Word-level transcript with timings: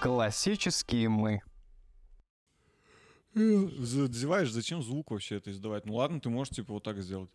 Классические 0.00 1.08
мы. 1.08 1.40
Задеваешь, 3.34 4.50
зачем 4.50 4.82
звук 4.82 5.10
вообще 5.10 5.36
это 5.36 5.50
издавать? 5.50 5.86
Ну 5.86 5.94
ладно, 5.94 6.20
ты 6.20 6.28
можешь 6.28 6.54
типа 6.54 6.72
вот 6.74 6.82
так 6.82 7.00
сделать. 7.02 7.30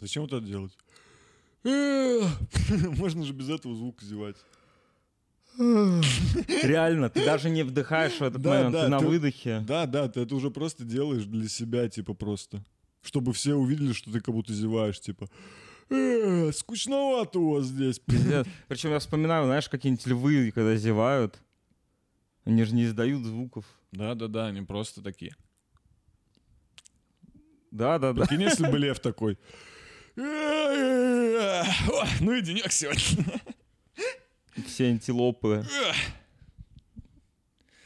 Зачем 0.00 0.22
вот 0.22 0.32
это 0.32 0.44
делать? 0.44 0.76
Можно 2.98 3.24
же 3.24 3.32
без 3.32 3.48
этого 3.48 3.74
звука 3.76 4.04
зевать. 4.04 4.36
Реально, 5.58 7.08
ты 7.08 7.24
даже 7.24 7.50
не 7.50 7.62
вдыхаешь 7.62 8.14
в 8.18 8.22
этот 8.22 8.42
Да, 8.42 8.50
момент, 8.50 8.72
да, 8.72 8.84
ты 8.84 8.88
на 8.88 8.98
ты- 8.98 9.06
выдохе. 9.06 9.60
Да, 9.60 9.86
да, 9.86 10.08
ты 10.08 10.20
это 10.20 10.34
уже 10.34 10.50
просто 10.50 10.84
делаешь 10.84 11.24
для 11.24 11.48
себя, 11.48 11.88
типа 11.88 12.14
просто. 12.14 12.64
Чтобы 13.02 13.32
все 13.32 13.54
увидели, 13.54 13.92
что 13.92 14.12
ты 14.12 14.20
как 14.20 14.34
будто 14.34 14.52
зеваешь, 14.52 15.00
типа. 15.00 15.28
«Э, 15.90 16.50
скучновато 16.52 17.38
у 17.38 17.54
вас 17.54 17.66
здесь. 17.66 17.98
Причем 18.68 18.90
я 18.90 18.98
вспоминаю, 18.98 19.44
знаешь, 19.44 19.68
какие-нибудь 19.68 20.06
львы, 20.06 20.52
когда 20.52 20.74
зевают, 20.76 21.38
они 22.44 22.64
же 22.64 22.74
не 22.74 22.84
издают 22.86 23.24
звуков. 23.24 23.64
Да, 23.90 24.14
да, 24.14 24.28
да, 24.28 24.46
они 24.46 24.62
просто 24.62 25.02
такие. 25.02 25.36
Да, 27.70 27.98
да, 27.98 28.12
да. 28.12 28.24
Прикинь, 28.26 28.42
если 28.42 28.70
бы 28.70 28.78
лев 28.78 29.00
такой. 29.00 29.38
«Э, 30.16 31.62
о, 31.62 32.06
Ну 32.20 32.32
и 32.32 32.40
денек 32.42 32.70
сегодня. 32.72 33.40
Все 34.66 34.88
антилопы 34.88 35.64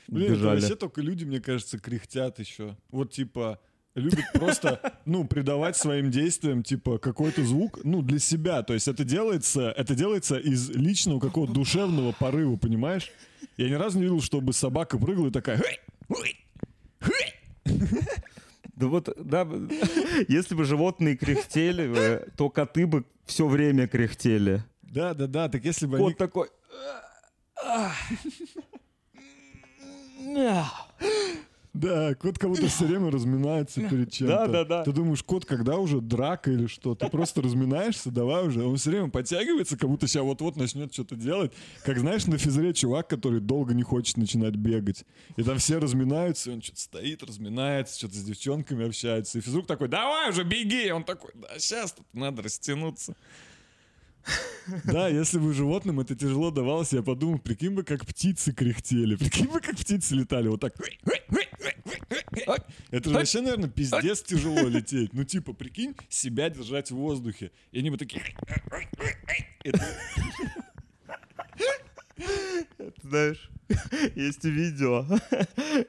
Блин, 0.09 0.33
это 0.33 0.35
бежали. 0.41 0.61
вообще 0.61 0.77
только 0.77 1.01
люди, 1.01 1.25
мне 1.25 1.41
кажется, 1.41 1.79
кряхтят 1.79 2.39
еще. 2.39 2.77
Вот 2.91 3.13
типа 3.13 3.61
любят 3.97 4.25
просто, 4.35 4.81
ну, 5.05 5.27
придавать 5.27 5.77
своим 5.77 6.11
действиям, 6.11 6.63
типа, 6.63 6.99
какой-то 6.99 7.45
звук, 7.45 7.81
ну, 7.83 8.03
для 8.03 8.19
себя. 8.19 8.63
То 8.63 8.75
есть 8.75 8.89
это 8.89 9.05
делается, 9.05 9.71
это 9.71 9.95
делается 9.95 10.39
из 10.39 10.71
личного 10.71 11.19
какого-то 11.19 11.53
душевного 11.53 12.13
порыва, 12.13 12.57
понимаешь? 12.57 13.11
Я 13.57 13.69
ни 13.69 13.75
разу 13.75 13.99
не 13.99 14.05
видел, 14.05 14.21
чтобы 14.21 14.53
собака 14.53 14.99
прыгала 14.99 15.29
и 15.29 15.31
такая... 15.31 15.61
Да 18.75 18.89
вот, 18.89 19.09
да, 19.17 19.49
если 20.29 20.55
бы 20.55 20.65
животные 20.67 21.17
кряхтели, 21.17 21.89
бы, 21.89 22.29
то 22.37 22.51
коты 22.51 22.87
бы 22.87 23.07
все 23.25 23.47
время 23.47 23.89
кряхтели. 23.89 24.63
Да, 24.83 25.15
да, 25.15 25.27
да, 25.27 25.49
так 25.49 25.65
если 25.65 25.87
бы 25.87 25.97
они... 25.97 26.07
Кот 26.09 26.19
такой... 26.19 26.49
Да, 31.77 32.15
кот 32.15 32.39
как 32.39 32.49
будто 32.49 32.67
все 32.69 32.87
время 32.87 33.11
разминается 33.11 33.81
перед 33.89 34.11
чем-то. 34.11 34.35
Да, 34.35 34.47
да, 34.47 34.65
да. 34.65 34.85
Ты 34.85 34.93
думаешь, 34.93 35.23
кот, 35.23 35.45
когда 35.45 35.77
уже 35.77 36.01
драка 36.01 36.51
или 36.51 36.67
что? 36.67 36.95
Ты 36.95 37.09
просто 37.09 37.43
разминаешься, 37.43 38.11
давай 38.11 38.47
уже. 38.47 38.65
Он 38.65 38.77
все 38.77 38.91
время 38.91 39.11
подтягивается, 39.11 39.77
как 39.77 39.91
будто 39.91 40.07
сейчас 40.07 40.23
вот-вот 40.23 40.57
начнет 40.57 40.93
что-то 40.93 41.17
делать. 41.17 41.53
Как 41.85 41.99
знаешь, 41.99 42.27
на 42.27 42.39
физре 42.39 42.73
чувак, 42.73 43.09
который 43.09 43.41
долго 43.41 43.75
не 43.75 43.83
хочет 43.83 44.17
начинать 44.17 44.57
бегать. 44.57 45.05
И 45.37 45.43
там 45.43 45.59
все 45.59 45.79
разминаются, 45.79 46.51
и 46.51 46.55
он 46.55 46.63
что-то 46.63 46.81
стоит, 46.81 47.23
разминается, 47.23 47.99
что-то 47.99 48.15
с 48.15 48.25
девчонками 48.25 48.87
общается. 48.87 49.39
И 49.39 49.41
физрук 49.43 49.67
такой, 49.67 49.89
давай 49.89 50.31
уже 50.31 50.45
беги. 50.45 50.87
И 50.87 50.91
он 50.91 51.05
такой, 51.05 51.33
да 51.35 51.59
сейчас 51.59 51.93
тут 51.93 52.07
надо 52.15 52.43
растянуться. 52.43 53.15
Да, 54.85 55.09
если 55.09 55.39
бы 55.39 55.53
животным 55.53 56.01
это 56.01 56.17
тяжело 56.17 56.51
давалось, 56.51 56.93
я 56.93 57.03
подумал, 57.03 57.39
прикинь 57.39 57.75
бы, 57.75 57.85
как 57.85 58.05
птицы 58.05 58.53
кряхтели, 58.53 59.15
прикинь 59.17 59.47
бы, 59.49 59.61
как 59.61 59.77
птицы 59.77 60.15
летали, 60.15 60.49
вот 60.49 60.61
так. 60.61 60.75
Это 62.91 63.09
же 63.09 63.15
вообще, 63.15 63.41
наверное, 63.41 63.69
пиздец 63.71 64.23
тяжело 64.23 64.67
лететь. 64.69 65.13
Ну, 65.13 65.25
типа, 65.25 65.53
прикинь, 65.53 65.95
себя 66.09 66.51
держать 66.51 66.91
в 66.91 66.97
воздухе. 66.97 67.53
И 67.73 67.79
они 67.79 67.91
бы 67.91 67.97
такие... 67.99 68.23
Это- 69.65 69.85
Знаешь, 73.03 73.51
есть 74.15 74.45
видео, 74.45 75.07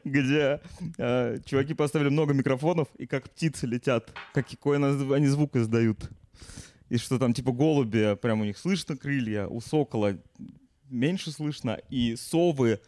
где 0.04 0.60
э, 0.98 1.40
чуваки 1.46 1.74
поставили 1.74 2.10
много 2.10 2.34
микрофонов, 2.34 2.88
и 2.98 3.06
как 3.08 3.30
птицы 3.30 3.66
летят, 3.66 4.14
как 4.34 4.48
какой 4.50 4.78
они 4.78 5.28
звук 5.28 5.56
издают. 5.56 6.10
И 6.90 6.98
что 6.98 7.20
там, 7.20 7.34
типа, 7.34 7.52
голуби, 7.52 8.16
прям 8.22 8.42
у 8.42 8.46
них 8.46 8.58
слышно 8.58 8.96
крылья, 8.96 9.48
у 9.48 9.60
сокола 9.62 10.18
меньше 10.90 11.32
слышно, 11.32 11.80
и 11.90 12.16
совы 12.16 12.80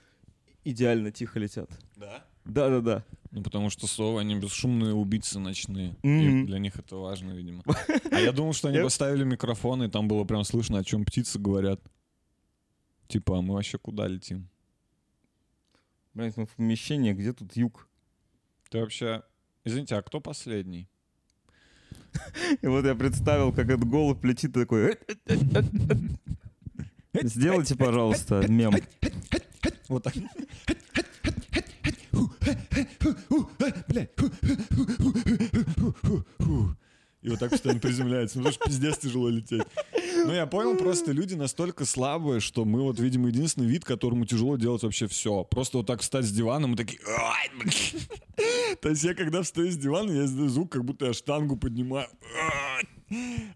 идеально 0.63 1.11
тихо 1.11 1.39
летят. 1.39 1.69
Да? 1.97 2.25
Да-да-да. 2.45 3.03
Ну, 3.31 3.43
потому 3.43 3.69
что 3.69 3.87
совы, 3.87 4.21
они 4.21 4.35
бесшумные 4.35 4.93
убийцы 4.93 5.37
ночные. 5.37 5.95
И 6.01 6.07
Мгм. 6.07 6.45
для 6.47 6.59
них 6.59 6.77
это 6.77 6.95
важно, 6.95 7.31
видимо. 7.31 7.63
А 8.11 8.19
я 8.19 8.31
думал, 8.31 8.53
что 8.53 8.69
они 8.69 8.79
поставили 8.79 9.23
микрофоны, 9.23 9.85
и 9.85 9.89
там 9.89 10.07
было 10.07 10.23
прям 10.23 10.43
слышно, 10.43 10.79
о 10.79 10.83
чем 10.83 11.05
птицы 11.05 11.37
говорят. 11.37 11.81
Типа, 13.07 13.37
а 13.37 13.41
мы 13.41 13.55
вообще 13.55 13.77
куда 13.77 14.07
летим? 14.07 14.47
Блин, 16.13 16.33
мы 16.37 16.45
в 16.45 16.55
помещении, 16.55 17.13
где 17.13 17.33
тут 17.33 17.55
юг? 17.55 17.87
Ты 18.69 18.79
вообще... 18.79 19.23
Извините, 19.63 19.95
а 19.95 20.01
кто 20.01 20.19
последний? 20.21 20.87
И 22.61 22.67
вот 22.67 22.85
я 22.85 22.95
представил, 22.95 23.51
как 23.51 23.69
этот 23.69 23.87
голубь 23.87 24.23
летит 24.25 24.53
такой... 24.53 24.97
Сделайте, 27.13 27.75
пожалуйста, 27.75 28.45
мем. 28.47 28.75
Вот 29.87 30.03
так. 30.03 30.15
И 37.21 37.29
вот 37.29 37.39
так 37.39 37.49
постоянно 37.49 37.81
приземляется. 37.81 38.37
Ну, 38.37 38.45
потому 38.45 38.53
что 38.53 38.65
пиздец 38.65 38.97
тяжело 38.99 39.29
лететь. 39.29 39.63
Ну, 40.25 40.33
я 40.33 40.45
понял, 40.45 40.77
просто 40.77 41.11
люди 41.11 41.35
настолько 41.35 41.85
слабые, 41.85 42.39
что 42.39 42.65
мы 42.65 42.81
вот, 42.81 42.99
видимо, 42.99 43.29
единственный 43.29 43.67
вид, 43.67 43.85
которому 43.85 44.25
тяжело 44.25 44.57
делать 44.57 44.83
вообще 44.83 45.07
все. 45.07 45.43
Просто 45.43 45.77
вот 45.77 45.87
так 45.87 46.01
встать 46.01 46.25
с 46.25 46.31
дивана, 46.31 46.67
мы 46.67 46.75
такие... 46.75 46.99
То 48.81 48.89
есть 48.89 49.03
я 49.03 49.13
когда 49.13 49.41
встаю 49.41 49.71
с 49.71 49.77
дивана, 49.77 50.11
я 50.11 50.25
издаю 50.25 50.49
звук, 50.49 50.71
как 50.71 50.85
будто 50.85 51.07
я 51.07 51.13
штангу 51.13 51.57
поднимаю. 51.57 52.07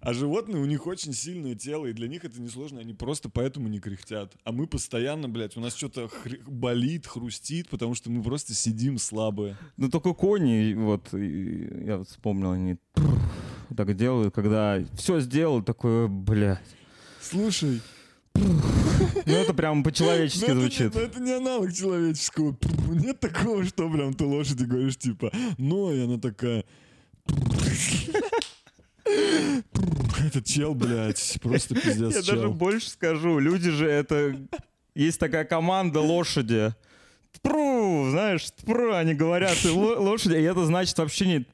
А 0.01 0.13
животные, 0.13 0.61
у 0.61 0.65
них 0.65 0.87
очень 0.87 1.13
сильное 1.13 1.55
тело, 1.55 1.85
и 1.85 1.93
для 1.93 2.07
них 2.07 2.25
это 2.25 2.41
несложно, 2.41 2.81
они 2.81 2.93
просто 2.93 3.29
поэтому 3.29 3.67
не 3.67 3.79
кряхтят. 3.79 4.35
А 4.43 4.51
мы 4.51 4.65
постоянно, 4.65 5.29
блядь, 5.29 5.55
у 5.55 5.59
нас 5.59 5.75
что-то 5.75 6.05
хр- 6.05 6.41
болит, 6.49 7.05
хрустит, 7.05 7.69
потому 7.69 7.93
что 7.93 8.09
мы 8.09 8.23
просто 8.23 8.55
сидим 8.55 8.97
слабые. 8.97 9.57
Ну, 9.77 9.89
только 9.89 10.13
кони, 10.13 10.73
вот, 10.73 11.13
я 11.13 11.97
вот 11.97 12.09
вспомнил, 12.09 12.51
они 12.51 12.77
так 13.73 13.95
делают, 13.95 14.33
когда 14.33 14.79
все 14.95 15.19
сделал, 15.19 15.61
такое, 15.61 16.07
бля. 16.07 16.59
Слушай, 17.21 17.81
Ну, 18.35 19.35
это 19.35 19.53
прям 19.53 19.83
по-человечески 19.83 20.49
ну 20.49 20.61
звучит. 20.61 20.93
ну 20.93 21.01
это 21.01 21.19
не 21.19 21.31
аналог 21.31 21.73
человеческого. 21.73 22.57
Нет 22.89 23.19
такого, 23.19 23.63
что 23.63 23.89
прям 23.89 24.13
ты 24.13 24.25
лошади 24.25 24.63
говоришь, 24.63 24.97
типа, 24.97 25.31
но 25.57 25.91
и 25.91 26.01
она 26.03 26.19
такая... 26.19 26.65
Этот 29.05 30.45
чел, 30.45 30.73
блядь, 30.73 31.37
просто 31.41 31.75
пиздец 31.75 32.15
Я 32.15 32.21
даже 32.21 32.49
больше 32.49 32.89
скажу, 32.89 33.39
люди 33.39 33.69
же 33.69 33.87
это... 33.87 34.35
Есть 34.95 35.19
такая 35.19 35.43
команда 35.43 35.99
лошади. 35.99 36.73
Знаешь, 38.09 38.49
тпру, 38.51 38.93
они 38.93 39.13
говорят, 39.13 39.57
лошади, 39.65 40.35
и 40.35 40.41
это 40.41 40.65
значит 40.65 40.97
вообще 40.97 41.25
не. 41.27 41.45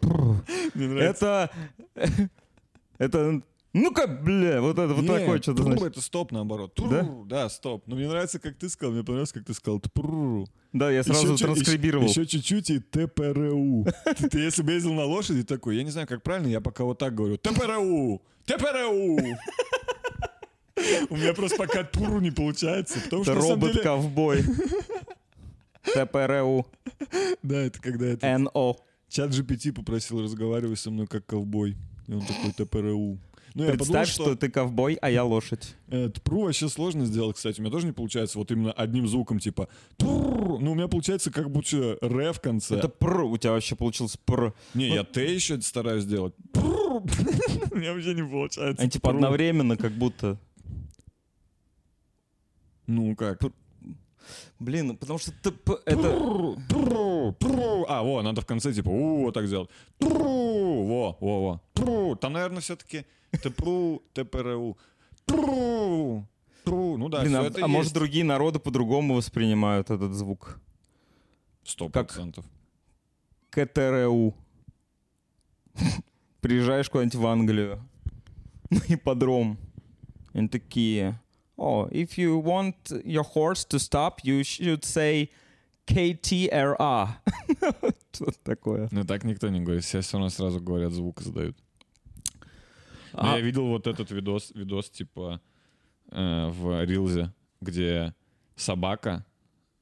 Это... 1.00 1.50
Это... 2.98 3.42
Ну-ка, 3.72 4.08
бля, 4.08 4.62
вот 4.62 4.80
это 4.80 4.94
вот 4.94 5.06
такое 5.06 5.40
что-то 5.42 5.64
значит. 5.64 5.84
это 5.86 6.02
стоп 6.02 6.32
наоборот. 6.32 6.74
Да? 6.90 7.08
да? 7.26 7.50
стоп. 7.50 7.84
Но 7.86 7.96
мне 7.96 8.08
нравится, 8.08 8.40
как 8.40 8.58
ты 8.58 8.68
сказал. 8.68 8.94
Мне 8.94 9.04
понравилось, 9.04 9.32
как 9.32 9.46
ты 9.46 9.54
сказал. 9.54 9.80
Тпру. 9.80 10.48
Да, 10.74 10.90
я 10.90 11.04
сразу 11.04 11.34
Еще 11.34 11.46
транскрибировал. 11.46 12.08
Еще, 12.08 12.26
чуть-чуть 12.26 12.70
и 12.72 12.80
ТПРУ. 12.80 13.86
Ты, 14.32 14.40
если 14.40 14.64
бы 14.64 14.72
ездил 14.72 14.94
на 14.94 15.06
лошади 15.06 15.44
такой, 15.44 15.78
я 15.78 15.84
не 15.84 15.92
знаю, 15.92 16.08
как 16.08 16.24
правильно, 16.24 16.48
я 16.48 16.62
пока 16.62 16.84
вот 16.84 16.98
так 16.98 17.14
говорю. 17.14 17.38
ТПРУ! 17.38 18.22
ТПРУ! 18.46 19.20
У 21.10 21.16
меня 21.16 21.34
просто 21.34 21.58
пока 21.58 21.84
тпру 21.84 22.20
не 22.20 22.32
получается. 22.32 23.00
Потому 23.02 23.24
что 23.24 23.36
робот-ковбой. 23.36 24.44
ТПРУ. 25.94 26.68
Да, 27.44 27.58
это 27.58 27.82
когда 27.82 28.08
это... 28.08 28.38
НО. 28.38 28.76
Чат 29.08 29.32
GPT 29.32 29.74
попросил 29.74 30.22
разговаривать 30.22 30.80
со 30.80 30.92
мной 30.92 31.08
как 31.08 31.26
ковбой. 31.26 31.76
И 32.08 32.14
он 32.14 32.22
такой 32.22 32.52
ТПРУ. 32.54 33.20
Ну, 33.56 33.64
я 33.64 33.72
подумал, 33.72 33.94
Представь, 33.94 34.10
что 34.10 34.36
ты 34.36 34.50
ковбой, 34.50 34.96
а 35.02 35.10
я 35.10 35.24
лошадь. 35.24 35.76
Э, 35.88 36.10
Тпру 36.10 36.44
вообще 36.44 36.70
сложно 36.70 37.06
сделать, 37.06 37.36
кстати. 37.36 37.60
У 37.60 37.64
меня 37.64 37.72
тоже 37.72 37.88
не 37.88 37.92
получается 37.92 38.38
вот 38.38 38.52
именно 38.52 38.72
одним 38.72 39.08
звуком, 39.08 39.40
типа 39.40 39.70
«трррр». 39.98 40.60
Ну, 40.60 40.72
у 40.72 40.76
меня 40.76 40.88
получается 40.88 41.32
как 41.32 41.50
будто 41.50 41.98
ре 42.02 42.32
в 42.32 42.40
конце. 42.40 42.76
Это 42.76 42.90
пр. 42.90 43.22
У 43.24 43.38
тебя 43.38 43.52
вообще 43.52 43.76
получился 43.76 44.18
пр. 44.24 44.54
Не, 44.76 44.90
я 44.90 45.04
Т 45.04 45.34
еще 45.34 45.60
стараюсь 45.62 46.06
делать. 46.06 46.36
«Трррр». 46.54 47.02
У 47.72 47.76
меня 47.76 47.94
вообще 47.94 48.14
не 48.14 48.24
получается. 48.24 48.82
Они 48.82 48.92
типа 48.92 49.10
одновременно 49.10 49.78
как 49.78 49.94
будто. 49.94 50.38
Ну, 52.88 53.16
как? 53.16 53.42
Блин, 54.60 54.98
потому 54.98 55.20
что 55.20 55.32
ТП 55.32 55.72
это... 55.86 56.10
А, 57.88 58.04
во, 58.04 58.22
надо 58.22 58.42
в 58.42 58.46
конце 58.46 58.74
типа 58.74 58.90
у 58.90 59.24
вот 59.26 59.34
так 59.34 59.48
сделать. 59.48 59.70
Пру, 59.98 60.86
во, 60.86 61.18
во, 61.20 61.62
во. 61.76 62.16
Там, 62.16 62.34
наверное, 62.34 62.62
все-таки 62.62 63.06
ТПРУ, 63.32 64.04
ТПРУ. 64.14 64.78
Пру, 65.26 66.26
пру. 66.64 66.98
Ну 66.98 67.10
да, 67.10 67.22
Блин, 67.22 67.36
а, 67.36 67.44
это 67.44 67.64
а 67.64 67.68
может 67.68 67.94
другие 67.94 68.24
народы 68.24 68.60
по-другому 68.60 69.16
воспринимают 69.16 69.90
этот 69.90 70.14
звук? 70.14 70.60
Сто 71.64 71.90
процентов. 71.90 72.46
КТРУ. 73.52 74.36
Приезжаешь 76.42 76.90
куда-нибудь 76.90 77.16
в 77.16 77.26
Англию. 77.28 77.84
На 78.70 78.82
ипподром. 78.88 79.58
Они 80.34 80.48
такие... 80.48 81.20
Oh, 81.62 81.90
if 81.92 82.18
you 82.18 82.38
want 82.42 82.76
your 83.04 83.26
horse 83.26 83.66
to 83.66 83.80
stop, 83.80 84.22
you 84.24 84.44
should 84.44 84.86
say 84.86 85.30
KTRA. 85.86 87.10
Что 88.14 88.32
такое? 88.44 88.88
Ну 88.92 89.04
так 89.04 89.24
никто 89.26 89.50
не 89.50 89.60
говорит. 89.60 89.84
Все 89.84 90.00
все 90.00 90.14
равно 90.18 90.30
сразу 90.30 90.62
говорят, 90.62 90.94
звук 90.94 91.22
задают. 91.22 91.58
Но 93.14 93.34
А- 93.34 93.36
я 93.36 93.42
видел 93.42 93.68
вот 93.68 93.88
этот 93.88 94.10
видос, 94.12 94.52
видос 94.56 94.90
типа 94.90 95.42
э, 96.12 96.48
в 96.50 96.86
Рилзе, 96.86 97.34
где 97.60 98.14
собака, 98.56 99.26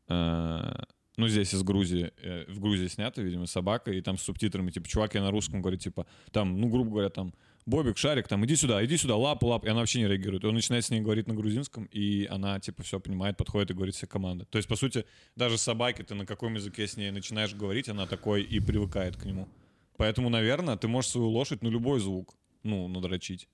э, 0.07 0.74
ну 1.18 1.27
здесь 1.27 1.53
из 1.53 1.62
Грузии, 1.62 2.12
э, 2.24 2.45
в 2.51 2.59
Грузии 2.59 2.88
снято, 2.88 3.21
видимо, 3.21 3.45
собака, 3.45 3.91
и 3.91 4.01
там 4.01 4.18
с 4.18 4.24
субтитрами, 4.24 4.71
типа, 4.71 4.88
чувак, 4.88 5.13
я 5.15 5.21
на 5.21 5.29
русском 5.31 5.62
говорю, 5.62 5.77
типа, 5.77 6.06
там, 6.31 6.59
ну, 6.59 6.69
грубо 6.69 6.89
говоря, 6.89 7.09
там, 7.09 7.33
Бобик, 7.67 7.97
Шарик, 7.97 8.29
там, 8.29 8.45
иди 8.45 8.55
сюда, 8.55 8.83
иди 8.85 8.95
сюда, 8.95 9.17
лапу, 9.17 9.47
лапу, 9.47 9.65
и 9.65 9.69
она 9.69 9.81
вообще 9.81 9.99
не 9.99 10.07
реагирует. 10.07 10.45
И 10.45 10.47
он 10.47 10.55
начинает 10.55 10.85
с 10.85 10.89
ней 10.89 11.01
говорить 11.01 11.27
на 11.27 11.33
грузинском, 11.33 11.83
и 11.91 12.25
она, 12.25 12.61
типа, 12.61 12.81
все 12.81 12.97
понимает, 13.01 13.35
подходит 13.35 13.71
и 13.71 13.73
говорит 13.73 13.93
все 13.93 14.07
команды. 14.07 14.45
То 14.45 14.57
есть, 14.57 14.69
по 14.69 14.77
сути, 14.77 15.05
даже 15.35 15.57
собаке 15.57 16.03
ты 16.03 16.15
на 16.15 16.25
каком 16.25 16.55
языке 16.55 16.87
с 16.87 16.95
ней 16.95 17.11
начинаешь 17.11 17.53
говорить, 17.53 17.89
она 17.89 18.07
такой 18.07 18.41
и 18.41 18.61
привыкает 18.61 19.17
к 19.17 19.25
нему. 19.25 19.49
Поэтому, 19.97 20.29
наверное, 20.29 20.77
ты 20.77 20.87
можешь 20.87 21.11
свою 21.11 21.27
лошадь, 21.27 21.61
ну, 21.61 21.69
любой 21.69 21.99
звук, 21.99 22.35
ну, 22.63 22.87
надрочить. 22.87 23.49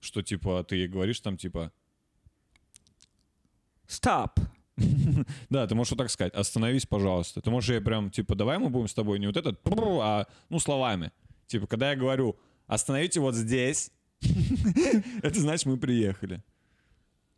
Что, 0.00 0.20
типа, 0.20 0.62
ты 0.64 0.76
ей 0.76 0.86
говоришь 0.86 1.20
там, 1.20 1.38
типа, 1.38 1.72
Stop. 3.88 4.32
да, 5.48 5.66
ты 5.66 5.74
можешь 5.74 5.92
вот 5.92 5.98
так 5.98 6.10
сказать, 6.10 6.34
остановись, 6.34 6.84
пожалуйста. 6.84 7.40
Ты 7.40 7.50
можешь 7.50 7.70
ей 7.70 7.80
прям, 7.80 8.10
типа, 8.10 8.34
давай 8.34 8.58
мы 8.58 8.68
будем 8.68 8.88
с 8.88 8.94
тобой 8.94 9.18
не 9.18 9.26
вот 9.26 9.38
этот, 9.38 9.58
а, 9.64 10.26
ну, 10.50 10.58
словами. 10.58 11.12
Типа, 11.46 11.66
когда 11.66 11.90
я 11.90 11.96
говорю, 11.96 12.36
остановите 12.66 13.20
вот 13.20 13.34
здесь, 13.34 13.90
это 15.22 15.40
значит, 15.40 15.66
мы 15.66 15.76
приехали. 15.76 16.42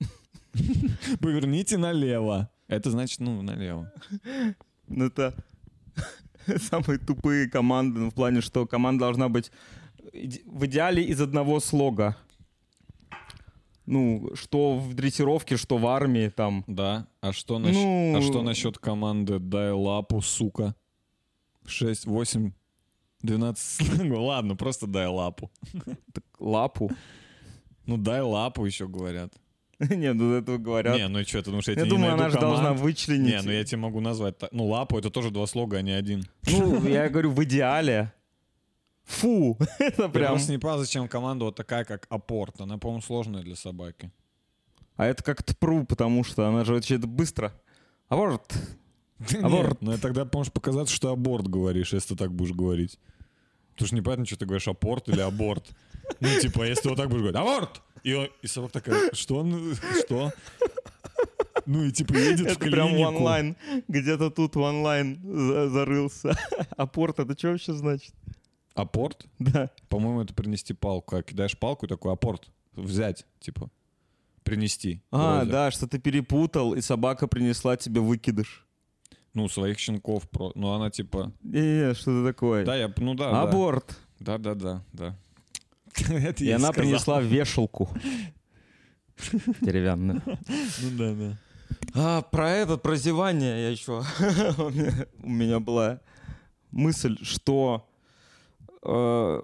Поверните 1.21 1.77
налево. 1.77 2.51
Это 2.67 2.91
значит, 2.91 3.21
ну, 3.21 3.43
налево. 3.43 3.93
Ну, 4.89 5.07
это 5.07 5.35
самые 6.59 6.99
тупые 6.99 7.49
команды, 7.49 8.01
ну, 8.01 8.11
в 8.11 8.15
плане, 8.15 8.41
что 8.41 8.67
команда 8.67 9.01
должна 9.01 9.29
быть 9.29 9.51
в 10.13 10.67
идеале 10.67 11.03
из 11.05 11.21
одного 11.21 11.61
слога. 11.61 12.17
Ну, 13.87 14.31
что 14.35 14.77
в 14.79 14.93
дрессировке, 14.95 15.57
что 15.57 15.79
в 15.79 15.87
армии, 15.87 16.29
там. 16.29 16.63
Да. 16.67 17.07
А 17.23 17.33
что, 17.33 17.59
насч- 17.59 17.73
Ну- 17.73 18.17
а 18.19 18.21
что 18.21 18.43
насчет 18.43 18.79
команды 18.79 19.39
«Дай 19.39 19.73
лапу, 19.73 20.21
сука»? 20.21 20.75
6, 21.65 22.07
8, 22.07 22.53
12 23.23 23.87
слогов. 23.87 24.19
Ладно, 24.27 24.57
просто 24.57 24.87
«Дай 24.87 25.07
лапу». 25.07 25.51
Так, 26.13 26.25
лапу. 26.39 26.91
Ну, 27.87 27.97
«Дай 27.97 28.21
лапу» 28.21 28.65
еще 28.65 28.87
говорят. 28.89 29.33
Не, 29.81 30.13
ну 30.13 30.35
этого 30.35 30.59
говорят. 30.59 30.97
Не, 30.97 31.09
ну 31.09 31.21
и 31.21 31.25
что, 31.25 31.39
ты 31.39 31.51
думаешь, 31.51 31.69
я, 31.69 31.75
Я 31.75 31.81
тебе 31.81 31.85
не 31.85 31.91
думаю, 31.91 32.11
найду 32.11 32.23
она 32.25 32.31
же 32.31 32.41
должна 32.41 32.73
вычленить. 32.73 33.35
Не, 33.35 33.43
ну 33.43 33.53
я 33.53 33.65
тебе 33.65 33.79
могу 33.79 34.01
назвать. 34.01 34.35
Ну, 34.51 34.67
лапу 34.67 34.99
это 34.99 35.11
тоже 35.11 35.31
два 35.31 35.47
слога, 35.47 35.77
а 35.77 35.83
не 35.83 35.93
один. 35.93 36.25
Ну, 36.51 36.87
я 36.89 37.09
говорю, 37.09 37.31
в 37.31 37.45
идеале. 37.45 38.13
Фу, 39.05 39.57
это 39.79 40.03
Я 40.03 40.09
прям... 40.09 40.33
просто 40.33 40.53
не 40.53 40.59
понял, 40.59 40.79
зачем 40.79 41.09
команда 41.09 41.47
вот 41.47 41.57
такая, 41.57 41.85
как 41.85 42.07
апорт. 42.11 42.61
Она, 42.61 42.77
по-моему, 42.77 43.03
сложная 43.03 43.43
для 43.43 43.57
собаки. 43.57 44.11
А 44.97 45.07
это 45.07 45.23
как 45.23 45.43
тпру, 45.43 45.85
потому 45.85 46.25
что 46.25 46.47
она 46.47 46.65
же 46.65 46.77
это 46.77 47.07
быстро. 47.07 47.55
Аборт. 49.21 49.35
Аборт. 49.45 49.83
Нет, 49.83 49.91
ну 49.93 49.99
тогда 49.99 50.29
можешь 50.33 50.53
показаться, 50.53 50.95
что 50.95 51.11
аборт 51.11 51.47
говоришь, 51.49 51.93
если 51.93 52.15
ты 52.15 52.17
так 52.17 52.33
будешь 52.33 52.55
говорить. 52.55 52.99
Потому 53.73 53.87
что 53.89 53.97
непонятно, 53.97 54.27
что 54.27 54.37
ты 54.37 54.47
говоришь 54.47 54.69
апорт 54.69 55.09
или 55.09 55.21
аборт. 55.21 55.69
Ну, 56.21 56.29
типа, 56.41 56.63
если 56.67 56.83
ты 56.85 56.89
вот 56.89 56.97
так 56.97 57.09
будешь 57.11 57.21
говорить, 57.21 57.37
аборт! 57.39 57.83
И, 58.03 58.15
он- 58.15 58.31
и 58.41 58.47
собака 58.47 58.73
такая, 58.81 59.11
что 59.13 59.37
он, 59.41 59.75
что? 60.07 60.33
Ну 61.67 61.85
и 61.85 61.93
типа 61.93 62.15
едет 62.15 62.47
в 62.49 62.51
Это 62.53 62.59
прям 62.61 62.89
клинику. 62.89 63.09
онлайн. 63.09 63.57
Где-то 63.89 64.31
тут 64.31 64.57
в 64.57 64.61
онлайн 64.61 65.21
за- 65.23 65.69
зарылся. 65.69 66.35
Апорт, 66.79 67.19
это 67.19 67.37
что 67.39 67.49
вообще 67.49 67.75
значит? 67.75 68.15
Апорт? 68.75 69.27
Да. 69.39 69.69
По-моему, 69.91 70.23
это 70.23 70.33
принести 70.33 70.73
палку. 70.73 71.17
А 71.17 71.23
кидаешь 71.23 71.59
палку 71.59 71.85
и 71.85 71.89
такой 71.91 72.11
апорт. 72.13 72.49
Взять, 72.75 73.27
типа. 73.41 73.69
Принести. 74.45 75.03
А, 75.11 75.39
вроде. 75.41 75.51
да, 75.53 75.71
что 75.71 75.87
ты 75.87 75.99
перепутал, 75.99 76.73
и 76.75 76.81
собака 76.81 77.27
принесла 77.27 77.77
тебе 77.77 78.01
выкидыш. 78.01 78.67
Ну, 79.39 79.49
своих 79.49 79.79
щенков. 79.79 80.29
Про... 80.29 80.51
Ну, 80.57 80.73
она 80.73 80.91
типа... 80.91 81.33
Не-не, 81.45 81.95
что-то 81.95 82.27
такое. 82.27 82.65
Да, 82.65 82.75
я... 82.75 82.93
Ну, 82.97 83.15
да. 83.15 83.41
Аборт. 83.43 83.97
Да, 84.19 84.37
да, 84.37 84.55
да, 84.55 84.83
да. 84.93 85.17
Это 86.09 86.43
И 86.43 86.51
она 86.51 86.73
сказал. 86.73 86.73
принесла 86.73 87.21
вешалку. 87.21 87.89
Деревянную. 89.61 90.21
Ну, 90.27 90.91
да, 90.99 91.15
да. 91.15 91.39
А, 91.95 92.23
про 92.23 92.51
это, 92.51 92.79
про 92.79 92.97
зевание 92.97 93.63
я 93.63 93.71
еще... 93.71 93.93
у, 94.59 94.71
меня, 94.71 95.07
у 95.23 95.29
меня 95.31 95.61
была 95.61 96.01
мысль, 96.73 97.17
что... 97.23 97.89
э, 98.83 99.41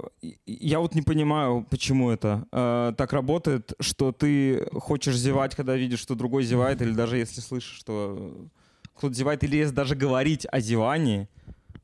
я 0.46 0.80
вот 0.80 0.96
не 0.96 1.02
понимаю, 1.02 1.64
почему 1.70 2.10
это 2.10 2.48
э, 2.50 2.94
так 2.98 3.12
работает, 3.12 3.74
что 3.78 4.10
ты 4.10 4.68
хочешь 4.72 5.16
зевать, 5.16 5.54
когда 5.54 5.76
видишь, 5.76 6.00
что 6.00 6.16
другой 6.16 6.42
зевает, 6.42 6.82
или 6.82 6.92
даже 6.92 7.16
если 7.16 7.40
слышишь, 7.40 7.78
что 7.78 8.48
кто-то 8.94 9.14
зевает, 9.14 9.44
или 9.44 9.56
если 9.56 9.74
даже 9.74 9.94
говорить 9.94 10.46
о 10.50 10.60
зевании, 10.60 11.28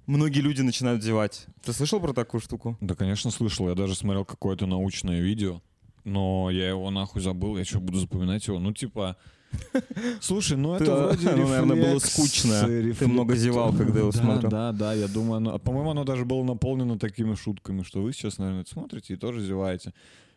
многие 0.06 0.40
люди 0.40 0.62
начинают 0.62 1.02
зевать. 1.02 1.46
Ты 1.64 1.72
слышал 1.72 2.00
про 2.00 2.12
такую 2.12 2.40
штуку? 2.40 2.76
Да, 2.80 2.94
конечно, 2.94 3.30
слышал. 3.30 3.68
Я 3.68 3.74
даже 3.74 3.94
смотрел 3.94 4.24
какое-то 4.24 4.66
научное 4.66 5.20
видео, 5.20 5.62
но 6.04 6.50
я 6.50 6.68
его 6.68 6.90
нахуй 6.90 7.22
забыл. 7.22 7.56
Я 7.56 7.64
что, 7.64 7.80
буду 7.80 7.98
запоминать 7.98 8.46
его? 8.46 8.58
Ну, 8.58 8.72
типа... 8.72 9.16
Слушай, 10.20 10.56
ну 10.56 10.74
это 10.74 11.08
вроде 11.08 11.26
наверное, 11.30 11.76
было 11.76 11.98
скучно. 11.98 12.62
Ты 12.62 13.06
много 13.08 13.34
зевал, 13.34 13.72
когда 13.72 13.98
его 13.98 14.12
смотрел. 14.12 14.50
Да, 14.50 14.72
да, 14.72 14.94
я 14.94 15.08
думаю, 15.08 15.38
оно... 15.38 15.58
По-моему, 15.58 15.90
оно 15.90 16.04
даже 16.04 16.24
было 16.24 16.44
наполнено 16.44 16.98
такими 16.98 17.34
шутками, 17.34 17.82
что 17.82 18.00
вы 18.00 18.12
сейчас, 18.12 18.38
наверное, 18.38 18.62
это 18.62 18.70
смотрите 18.70 19.14
и 19.14 19.16
тоже 19.16 19.44
зеваете. 19.44 19.92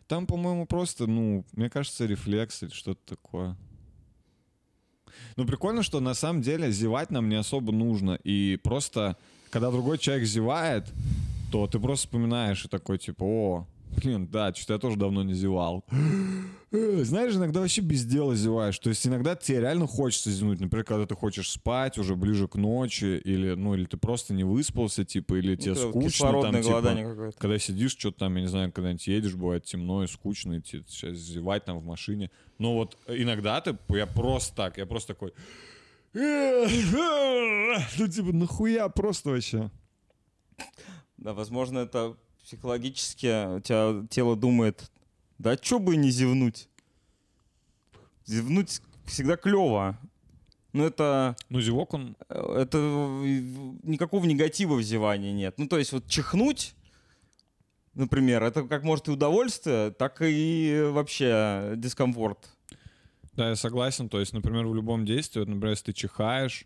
Там, 0.08 0.26
по-моему, 0.26 0.66
просто, 0.66 1.08
ну, 1.08 1.46
мне 1.54 1.70
кажется, 1.70 2.06
рефлекс 2.06 2.64
или 2.64 2.72
что-то 2.72 3.16
такое. 3.16 3.56
Ну, 5.36 5.46
прикольно, 5.46 5.84
что 5.84 6.00
на 6.00 6.14
самом 6.14 6.42
деле 6.42 6.72
зевать 6.72 7.12
нам 7.12 7.30
не 7.30 7.36
особо 7.36 7.72
нужно. 7.72 8.20
И 8.24 8.60
просто, 8.64 9.18
когда 9.50 9.72
другой 9.72 9.98
человек 9.98 10.26
зевает, 10.26 10.92
то 11.52 11.68
ты 11.68 11.80
просто 11.80 12.08
вспоминаешь 12.08 12.66
и 12.66 12.68
такой, 12.68 12.98
типа, 12.98 13.24
о, 13.24 13.68
блин, 13.96 14.28
да, 14.28 14.54
что-то 14.54 14.74
я 14.74 14.80
тоже 14.80 14.98
давно 14.98 15.24
не 15.24 15.34
зевал. 15.34 15.84
Э, 16.76 17.04
Знаешь, 17.04 17.36
иногда 17.36 17.60
вообще 17.60 17.82
без 17.82 18.04
дела 18.04 18.36
зеваешь. 18.36 18.80
То 18.80 18.90
есть 18.90 19.06
иногда 19.06 19.36
тебе 19.36 19.60
реально 19.60 19.86
хочется 19.86 20.32
зевнуть. 20.32 20.60
Например, 20.60 20.84
когда 20.84 21.06
ты 21.06 21.14
хочешь 21.14 21.52
спать 21.52 22.00
уже 22.00 22.16
ближе 22.16 22.48
к 22.48 22.56
ночи, 22.56 23.22
или, 23.24 23.54
ну, 23.54 23.76
или 23.76 23.86
ты 23.86 23.96
просто 23.96 24.34
не 24.34 24.44
выспался, 24.44 25.06
типа, 25.06 25.36
или 25.36 25.56
тебе 25.56 25.74
Это 25.74 25.90
скучно. 25.90 26.42
Там, 26.42 26.60
типа, 26.64 27.32
когда 27.38 27.60
сидишь, 27.60 27.92
что-то 27.92 28.18
там, 28.18 28.36
я 28.38 28.42
не 28.42 28.48
знаю, 28.48 28.72
когда-нибудь 28.72 29.06
едешь, 29.06 29.36
бывает 29.36 29.66
темно 29.66 30.04
и 30.04 30.08
скучно, 30.08 30.54
и 30.54 30.62
тебе 30.62 30.84
сейчас 30.88 31.16
зевать 31.16 31.64
там 31.64 31.78
в 31.78 31.86
машине. 31.86 32.32
Но 32.58 32.74
вот 32.74 32.98
иногда 33.08 33.62
ты, 33.62 33.78
я 33.90 34.08
просто 34.08 34.56
так, 34.56 34.80
я 34.80 34.88
просто 34.88 35.14
такой... 35.14 35.32
Ну, 36.16 38.08
типа, 38.08 38.34
нахуя 38.34 38.90
просто 38.90 39.30
вообще? 39.30 39.70
Да, 41.18 41.34
возможно, 41.34 41.80
это 41.80 42.18
психологически 42.44 43.56
у 43.58 43.60
тебя 43.60 44.06
тело 44.10 44.36
думает, 44.36 44.92
да 45.40 45.58
чё 45.58 45.80
бы 45.80 45.96
не 45.96 46.12
зевнуть? 46.12 46.68
Зевнуть 48.26 48.82
всегда 49.06 49.36
клево. 49.36 49.98
Но 50.74 50.86
это, 50.86 51.36
Ну, 51.50 51.62
зевок 51.62 51.94
он... 51.94 52.16
это 52.30 52.78
никакого 53.84 54.26
негатива 54.26 54.76
в 54.76 54.82
зевании 54.82 55.32
нет. 55.32 55.56
Ну, 55.58 55.68
то 55.68 55.78
есть 55.78 55.92
вот 55.92 56.08
чихнуть, 56.08 56.74
например, 57.94 58.42
это 58.42 58.64
как 58.64 58.84
может 58.84 59.08
и 59.08 59.12
удовольствие, 59.12 59.92
так 59.92 60.22
и 60.22 60.90
вообще 60.92 61.74
дискомфорт. 61.78 62.50
Да, 63.34 63.50
я 63.50 63.56
согласен. 63.56 64.10
То 64.10 64.20
есть, 64.20 64.34
например, 64.34 64.66
в 64.66 64.74
любом 64.76 65.06
действии, 65.06 65.40
вот, 65.40 65.48
например, 65.48 65.72
если 65.72 65.86
ты 65.86 65.94
чихаешь, 65.94 66.66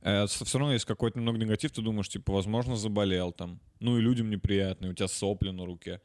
все 0.00 0.58
равно 0.58 0.72
есть 0.72 0.84
какой-то 0.84 1.18
немного 1.18 1.38
негатив, 1.38 1.72
ты 1.72 1.82
думаешь, 1.82 2.08
типа, 2.08 2.32
возможно, 2.32 2.76
заболел 2.76 3.32
там. 3.32 3.60
Ну 3.80 3.98
и 3.98 4.00
людям 4.00 4.30
неприятно, 4.30 4.86
и 4.86 4.88
у 4.90 4.94
тебя 4.94 5.08
сопли 5.08 5.50
на 5.50 5.64
руке. 5.64 6.00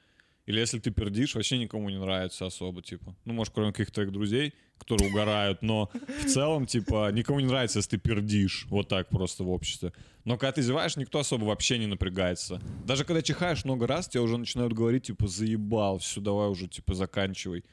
Или 0.47 0.59
если 0.59 0.79
ты 0.79 0.91
пердишь, 0.91 1.35
вообще 1.35 1.59
никому 1.59 1.89
не 1.89 1.99
нравится 1.99 2.47
особо, 2.47 2.81
типа. 2.81 3.15
Ну, 3.25 3.33
может, 3.33 3.53
кроме 3.53 3.71
каких-то 3.71 3.93
твоих 3.93 4.11
друзей, 4.11 4.53
которые 4.79 5.11
угорают, 5.11 5.61
но 5.61 5.91
в 5.93 6.25
целом, 6.25 6.65
типа, 6.65 7.11
никому 7.11 7.39
не 7.39 7.45
нравится, 7.45 7.79
если 7.79 7.91
ты 7.91 7.97
пердишь 7.99 8.65
вот 8.69 8.87
так 8.87 9.09
просто 9.09 9.43
в 9.43 9.51
обществе. 9.51 9.93
Но 10.25 10.37
когда 10.37 10.53
ты 10.53 10.63
зеваешь, 10.63 10.97
никто 10.97 11.19
особо 11.19 11.45
вообще 11.45 11.77
не 11.77 11.85
напрягается. 11.85 12.59
Даже 12.85 13.05
когда 13.05 13.21
чихаешь 13.21 13.63
много 13.65 13.85
раз, 13.85 14.07
тебе 14.07 14.21
уже 14.21 14.37
начинают 14.37 14.73
говорить, 14.73 15.03
типа, 15.03 15.27
заебал, 15.27 15.99
все, 15.99 16.19
давай 16.19 16.49
уже, 16.49 16.67
типа, 16.67 16.95
заканчивай. 16.95 17.63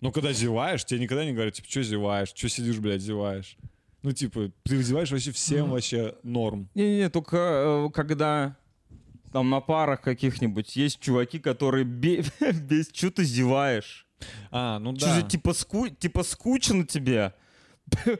Но 0.00 0.10
когда 0.10 0.32
зеваешь, 0.32 0.84
тебе 0.84 1.00
никогда 1.00 1.24
не 1.24 1.32
говорят, 1.32 1.54
типа, 1.54 1.68
что 1.70 1.82
зеваешь, 1.82 2.32
что 2.34 2.48
сидишь, 2.48 2.78
блядь, 2.78 3.02
зеваешь. 3.02 3.56
Ну, 4.04 4.12
типа, 4.12 4.52
ты 4.64 4.82
зеваешь 4.82 5.10
вообще 5.10 5.32
всем 5.32 5.70
вообще 5.70 6.14
норм. 6.22 6.68
Не-не, 6.74 7.08
только 7.08 7.36
э, 7.88 7.90
когда 7.94 8.54
там 9.32 9.48
на 9.48 9.60
парах 9.62 10.02
каких-нибудь 10.02 10.76
есть 10.76 11.00
чуваки, 11.00 11.38
которые 11.38 11.84
бе- 11.86 12.22
без 12.68 12.88
чего 12.88 13.10
ты 13.10 13.24
зеваешь. 13.24 14.06
А, 14.50 14.78
ну 14.78 14.92
да. 14.92 15.20
за, 15.20 15.22
типа, 15.26 15.54
ску... 15.54 15.88
типа 15.88 16.22
скучно 16.22 16.86
тебе? 16.86 17.32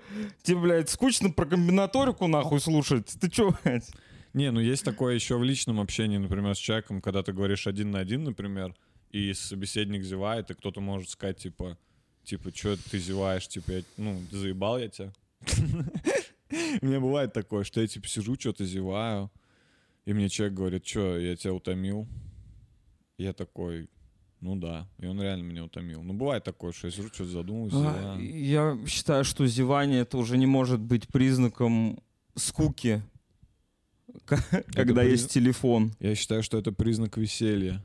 Тебе, 0.42 0.58
блядь, 0.58 0.88
скучно 0.88 1.30
про 1.30 1.44
комбинаторику 1.44 2.26
нахуй 2.28 2.60
слушать? 2.60 3.14
Ты 3.20 3.28
чё, 3.30 3.54
блядь? 3.62 3.90
Не, 4.32 4.50
ну 4.50 4.60
есть 4.60 4.84
такое 4.84 5.14
еще 5.14 5.36
в 5.36 5.44
личном 5.44 5.80
общении, 5.80 6.16
например, 6.16 6.54
с 6.54 6.58
человеком, 6.58 7.02
когда 7.02 7.22
ты 7.22 7.32
говоришь 7.34 7.66
один 7.66 7.90
на 7.90 7.98
один, 7.98 8.24
например, 8.24 8.74
и 9.10 9.34
собеседник 9.34 10.02
зевает, 10.02 10.50
и 10.50 10.54
кто-то 10.54 10.80
может 10.80 11.10
сказать, 11.10 11.36
типа, 11.38 11.76
типа, 12.24 12.50
что 12.56 12.76
ты 12.90 12.98
зеваешь, 12.98 13.46
типа, 13.48 13.70
я- 13.70 13.82
ну, 13.98 14.20
заебал 14.30 14.78
я 14.78 14.88
тебя. 14.88 15.12
У 16.82 16.86
меня 16.86 17.00
бывает 17.00 17.32
такое, 17.32 17.64
что 17.64 17.80
я, 17.80 17.86
типа, 17.86 18.06
сижу, 18.06 18.36
что-то 18.38 18.64
зеваю, 18.64 19.30
и 20.04 20.12
мне 20.12 20.28
человек 20.28 20.54
говорит, 20.56 20.86
что, 20.86 21.18
я 21.18 21.36
тебя 21.36 21.54
утомил? 21.54 22.06
Я 23.18 23.32
такой, 23.32 23.88
ну 24.40 24.56
да, 24.56 24.88
и 24.98 25.06
он 25.06 25.20
реально 25.20 25.42
меня 25.42 25.64
утомил. 25.64 26.02
Ну, 26.02 26.14
бывает 26.14 26.44
такое, 26.44 26.72
что 26.72 26.88
я 26.88 26.90
сижу, 26.92 27.08
что-то 27.08 27.30
задумываюсь, 27.30 27.72
А. 27.74 28.18
Я 28.20 28.78
считаю, 28.86 29.24
что 29.24 29.46
зевание 29.46 30.00
это 30.00 30.18
уже 30.18 30.36
не 30.36 30.46
может 30.46 30.80
быть 30.80 31.08
признаком 31.08 32.00
скуки, 32.34 33.02
когда 34.26 35.04
приз- 35.04 35.10
есть 35.10 35.30
телефон. 35.30 35.92
Я 35.98 36.14
считаю, 36.14 36.42
что 36.42 36.58
это 36.58 36.72
признак 36.72 37.16
веселья. 37.16 37.82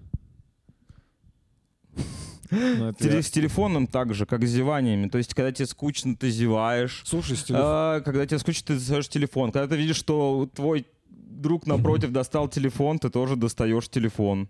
Ну, 2.52 2.90
это 2.90 3.22
С 3.22 3.30
телефоном 3.30 3.88
так 3.88 4.14
же, 4.14 4.26
как 4.26 4.44
с 4.44 4.50
зеваниями. 4.50 5.08
То 5.08 5.18
есть, 5.18 5.34
когда 5.34 5.52
тебе 5.52 5.68
скучно, 5.68 6.16
ты 6.16 6.30
зеваешь. 6.30 7.04
Слушай, 7.06 7.38
А, 7.52 8.02
когда 8.02 8.26
тебе 8.26 8.40
скучно, 8.40 8.68
ты 8.68 8.74
достаешь 8.76 9.08
телефон. 9.08 9.52
Когда 9.52 9.68
ты 9.68 9.78
видишь, 9.80 9.98
что 9.98 10.50
твой 10.54 10.86
друг 11.10 11.68
напротив 11.68 12.12
достал 12.12 12.48
телефон, 12.48 13.00
ты 13.00 13.10
тоже 13.10 13.36
достаешь 13.36 13.90
телефон. 13.90 14.50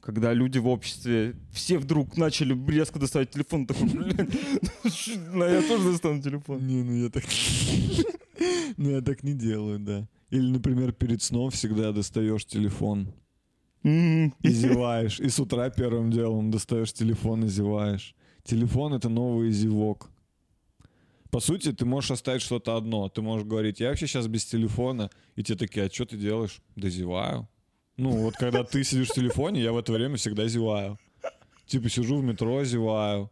Когда 0.00 0.32
люди 0.32 0.58
в 0.58 0.68
обществе 0.68 1.36
все 1.52 1.76
вдруг 1.78 2.16
начали 2.16 2.56
резко 2.70 2.98
доставать 2.98 3.30
телефон, 3.30 3.66
такой, 3.66 3.88
блядь, 3.88 4.30
ну, 5.32 5.44
я 5.44 5.60
тоже 5.60 5.92
достану 5.92 6.22
телефон. 6.22 6.66
Не, 6.66 6.82
ну 6.82 6.94
я 6.94 7.10
так... 7.10 7.24
Ну 8.76 8.90
я 8.90 9.00
так 9.00 9.24
не 9.24 9.32
делаю, 9.32 9.80
да. 9.80 10.06
Или, 10.30 10.48
например, 10.50 10.92
перед 10.92 11.20
сном 11.20 11.50
всегда 11.50 11.90
достаешь 11.90 12.44
телефон. 12.44 13.12
И 14.42 14.50
зеваешь. 14.50 15.20
И 15.20 15.28
с 15.28 15.40
утра 15.40 15.70
первым 15.70 16.10
делом 16.10 16.50
достаешь 16.50 16.92
телефон 16.92 17.44
и 17.44 17.48
зеваешь. 17.48 18.14
Телефон— 18.44 18.94
это 18.94 19.08
новый 19.08 19.50
зевок. 19.50 20.10
По 21.30 21.40
сути, 21.40 21.72
ты 21.72 21.84
можешь 21.84 22.10
оставить 22.10 22.42
что-то 22.42 22.76
одно. 22.76 23.08
Ты 23.08 23.20
можешь 23.20 23.46
говорить, 23.46 23.80
я 23.80 23.88
вообще 23.88 24.06
сейчас 24.06 24.26
без 24.26 24.46
телефона. 24.46 25.10
И 25.36 25.42
те 25.42 25.54
такие, 25.54 25.86
а 25.86 25.90
что 25.90 26.06
ты 26.06 26.16
делаешь? 26.16 26.62
Да 26.76 26.88
зеваю. 26.88 27.48
Ну, 27.96 28.10
вот 28.10 28.34
когда 28.36 28.64
ты 28.64 28.84
сидишь 28.84 29.08
в 29.08 29.14
телефоне, 29.14 29.60
я 29.60 29.72
в 29.72 29.78
это 29.78 29.92
время 29.92 30.16
всегда 30.16 30.48
зеваю. 30.48 30.98
Типа 31.66 31.90
сижу 31.90 32.16
в 32.16 32.24
метро, 32.24 32.64
зеваю. 32.64 33.30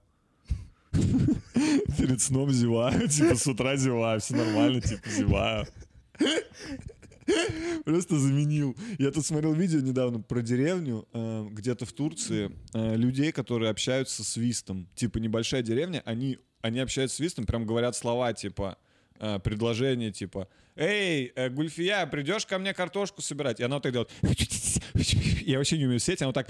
Перед 1.98 2.20
сном 2.20 2.50
зеваю, 2.50 3.08
типа 3.08 3.36
с 3.36 3.46
утра 3.46 3.76
зеваю, 3.76 4.20
все 4.20 4.36
нормально, 4.36 4.80
типа 4.80 5.08
зеваю. 5.08 5.66
Просто 7.84 8.18
заменил. 8.18 8.76
Я 8.98 9.10
тут 9.10 9.24
смотрел 9.26 9.52
видео 9.52 9.80
недавно 9.80 10.20
про 10.20 10.42
деревню, 10.42 11.06
э, 11.12 11.46
где-то 11.50 11.86
в 11.86 11.92
Турции, 11.92 12.52
э, 12.72 12.96
людей, 12.96 13.32
которые 13.32 13.70
общаются 13.70 14.24
свистом. 14.24 14.88
Типа 14.94 15.18
небольшая 15.18 15.62
деревня, 15.62 16.02
они, 16.04 16.38
они 16.60 16.80
общаются 16.80 17.16
свистом, 17.16 17.46
прям 17.46 17.66
говорят 17.66 17.96
слова, 17.96 18.32
типа, 18.32 18.78
э, 19.18 19.38
предложения, 19.40 20.12
типа, 20.12 20.48
«Эй, 20.78 21.32
Гульфия, 21.50 22.04
придешь 22.04 22.44
ко 22.44 22.58
мне 22.58 22.74
картошку 22.74 23.22
собирать?» 23.22 23.60
И 23.60 23.62
она 23.62 23.76
вот 23.76 23.82
так 23.82 23.92
делает. 23.92 24.10
Я 25.46 25.56
вообще 25.56 25.78
не 25.78 25.86
умею 25.86 26.00
сеть, 26.00 26.20
она 26.20 26.28
вот 26.28 26.34
так 26.34 26.48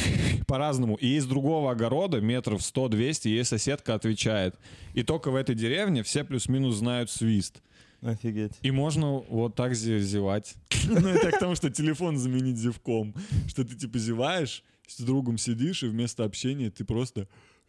по-разному. 0.48 0.96
И 0.96 1.14
из 1.16 1.26
другого 1.26 1.70
огорода, 1.70 2.20
метров 2.20 2.60
100-200, 2.60 3.28
ей 3.28 3.44
соседка 3.44 3.94
отвечает. 3.94 4.56
И 4.94 5.04
только 5.04 5.30
в 5.30 5.36
этой 5.36 5.54
деревне 5.54 6.02
все 6.02 6.24
плюс-минус 6.24 6.76
знают 6.76 7.08
свист. 7.08 7.62
Офигеть. 8.02 8.52
И 8.62 8.70
можно 8.70 9.18
вот 9.28 9.54
так 9.54 9.72
зе- 9.72 9.98
зевать. 10.00 10.54
Ну, 10.88 11.08
это 11.08 11.30
к 11.32 11.38
тому, 11.38 11.54
что 11.54 11.68
телефон 11.70 12.16
заменить 12.16 12.56
зевком. 12.56 13.14
Что 13.48 13.64
ты 13.64 13.74
типа 13.74 13.98
зеваешь, 13.98 14.62
с 14.86 15.00
другом 15.00 15.36
сидишь, 15.38 15.82
и 15.82 15.86
вместо 15.88 16.24
общения 16.24 16.70
ты 16.70 16.84
просто... 16.84 17.26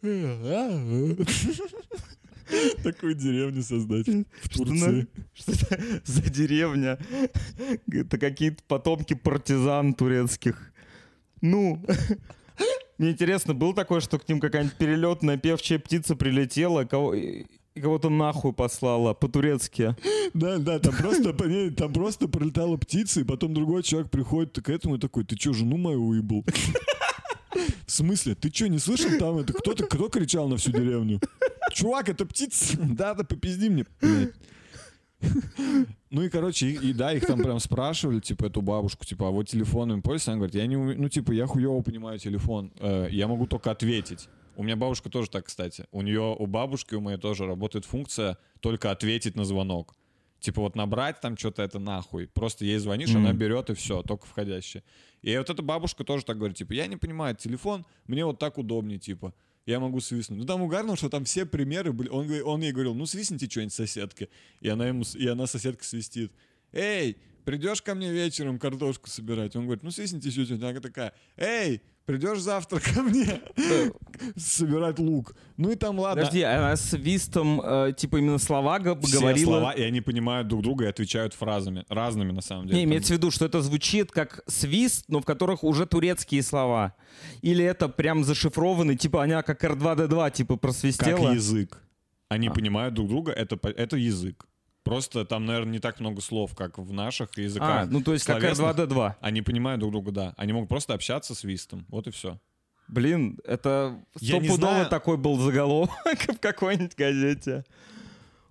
Такую 2.82 3.14
деревню 3.14 3.62
создать 3.62 4.08
в 4.08 4.48
Турции. 4.48 5.06
Что 5.34 5.52
это 5.52 6.02
за 6.04 6.22
деревня? 6.30 6.98
Это 7.92 8.18
какие-то 8.18 8.62
потомки 8.66 9.14
партизан 9.14 9.94
турецких. 9.94 10.72
Ну, 11.42 11.84
мне 12.98 13.10
интересно, 13.10 13.54
было 13.54 13.74
такое, 13.74 14.00
что 14.00 14.18
к 14.18 14.28
ним 14.28 14.40
какая-нибудь 14.40 14.76
перелетная 14.76 15.36
певчая 15.36 15.78
птица 15.78 16.16
прилетела, 16.16 16.84
кого- 16.84 17.14
кого-то 17.80 18.10
нахуй 18.10 18.52
послала 18.52 19.14
по-турецки. 19.14 19.94
Да, 20.32 20.58
да, 20.58 20.78
там 20.78 20.94
просто, 20.94 21.32
там 21.76 21.92
просто 21.92 22.28
пролетала 22.28 22.76
птица, 22.76 23.20
и 23.20 23.24
потом 23.24 23.52
другой 23.52 23.82
человек 23.82 24.12
приходит 24.12 24.62
к 24.62 24.70
этому 24.70 24.94
и 24.94 24.98
такой, 25.00 25.24
ты 25.24 25.34
что, 25.34 25.52
жену 25.52 25.76
мою 25.76 26.06
уебал? 26.06 26.44
В 27.86 27.90
смысле? 27.90 28.36
Ты 28.36 28.48
что, 28.54 28.68
не 28.68 28.78
слышал 28.78 29.10
там 29.18 29.38
это? 29.38 29.52
Кто-то, 29.52 29.86
кто 29.86 30.08
кричал 30.08 30.48
на 30.48 30.56
всю 30.56 30.70
деревню? 30.70 31.20
Чувак, 31.72 32.08
это 32.08 32.26
птица. 32.26 32.78
Да, 32.80 33.14
да, 33.14 33.24
попизди 33.24 33.68
мне. 33.68 33.86
Ну 36.10 36.22
и, 36.22 36.28
короче, 36.28 36.66
и, 36.66 36.90
и 36.90 36.92
да, 36.92 37.12
их 37.12 37.26
там 37.26 37.38
прям 37.40 37.60
спрашивали, 37.60 38.20
типа, 38.20 38.46
эту 38.46 38.62
бабушку, 38.62 39.04
типа, 39.04 39.28
а 39.28 39.30
вот 39.30 39.48
телефонами 39.48 40.00
пользуешься? 40.00 40.32
Она 40.32 40.38
говорит, 40.38 40.56
я 40.56 40.66
не 40.66 40.76
умею, 40.76 41.00
ну, 41.00 41.08
типа, 41.08 41.30
я 41.32 41.46
хуево 41.46 41.82
понимаю 41.82 42.18
телефон, 42.18 42.72
э, 42.80 43.08
я 43.10 43.28
могу 43.28 43.46
только 43.46 43.70
ответить. 43.70 44.28
У 44.60 44.62
меня 44.62 44.76
бабушка 44.76 45.08
тоже 45.08 45.30
так, 45.30 45.46
кстати. 45.46 45.86
У 45.90 46.02
нее, 46.02 46.36
у 46.38 46.46
бабушки, 46.46 46.94
у 46.94 47.00
моей 47.00 47.16
тоже 47.16 47.46
работает 47.46 47.86
функция 47.86 48.36
только 48.60 48.90
ответить 48.90 49.34
на 49.34 49.46
звонок. 49.46 49.94
Типа 50.38 50.60
вот 50.60 50.76
набрать 50.76 51.18
там 51.22 51.38
что-то 51.38 51.62
это 51.62 51.78
нахуй. 51.78 52.26
Просто 52.28 52.66
ей 52.66 52.76
звонишь, 52.76 53.08
она 53.14 53.30
Мгм. 53.30 53.38
берет 53.38 53.70
и 53.70 53.74
все, 53.74 54.02
только 54.02 54.26
входящее. 54.26 54.82
И 55.22 55.34
вот 55.34 55.48
эта 55.48 55.62
бабушка 55.62 56.04
тоже 56.04 56.26
так 56.26 56.36
говорит, 56.36 56.58
типа, 56.58 56.74
я 56.74 56.88
не 56.88 56.98
понимаю, 56.98 57.34
телефон, 57.36 57.86
мне 58.06 58.22
вот 58.26 58.38
так 58.38 58.58
удобнее, 58.58 58.98
типа. 58.98 59.32
Я 59.64 59.80
могу 59.80 59.98
свистнуть. 60.00 60.38
Ну 60.40 60.44
там 60.44 60.60
угарно, 60.60 60.94
что 60.94 61.08
там 61.08 61.24
все 61.24 61.46
примеры 61.46 61.94
были. 61.94 62.10
Он, 62.10 62.30
он 62.44 62.60
ей 62.60 62.72
говорил, 62.72 62.94
ну 62.94 63.06
свистните 63.06 63.48
что-нибудь 63.48 63.72
соседке. 63.72 64.28
И 64.60 64.68
она 64.68 64.86
ему, 64.88 65.04
и 65.14 65.26
она 65.26 65.46
соседка 65.46 65.84
свистит. 65.84 66.32
Эй, 66.72 67.16
придешь 67.46 67.80
ко 67.80 67.94
мне 67.94 68.12
вечером 68.12 68.58
картошку 68.58 69.08
собирать? 69.08 69.56
Он 69.56 69.64
говорит, 69.64 69.82
ну 69.84 69.90
свистните 69.90 70.30
что-нибудь. 70.30 70.62
Она 70.62 70.80
такая, 70.80 71.14
эй, 71.38 71.80
придешь 72.06 72.40
завтра 72.40 72.80
ко 72.94 73.02
мне 73.02 73.40
собирать 74.36 74.98
лук. 74.98 75.34
Ну 75.56 75.70
и 75.70 75.76
там 75.76 75.98
ладно. 75.98 76.22
Подожди, 76.22 76.42
она 76.42 76.76
с 76.76 76.90
свистом, 76.90 77.60
э, 77.62 77.92
типа, 77.96 78.16
именно 78.18 78.38
слова 78.38 78.78
г- 78.78 78.98
Все 79.02 79.18
говорила? 79.20 79.44
слова, 79.58 79.72
и 79.72 79.82
они 79.82 80.00
понимают 80.00 80.48
друг 80.48 80.62
друга 80.62 80.84
и 80.86 80.88
отвечают 80.88 81.34
фразами. 81.34 81.84
Разными, 81.88 82.32
на 82.32 82.40
самом 82.42 82.66
деле. 82.66 82.78
Не, 82.78 82.84
Там- 82.84 82.90
имеется 82.90 83.14
в 83.14 83.16
виду, 83.16 83.30
что 83.30 83.44
это 83.46 83.60
звучит 83.62 84.10
как 84.10 84.42
свист, 84.46 85.04
но 85.08 85.20
в 85.20 85.24
которых 85.24 85.62
уже 85.64 85.86
турецкие 85.86 86.42
слова. 86.42 86.94
Или 87.42 87.64
это 87.64 87.88
прям 87.88 88.24
зашифрованы, 88.24 88.96
типа, 88.96 89.22
она 89.24 89.42
как 89.42 89.62
R2-D2, 89.64 90.30
типа, 90.32 90.54
как 90.54 90.60
просвистела. 90.62 91.32
язык. 91.32 91.82
Они 92.28 92.48
А. 92.48 92.52
понимают 92.52 92.94
друг 92.94 93.08
друга, 93.08 93.32
это, 93.32 93.56
по- 93.56 93.68
это 93.68 93.96
язык. 93.96 94.46
Просто 94.82 95.24
там, 95.24 95.44
наверное, 95.44 95.72
не 95.72 95.78
так 95.78 96.00
много 96.00 96.20
слов, 96.22 96.54
как 96.54 96.78
в 96.78 96.92
наших 96.92 97.36
языках. 97.36 97.82
А, 97.82 97.86
ну 97.86 98.00
то 98.02 98.12
есть 98.14 98.24
как 98.24 98.40
словесных. 98.40 98.76
R2-D2. 98.76 99.14
Они 99.20 99.42
понимают 99.42 99.80
друг 99.80 99.92
друга, 99.92 100.10
да. 100.10 100.34
Они 100.36 100.52
могут 100.52 100.68
просто 100.68 100.94
общаться 100.94 101.34
свистом. 101.34 101.84
Вот 101.88 102.06
и 102.06 102.10
все. 102.10 102.40
Блин, 102.88 103.38
это 103.44 104.02
стопудово 104.16 104.86
такой 104.86 105.16
был 105.16 105.38
заголовок 105.38 105.90
в 106.28 106.38
какой-нибудь 106.38 106.96
газете. 106.96 107.64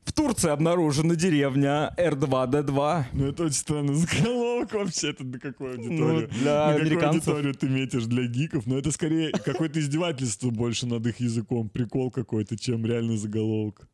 В 0.05 0.13
Турции 0.13 0.49
обнаружена 0.49 1.15
деревня 1.15 1.93
R2-D2. 1.97 3.03
Ну, 3.13 3.27
это 3.27 3.43
очень 3.43 3.53
странный 3.55 3.93
заголовок 3.95 4.73
вообще. 4.73 5.09
Это 5.09 5.23
на 5.23 5.39
какую 5.39 5.77
Ну, 5.77 5.83
аудиторию? 5.83 6.27
для 6.29 6.67
на 6.67 6.73
какую 6.73 6.81
американцев. 6.87 7.27
аудиторию 7.27 7.53
ты 7.55 7.69
метишь 7.69 8.05
для 8.05 8.25
гиков? 8.27 8.65
Но 8.65 8.77
это 8.77 8.91
скорее 8.91 9.31
какое-то 9.31 9.79
издевательство 9.79 10.49
больше 10.51 10.87
над 10.87 11.05
их 11.05 11.19
языком. 11.19 11.69
Прикол 11.69 12.09
какой-то, 12.11 12.57
чем 12.57 12.85
реальный 12.85 13.17
заголовок. 13.17 13.87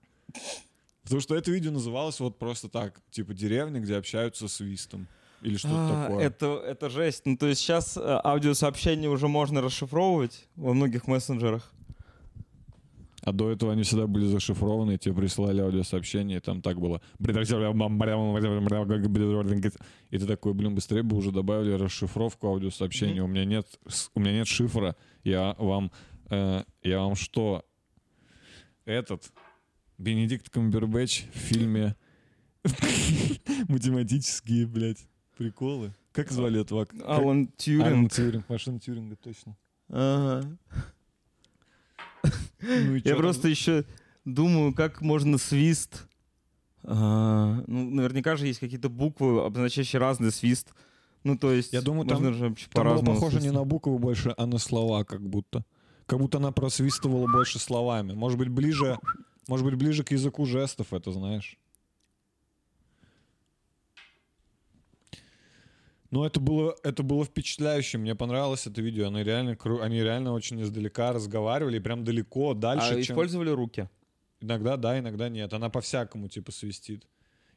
Потому 1.06 1.22
что 1.22 1.36
это 1.36 1.50
видео 1.52 1.72
называлось 1.72 2.20
вот 2.20 2.38
просто 2.38 2.68
так. 2.68 3.00
Типа 3.12 3.34
деревня, 3.34 3.80
где 3.80 3.96
общаются 3.96 4.48
свистом. 4.50 5.08
Или 5.42 5.56
что-то 5.58 5.76
А, 5.78 6.04
такое. 6.08 6.26
Это, 6.26 6.46
это 6.66 6.90
жесть. 6.90 7.22
Ну, 7.26 7.38
то 7.38 7.46
есть 7.48 7.62
сейчас 7.62 7.98
аудиосообщения 7.98 9.08
уже 9.10 9.28
можно 9.30 9.62
расшифровывать 9.62 10.48
во 10.56 10.74
многих 10.74 11.08
мессенджерах. 11.08 11.72
А 13.22 13.32
до 13.32 13.52
этого 13.52 13.72
они 13.72 13.82
всегда 13.84 14.06
были 14.06 14.26
зашифрованы, 14.28 14.94
и 14.96 14.98
тебе 15.00 15.16
присылали 15.16 15.60
аудиосообщение, 15.60 16.38
и 16.38 16.42
там 16.42 16.62
так 16.62 16.80
было. 16.80 17.02
И 20.12 20.18
ты 20.18 20.26
такой, 20.28 20.54
блин, 20.54 20.76
быстрее 20.76 21.02
бы 21.04 21.18
уже 21.18 21.32
добавили 21.32 21.72
расшифровку 21.74 22.48
аудиосообщения. 22.48 23.24
У 23.24 23.28
меня 23.28 23.46
нет, 23.46 23.68
с- 23.88 24.12
у 24.14 24.20
меня 24.20 24.34
нет 24.34 24.48
шифра. 24.48 24.96
Я 25.24 25.56
вам, 25.58 25.92
э, 26.30 26.64
я 26.84 27.00
вам 27.00 27.16
что? 27.16 27.66
Этот 28.86 29.32
Бенедикт 29.98 30.50
Камбербэтч 30.50 31.24
в 31.34 31.38
фильме 31.38 31.96
математические, 33.68 34.66
блядь, 34.68 35.08
приколы. 35.38 35.94
Как 36.12 36.32
звали 36.32 36.62
этого? 36.62 36.84
ак- 36.84 36.90
как- 36.90 37.02
Алан 37.02 37.24
Алан 37.24 37.48
Тьюринг. 37.58 38.12
Тьюринг, 38.12 38.50
машина 38.50 38.80
Тьюринга, 38.80 39.16
точно. 39.16 39.56
Ага. 39.90 40.58
Ну 42.62 42.96
и 42.96 43.02
чё 43.02 43.10
Я 43.10 43.14
там? 43.14 43.18
просто 43.20 43.48
еще 43.48 43.86
думаю, 44.24 44.74
как 44.74 45.02
можно 45.02 45.38
свист... 45.38 46.08
А, 46.88 47.64
ну, 47.66 47.90
наверняка 47.90 48.36
же 48.36 48.46
есть 48.46 48.60
какие-то 48.60 48.90
буквы, 48.90 49.44
обозначающие 49.44 50.00
разный 50.00 50.32
свист. 50.32 50.72
Ну, 51.24 51.36
то 51.38 51.52
есть, 51.52 51.74
Я 51.74 51.82
думаю, 51.82 52.08
там- 52.08 52.34
же 52.34 52.48
вообще 52.50 52.68
Там 52.72 52.88
было 52.88 53.02
похоже 53.04 53.42
не 53.42 53.50
на 53.52 53.64
буквы 53.64 53.98
больше, 53.98 54.34
а 54.38 54.46
на 54.46 54.60
слова 54.60 55.04
как 55.04 55.22
будто. 55.28 55.66
Как 56.06 56.20
будто 56.20 56.38
она 56.38 56.52
просвистывала 56.52 57.26
больше 57.32 57.58
словами. 57.58 58.14
Может 58.14 58.38
быть, 58.38 58.50
ближе, 58.50 59.00
может 59.48 59.66
быть, 59.66 59.76
ближе 59.76 60.04
к 60.04 60.12
языку 60.12 60.46
жестов 60.46 60.94
это, 60.94 61.12
знаешь. 61.12 61.58
Ну, 66.12 66.24
это 66.24 66.40
было, 66.40 66.76
это 66.84 67.04
было 67.04 67.26
впечатляюще. 67.26 67.98
Мне 67.98 68.16
понравилось 68.16 68.68
это 68.68 68.82
видео. 68.82 69.08
Они 69.08 69.24
реально, 69.24 69.52
кру- 69.52 69.82
они 69.82 70.02
реально 70.02 70.32
очень 70.34 70.62
издалека 70.62 71.12
разговаривали, 71.12 71.80
прям 71.80 72.04
далеко, 72.06 72.54
дальше, 72.54 72.86
А 72.88 72.90
чем... 72.92 73.02
использовали 73.02 73.50
руки? 73.50 73.90
Иногда 74.40 74.78
да, 74.78 74.98
иногда 75.00 75.28
нет. 75.30 75.52
Она 75.54 75.70
по-всякому, 75.70 76.30
типа, 76.30 76.52
свистит. 76.52 77.06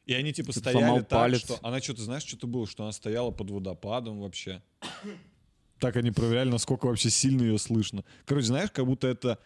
И 0.05 0.13
они, 0.13 0.33
типа, 0.33 0.51
Типа, 0.51 0.69
стояли 0.71 0.99
так, 1.01 1.09
палец. 1.09 1.39
что... 1.41 1.59
Она 1.61 1.79
что-то, 1.79 2.01
знаешь, 2.01 2.23
что-то 2.23 2.47
было, 2.47 2.65
что 2.65 2.83
она 2.83 2.91
стояла 2.91 3.31
под 3.31 3.49
водопадом 3.51 4.19
вообще. 4.19 4.61
Так 5.79 5.95
они 5.95 6.11
проверяли, 6.11 6.49
насколько 6.49 6.87
вообще 6.87 7.09
сильно 7.09 7.43
ее 7.43 7.59
слышно. 7.59 8.03
Короче, 8.25 8.47
знаешь, 8.47 8.71
как 8.71 8.85
будто 8.85 9.07
это... 9.07 9.39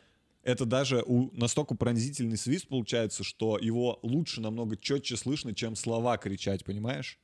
Это 0.43 0.65
даже 0.65 1.01
у, 1.05 1.29
настолько 1.33 1.73
пронзительный 1.75 2.37
свист 2.37 2.67
получается, 2.67 3.23
что 3.23 3.57
его 3.57 3.99
лучше 4.03 4.41
намного 4.41 4.75
четче 4.77 5.15
слышно, 5.17 5.55
чем 5.55 5.75
слова 5.75 6.17
кричать, 6.17 6.65
понимаешь? 6.65 7.17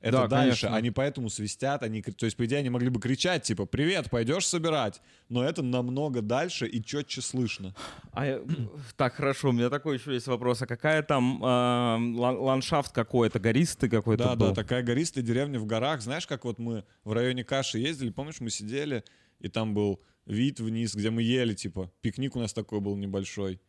Это 0.00 0.12
Да, 0.18 0.26
дальше. 0.28 0.66
конечно. 0.66 0.76
Они 0.76 0.90
поэтому 0.92 1.28
свистят, 1.28 1.82
они, 1.82 2.02
то 2.02 2.24
есть, 2.24 2.36
по 2.36 2.44
идее, 2.46 2.58
они 2.58 2.70
могли 2.70 2.88
бы 2.88 3.00
кричать, 3.00 3.42
типа, 3.42 3.66
«Привет, 3.66 4.10
пойдешь 4.10 4.46
собирать?» 4.46 5.00
Но 5.28 5.42
это 5.42 5.62
намного 5.62 6.22
дальше 6.22 6.68
и 6.68 6.80
четче 6.84 7.20
слышно. 7.20 7.74
А 8.12 8.40
Так, 8.96 9.14
хорошо, 9.14 9.48
у 9.48 9.52
меня 9.52 9.70
такой 9.70 9.96
еще 9.96 10.12
есть 10.14 10.28
вопрос. 10.28 10.62
А 10.62 10.66
какая 10.66 11.02
там 11.02 11.42
лан- 11.42 12.38
ландшафт 12.38 12.92
какой-то, 12.92 13.40
гористый 13.40 13.88
какой-то 13.90 14.22
Да, 14.24 14.36
был? 14.36 14.48
да, 14.50 14.54
такая 14.54 14.84
гористая 14.84 15.24
деревня 15.24 15.58
в 15.58 15.66
горах. 15.66 16.00
Знаешь, 16.00 16.28
как 16.28 16.44
вот 16.44 16.60
мы 16.60 16.84
в 17.02 17.12
районе 17.12 17.42
Каши 17.42 17.78
ездили, 17.80 18.10
помнишь, 18.10 18.38
мы 18.40 18.50
сидели, 18.50 19.02
и 19.40 19.48
там 19.48 19.74
был 19.74 20.00
вид 20.28 20.60
вниз, 20.60 20.94
где 20.94 21.10
мы 21.10 21.22
ели, 21.22 21.54
типа, 21.54 21.90
пикник 22.00 22.36
у 22.36 22.38
нас 22.40 22.52
такой 22.52 22.80
был 22.80 22.96
небольшой. 22.96 23.60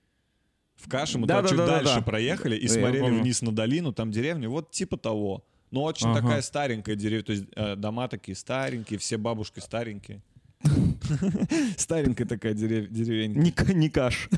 В 0.76 0.88
Каше 0.90 1.18
мы 1.18 1.28
Да, 1.28 1.42
да, 1.42 1.48
чуть 1.50 1.58
да, 1.58 1.66
да, 1.66 1.76
дальше 1.78 1.96
да. 1.96 2.02
проехали 2.02 2.56
и 2.56 2.64
Я 2.64 2.70
смотрели 2.70 3.10
вниз 3.20 3.42
на 3.42 3.52
долину, 3.52 3.92
там 3.92 4.12
деревня, 4.12 4.48
вот 4.50 4.72
типа 4.72 4.98
того. 4.98 5.44
Но 5.72 5.84
очень 5.84 6.08
Ага. 6.08 6.22
такая 6.22 6.42
старенькая 6.42 6.96
деревня, 6.96 7.24
то 7.24 7.32
есть 7.34 7.46
э, 7.56 7.76
дома 7.76 8.08
такие 8.08 8.36
старенькие, 8.36 8.98
все 9.00 9.18
бабушки 9.18 9.60
старенькие. 9.60 10.22
Старенькая 11.78 12.26
такая 12.28 12.54
дерев- 12.54 12.90
деревенька. 12.90 13.40
Не, 13.40 13.52
к- 13.52 13.74
не 13.74 13.90
каш. 13.90 14.30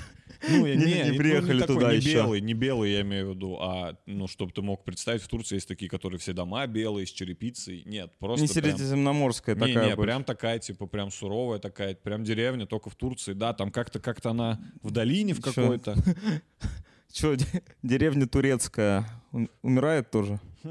Ну, 0.49 0.65
я 0.65 0.75
Не- 0.75 0.85
не, 0.85 1.03
не 1.03 1.11
ну, 1.11 1.17
приехали 1.17 1.59
такой, 1.59 1.75
туда 1.75 1.91
не 1.91 1.97
еще. 1.97 2.13
белый, 2.13 2.41
не 2.41 2.53
белый, 2.53 2.91
я 2.93 3.01
имею 3.01 3.31
в 3.31 3.35
виду, 3.35 3.57
а, 3.59 3.95
ну, 4.05 4.27
чтобы 4.27 4.51
ты 4.51 4.61
мог 4.61 4.83
представить, 4.83 5.21
в 5.21 5.27
Турции 5.27 5.55
есть 5.55 5.67
такие, 5.67 5.89
которые 5.89 6.19
все 6.19 6.33
дома 6.33 6.65
белые, 6.67 7.05
с 7.05 7.11
черепицей. 7.11 7.83
Нет, 7.85 8.11
просто 8.19 8.41
Не 8.45 8.47
прям... 8.61 8.75
средиземноморская 8.77 9.55
Не, 9.55 9.59
такая 9.59 9.89
не, 9.89 9.95
больше. 9.95 10.07
прям 10.07 10.23
такая, 10.23 10.59
типа, 10.59 10.87
прям 10.87 11.11
суровая 11.11 11.59
такая, 11.59 11.95
прям 11.95 12.23
деревня, 12.23 12.65
только 12.65 12.89
в 12.89 12.95
Турции, 12.95 13.33
да, 13.33 13.53
там 13.53 13.71
как-то 13.71 13.99
как-то 13.99 14.31
она 14.31 14.59
в 14.81 14.91
долине 14.91 15.33
в 15.33 15.41
какой-то. 15.41 15.95
Че, 17.11 17.37
деревня 17.83 18.25
турецкая 18.27 19.05
ум- 19.31 19.49
умирает 19.61 20.11
тоже? 20.11 20.39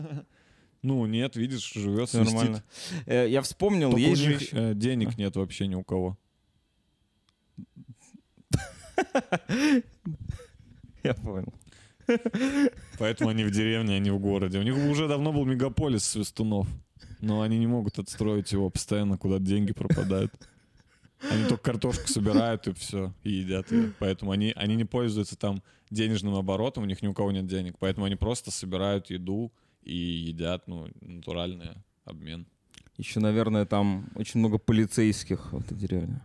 Ну, 0.82 1.04
нет, 1.04 1.36
видишь, 1.36 1.74
живет, 1.74 2.10
нормально. 2.14 2.62
Э, 3.04 3.26
Я 3.28 3.42
вспомнил, 3.42 3.90
Только 3.90 4.00
есть 4.02 4.22
же 4.22 4.38
э, 4.52 4.72
денег 4.74 5.18
нет 5.18 5.36
вообще 5.36 5.66
ни 5.66 5.74
у 5.74 5.84
кого. 5.84 6.16
Я 11.02 11.14
понял. 11.14 11.52
Поэтому 12.98 13.30
они 13.30 13.44
в 13.44 13.50
деревне, 13.50 13.96
а 13.96 13.98
не 13.98 14.10
в 14.10 14.18
городе. 14.18 14.58
У 14.58 14.62
них 14.62 14.76
уже 14.76 15.08
давно 15.08 15.32
был 15.32 15.44
мегаполис 15.44 16.04
свистунов. 16.04 16.68
Но 17.20 17.42
они 17.42 17.58
не 17.58 17.66
могут 17.66 17.98
отстроить 17.98 18.52
его 18.52 18.70
постоянно, 18.70 19.18
куда 19.18 19.38
деньги 19.38 19.72
пропадают. 19.72 20.32
Они 21.30 21.44
только 21.46 21.62
картошку 21.62 22.08
собирают 22.08 22.66
и 22.66 22.72
все, 22.72 23.12
и 23.22 23.30
едят 23.30 23.70
ее. 23.72 23.92
Поэтому 23.98 24.30
они, 24.32 24.52
они 24.56 24.74
не 24.74 24.84
пользуются 24.84 25.36
там 25.36 25.62
денежным 25.90 26.34
оборотом, 26.34 26.84
у 26.84 26.86
них 26.86 27.02
ни 27.02 27.08
у 27.08 27.14
кого 27.14 27.30
нет 27.30 27.46
денег. 27.46 27.76
Поэтому 27.78 28.06
они 28.06 28.16
просто 28.16 28.50
собирают 28.50 29.10
еду 29.10 29.52
и 29.82 29.94
едят, 29.94 30.66
ну, 30.66 30.88
натуральный 31.00 31.72
обмен. 32.04 32.46
Еще, 32.96 33.20
наверное, 33.20 33.66
там 33.66 34.08
очень 34.14 34.40
много 34.40 34.58
полицейских 34.58 35.52
в 35.52 35.60
этой 35.60 35.76
деревне. 35.76 36.20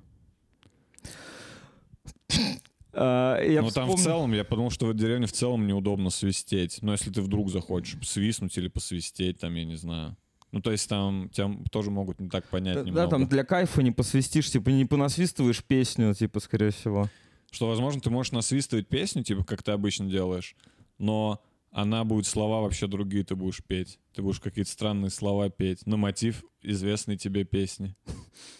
А, 2.97 3.41
Я 3.43 3.61
Но 3.61 3.69
там 3.71 3.87
в 3.87 3.95
вспомнил- 3.95 4.03
целом, 4.03 4.33
я 4.33 4.43
подумал, 4.45 4.69
что 4.71 4.85
в 4.87 4.93
деревне 4.95 5.27
в 5.27 5.31
целом 5.33 5.67
неудобно 5.67 6.09
свистеть. 6.09 6.79
Но 6.81 6.93
если 6.93 7.11
ты 7.11 7.21
вдруг 7.21 7.49
захочешь 7.49 7.97
свистнуть 8.07 8.57
или 8.57 8.69
посвистеть, 8.69 9.39
там, 9.39 9.53
я 9.55 9.65
не 9.65 9.75
знаю. 9.75 10.15
Ну, 10.53 10.61
то 10.61 10.71
есть 10.71 10.87
там 10.87 11.29
тебя 11.29 11.51
тоже 11.71 11.91
могут 11.91 12.21
не 12.21 12.29
так 12.29 12.47
понять 12.47 12.75
Да, 12.75 12.81
немного. 12.83 13.01
да, 13.03 13.07
там 13.09 13.27
для 13.27 13.43
кайфа 13.43 13.83
не 13.83 13.91
посвистишь, 13.91 14.49
типа 14.49 14.69
не 14.69 14.85
понасвистываешь 14.85 15.61
песню, 15.61 16.13
типа, 16.13 16.39
скорее 16.39 16.71
всего. 16.71 17.09
Что, 17.51 17.67
возможно, 17.67 17.99
ты 17.99 18.09
можешь 18.09 18.31
насвистывать 18.31 18.87
песню, 18.87 19.23
типа, 19.23 19.43
как 19.43 19.61
ты 19.63 19.71
обычно 19.73 20.09
делаешь, 20.09 20.55
но 20.97 21.41
она 21.71 22.05
будет 22.05 22.25
слова 22.25 22.61
вообще 22.61 22.87
другие, 22.87 23.25
ты 23.25 23.35
будешь 23.35 23.61
петь. 23.67 23.99
Ты 24.13 24.21
будешь 24.21 24.39
какие-то 24.39 24.71
странные 24.71 25.09
слова 25.09 25.49
петь 25.49 25.85
на 25.85 25.97
мотив 25.97 26.41
известной 26.61 27.17
тебе 27.17 27.43
песни. 27.43 27.97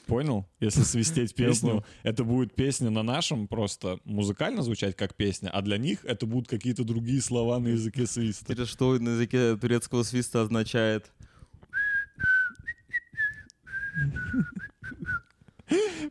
Понял? 0.07 0.45
Если 0.59 0.83
свистеть 0.83 1.33
песню, 1.35 1.83
это 2.03 2.23
будет 2.23 2.53
песня 2.53 2.89
на 2.89 3.03
нашем 3.03 3.47
просто 3.47 3.99
музыкально 4.05 4.61
звучать 4.61 4.95
как 4.95 5.15
песня, 5.15 5.49
а 5.49 5.61
для 5.61 5.77
них 5.77 5.99
это 6.05 6.25
будут 6.25 6.47
какие-то 6.47 6.83
другие 6.83 7.21
слова 7.21 7.59
на 7.59 7.69
языке 7.69 8.05
свиста. 8.05 8.43
Интересно, 8.53 8.73
что 8.73 8.99
на 8.99 9.09
языке 9.09 9.55
турецкого 9.57 10.03
свиста 10.03 10.41
означает? 10.41 11.11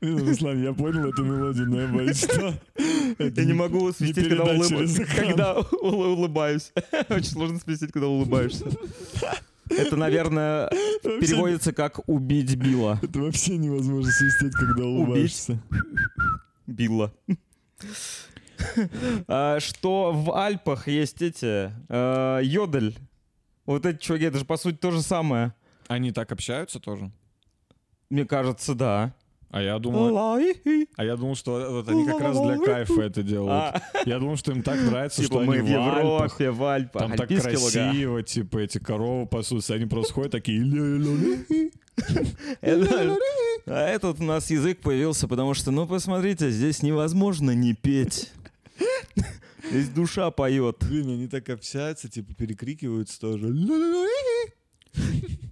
Руслан, 0.01 0.63
я 0.63 0.73
понял 0.73 1.09
эту 1.09 1.25
мелодию, 1.25 1.69
но 1.69 1.81
я 1.81 1.89
боюсь, 1.89 2.19
что... 2.25 2.55
Я 3.19 3.45
не 3.45 3.53
могу 3.53 3.93
свистеть, 3.93 4.29
когда, 4.29 4.45
передать 4.45 4.59
улыб- 4.73 4.79
через 4.79 5.01
экран. 5.01 5.27
когда 5.29 5.55
улы- 5.55 6.07
улыбаюсь. 6.15 6.73
Очень 7.09 7.31
сложно 7.31 7.59
свистеть, 7.61 7.93
когда 7.93 8.09
улыбаешься. 8.09 8.65
Это, 9.71 9.97
наверное, 9.97 10.69
переводится 11.03 11.73
как 11.73 12.01
«убить 12.09 12.55
Билла». 12.57 12.99
Это 13.03 13.19
вообще 13.21 13.57
невозможно 13.57 14.11
свистеть, 14.11 14.55
когда 14.55 14.85
улыбаешься. 14.85 15.61
Билла. 16.67 17.13
А, 19.29 19.61
Что 19.61 20.13
в 20.13 20.35
Альпах 20.37 20.89
есть 20.89 21.23
эти... 21.23 21.71
э, 21.89 22.41
Йодель. 22.43 22.97
Вот 23.67 23.85
эти 23.87 23.99
чуваки, 23.99 24.25
это 24.27 24.39
же, 24.39 24.45
по 24.45 24.57
сути, 24.57 24.77
то 24.77 24.91
же 24.91 25.03
самое. 25.03 25.55
Они 25.89 26.13
так 26.13 26.33
общаются 26.33 26.81
тоже? 26.81 27.11
Мне 28.11 28.25
кажется, 28.25 28.75
да. 28.75 29.15
А 29.55 29.63
я 29.63 29.79
думал, 29.79 30.37
а 30.97 31.05
я 31.05 31.17
думал, 31.17 31.37
что 31.37 31.69
вот 31.71 31.89
они 31.89 32.05
как 32.05 32.21
раз 32.21 32.41
для 32.41 32.59
кайфа 32.59 33.03
это 33.03 33.23
делают. 33.23 33.53
А, 33.53 33.83
Я 34.05 34.19
думал, 34.19 34.37
что 34.37 34.51
им 34.51 34.65
так 34.65 34.81
нравится, 34.81 35.23
Типа 35.23 35.35
что 35.37 35.45
мы 35.45 35.59
они 35.59 35.69
в. 35.69 35.71
Европе, 35.71 36.51
в 36.51 36.65
Альпах. 36.65 37.03
Там 37.03 37.17
так 37.17 37.29
красиво, 37.29 38.25
типа 38.25 38.59
эти 38.59 38.79
коровы 38.79 39.27
пасутся, 39.27 39.75
они 39.75 39.87
просто 39.87 40.13
ходят 40.13 40.33
такие. 40.33 40.61
А 43.67 43.87
этот 43.87 44.19
у 44.19 44.25
нас 44.25 44.51
язык 44.51 44.81
появился, 44.81 45.29
потому 45.29 45.55
что, 45.55 45.71
ну, 45.71 45.87
посмотрите, 45.87 46.51
здесь 46.51 46.83
невозможно 46.83 47.53
не 47.53 47.75
петь. 47.75 48.33
Здесь 49.71 49.89
душа 49.89 50.33
поет. 50.33 50.79
Блин, 50.81 51.11
они 51.11 51.29
так 51.29 51.49
общаются, 51.49 52.09
типа 52.09 52.35
перекрикиваются 52.35 53.21
тоже. 53.21 53.55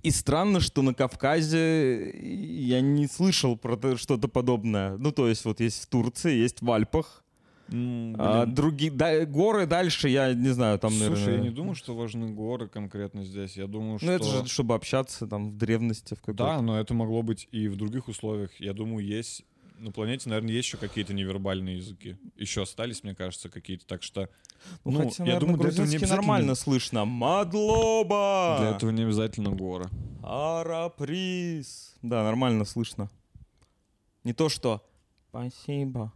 И 0.02 0.10
странно, 0.10 0.60
что 0.60 0.82
на 0.82 0.94
Кавказе 0.94 2.10
я 2.10 2.80
не 2.80 3.06
слышал 3.06 3.56
про 3.56 3.76
то- 3.76 3.96
что-то 3.96 4.28
подобное. 4.28 4.96
Ну, 4.96 5.12
то 5.12 5.28
есть 5.28 5.44
вот 5.44 5.60
есть 5.60 5.84
в 5.84 5.86
Турции, 5.86 6.34
есть 6.34 6.60
в 6.60 6.70
Альпах, 6.70 7.22
Ну, 7.68 8.14
А 8.18 8.44
другие 8.44 8.90
да, 8.90 9.24
горы 9.24 9.66
дальше, 9.66 10.08
я 10.08 10.34
не 10.34 10.50
знаю, 10.50 10.78
там, 10.78 10.90
Слушай, 10.90 11.10
наверное... 11.10 11.36
я 11.36 11.40
не 11.42 11.50
думаю, 11.50 11.74
что 11.74 11.94
важны 11.94 12.28
горы 12.34 12.68
конкретно 12.68 13.24
здесь. 13.24 13.56
Я 13.56 13.66
думаю, 13.66 13.98
что... 13.98 14.06
Ну, 14.06 14.12
это 14.12 14.24
же, 14.24 14.46
чтобы 14.46 14.74
общаться 14.74 15.26
там 15.26 15.52
в 15.52 15.56
древности 15.56 16.14
в 16.14 16.18
какой-то... 16.20 16.44
Да, 16.44 16.60
но 16.60 16.78
это 16.78 16.92
могло 16.92 17.22
быть 17.22 17.48
и 17.50 17.68
в 17.68 17.76
других 17.76 18.08
условиях. 18.08 18.50
Я 18.58 18.74
думаю, 18.74 19.06
есть... 19.06 19.44
На 19.82 19.90
планете, 19.90 20.28
наверное, 20.28 20.52
есть 20.52 20.68
еще 20.68 20.76
какие-то 20.76 21.12
невербальные 21.12 21.78
языки. 21.78 22.16
Еще 22.36 22.62
остались, 22.62 23.02
мне 23.02 23.16
кажется, 23.16 23.48
какие-то. 23.48 23.84
Так 23.84 24.04
что 24.04 24.28
Ну, 24.84 24.92
Ну, 24.92 24.98
хотя, 25.10 25.24
я 25.24 25.32
наверное, 25.34 25.40
думаю, 25.40 25.58
для 25.58 25.68
этого 25.70 25.86
не 25.86 25.96
обязательно- 25.96 26.16
нормально 26.16 26.54
слышно. 26.54 27.04
Мадлоба! 27.04 28.58
для 28.60 28.70
этого 28.76 28.90
не 28.90 29.02
обязательно 29.02 29.50
горы. 29.50 29.86
Араприз. 30.22 31.96
Да, 32.00 32.22
нормально 32.22 32.64
слышно. 32.64 33.10
Не 34.22 34.32
то, 34.32 34.48
что 34.48 34.88
спасибо, 35.30 36.12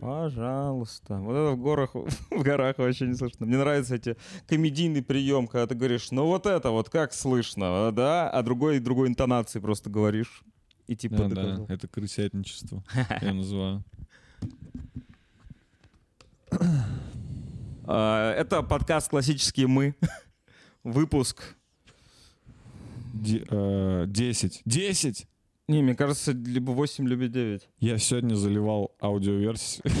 пожалуйста. 0.00 1.18
Вот 1.18 1.32
это 1.32 1.50
в 1.56 1.60
горах, 1.62 1.94
в 2.30 2.42
горах 2.42 2.78
вообще 2.78 3.06
не 3.06 3.14
слышно. 3.16 3.44
Мне 3.44 3.58
нравится 3.58 3.96
эти 3.96 4.16
комедийный 4.46 5.02
прием, 5.02 5.46
когда 5.46 5.66
ты 5.66 5.74
говоришь, 5.74 6.10
ну 6.10 6.24
вот 6.24 6.46
это 6.46 6.70
вот 6.70 6.88
как 6.88 7.12
слышно, 7.12 7.92
да? 7.92 8.30
А 8.30 8.42
другой 8.42 8.78
другой 8.78 9.08
интонации 9.08 9.60
просто 9.60 9.90
говоришь. 9.90 10.42
И 10.86 10.96
типа 10.96 11.16
Да, 11.16 11.28
доказал. 11.28 11.66
да, 11.66 11.74
это 11.74 11.88
крысятничество, 11.88 12.84
я 13.22 13.32
называю. 13.32 13.84
А, 17.86 18.32
Это 18.34 18.62
подкаст 18.62 19.08
«Классические 19.10 19.66
мы». 19.66 19.94
Выпуск. 20.84 21.56
Э, 23.50 24.04
Десять. 24.08 24.62
Десять! 24.64 25.26
Не, 25.68 25.82
мне 25.82 25.94
кажется, 25.94 26.32
либо 26.32 26.72
8, 26.72 27.08
либо 27.08 27.26
9. 27.28 27.68
Я 27.80 27.96
сегодня 27.98 28.34
заливал 28.34 28.94
аудиоверсию. 29.00 29.84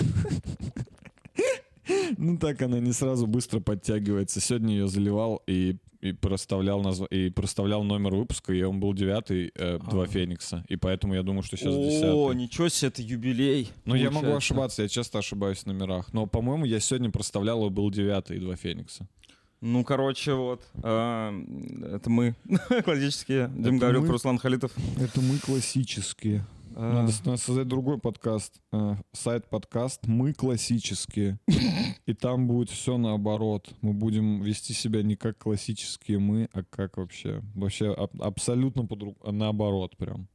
Ну 2.16 2.38
так 2.38 2.62
она 2.62 2.78
не 2.78 2.92
сразу 2.92 3.26
быстро 3.26 3.60
подтягивается. 3.60 4.40
Сегодня 4.40 4.74
ее 4.74 4.88
заливал 4.88 5.42
и, 5.46 5.76
и 6.04 6.12
проставлял 6.12 6.82
назв... 6.82 7.06
и 7.10 7.30
проставлял 7.30 7.82
номер 7.82 8.14
выпуска, 8.14 8.52
и 8.52 8.62
он 8.62 8.78
был 8.78 8.92
девятый, 8.92 9.50
э, 9.54 9.78
два 9.78 10.02
А. 10.02 10.06
Феникса. 10.06 10.62
И 10.68 10.76
поэтому 10.76 11.14
я 11.14 11.22
думаю, 11.22 11.42
что 11.42 11.56
сейчас 11.56 11.72
О, 11.74 11.82
десятый. 11.82 12.36
ничего 12.36 12.68
себе, 12.68 12.88
это 12.88 13.00
юбилей. 13.00 13.70
Ну, 13.86 13.94
я 13.94 14.10
могу 14.10 14.26
получается. 14.26 14.36
ошибаться, 14.36 14.82
я 14.82 14.88
часто 14.88 15.18
ошибаюсь 15.20 15.60
в 15.60 15.66
номерах. 15.66 16.12
Но, 16.12 16.26
по-моему, 16.26 16.66
я 16.66 16.78
сегодня 16.78 17.10
проставлял, 17.10 17.66
и 17.66 17.70
был 17.70 17.90
девятый 17.90 18.36
и 18.36 18.40
два 18.40 18.54
Феникса. 18.54 19.08
Ну, 19.62 19.82
короче, 19.82 20.34
вот. 20.34 20.60
а, 20.82 21.32
это 21.82 22.10
мы. 22.10 22.34
Классические. 22.84 23.50
Дим 23.56 23.78
Гаврилов. 23.78 24.10
Руслан 24.10 24.36
Халитов. 24.36 24.72
Это 25.00 25.22
мы 25.22 25.38
классические. 25.38 26.44
Надо, 26.76 27.12
надо 27.24 27.36
создать 27.36 27.68
другой 27.68 27.98
подкаст. 27.98 28.60
э, 28.72 28.96
сайт-подкаст 29.12 30.06
«Мы 30.08 30.32
классические». 30.32 31.38
И 32.06 32.14
там 32.14 32.48
будет 32.48 32.68
все 32.68 32.98
наоборот. 32.98 33.72
Мы 33.80 33.92
будем 33.92 34.42
вести 34.42 34.72
себя 34.72 35.02
не 35.02 35.14
как 35.14 35.38
классические 35.38 36.18
мы, 36.18 36.48
а 36.52 36.64
как 36.64 36.96
вообще. 36.96 37.42
Вообще 37.54 37.92
аб- 37.92 38.20
абсолютно 38.20 38.86
по 38.86 38.96
наоборот 39.30 39.96
прям. 39.96 40.26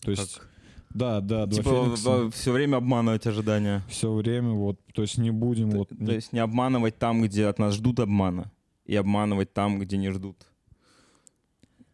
То 0.00 0.12
есть... 0.12 0.36
Как? 0.36 0.48
Да, 0.94 1.20
да, 1.20 1.46
Типа 1.46 2.30
все 2.30 2.52
время 2.52 2.76
обманывать 2.76 3.26
ожидания. 3.26 3.82
Все 3.88 4.10
время 4.10 4.52
вот, 4.52 4.80
то 4.94 5.02
есть 5.02 5.18
не 5.18 5.30
будем 5.30 5.70
вот... 5.70 5.90
То 5.90 6.12
есть 6.12 6.32
не 6.32 6.38
обманывать 6.38 6.96
там, 6.96 7.22
где 7.22 7.46
от 7.46 7.58
нас 7.58 7.74
ждут 7.74 8.00
обмана, 8.00 8.50
и 8.86 8.96
обманывать 8.96 9.52
там, 9.52 9.78
где 9.78 9.98
не 9.98 10.10
ждут. 10.10 10.46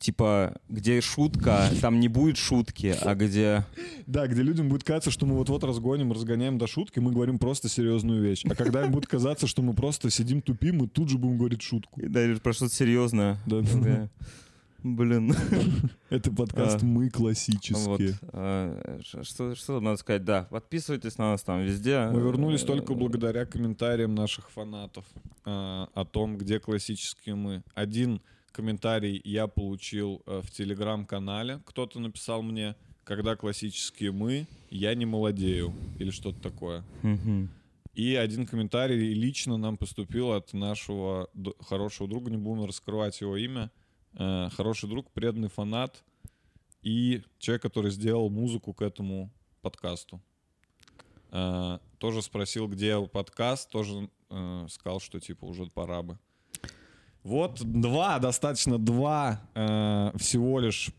Типа, 0.03 0.57
где 0.69 1.01
шутка, 1.01 1.71
там 1.81 2.01
не 2.01 2.09
будет 2.09 2.37
шутки, 2.37 2.93
а 3.03 3.15
где... 3.15 3.65
Да, 4.09 4.27
где 4.27 4.43
людям 4.43 4.69
будет 4.69 4.83
казаться, 4.83 5.12
что 5.12 5.27
мы 5.27 5.37
вот-вот 5.37 5.62
разгоним, 5.62 6.11
разгоняем 6.11 6.59
до 6.59 6.67
шутки, 6.67 6.99
мы 6.99 7.12
говорим 7.12 7.38
просто 7.38 7.69
серьезную 7.69 8.21
вещь. 8.21 8.45
А 8.51 8.57
когда 8.57 8.85
им 8.85 8.91
будет 8.91 9.07
казаться, 9.07 9.47
что 9.47 9.62
мы 9.62 9.75
просто 9.75 10.11
сидим 10.11 10.43
тупим, 10.43 10.79
мы 10.79 10.88
тут 10.88 11.09
же 11.09 11.19
будем 11.19 11.38
говорить 11.38 11.62
шутку. 11.62 12.01
Да, 12.03 12.25
или 12.25 12.35
про 12.35 12.53
что-то 12.53 12.75
серьезное. 12.75 13.38
Да, 13.47 13.61
да. 13.61 14.09
Блин. 14.83 15.37
Это 16.11 16.33
подкаст 16.33 16.83
А, 16.83 16.85
«Мы 16.85 17.09
классические». 17.09 18.19
а, 18.33 18.99
Что, 19.23 19.55
что 19.55 19.79
надо 19.79 19.99
сказать? 19.99 20.25
Да, 20.25 20.49
подписывайтесь 20.51 21.17
на 21.19 21.31
нас 21.31 21.43
там 21.43 21.62
везде. 21.62 22.09
Мы 22.12 22.21
вернулись 22.21 22.62
только 22.62 22.95
благодаря 22.95 23.47
комментариям 23.47 24.17
наших 24.17 24.51
фанатов 24.51 25.05
э, 25.45 25.51
о 25.95 26.05
том, 26.11 26.37
где 26.37 26.59
классические 26.59 27.37
мы. 27.37 27.62
Один 27.77 28.21
комментарий 28.53 29.21
я 29.25 29.47
получил 29.47 30.23
э, 30.27 30.41
в 30.43 30.51
телеграм-канале. 30.51 31.61
Кто-то 31.67 31.99
написал 31.99 32.43
мне, 32.43 32.77
когда 33.05 33.35
классические 33.35 34.12
мы, 34.12 34.47
я 34.71 34.95
не 34.95 35.07
молодею. 35.07 35.75
Или 35.99 36.11
что-то 36.11 36.41
такое. 36.41 36.85
И 37.95 38.15
один 38.15 38.47
комментарий 38.47 39.12
лично 39.12 39.59
нам 39.59 39.77
поступил 39.77 40.33
от 40.33 40.53
нашего 40.55 41.29
хорошего 41.69 42.09
друга, 42.09 42.31
не 42.31 42.38
будем 42.38 42.65
раскрывать 42.65 43.21
его 43.21 43.37
имя. 43.37 43.71
Э, 44.15 44.49
хороший 44.57 44.88
друг, 44.88 45.11
преданный 45.11 45.49
фанат 45.49 46.03
и 46.83 47.23
человек, 47.38 47.62
который 47.62 47.91
сделал 47.91 48.31
музыку 48.31 48.73
к 48.73 48.83
этому 48.83 49.31
подкасту. 49.61 50.23
Э, 51.31 51.79
тоже 51.99 52.23
спросил, 52.23 52.69
где 52.69 53.01
подкаст, 53.07 53.71
тоже 53.71 54.09
сказал, 54.71 54.99
что 54.99 55.21
типа 55.21 55.45
уже 55.45 55.67
пора 55.67 56.03
бы. 56.03 56.19
Вот 57.25 57.61
два, 57.63 58.19
достаточно 58.19 58.79
два 58.79 59.41
э, 59.55 60.13
всего 60.19 60.59
лишь 60.59 60.91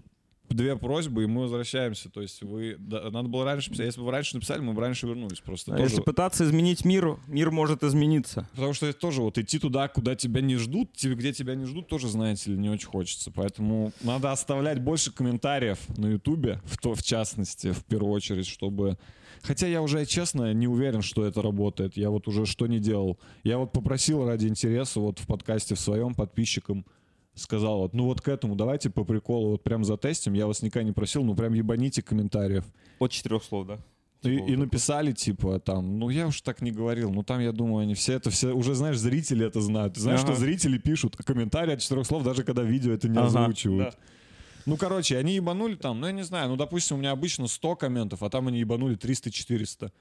две 0.50 0.76
просьбы, 0.78 1.24
и 1.24 1.26
мы 1.26 1.42
возвращаемся. 1.42 2.10
То 2.10 2.22
есть 2.22 2.42
вы... 2.42 2.76
да, 2.80 3.10
надо 3.10 3.28
было 3.28 3.44
раньше 3.44 3.72
писать. 3.72 3.88
Если 3.88 4.00
бы 4.00 4.06
вы 4.06 4.12
раньше 4.12 4.36
написали, 4.36 4.62
мы 4.62 4.74
бы 4.74 4.82
раньше 4.82 5.08
вернулись. 5.08 5.40
Просто 5.40 5.74
А 5.74 5.78
тоже- 5.78 5.90
Если 5.90 6.02
пытаться 6.02 6.44
изменить 6.46 6.86
мир, 6.86 7.18
мир 7.28 7.52
может 7.52 7.84
измениться. 7.84 8.48
Потому 8.54 8.74
что 8.74 8.86
это 8.86 9.00
тоже 9.00 9.22
вот 9.22 9.38
идти 9.38 9.60
туда, 9.60 9.88
куда 9.88 10.16
тебя 10.16 10.42
не 10.42 10.56
ждут, 10.56 10.94
тебе, 10.94 11.16
где 11.16 11.34
тебя 11.34 11.56
не 11.56 11.66
ждут, 11.66 11.88
тоже, 11.88 12.08
знаете 12.08 12.52
ли, 12.52 12.58
не 12.58 12.70
очень 12.70 12.88
хочется. 12.88 13.32
Поэтому 13.32 13.92
надо 14.02 14.32
оставлять 14.32 14.80
больше 14.80 15.12
комментариев 15.12 15.80
на 15.98 16.08
Ютубе, 16.08 16.62
в, 16.66 16.78
то, 16.78 16.94
в 16.94 17.04
частности, 17.04 17.72
в 17.72 17.84
первую 17.86 18.14
очередь, 18.14 18.48
чтобы... 18.48 18.98
Хотя 19.44 19.68
я 19.68 19.82
уже, 19.82 20.06
честно, 20.06 20.54
не 20.54 20.68
уверен, 20.68 21.02
что 21.02 21.26
это 21.26 21.42
работает. 21.42 21.98
Я 21.98 22.10
вот 22.10 22.28
уже 22.28 22.46
что 22.46 22.66
не 22.66 22.80
делал. 22.80 23.20
Я 23.44 23.58
вот 23.58 23.72
попросил 23.74 24.26
ради 24.26 24.48
интереса 24.48 25.00
вот 25.02 25.20
в 25.20 25.28
подкасте 25.28 25.76
в 25.76 25.80
своем 25.80 26.16
подписчикам 26.16 26.86
сказал 27.36 27.80
вот, 27.80 27.94
ну 27.96 28.06
вот 28.06 28.22
к 28.22 28.28
этому 28.28 28.56
давайте 28.56 28.90
по 28.92 29.04
приколу 29.04 29.52
вот 29.52 29.64
прям 29.64 29.84
затестим. 29.84 30.34
Я 30.34 30.46
вас 30.48 30.62
никогда 30.62 30.86
не 30.86 30.92
просил, 30.92 31.24
ну 31.24 31.36
прям 31.36 31.54
ебаните 31.54 32.02
комментариев. 32.02 32.64
От 33.00 33.12
четырех 33.12 33.44
слов, 33.44 33.68
да? 33.68 33.80
И, 34.22 34.36
Типа 34.38 34.46
и 34.52 34.56
написали, 34.56 35.12
типа, 35.12 35.60
там, 35.60 36.00
ну 36.00 36.10
я 36.10 36.28
уж 36.28 36.40
так 36.42 36.62
не 36.62 36.72
говорил, 36.72 37.12
ну 37.12 37.24
там, 37.24 37.42
я 37.42 37.52
думаю, 37.52 37.84
они 37.84 37.94
все 37.96 38.14
это, 38.14 38.30
все, 38.30 38.54
уже, 38.54 38.74
знаешь, 38.76 38.98
зрители 38.98 39.46
это 39.46 39.60
знают. 39.60 39.96
Ты 39.96 40.02
знаешь, 40.02 40.22
Ага. 40.22 40.34
что 40.34 40.40
зрители 40.42 40.78
пишут 40.78 41.18
комментарии 41.18 41.74
от 41.74 41.82
четырех 41.82 42.06
слов, 42.06 42.24
даже 42.24 42.44
когда 42.44 42.62
видео 42.64 42.94
это 42.94 43.10
не 43.10 43.18
Ага, 43.18 43.28
озвучивают. 43.28 43.90
да. 43.92 43.98
Ну, 44.66 44.78
короче, 44.78 45.18
они 45.18 45.36
ебанули 45.36 45.76
там, 45.76 46.00
ну, 46.00 46.08
я 46.08 46.14
не 46.14 46.24
знаю, 46.24 46.50
ну, 46.50 46.56
допустим, 46.56 46.98
у 46.98 47.00
меня 47.00 47.12
обычно 47.12 47.48
100 47.48 47.76
комментов, 47.76 48.24
а 48.24 48.30
там 48.30 48.48
они 48.48 48.60
ебанули 48.60 48.98
300-400. 48.98 49.92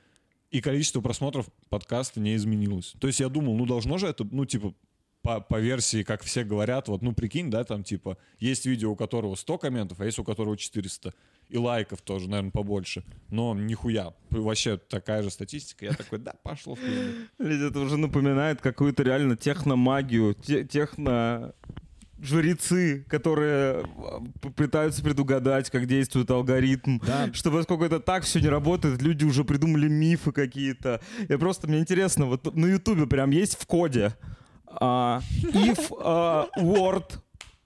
И 0.51 0.61
количество 0.61 1.01
просмотров 1.01 1.47
подкаста 1.71 2.21
не 2.21 2.37
изменилось. 2.37 2.95
То 3.01 3.07
есть 3.07 3.21
я 3.21 3.29
думал, 3.29 3.57
ну, 3.57 3.67
должно 3.67 3.99
же 3.99 4.07
это, 4.07 4.25
ну, 4.31 4.45
типа, 4.45 4.75
по, 5.23 5.41
по 5.41 5.59
версии, 5.61 6.03
как 6.03 6.23
все 6.23 6.45
говорят, 6.45 6.89
вот, 6.89 7.01
ну, 7.01 7.13
прикинь, 7.13 7.51
да, 7.51 7.65
там, 7.65 7.85
типа, 7.85 8.19
есть 8.39 8.67
видео, 8.67 8.91
у 8.91 8.97
которого 8.97 9.35
100 9.35 9.59
комментов, 9.59 10.01
а 10.01 10.05
есть 10.05 10.19
у 10.19 10.25
которого 10.25 10.57
400. 10.57 11.15
И 11.49 11.59
лайков 11.59 12.03
тоже, 12.03 12.29
наверное, 12.29 12.51
побольше. 12.51 13.05
Но 13.29 13.55
нихуя. 13.55 14.15
Вообще 14.31 14.79
такая 14.79 15.23
же 15.23 15.31
статистика. 15.31 15.85
Я 15.85 15.93
такой, 15.93 16.19
да, 16.19 16.35
пошло. 16.43 16.77
Блядь, 17.39 17.61
это 17.61 17.81
уже 17.81 17.97
напоминает 17.99 18.61
какую-то 18.61 19.03
реально 19.03 19.37
техномагию, 19.37 20.35
те- 20.35 20.65
техно 20.65 21.55
жрецы, 22.23 23.05
которые 23.09 23.85
э, 24.43 24.51
пытаются 24.57 25.03
предугадать, 25.03 25.71
как 25.71 25.87
действует 25.87 26.31
алгоритм. 26.31 26.99
Да. 27.07 27.33
Что 27.33 27.51
поскольку 27.51 27.85
это 27.85 28.01
так 28.01 28.25
все 28.25 28.41
не 28.41 28.49
работает, 28.49 29.03
люди 29.03 29.25
уже 29.25 29.45
придумали 29.45 29.89
мифы 29.89 30.33
какие-то. 30.33 31.01
Я 31.29 31.39
просто, 31.39 31.69
мне 31.69 31.81
интересно, 31.81 32.27
вот 32.27 32.55
на 32.55 32.67
ютубе 32.67 33.07
прям 33.07 33.31
есть 33.31 33.61
в 33.61 33.67
коде 33.67 34.15
а, 34.81 35.21
if 35.41 35.93
а, 36.01 36.49
word 36.57 37.19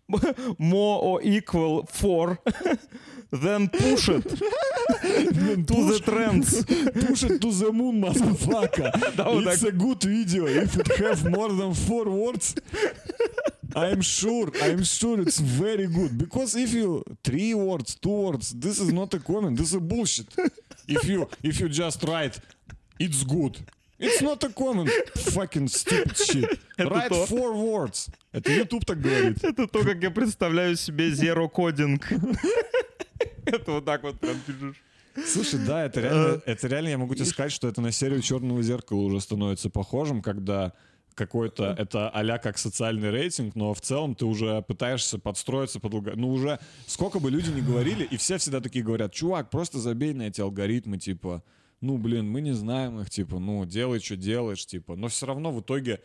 more 0.58 1.02
or 1.02 1.20
equal 1.22 1.86
for 1.86 2.38
then 3.32 3.68
push 3.68 4.08
it 4.08 4.22
to 4.22 5.74
the 5.90 6.00
trends. 6.04 6.64
Push 6.64 7.24
it 7.24 7.40
to 7.40 7.52
the 7.52 7.72
moon, 7.72 8.00
motherfucker. 8.00 8.90
Да, 9.16 9.24
It's 9.24 9.64
a 9.64 9.72
good 9.72 10.02
video. 10.02 10.46
If 10.46 10.76
it 10.76 10.88
have 10.98 11.24
more 11.28 11.48
than 11.48 11.74
four 11.74 12.08
words, 12.08 12.54
I'm 13.76 14.00
sure, 14.00 14.50
I'm 14.62 14.82
sure 14.84 15.20
it's 15.20 15.38
very 15.38 15.86
good. 15.86 16.16
Because 16.16 16.56
if 16.56 16.72
you 16.72 17.04
three 17.22 17.52
words, 17.54 17.94
two 17.94 18.08
words, 18.26 18.46
this 18.64 18.80
is 18.80 18.90
not 18.92 19.12
a 19.14 19.20
comment. 19.20 19.58
This 19.58 19.74
is 19.74 19.80
bullshit. 19.80 20.28
If 20.88 21.04
you 21.04 21.28
if 21.42 21.60
you 21.60 21.68
just 21.68 22.02
write, 22.08 22.40
it's 22.98 23.22
good. 23.22 23.58
It's 23.98 24.20
not 24.22 24.42
a 24.44 24.48
comment. 24.48 24.90
Fucking 25.34 25.68
stupid 25.68 26.16
shit. 26.16 26.58
Это 26.78 26.90
Write 26.90 27.08
то. 27.08 27.26
four 27.26 27.52
words. 27.54 28.08
Это 28.32 28.50
YouTube 28.50 28.84
так 28.84 29.00
говорит. 29.00 29.44
Это 29.44 29.66
то, 29.66 29.82
как 29.84 30.02
я 30.02 30.10
представляю 30.10 30.76
себе 30.76 31.10
zero 31.10 31.48
кодинг. 31.48 32.06
Это 33.46 33.72
вот 33.72 33.84
так 33.84 34.02
вот 34.02 34.18
прям 34.18 34.36
пишешь. 34.46 34.76
Слушай, 35.26 35.60
да, 35.66 35.86
это 35.86 36.00
реально, 36.00 36.42
это 36.44 36.68
реально, 36.68 36.88
я 36.88 36.98
могу 36.98 37.14
тебе 37.14 37.24
сказать, 37.24 37.52
что 37.52 37.68
это 37.68 37.80
на 37.80 37.90
серию 37.90 38.20
«Черного 38.20 38.62
зеркала» 38.62 39.00
уже 39.00 39.20
становится 39.20 39.70
похожим, 39.70 40.20
когда 40.20 40.74
какой-то, 41.16 41.74
это 41.76 42.08
а 42.08 42.38
как 42.38 42.58
социальный 42.58 43.10
рейтинг, 43.10 43.56
но 43.56 43.74
в 43.74 43.80
целом 43.80 44.14
ты 44.14 44.24
уже 44.24 44.62
пытаешься 44.62 45.18
подстроиться 45.18 45.80
под 45.80 45.94
алгоритм. 45.94 46.20
Ну 46.20 46.28
уже 46.30 46.60
сколько 46.86 47.18
бы 47.18 47.30
люди 47.30 47.50
не 47.50 47.62
говорили, 47.62 48.04
и 48.04 48.16
все 48.16 48.38
всегда 48.38 48.60
такие 48.60 48.84
говорят, 48.84 49.12
чувак, 49.12 49.50
просто 49.50 49.78
забей 49.78 50.12
на 50.12 50.28
эти 50.28 50.40
алгоритмы, 50.40 50.98
типа, 50.98 51.42
ну, 51.80 51.98
блин, 51.98 52.30
мы 52.30 52.40
не 52.40 52.52
знаем 52.52 53.00
их, 53.00 53.10
типа, 53.10 53.38
ну, 53.38 53.64
делай, 53.64 54.00
что 54.00 54.16
делаешь, 54.16 54.64
типа. 54.64 54.96
Но 54.96 55.08
все 55.08 55.26
равно 55.26 55.50
в 55.50 55.60
итоге 55.60 56.00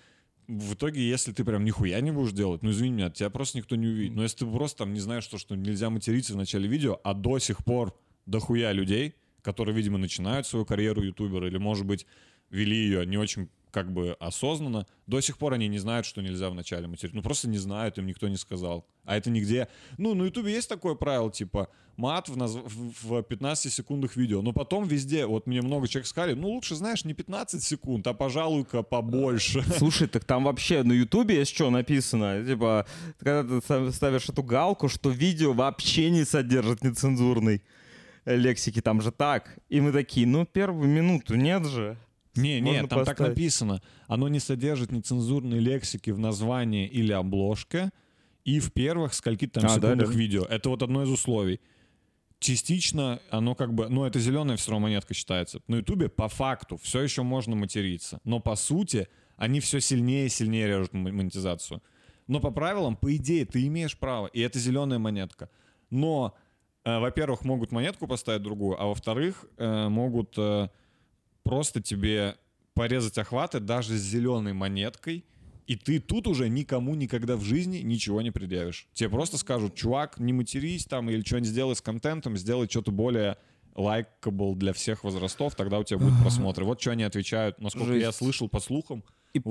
в 0.47 0.73
итоге, 0.73 1.07
если 1.07 1.31
ты 1.31 1.45
прям 1.45 1.63
нихуя 1.63 2.01
не 2.01 2.11
будешь 2.11 2.33
делать, 2.33 2.61
ну 2.61 2.71
извини 2.71 2.93
меня, 2.93 3.09
тебя 3.09 3.29
просто 3.29 3.57
никто 3.57 3.75
не 3.75 3.87
увидит. 3.87 4.15
Но 4.15 4.23
если 4.23 4.39
ты 4.39 4.45
просто 4.45 4.79
там 4.79 4.93
не 4.93 4.99
знаешь, 4.99 5.23
что, 5.23 5.37
что 5.37 5.55
нельзя 5.55 5.89
материться 5.89 6.33
в 6.33 6.37
начале 6.37 6.67
видео, 6.67 6.99
а 7.03 7.13
до 7.13 7.39
сих 7.39 7.63
пор 7.63 7.97
дохуя 8.25 8.71
людей, 8.73 9.15
которые, 9.41 9.75
видимо, 9.75 9.97
начинают 9.97 10.45
свою 10.47 10.65
карьеру 10.65 11.03
ютубера, 11.03 11.47
или, 11.47 11.57
может 11.57 11.85
быть, 11.85 12.05
вели 12.49 12.75
ее 12.75 13.05
не 13.05 13.17
очень 13.17 13.49
как 13.71 13.91
бы 13.91 14.15
осознанно. 14.19 14.85
До 15.07 15.21
сих 15.21 15.37
пор 15.37 15.53
они 15.53 15.67
не 15.67 15.79
знают, 15.79 16.05
что 16.05 16.21
нельзя 16.21 16.49
в 16.49 16.55
начале 16.55 16.87
материть. 16.87 17.13
Ну, 17.13 17.21
просто 17.21 17.49
не 17.49 17.57
знают, 17.57 17.97
им 17.97 18.05
никто 18.05 18.27
не 18.27 18.37
сказал. 18.37 18.85
А 19.05 19.17
это 19.17 19.29
нигде... 19.29 19.67
Ну, 19.97 20.13
на 20.13 20.23
Ютубе 20.23 20.53
есть 20.53 20.69
такое 20.69 20.95
правило, 20.95 21.31
типа, 21.31 21.69
мат 21.97 22.29
в, 22.29 22.37
наз... 22.37 22.55
в 22.55 23.23
15 23.23 23.73
секундах 23.73 24.15
видео. 24.15 24.41
Но 24.41 24.53
потом 24.53 24.87
везде, 24.87 25.25
вот 25.25 25.47
мне 25.47 25.61
много 25.61 25.87
человек 25.87 26.07
сказали, 26.07 26.33
ну, 26.33 26.49
лучше, 26.49 26.75
знаешь, 26.75 27.05
не 27.05 27.13
15 27.13 27.63
секунд, 27.63 28.05
а, 28.07 28.13
пожалуй-ка, 28.13 28.83
побольше. 28.83 29.63
Слушай, 29.77 30.07
так 30.07 30.25
там 30.25 30.43
вообще 30.43 30.83
на 30.83 30.93
Ютубе 30.93 31.37
есть 31.37 31.53
что 31.53 31.69
написано? 31.69 32.45
Типа, 32.45 32.85
когда 33.19 33.61
ты 33.61 33.91
ставишь 33.91 34.29
эту 34.29 34.43
галку, 34.43 34.89
что 34.89 35.09
видео 35.09 35.53
вообще 35.53 36.09
не 36.09 36.25
содержит 36.25 36.83
нецензурной 36.83 37.63
лексики, 38.25 38.81
там 38.81 39.01
же 39.01 39.11
так. 39.11 39.57
И 39.69 39.81
мы 39.81 39.91
такие, 39.91 40.27
ну, 40.27 40.45
первую 40.45 40.87
минуту 40.87 41.35
нет 41.35 41.65
же. 41.65 41.97
Не, 42.35 42.61
не, 42.61 42.79
там 42.79 42.99
поставить. 42.99 43.07
так 43.07 43.19
написано. 43.19 43.81
Оно 44.07 44.27
не 44.27 44.39
содержит 44.39 44.91
нецензурной 44.91 45.59
лексики 45.59 46.11
в 46.11 46.19
названии 46.19 46.87
или 46.87 47.11
обложке 47.11 47.91
и 48.45 48.59
в 48.59 48.71
первых 48.71 49.13
скольки 49.13 49.47
там 49.47 49.65
а, 49.65 49.69
секундах 49.69 50.07
да, 50.07 50.13
да. 50.13 50.19
видео. 50.19 50.43
Это 50.45 50.69
вот 50.69 50.81
одно 50.81 51.03
из 51.03 51.09
условий. 51.09 51.59
Частично 52.39 53.21
оно 53.29 53.53
как 53.53 53.73
бы, 53.73 53.87
ну 53.89 54.05
это 54.05 54.19
зеленая 54.19 54.57
все 54.57 54.71
равно 54.71 54.87
монетка 54.87 55.13
считается. 55.13 55.61
На 55.67 55.75
Ютубе 55.75 56.09
по 56.09 56.27
факту 56.27 56.77
все 56.77 57.01
еще 57.01 57.21
можно 57.21 57.55
материться, 57.55 58.19
но 58.23 58.39
по 58.39 58.55
сути 58.55 59.07
они 59.35 59.59
все 59.59 59.79
сильнее 59.79 60.25
и 60.25 60.29
сильнее 60.29 60.67
режут 60.67 60.93
монетизацию. 60.93 61.83
Но 62.27 62.39
по 62.39 62.49
правилам, 62.51 62.95
по 62.95 63.15
идее, 63.15 63.45
ты 63.45 63.67
имеешь 63.67 63.97
право, 63.97 64.27
и 64.27 64.39
это 64.39 64.57
зеленая 64.57 64.99
монетка. 64.99 65.49
Но, 65.89 66.35
э, 66.83 66.99
во-первых, 66.99 67.43
могут 67.43 67.71
монетку 67.71 68.07
поставить 68.07 68.41
другую, 68.41 68.81
а 68.81 68.85
во-вторых, 68.85 69.45
э, 69.57 69.89
могут 69.89 70.35
э, 70.37 70.69
просто 71.43 71.81
тебе 71.81 72.35
порезать 72.73 73.17
охваты 73.17 73.59
даже 73.59 73.97
с 73.97 74.01
зеленой 74.01 74.53
монеткой, 74.53 75.25
и 75.67 75.75
ты 75.75 75.99
тут 75.99 76.27
уже 76.27 76.49
никому 76.49 76.95
никогда 76.95 77.37
в 77.37 77.43
жизни 77.43 77.77
ничего 77.77 78.21
не 78.21 78.31
предъявишь. 78.31 78.87
Тебе 78.93 79.09
просто 79.09 79.37
скажут, 79.37 79.75
чувак, 79.75 80.19
не 80.19 80.33
матерись 80.33 80.85
там, 80.85 81.09
или 81.09 81.21
что-нибудь 81.21 81.49
сделай 81.49 81.75
с 81.75 81.81
контентом, 81.81 82.35
сделай 82.37 82.67
что-то 82.67 82.91
более 82.91 83.37
лайкабл 83.75 84.55
для 84.55 84.73
всех 84.73 85.03
возрастов, 85.03 85.55
тогда 85.55 85.79
у 85.79 85.83
тебя 85.83 85.99
будут 85.99 86.19
просмотры. 86.21 86.65
Вот 86.65 86.81
что 86.81 86.91
они 86.91 87.03
отвечают, 87.03 87.61
насколько 87.61 87.93
Жесть. 87.93 88.05
я 88.05 88.11
слышал 88.11 88.49
по 88.49 88.59
слухам. 88.59 89.03
И, 89.33 89.41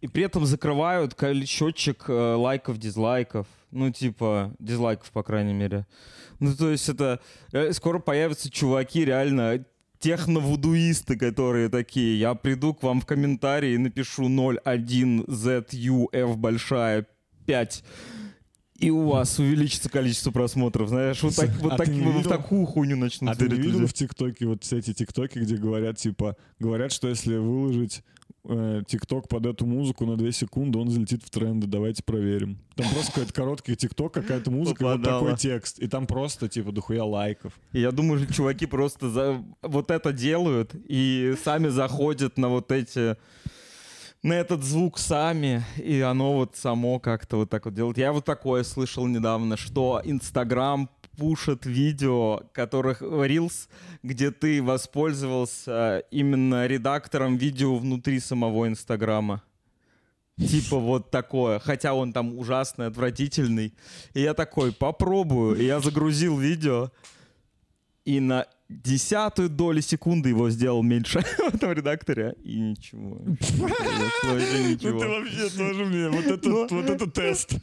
и 0.00 0.08
при 0.08 0.24
этом 0.24 0.44
закрывают 0.44 1.16
счетчик 1.44 2.08
э, 2.08 2.34
лайков, 2.34 2.78
дизлайков. 2.78 3.46
Ну, 3.70 3.92
типа, 3.92 4.54
дизлайков, 4.58 5.10
по 5.12 5.22
крайней 5.22 5.54
мере. 5.54 5.86
Ну, 6.40 6.54
то 6.56 6.70
есть 6.70 6.88
это... 6.88 7.20
Э, 7.52 7.72
скоро 7.72 7.98
появятся 7.98 8.50
чуваки, 8.50 9.04
реально, 9.04 9.64
техновудуисты, 9.98 11.16
которые 11.16 11.68
такие, 11.68 12.18
я 12.18 12.34
приду 12.34 12.74
к 12.74 12.82
вам 12.82 13.00
в 13.00 13.06
комментарии 13.06 13.74
и 13.74 13.78
напишу 13.78 14.28
01ZUF 14.28 16.36
большая 16.36 17.06
5 17.46 17.84
и 18.78 18.90
у 18.90 19.08
вас 19.08 19.38
увеличится 19.38 19.88
количество 19.88 20.30
просмотров, 20.30 20.90
знаешь, 20.90 21.22
вот, 21.22 21.34
так, 21.34 21.50
вот 21.60 21.72
а 21.72 21.76
так, 21.78 21.88
в 21.88 22.28
такую 22.28 22.66
хуйню 22.66 22.96
начнут. 22.96 23.30
А 23.30 23.34
ты 23.34 23.48
не 23.48 23.56
видел 23.56 23.86
в 23.86 23.92
ТикТоке 23.92 24.46
вот 24.46 24.64
все 24.64 24.78
эти 24.78 24.92
ТикТоки, 24.92 25.38
где 25.38 25.56
говорят, 25.56 25.96
типа, 25.96 26.36
говорят, 26.58 26.92
что 26.92 27.08
если 27.08 27.36
выложить 27.36 28.02
ТикТок 28.86 29.28
под 29.28 29.46
эту 29.46 29.66
музыку 29.66 30.06
на 30.06 30.16
2 30.16 30.30
секунды, 30.30 30.78
он 30.78 30.88
залетит 30.88 31.22
в 31.24 31.30
тренды, 31.30 31.66
давайте 31.66 32.04
проверим. 32.04 32.58
Там 32.76 32.86
просто 32.92 33.12
какой-то 33.12 33.32
короткий 33.32 33.74
ТикТок, 33.74 34.12
какая-то 34.12 34.50
музыка, 34.52 34.84
вот 34.84 35.02
такой 35.02 35.36
текст. 35.36 35.80
И 35.80 35.88
там 35.88 36.06
просто, 36.06 36.48
типа, 36.48 36.70
дохуя 36.70 37.02
лайков. 37.02 37.58
И 37.72 37.80
я 37.80 37.90
думаю, 37.90 38.22
что 38.22 38.32
чуваки 38.32 38.66
просто 38.66 39.10
за... 39.10 39.42
вот 39.62 39.90
это 39.90 40.12
делают 40.12 40.74
и 40.74 41.34
сами 41.42 41.68
заходят 41.68 42.38
на 42.38 42.48
вот 42.48 42.70
эти 42.70 43.16
на 44.22 44.32
этот 44.32 44.64
звук 44.64 44.98
сами, 44.98 45.64
и 45.76 46.00
оно 46.00 46.34
вот 46.34 46.56
само 46.56 46.98
как-то 46.98 47.36
вот 47.36 47.50
так 47.50 47.64
вот 47.64 47.74
делает. 47.74 47.96
Я 47.96 48.12
вот 48.12 48.24
такое 48.24 48.64
слышал 48.64 49.06
недавно, 49.06 49.56
что 49.56 50.00
Инстаграм 50.04 50.88
пушат 51.16 51.66
видео, 51.66 52.42
которых 52.52 53.02
Reels, 53.02 53.68
где 54.02 54.30
ты 54.30 54.62
воспользовался 54.62 56.04
именно 56.10 56.66
редактором 56.66 57.36
видео 57.36 57.76
внутри 57.76 58.20
самого 58.20 58.68
Инстаграма. 58.68 59.42
Типа 60.38 60.78
вот 60.78 61.10
такое. 61.10 61.58
Хотя 61.58 61.94
он 61.94 62.12
там 62.12 62.38
ужасный, 62.38 62.86
отвратительный. 62.86 63.72
И 64.12 64.20
я 64.20 64.34
такой, 64.34 64.72
попробую. 64.72 65.56
И 65.56 65.64
я 65.64 65.80
загрузил 65.80 66.38
видео. 66.38 66.90
И 68.04 68.20
на 68.20 68.46
десятую 68.68 69.48
долю 69.48 69.80
секунды 69.80 70.28
его 70.28 70.50
сделал 70.50 70.82
меньше 70.82 71.20
в 71.50 71.54
этом 71.54 71.72
редакторе. 71.72 72.34
И 72.44 72.58
ничего. 72.58 73.20
Ну 74.22 74.78
ты 74.78 75.08
вообще 75.08 75.48
тоже 75.56 75.84
мне. 75.84 76.08
Вот 76.08 76.26
это, 76.26 76.50
вот 76.50 76.90
это 76.90 77.10
тест. 77.10 77.54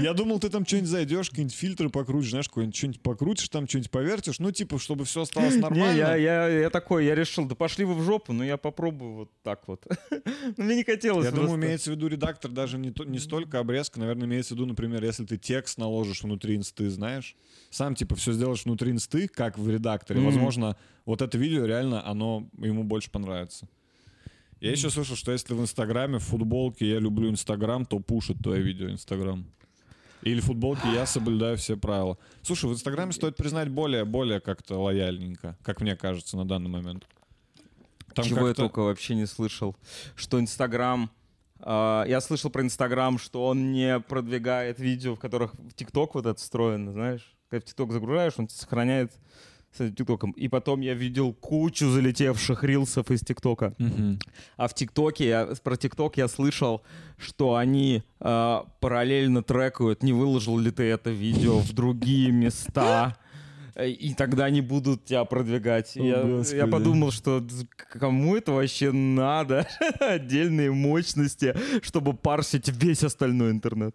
Я 0.00 0.14
думал, 0.14 0.38
ты 0.38 0.48
там 0.48 0.66
что-нибудь 0.66 0.88
зайдешь, 0.88 1.30
какие-нибудь 1.30 1.56
фильтры 1.56 1.90
покрутишь, 1.90 2.30
знаешь, 2.30 2.48
какой-нибудь 2.48 2.76
что-нибудь 2.76 3.00
покрутишь, 3.02 3.48
там 3.48 3.68
что-нибудь 3.68 3.90
повертишь, 3.90 4.38
ну, 4.38 4.50
типа, 4.50 4.78
чтобы 4.78 5.04
все 5.04 5.22
осталось 5.22 5.56
нормально. 5.56 5.92
Не, 5.92 5.98
я, 5.98 6.16
я, 6.16 6.48
я 6.48 6.70
такой, 6.70 7.06
я 7.06 7.14
решил, 7.14 7.46
да 7.46 7.54
пошли 7.54 7.84
вы 7.84 7.94
в 7.94 8.02
жопу, 8.02 8.32
но 8.32 8.44
я 8.44 8.56
попробую 8.56 9.12
вот 9.12 9.30
так 9.42 9.66
вот. 9.68 9.84
Но 10.56 10.64
мне 10.64 10.76
не 10.76 10.84
хотелось 10.84 11.24
Я 11.24 11.32
думаю, 11.32 11.56
имеется 11.56 11.90
в 11.90 11.94
виду 11.94 12.08
редактор 12.08 12.50
даже 12.50 12.78
не, 12.78 12.90
то, 12.90 13.04
не 13.04 13.18
столько 13.18 13.58
обрезка, 13.58 14.00
наверное, 14.00 14.26
имеется 14.26 14.54
в 14.54 14.56
виду, 14.56 14.66
например, 14.66 15.04
если 15.04 15.24
ты 15.24 15.36
текст 15.36 15.78
наложишь 15.78 16.22
внутри 16.22 16.56
инсты, 16.56 16.88
знаешь, 16.90 17.36
сам, 17.70 17.94
типа, 17.94 18.16
все 18.16 18.32
сделаешь 18.32 18.64
внутри 18.64 18.92
инсты, 18.92 19.28
как 19.28 19.58
в 19.58 19.68
редакторе, 19.70 20.20
возможно, 20.20 20.76
вот 21.04 21.22
это 21.22 21.38
видео 21.38 21.64
реально, 21.64 22.06
оно 22.06 22.48
ему 22.58 22.84
больше 22.84 23.10
понравится. 23.10 23.68
Я 24.60 24.72
еще 24.72 24.90
слышал, 24.90 25.16
что 25.16 25.32
если 25.32 25.54
в 25.54 25.60
Инстаграме 25.60 26.18
в 26.18 26.24
футболке 26.24 26.86
я 26.86 26.98
люблю 26.98 27.30
Инстаграм, 27.30 27.86
то 27.86 27.98
пушит 27.98 28.38
твое 28.42 28.62
видео 28.62 28.90
Инстаграм. 28.90 29.46
Или 30.22 30.40
футболки 30.40 30.86
я 30.86 31.06
соблюдаю 31.06 31.56
все 31.56 31.76
правила. 31.76 32.18
Слушай, 32.42 32.68
в 32.68 32.72
Инстаграме 32.72 33.12
стоит 33.12 33.36
признать 33.36 33.68
более, 33.68 34.04
более 34.04 34.40
как-то 34.40 34.78
лояльненько, 34.78 35.56
как 35.62 35.80
мне 35.80 35.96
кажется 35.96 36.36
на 36.36 36.46
данный 36.46 36.68
момент. 36.68 37.06
Там 38.14 38.24
Чего 38.24 38.48
я 38.48 38.54
только 38.54 38.80
вообще 38.80 39.14
не 39.14 39.26
слышал, 39.26 39.76
что 40.14 40.40
Инстаграм... 40.40 41.10
Uh, 41.60 42.08
я 42.08 42.22
слышал 42.22 42.48
про 42.48 42.62
Инстаграм, 42.62 43.18
что 43.18 43.46
он 43.46 43.70
не 43.70 44.00
продвигает 44.00 44.78
видео, 44.78 45.14
в 45.14 45.18
которых 45.20 45.52
в 45.52 45.74
ТикТок 45.74 46.14
вот 46.14 46.24
это 46.24 46.40
встроено, 46.40 46.90
знаешь? 46.92 47.36
Когда 47.50 47.60
в 47.60 47.68
ТикТок 47.68 47.92
загружаешь, 47.92 48.32
он 48.38 48.48
сохраняет 48.48 49.12
с 49.72 49.80
этим 49.80 49.94
ТикТоком. 49.94 50.32
И 50.32 50.48
потом 50.48 50.80
я 50.80 50.94
видел 50.94 51.32
кучу 51.32 51.88
залетевших 51.88 52.64
рилсов 52.64 53.10
из 53.10 53.20
ТикТока. 53.20 53.74
Mm-hmm. 53.78 54.22
А 54.56 54.68
в 54.68 54.74
ТикТоке, 54.74 55.48
про 55.62 55.76
ТикТок 55.76 56.16
я 56.16 56.28
слышал, 56.28 56.82
что 57.16 57.54
они 57.54 58.02
э, 58.20 58.58
параллельно 58.80 59.42
трекают, 59.42 60.02
не 60.02 60.12
выложил 60.12 60.58
ли 60.58 60.70
ты 60.70 60.84
это 60.84 61.10
видео 61.10 61.58
в 61.58 61.72
другие 61.72 62.32
места. 62.32 63.16
И 63.80 64.14
тогда 64.14 64.46
они 64.46 64.60
будут 64.60 65.04
тебя 65.04 65.24
продвигать. 65.24 65.96
О, 65.96 66.02
я, 66.02 66.56
я 66.56 66.66
подумал, 66.66 67.12
что 67.12 67.42
кому 67.92 68.36
это 68.36 68.52
вообще 68.52 68.92
надо? 68.92 69.66
Отдельные 70.00 70.72
мощности, 70.72 71.54
чтобы 71.82 72.12
парсить 72.14 72.68
весь 72.68 73.04
остальной 73.04 73.52
интернет. 73.52 73.94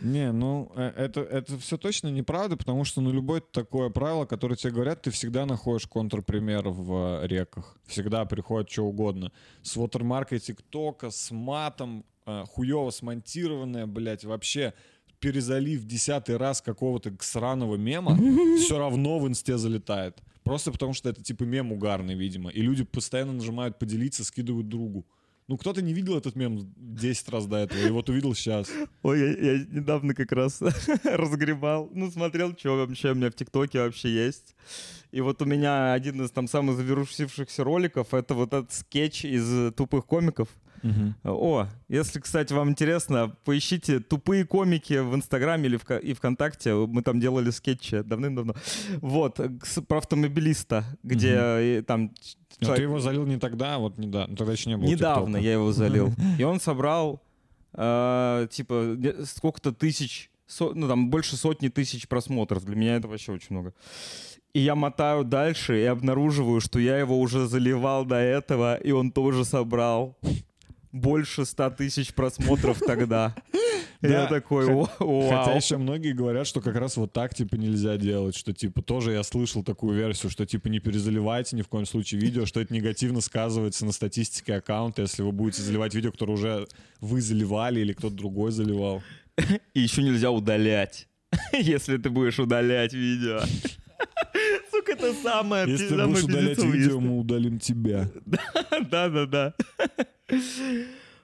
Не, 0.00 0.32
ну 0.32 0.70
э, 0.76 0.92
это, 0.96 1.20
это 1.20 1.58
все 1.58 1.76
точно 1.76 2.08
неправда, 2.08 2.56
потому 2.56 2.84
что 2.84 3.00
ну 3.00 3.12
любое 3.12 3.40
такое 3.40 3.90
правило, 3.90 4.26
которое 4.26 4.56
тебе 4.56 4.72
говорят, 4.72 5.02
ты 5.02 5.10
всегда 5.10 5.46
находишь 5.46 5.86
контрпример 5.86 6.68
в 6.68 7.22
э, 7.22 7.26
реках. 7.26 7.76
Всегда 7.86 8.24
приходит 8.24 8.70
что 8.70 8.84
угодно. 8.84 9.32
С 9.62 9.76
вотермаркой 9.76 10.38
ТикТока, 10.38 11.10
с 11.10 11.30
матом, 11.30 12.04
э, 12.26 12.44
хуево 12.48 12.90
смонтированное, 12.90 13.86
блядь, 13.86 14.24
вообще 14.24 14.74
перезалив 15.18 15.84
десятый 15.84 16.36
раз 16.36 16.62
какого-то 16.62 17.12
сраного 17.20 17.76
мема, 17.76 18.16
все 18.58 18.78
равно 18.78 19.18
в 19.18 19.26
инсте 19.26 19.58
залетает. 19.58 20.18
Просто 20.44 20.72
потому 20.72 20.94
что 20.94 21.10
это 21.10 21.22
типа 21.22 21.42
мем 21.42 21.72
угарный, 21.72 22.14
видимо. 22.14 22.50
И 22.50 22.62
люди 22.62 22.84
постоянно 22.84 23.32
нажимают 23.32 23.78
поделиться, 23.78 24.24
скидывают 24.24 24.68
другу. 24.68 25.04
Ну, 25.48 25.56
кто-то 25.56 25.80
не 25.80 25.94
видел 25.94 26.18
этот 26.18 26.36
мем 26.36 26.74
10 26.76 27.28
раз 27.30 27.46
до 27.46 27.56
этого, 27.56 27.80
и 27.80 27.90
вот 27.90 28.10
увидел 28.10 28.34
сейчас. 28.34 28.68
Ой, 29.02 29.18
я, 29.18 29.54
я 29.54 29.58
недавно 29.64 30.14
как 30.14 30.30
раз 30.32 30.60
разгребал, 31.04 31.88
ну, 31.90 32.10
смотрел, 32.10 32.54
что 32.56 32.76
вообще 32.76 33.12
у 33.12 33.14
меня 33.14 33.30
в 33.30 33.34
ТикТоке 33.34 33.80
вообще 33.80 34.10
есть. 34.10 34.54
И 35.10 35.22
вот 35.22 35.40
у 35.40 35.46
меня 35.46 35.94
один 35.94 36.22
из 36.22 36.30
там 36.30 36.48
самых 36.48 36.76
завершившихся 36.76 37.64
роликов, 37.64 38.12
это 38.12 38.34
вот 38.34 38.52
этот 38.52 38.72
скетч 38.74 39.24
из 39.24 39.72
тупых 39.72 40.04
комиков. 40.04 40.50
О, 41.24 41.66
если, 41.88 42.20
кстати, 42.20 42.52
вам 42.52 42.70
интересно, 42.70 43.34
поищите 43.44 44.00
тупые 44.00 44.44
комики 44.44 44.98
в 44.98 45.14
Инстаграме 45.14 45.66
или 45.66 45.76
в, 45.76 45.90
и 45.90 46.12
ВКонтакте. 46.14 46.74
Мы 46.74 47.02
там 47.02 47.20
делали 47.20 47.50
скетчи 47.50 48.02
давным-давно. 48.02 48.54
Вот, 48.96 49.40
про 49.88 49.98
автомобилиста, 49.98 50.84
где 51.02 51.78
угу. 51.78 51.84
там... 51.84 52.12
А 52.60 52.64
человек... 52.64 52.76
ты 52.76 52.82
его 52.82 53.00
залил 53.00 53.24
не 53.24 53.38
тогда, 53.38 53.76
а 53.76 53.78
вот 53.78 53.98
недавно, 53.98 54.36
тогда 54.36 54.52
еще 54.52 54.70
не 54.70 54.76
было 54.76 54.86
Недавно 54.86 55.36
я 55.36 55.52
его 55.52 55.72
залил. 55.72 56.12
И 56.38 56.42
он 56.42 56.60
собрал, 56.60 57.22
э, 57.74 58.48
типа, 58.50 58.96
сколько-то 59.24 59.72
тысяч, 59.72 60.30
со, 60.46 60.72
ну 60.74 60.88
там 60.88 61.10
больше 61.10 61.36
сотни 61.36 61.68
тысяч 61.68 62.08
просмотров. 62.08 62.64
Для 62.64 62.74
меня 62.74 62.96
это 62.96 63.06
вообще 63.06 63.32
очень 63.32 63.48
много. 63.50 63.74
И 64.54 64.60
я 64.60 64.74
мотаю 64.74 65.24
дальше 65.24 65.78
и 65.78 65.84
обнаруживаю, 65.84 66.60
что 66.60 66.80
я 66.80 66.98
его 66.98 67.20
уже 67.20 67.46
заливал 67.46 68.04
до 68.04 68.16
этого, 68.16 68.76
и 68.76 68.90
он 68.90 69.12
тоже 69.12 69.44
собрал 69.44 70.16
больше 70.92 71.44
100 71.44 71.70
тысяч 71.70 72.14
просмотров 72.14 72.78
тогда. 72.78 73.34
Я 74.00 74.26
такой, 74.26 74.66
вау. 74.66 75.28
Хотя 75.28 75.54
еще 75.54 75.76
многие 75.76 76.12
говорят, 76.12 76.46
что 76.46 76.60
как 76.60 76.76
раз 76.76 76.96
вот 76.96 77.12
так, 77.12 77.34
типа, 77.34 77.56
нельзя 77.56 77.96
делать, 77.96 78.36
что, 78.36 78.52
типа, 78.52 78.80
тоже 78.80 79.12
я 79.12 79.24
слышал 79.24 79.64
такую 79.64 79.96
версию, 79.96 80.30
что, 80.30 80.46
типа, 80.46 80.68
не 80.68 80.78
перезаливайте 80.78 81.56
ни 81.56 81.62
в 81.62 81.68
коем 81.68 81.84
случае 81.84 82.20
видео, 82.20 82.46
что 82.46 82.60
это 82.60 82.72
негативно 82.72 83.20
сказывается 83.20 83.84
на 83.84 83.92
статистике 83.92 84.54
аккаунта, 84.54 85.02
если 85.02 85.22
вы 85.22 85.32
будете 85.32 85.62
заливать 85.62 85.94
видео, 85.94 86.12
которое 86.12 86.34
уже 86.34 86.68
вы 87.00 87.20
заливали 87.20 87.80
или 87.80 87.92
кто-то 87.92 88.14
другой 88.14 88.52
заливал. 88.52 89.02
И 89.74 89.80
еще 89.80 90.02
нельзя 90.02 90.30
удалять, 90.30 91.08
если 91.52 91.96
ты 91.96 92.08
будешь 92.10 92.38
удалять 92.38 92.92
видео. 92.92 93.40
Это 94.98 95.14
самое 95.22 95.68
Если 95.68 95.88
ты 95.88 96.06
будешь 96.06 96.24
удалять 96.24 96.62
видео, 96.62 97.00
мы 97.00 97.18
удалим 97.18 97.58
тебя. 97.58 98.10
Да, 98.90 99.08
да, 99.08 99.26
да. 99.26 99.54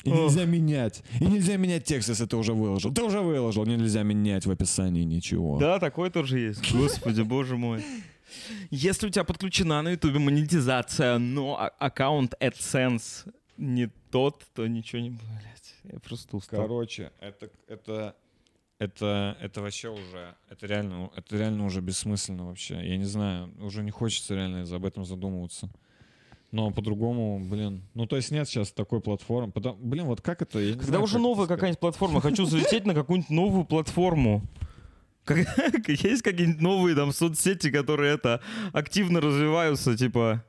И 0.04 0.10
нельзя 0.10 0.44
менять. 0.44 1.02
И 1.20 1.24
нельзя 1.24 1.56
менять 1.56 1.84
текст, 1.84 2.10
если 2.10 2.26
ты 2.26 2.36
уже 2.36 2.52
выложил. 2.52 2.92
Ты 2.92 3.02
уже 3.02 3.20
выложил, 3.20 3.64
нельзя 3.64 4.02
менять 4.02 4.44
в 4.44 4.50
описании 4.50 5.02
ничего. 5.04 5.58
Да, 5.58 5.78
такое 5.78 6.10
тоже 6.10 6.38
есть. 6.38 6.72
Господи, 6.72 7.22
боже 7.22 7.56
мой. 7.56 7.82
Если 8.70 9.06
у 9.06 9.10
тебя 9.10 9.24
подключена 9.24 9.82
на 9.82 9.92
ютубе 9.92 10.18
монетизация, 10.18 11.18
но 11.18 11.56
а- 11.58 11.68
аккаунт 11.78 12.34
AdSense 12.40 13.32
не 13.56 13.88
тот, 14.10 14.44
то 14.54 14.66
ничего 14.66 15.02
не... 15.02 15.10
Блять, 15.10 15.74
я 15.84 15.98
просто 16.00 16.36
устал. 16.36 16.60
Короче, 16.60 17.12
это, 17.20 17.50
это, 17.68 18.16
это, 18.84 19.36
это 19.40 19.62
вообще 19.62 19.88
уже, 19.88 20.34
это 20.48 20.66
реально, 20.66 21.10
это 21.16 21.36
реально 21.36 21.66
уже 21.66 21.80
бессмысленно 21.80 22.46
вообще. 22.46 22.74
Я 22.74 22.96
не 22.96 23.04
знаю, 23.04 23.50
уже 23.60 23.82
не 23.82 23.90
хочется 23.90 24.34
реально 24.34 24.64
об 24.74 24.84
этом 24.84 25.04
задумываться. 25.04 25.68
Но 26.52 26.70
по-другому, 26.70 27.40
блин. 27.40 27.82
Ну, 27.94 28.06
то 28.06 28.16
есть 28.16 28.30
нет 28.30 28.48
сейчас 28.48 28.70
такой 28.70 29.00
платформы. 29.00 29.50
Потом, 29.50 29.76
блин, 29.80 30.04
вот 30.06 30.20
как 30.20 30.40
это? 30.40 30.60
Когда 30.60 30.84
знаю, 30.84 31.02
уже 31.02 31.18
новая 31.18 31.48
какая-нибудь 31.48 31.80
платформа, 31.80 32.20
хочу 32.20 32.44
залететь 32.46 32.86
на 32.86 32.94
какую-нибудь 32.94 33.30
новую 33.30 33.64
платформу. 33.64 34.42
Как, 35.24 35.38
есть 35.88 36.22
какие-нибудь 36.22 36.60
новые 36.60 36.94
там 36.94 37.12
соцсети, 37.12 37.70
которые 37.70 38.14
это 38.14 38.40
активно 38.72 39.20
развиваются, 39.20 39.96
типа 39.96 40.44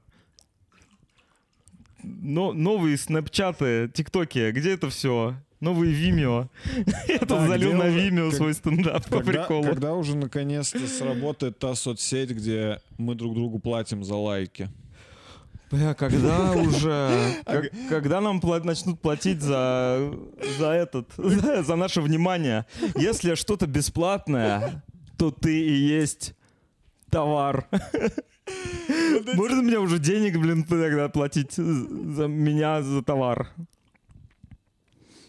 но, 2.06 2.54
новые 2.54 2.98
снапчаты, 2.98 3.90
тиктоки, 3.94 4.52
где 4.52 4.74
это 4.74 4.90
все? 4.90 5.36
Новые 5.66 5.94
Vimeo. 5.94 6.48
Я 7.08 7.18
тут 7.18 7.48
залил 7.48 7.74
на 7.74 7.88
Vimeo 7.88 8.32
свой 8.32 8.54
стендап 8.54 9.08
по 9.08 9.20
приколу. 9.20 9.64
Когда 9.64 9.96
уже 9.96 10.16
наконец-то 10.16 10.88
сработает 10.88 11.58
та 11.58 11.74
соцсеть, 11.74 12.30
где 12.30 12.80
мы 13.00 13.16
друг 13.16 13.34
другу 13.34 13.58
платим 13.58 14.04
за 14.04 14.16
лайки? 14.16 14.70
Бля, 15.72 15.96
когда 15.96 16.52
уже? 16.68 17.10
когда 17.90 18.22
нам 18.22 18.40
начнут 18.64 19.02
платить 19.02 19.42
за, 19.42 20.14
за 20.60 20.68
этот, 20.68 21.10
за 21.18 21.76
наше 21.76 22.02
внимание? 22.02 22.68
Если 22.96 23.34
что-то 23.34 23.66
бесплатное, 23.66 24.84
то 25.18 25.32
ты 25.32 25.62
и 25.62 25.74
есть 25.74 26.36
товар. 27.10 27.68
Можно 29.34 29.64
мне 29.64 29.80
уже 29.80 29.98
денег, 29.98 30.38
блин, 30.38 30.64
тогда 30.64 31.10
платить 31.10 31.54
за 31.54 32.28
меня 32.28 32.84
за 32.84 33.02
товар? 33.02 33.50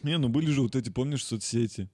Не, 0.03 0.19
ну 0.19 0.29
были 0.29 0.51
же 0.51 0.63
вот 0.63 0.77
эти, 0.77 0.91
помнишь, 0.91 1.25
соцсети, 1.25 1.89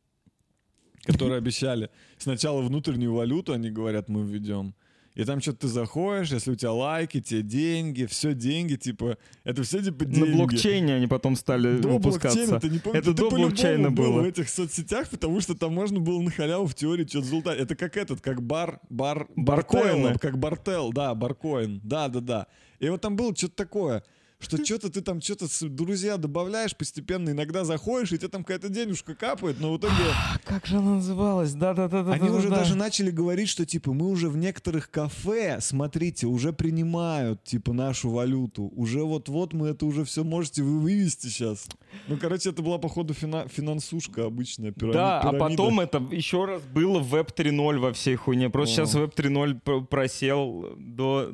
которые 1.04 1.38
обещали 1.38 1.90
сначала 2.18 2.62
внутреннюю 2.62 3.14
валюту, 3.14 3.52
они 3.52 3.70
говорят, 3.70 4.08
мы 4.08 4.24
введем, 4.24 4.74
и 5.14 5.24
там 5.24 5.42
что-то 5.42 5.60
ты 5.60 5.68
заходишь, 5.68 6.30
если 6.30 6.52
у 6.52 6.54
тебя 6.54 6.72
лайки, 6.72 7.20
тебе 7.20 7.42
деньги, 7.42 8.06
все 8.06 8.32
деньги, 8.32 8.76
типа, 8.76 9.18
это 9.44 9.62
все 9.62 9.82
типа 9.82 10.06
деньги. 10.06 10.30
На 10.30 10.36
блокчейне 10.36 10.94
они 10.94 11.06
потом 11.06 11.36
стали 11.36 11.78
до 11.78 11.88
выпускаться. 11.88 12.58
Ты 12.58 12.70
не 12.70 12.78
помнишь, 12.78 13.02
это 13.02 13.12
ты 13.12 13.22
до 13.22 13.30
блокчейна 13.30 13.90
было. 13.90 14.06
был 14.06 14.22
в 14.22 14.24
этих 14.24 14.48
соцсетях, 14.48 15.08
потому 15.10 15.40
что 15.40 15.54
там 15.54 15.74
можно 15.74 16.00
было 16.00 16.20
на 16.22 16.30
халяву 16.30 16.66
в 16.66 16.74
теории 16.74 17.06
что-то 17.06 17.26
залутать. 17.26 17.58
Это 17.58 17.76
как 17.76 17.98
этот, 17.98 18.22
как 18.22 18.42
бар, 18.42 18.80
бар, 18.88 19.28
баркоин, 19.36 20.16
как 20.18 20.38
бартел, 20.38 20.92
да, 20.92 21.14
баркоин, 21.14 21.80
да, 21.84 22.08
да, 22.08 22.20
да. 22.20 22.46
И 22.78 22.88
вот 22.88 23.02
там 23.02 23.14
было 23.14 23.36
что-то 23.36 23.56
такое 23.56 24.02
что 24.42 24.64
что-то 24.64 24.90
ты 24.90 25.00
там 25.00 25.20
что-то 25.20 25.46
друзья 25.68 26.16
добавляешь 26.16 26.76
постепенно, 26.76 27.30
иногда 27.30 27.64
заходишь, 27.64 28.12
и 28.12 28.18
тебе 28.18 28.28
там 28.28 28.44
какая-то 28.44 28.68
денежка 28.68 29.14
капает, 29.14 29.60
но 29.60 29.72
в 29.72 29.78
итоге... 29.78 29.94
А, 30.10 30.38
как 30.44 30.66
же 30.66 30.76
она 30.76 30.96
называлась? 30.96 31.54
Да-да-да. 31.54 32.00
Они 32.12 32.28
да, 32.28 32.34
уже 32.34 32.48
да. 32.48 32.56
даже 32.56 32.76
начали 32.76 33.10
говорить, 33.10 33.48
что 33.48 33.64
типа 33.64 33.92
мы 33.92 34.08
уже 34.08 34.28
в 34.28 34.36
некоторых 34.36 34.90
кафе, 34.90 35.58
смотрите, 35.60 36.26
уже 36.26 36.52
принимают 36.52 37.44
типа 37.44 37.72
нашу 37.72 38.10
валюту. 38.10 38.70
Уже 38.74 39.02
вот-вот 39.02 39.52
мы 39.52 39.68
это 39.68 39.86
уже 39.86 40.04
все 40.04 40.24
можете 40.24 40.62
вы 40.62 40.80
вывести 40.80 41.28
сейчас. 41.28 41.66
Ну, 42.08 42.16
короче, 42.16 42.50
это 42.50 42.62
была, 42.62 42.78
походу, 42.78 43.14
фина- 43.14 43.48
финансушка 43.48 44.26
обычная, 44.26 44.72
пирамида. 44.72 44.98
Да, 44.98 45.20
а 45.20 45.32
потом 45.32 45.80
это 45.80 45.98
еще 46.10 46.44
раз 46.44 46.62
было 46.62 46.98
в 46.98 47.14
Web 47.14 47.34
3.0 47.34 47.78
во 47.78 47.92
всей 47.92 48.16
хуйне. 48.16 48.50
Просто 48.50 48.82
О. 48.82 48.86
сейчас 48.86 48.96
Web 48.96 49.14
3.0 49.14 49.86
просел 49.86 50.74
до 50.76 51.30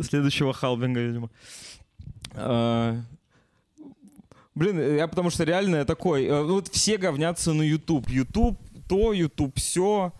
следующего 0.00 0.52
халвинга, 0.52 1.00
видимо. 1.00 1.30
А, 2.34 2.96
блин, 4.54 4.96
я 4.96 5.08
потому 5.08 5.30
что 5.30 5.44
реально 5.44 5.84
такой, 5.84 6.24
э, 6.24 6.42
вот 6.42 6.68
все 6.68 6.96
говнятся 6.96 7.52
на 7.52 7.62
YouTube. 7.62 8.08
YouTube 8.08 8.58
то, 8.88 9.12
YouTube 9.12 9.56
все. 9.56 10.12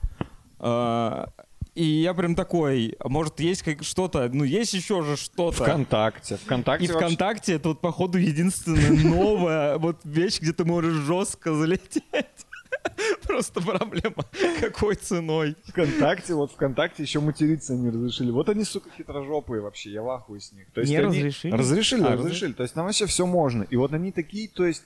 А, 0.59 1.29
и 1.75 1.85
я 1.85 2.15
прям 2.15 2.35
такой, 2.35 2.97
может, 3.05 3.41
есть 3.41 3.63
как 3.63 3.83
что-то, 3.83 4.29
ну, 4.33 4.45
есть 4.45 4.75
еще 4.75 5.03
же 5.03 5.17
что-то. 5.17 5.65
Вконтакте. 5.65 6.37
Вконтакте 6.37 6.85
И 6.85 6.89
вообще... 6.89 7.07
ВКонтакте 7.07 7.55
это 7.55 7.71
вот, 7.71 7.81
походу, 7.81 8.19
единственная 8.19 8.91
новая 9.05 9.79
вот 9.79 9.99
вещь, 10.05 10.41
где 10.41 10.53
ты 10.53 10.65
можешь 10.65 10.95
жестко 10.95 11.55
залететь. 11.55 12.03
Просто 13.27 13.61
проблема, 13.61 14.25
какой 14.61 14.95
ценой. 14.95 15.57
Вконтакте, 15.65 16.35
вот 16.35 16.53
ВКонтакте 16.53 17.03
еще 17.03 17.21
материться 17.21 17.75
не 17.75 17.91
разрешили. 17.91 18.31
Вот 18.31 18.49
они, 18.49 18.65
сука, 18.65 18.89
хитрожопые 18.97 19.63
вообще, 19.63 19.91
я 19.91 20.03
в 20.03 20.11
ахуе 20.11 20.41
с 20.41 20.53
них. 20.53 20.71
То 20.73 20.81
есть 20.81 20.91
не 20.91 20.97
они... 20.99 21.07
разрешили? 21.07 21.53
Разрешили, 21.53 22.05
а, 22.05 22.13
разрешили. 22.13 22.53
То 22.53 22.63
есть 22.63 22.75
там 22.75 22.87
вообще 22.87 23.07
все 23.07 23.27
можно. 23.27 23.65
И 23.65 23.77
вот 23.77 23.93
они 23.93 24.13
такие, 24.13 24.49
то 24.49 24.65
есть, 24.65 24.83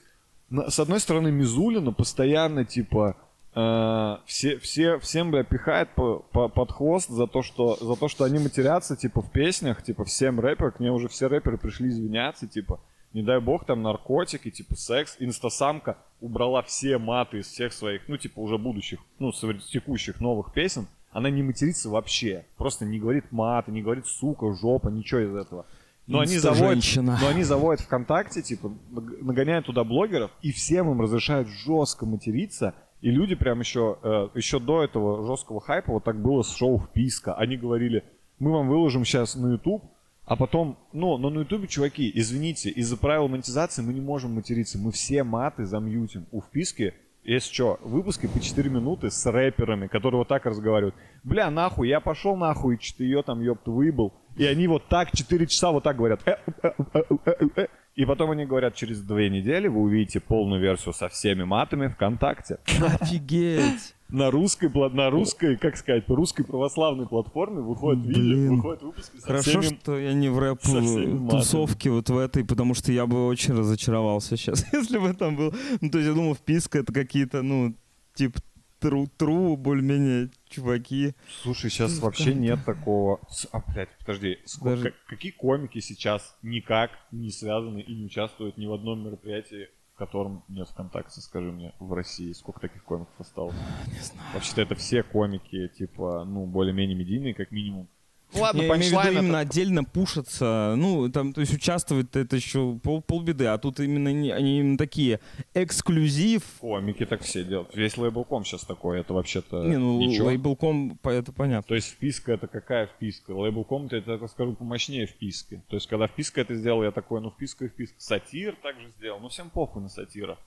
с 0.49 0.79
одной 0.79 0.99
стороны, 0.99 1.31
Мизулина 1.31 1.91
постоянно, 1.91 2.65
типа, 2.65 3.17
Uh, 3.57 4.19
все, 4.25 4.57
все, 4.57 4.99
всем, 4.99 5.31
бля, 5.31 5.45
пихает 5.45 5.87
по, 5.95 6.19
по, 6.33 6.49
под 6.49 6.73
хвост 6.73 7.09
за 7.09 7.25
то, 7.25 7.41
что, 7.41 7.77
за 7.79 7.95
то, 7.95 8.09
что 8.09 8.25
они 8.25 8.37
матерятся, 8.37 8.97
типа, 8.97 9.21
в 9.21 9.31
песнях, 9.31 9.81
типа, 9.81 10.03
всем 10.03 10.41
рэперам, 10.41 10.73
к 10.73 10.81
мне 10.81 10.91
уже 10.91 11.07
все 11.07 11.27
рэперы 11.27 11.57
пришли 11.57 11.87
извиняться, 11.87 12.47
типа, 12.47 12.81
не 13.15 13.23
дай 13.23 13.39
бог, 13.39 13.65
там 13.65 13.81
наркотики, 13.81 14.51
типа 14.51 14.75
секс, 14.75 15.15
инстасамка 15.19 15.97
убрала 16.19 16.61
все 16.63 16.97
маты 16.97 17.39
из 17.39 17.47
всех 17.47 17.71
своих, 17.71 18.01
ну, 18.09 18.17
типа, 18.17 18.41
уже 18.41 18.57
будущих, 18.57 18.99
ну, 19.19 19.31
текущих 19.31 20.19
новых 20.19 20.51
песен, 20.53 20.87
она 21.11 21.29
не 21.29 21.41
матерится 21.41 21.89
вообще. 21.89 22.45
Просто 22.57 22.83
не 22.83 22.99
говорит 22.99 23.31
маты, 23.31 23.71
не 23.71 23.81
говорит 23.81 24.05
сука, 24.05 24.53
жопа, 24.53 24.89
ничего 24.89 25.21
из 25.21 25.33
этого. 25.33 25.65
Но 26.07 26.19
они, 26.19 26.37
заводят, 26.37 26.83
но 26.97 27.27
они 27.29 27.43
заводят 27.43 27.85
ВКонтакте, 27.85 28.41
типа, 28.41 28.73
нагоняют 28.91 29.65
туда 29.65 29.85
блогеров, 29.85 30.31
и 30.41 30.51
всем 30.51 30.91
им 30.91 30.99
разрешают 30.99 31.47
жестко 31.47 32.05
материться. 32.05 32.75
И 32.99 33.09
люди 33.11 33.35
прям 33.35 33.61
еще, 33.61 33.97
э, 34.03 34.27
еще 34.35 34.59
до 34.59 34.83
этого 34.83 35.25
жесткого 35.25 35.61
хайпа, 35.61 35.93
вот 35.93 36.03
так 36.03 36.21
было 36.21 36.41
с 36.41 36.53
шоу 36.53 36.79
«Вписка». 36.79 37.33
Они 37.33 37.55
говорили, 37.55 38.03
мы 38.39 38.51
вам 38.51 38.67
выложим 38.67 39.05
сейчас 39.05 39.35
на 39.35 39.53
YouTube 39.53 39.85
а 40.25 40.35
потом, 40.35 40.77
ну, 40.91 41.17
но 41.17 41.29
на 41.29 41.39
ютубе, 41.39 41.67
чуваки, 41.67 42.11
извините, 42.13 42.69
из-за 42.69 42.97
правил 42.97 43.27
монетизации 43.27 43.81
мы 43.81 43.93
не 43.93 44.01
можем 44.01 44.33
материться. 44.33 44.79
Мы 44.79 44.91
все 44.91 45.23
маты 45.23 45.65
замьютим. 45.65 46.25
У 46.31 46.41
вписки 46.41 46.93
есть 47.23 47.51
что, 47.51 47.79
выпуски 47.81 48.27
по 48.27 48.39
4 48.39 48.69
минуты 48.69 49.09
с 49.09 49.25
рэперами, 49.25 49.87
которые 49.87 50.19
вот 50.19 50.27
так 50.27 50.45
разговаривают. 50.45 50.95
Бля, 51.23 51.49
нахуй, 51.49 51.89
я 51.89 51.99
пошел 51.99 52.35
нахуй, 52.35 52.77
что 52.79 53.03
ее 53.03 53.23
там, 53.23 53.41
ёпта, 53.41 53.71
выебал. 53.71 54.13
И 54.35 54.45
они 54.45 54.67
вот 54.67 54.87
так 54.87 55.11
4 55.11 55.47
часа 55.47 55.71
вот 55.71 55.83
так 55.83 55.97
говорят. 55.97 56.21
Э, 56.27 56.37
э, 56.63 57.31
э, 57.55 57.67
И 57.95 58.05
потом 58.05 58.31
они 58.31 58.45
говорят, 58.45 58.75
через 58.75 59.01
две 59.01 59.29
недели 59.29 59.67
вы 59.67 59.81
увидите 59.81 60.19
полную 60.19 60.61
версию 60.61 60.93
со 60.93 61.09
всеми 61.09 61.43
матами 61.43 61.87
ВКонтакте. 61.87 62.59
Офигеть! 62.81 63.94
На 64.09 64.29
русской, 64.29 64.69
на 64.93 65.09
русской, 65.09 65.57
как 65.57 65.75
сказать, 65.77 66.05
по 66.05 66.15
русской 66.15 66.43
православной 66.45 67.07
платформе 67.07 67.61
выходит 67.61 68.05
видео, 68.05 68.55
выпуски 68.81 69.17
со 69.17 69.25
Хорошо, 69.27 69.61
всеми... 69.61 69.77
что 69.79 69.97
я 69.97 70.13
не 70.13 70.29
в 70.29 70.37
рэп 70.37 70.61
со 70.61 70.79
всеми 70.81 71.13
матами. 71.13 71.29
тусовке 71.39 71.89
вот 71.89 72.09
в 72.09 72.17
этой, 72.17 72.45
потому 72.45 72.75
что 72.75 72.91
я 72.91 73.07
бы 73.07 73.25
очень 73.25 73.55
разочаровался 73.55 74.37
сейчас, 74.37 74.65
если 74.73 74.99
бы 74.99 75.13
там 75.13 75.35
был. 75.35 75.53
Ну, 75.81 75.89
то 75.89 75.97
есть 75.97 76.07
я 76.09 76.13
думал, 76.13 76.35
вписка 76.35 76.77
это 76.79 76.93
какие-то, 76.93 77.41
ну, 77.41 77.73
типа 78.13 78.39
тру, 78.79 79.07
тру 79.17 79.57
более-менее 79.57 80.29
чуваки. 80.49 81.15
Слушай, 81.41 81.71
сейчас 81.71 81.97
вообще 81.97 82.35
нет 82.35 82.63
такого... 82.63 83.19
А, 83.51 83.59
блядь, 83.73 83.89
подожди, 83.97 84.37
ско- 84.45 84.65
Даже- 84.65 84.83
как- 84.83 85.05
какие 85.07 85.31
комики 85.31 85.79
сейчас 85.79 86.37
никак 86.43 86.91
не 87.11 87.31
связаны 87.31 87.79
и 87.79 87.95
не 87.95 88.05
участвуют 88.05 88.57
ни 88.57 88.67
в 88.67 88.73
одном 88.73 89.03
мероприятии, 89.03 89.69
в 89.95 89.97
котором 89.97 90.43
нет 90.49 90.67
ВКонтакте, 90.67 91.21
скажи 91.21 91.53
мне, 91.53 91.73
в 91.79 91.93
России? 91.93 92.33
Сколько 92.33 92.59
таких 92.59 92.83
комиков 92.83 93.13
осталось? 93.17 93.55
Не 93.87 93.99
знаю. 93.99 94.27
Вообще-то 94.33 94.61
это 94.61 94.75
все 94.75 95.03
комики, 95.03 95.69
типа, 95.69 96.25
ну, 96.25 96.45
более-менее 96.45 96.97
медийные, 96.97 97.33
как 97.33 97.51
минимум. 97.51 97.87
Ну 98.33 98.41
ладно, 98.41 98.61
Я 98.61 98.67
имею 98.75 98.97
в 98.97 99.03
виду 99.05 99.19
именно 99.19 99.39
отдельно 99.39 99.83
пушатся, 99.83 100.73
ну, 100.77 101.09
там, 101.09 101.31
то 101.31 101.41
есть 101.41 101.53
участвовать 101.53 102.15
это 102.15 102.35
еще 102.35 102.77
пол, 102.83 103.01
полбеды, 103.01 103.45
а 103.45 103.57
тут 103.57 103.79
именно 103.79 104.11
не- 104.11 104.31
они 104.31 104.59
именно 104.59 104.77
такие 104.77 105.19
эксклюзив. 105.53 106.43
Комики 106.59 107.05
так 107.05 107.21
все 107.21 107.43
делают. 107.43 107.75
Весь 107.75 107.97
лейбл.ком 107.97 108.43
сейчас 108.45 108.61
такой, 108.65 108.99
это 108.99 109.13
вообще-то 109.13 109.63
Не, 109.63 109.77
ну, 109.77 109.99
ничего. 109.99 110.27
лейбл.ком, 110.27 110.99
это 111.03 111.31
понятно. 111.31 111.67
То 111.67 111.75
есть 111.75 111.89
вписка 111.91 112.33
это 112.33 112.47
какая 112.47 112.87
вписка? 112.87 113.31
Лейбл.ком 113.31 113.85
это, 113.87 114.11
я 114.11 114.17
так 114.17 114.29
скажу, 114.29 114.53
помощнее 114.55 115.05
вписки. 115.05 115.61
То 115.69 115.75
есть 115.77 115.87
когда 115.87 116.07
вписка 116.07 116.41
это 116.41 116.55
сделал, 116.55 116.83
я 116.83 116.91
такой, 116.91 117.21
ну 117.21 117.31
вписка 117.31 117.65
и 117.65 117.67
вписка. 117.69 117.95
Сатир 117.99 118.55
также 118.61 118.89
сделал, 118.97 119.19
ну 119.19 119.29
всем 119.29 119.49
похуй 119.49 119.81
на 119.81 119.89
сатира. 119.89 120.37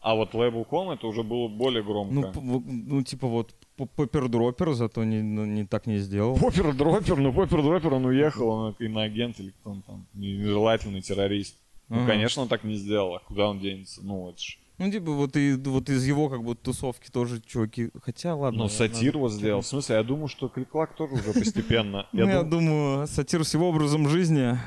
А 0.00 0.14
вот 0.14 0.34
лейбл.ком 0.34 0.90
это 0.90 1.06
уже 1.06 1.22
было 1.22 1.48
более 1.48 1.82
громко. 1.82 2.32
Ну, 2.40 2.62
ну, 2.66 3.02
типа 3.02 3.26
вот 3.26 3.54
Поппер-дроппер 3.76 4.72
зато 4.72 5.04
не, 5.04 5.22
ну, 5.22 5.44
не 5.44 5.64
так 5.66 5.86
не 5.86 5.98
сделал. 5.98 6.36
Поппер 6.36 6.72
дроппер, 6.74 7.16
ну 7.16 7.32
Поппер 7.32 7.62
дроппер, 7.62 7.94
он 7.94 8.06
уехал, 8.06 8.48
он 8.48 8.76
иноагент 8.78 9.40
или 9.40 9.50
кто 9.50 9.70
он 9.70 9.82
там, 9.82 10.06
нежелательный 10.14 11.02
террорист. 11.02 11.56
Ну, 11.88 11.98
Ага. 11.98 12.06
конечно, 12.06 12.42
он 12.42 12.48
так 12.48 12.64
не 12.64 12.74
сделал, 12.76 13.14
а 13.16 13.20
куда 13.20 13.48
он 13.48 13.60
денется? 13.60 14.00
Ну, 14.02 14.30
это 14.30 14.38
ж... 14.40 14.58
Ну, 14.78 14.90
типа, 14.90 15.12
вот, 15.12 15.36
и, 15.36 15.54
вот 15.54 15.88
из 15.88 16.06
его, 16.06 16.28
как 16.28 16.44
бы, 16.44 16.54
тусовки 16.54 17.10
тоже 17.10 17.40
чуваки. 17.40 17.90
Хотя, 18.02 18.34
ладно. 18.34 18.64
Ну, 18.64 18.68
сатир 18.68 19.16
вот 19.16 19.32
сделал. 19.32 19.62
В 19.62 19.66
смысле, 19.66 19.96
я 19.96 20.02
думаю, 20.02 20.28
что 20.28 20.48
Кликлак 20.48 20.94
тоже 20.94 21.14
уже 21.14 21.32
постепенно. 21.32 22.06
Ну, 22.12 22.26
я 22.26 22.42
дум- 22.42 22.50
думаю, 22.50 23.06
сатир 23.06 23.44
с 23.44 23.54
его 23.54 23.70
образом 23.70 24.08
жизни, 24.08 24.58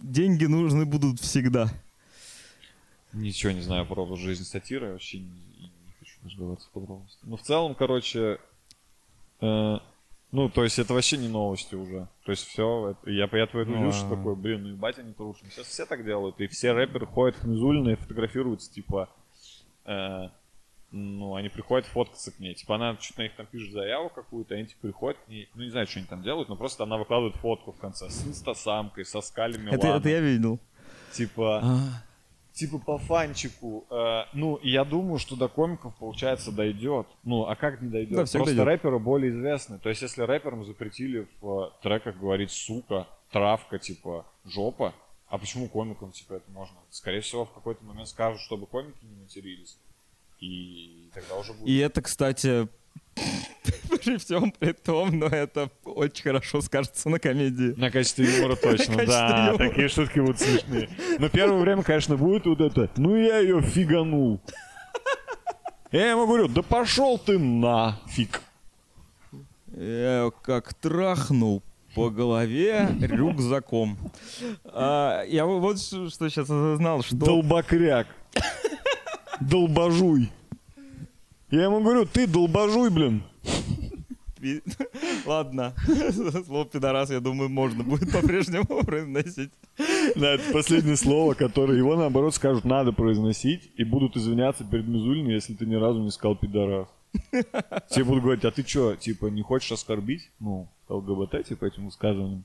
деньги 0.00 0.44
нужны 0.44 0.84
будут 0.84 1.20
всегда. 1.20 1.70
Ничего 3.12 3.52
не 3.52 3.60
знаю 3.60 3.86
про 3.86 4.14
жизни 4.16 4.44
сатиры, 4.44 4.92
вообще 4.92 5.18
не, 5.18 5.30
не 5.60 5.70
хочу 5.98 6.16
разбираться 6.24 6.68
в 6.68 6.70
подробностях. 6.72 7.20
Ну, 7.22 7.36
в 7.36 7.42
целом, 7.42 7.74
короче, 7.74 8.38
э, 9.40 9.78
ну, 10.32 10.48
то 10.50 10.64
есть 10.64 10.78
это 10.78 10.92
вообще 10.92 11.16
не 11.16 11.28
новости 11.28 11.74
уже. 11.74 12.08
То 12.24 12.32
есть 12.32 12.46
все, 12.46 12.96
я, 13.06 13.28
я 13.32 13.46
твою 13.46 13.66
Ну, 13.66 13.92
что 13.92 14.02
ладно. 14.02 14.16
такой, 14.16 14.36
блин, 14.36 14.62
ну 14.64 14.68
ебать 14.70 14.98
они 14.98 15.12
трушим. 15.12 15.50
Сейчас 15.50 15.66
все 15.66 15.86
так 15.86 16.04
делают, 16.04 16.40
и 16.40 16.46
все 16.46 16.72
рэперы 16.72 17.06
ходят 17.06 17.36
к 17.36 17.44
Мизулиной 17.44 17.94
и 17.94 17.96
фотографируются, 17.96 18.72
типа, 18.72 19.08
э, 19.84 20.28
ну, 20.90 21.34
они 21.34 21.48
приходят 21.48 21.86
фоткаться 21.86 22.32
к 22.32 22.38
ней. 22.38 22.54
Типа, 22.54 22.76
она 22.76 22.96
что-то 23.00 23.20
на 23.20 23.22
них 23.24 23.34
там 23.36 23.46
пишет 23.46 23.72
заяву 23.72 24.08
какую-то, 24.08 24.54
они 24.54 24.66
типа 24.66 24.80
приходят 24.82 25.18
к 25.24 25.28
ней, 25.28 25.48
ну, 25.54 25.62
не 25.62 25.70
знаю, 25.70 25.86
что 25.86 25.98
они 26.00 26.08
там 26.08 26.22
делают, 26.22 26.48
но 26.48 26.56
просто 26.56 26.84
она 26.84 26.96
выкладывает 26.96 27.36
фотку 27.36 27.72
в 27.72 27.78
конце 27.78 28.08
с 28.10 28.26
инстасамкой, 28.26 29.04
со 29.04 29.20
скалями 29.20 29.70
Это, 29.70 29.88
это 29.88 30.08
я 30.08 30.20
видел. 30.20 30.58
Типа, 31.12 31.60
А, 31.62 32.02
типа 32.56 32.78
по 32.78 32.98
фанчику. 32.98 33.86
э, 33.90 34.22
ну, 34.32 34.56
и 34.56 34.70
я 34.70 34.84
думаю, 34.84 35.18
что 35.18 35.36
до 35.36 35.48
комиков, 35.48 35.94
получается, 35.96 36.50
дойдет. 36.50 37.06
Ну, 37.22 37.44
а 37.46 37.54
как 37.54 37.82
не 37.82 37.88
дойдет? 37.88 38.12
Да, 38.12 38.22
Просто 38.22 38.44
дойдет. 38.44 38.64
рэперы 38.64 38.98
более 38.98 39.30
известны. 39.30 39.78
То 39.78 39.90
есть, 39.90 40.02
если 40.02 40.22
рэперам 40.22 40.64
запретили 40.64 41.28
в 41.40 41.60
э, 41.60 41.70
треках 41.82 42.16
говорить 42.16 42.50
сука, 42.50 43.06
травка, 43.30 43.78
типа, 43.78 44.24
жопа, 44.46 44.94
а 45.28 45.38
почему 45.38 45.68
комикам, 45.68 46.12
типа, 46.12 46.34
это 46.34 46.50
можно? 46.50 46.76
Скорее 46.90 47.20
всего, 47.20 47.44
в 47.44 47.52
какой-то 47.52 47.84
момент 47.84 48.08
скажут, 48.08 48.40
чтобы 48.40 48.66
комики 48.66 49.04
не 49.04 49.22
матерились. 49.22 49.76
И 50.40 51.10
тогда 51.12 51.36
уже 51.36 51.52
будет... 51.52 51.68
И 51.68 51.76
это, 51.76 52.00
кстати, 52.00 52.68
при 54.04 54.16
всем 54.18 54.52
при 54.52 54.72
том, 54.72 55.18
но 55.18 55.26
это 55.26 55.70
очень 55.84 56.22
хорошо 56.22 56.60
скажется 56.60 57.08
на 57.08 57.18
комедии. 57.18 57.74
На 57.76 57.90
качестве 57.90 58.26
юмора 58.26 58.56
точно, 58.56 59.04
да, 59.06 59.46
юмора. 59.46 59.68
такие 59.68 59.88
шутки 59.88 60.20
будут 60.20 60.40
смешные. 60.40 60.88
Но 61.18 61.28
первое 61.28 61.60
время, 61.60 61.82
конечно, 61.82 62.16
будет 62.16 62.46
вот 62.46 62.60
это, 62.60 62.90
ну 62.96 63.16
я 63.16 63.38
ее 63.38 63.60
фиганул. 63.60 64.40
Я 65.92 66.10
ему 66.10 66.26
говорю, 66.26 66.48
да 66.48 66.62
пошел 66.62 67.18
ты 67.18 67.38
нафиг. 67.38 68.42
Я 69.76 70.18
её 70.18 70.30
как 70.30 70.74
трахнул 70.74 71.62
по 71.94 72.10
голове 72.10 72.88
рюкзаком. 73.00 73.96
А, 74.64 75.22
я 75.24 75.46
вот 75.46 75.80
что 75.80 76.10
что 76.10 76.28
сейчас 76.28 76.44
осознал, 76.44 77.02
что... 77.02 77.16
Долбокряк. 77.16 78.06
Долбожуй. 79.40 80.30
Я 81.50 81.64
ему 81.64 81.80
говорю, 81.80 82.06
ты 82.06 82.26
долбожуй, 82.26 82.90
блин. 82.90 83.22
Ладно, 85.26 85.74
слово 86.46 86.66
пидорас, 86.66 87.10
я 87.10 87.20
думаю, 87.20 87.48
можно 87.48 87.82
будет 87.82 88.12
по-прежнему 88.12 88.84
произносить. 88.84 89.50
Да, 90.14 90.34
это 90.34 90.52
последнее 90.52 90.96
слово, 90.96 91.34
которое 91.34 91.78
его, 91.78 91.96
наоборот, 91.96 92.34
скажут, 92.34 92.64
надо 92.64 92.92
произносить, 92.92 93.70
и 93.76 93.84
будут 93.84 94.16
извиняться 94.16 94.64
перед 94.64 94.86
Мизулиной, 94.86 95.34
если 95.34 95.54
ты 95.54 95.66
ни 95.66 95.74
разу 95.74 96.00
не 96.00 96.10
сказал 96.10 96.36
пидорас. 96.36 96.88
Тебе 97.90 98.04
будут 98.04 98.22
говорить, 98.22 98.44
а 98.44 98.50
ты 98.50 98.66
что, 98.66 98.94
типа, 98.94 99.26
не 99.26 99.42
хочешь 99.42 99.72
оскорбить, 99.72 100.30
ну, 100.38 100.68
ЛГБТ, 100.88 101.46
типа, 101.48 101.64
этим 101.64 101.86
высказыванием? 101.86 102.44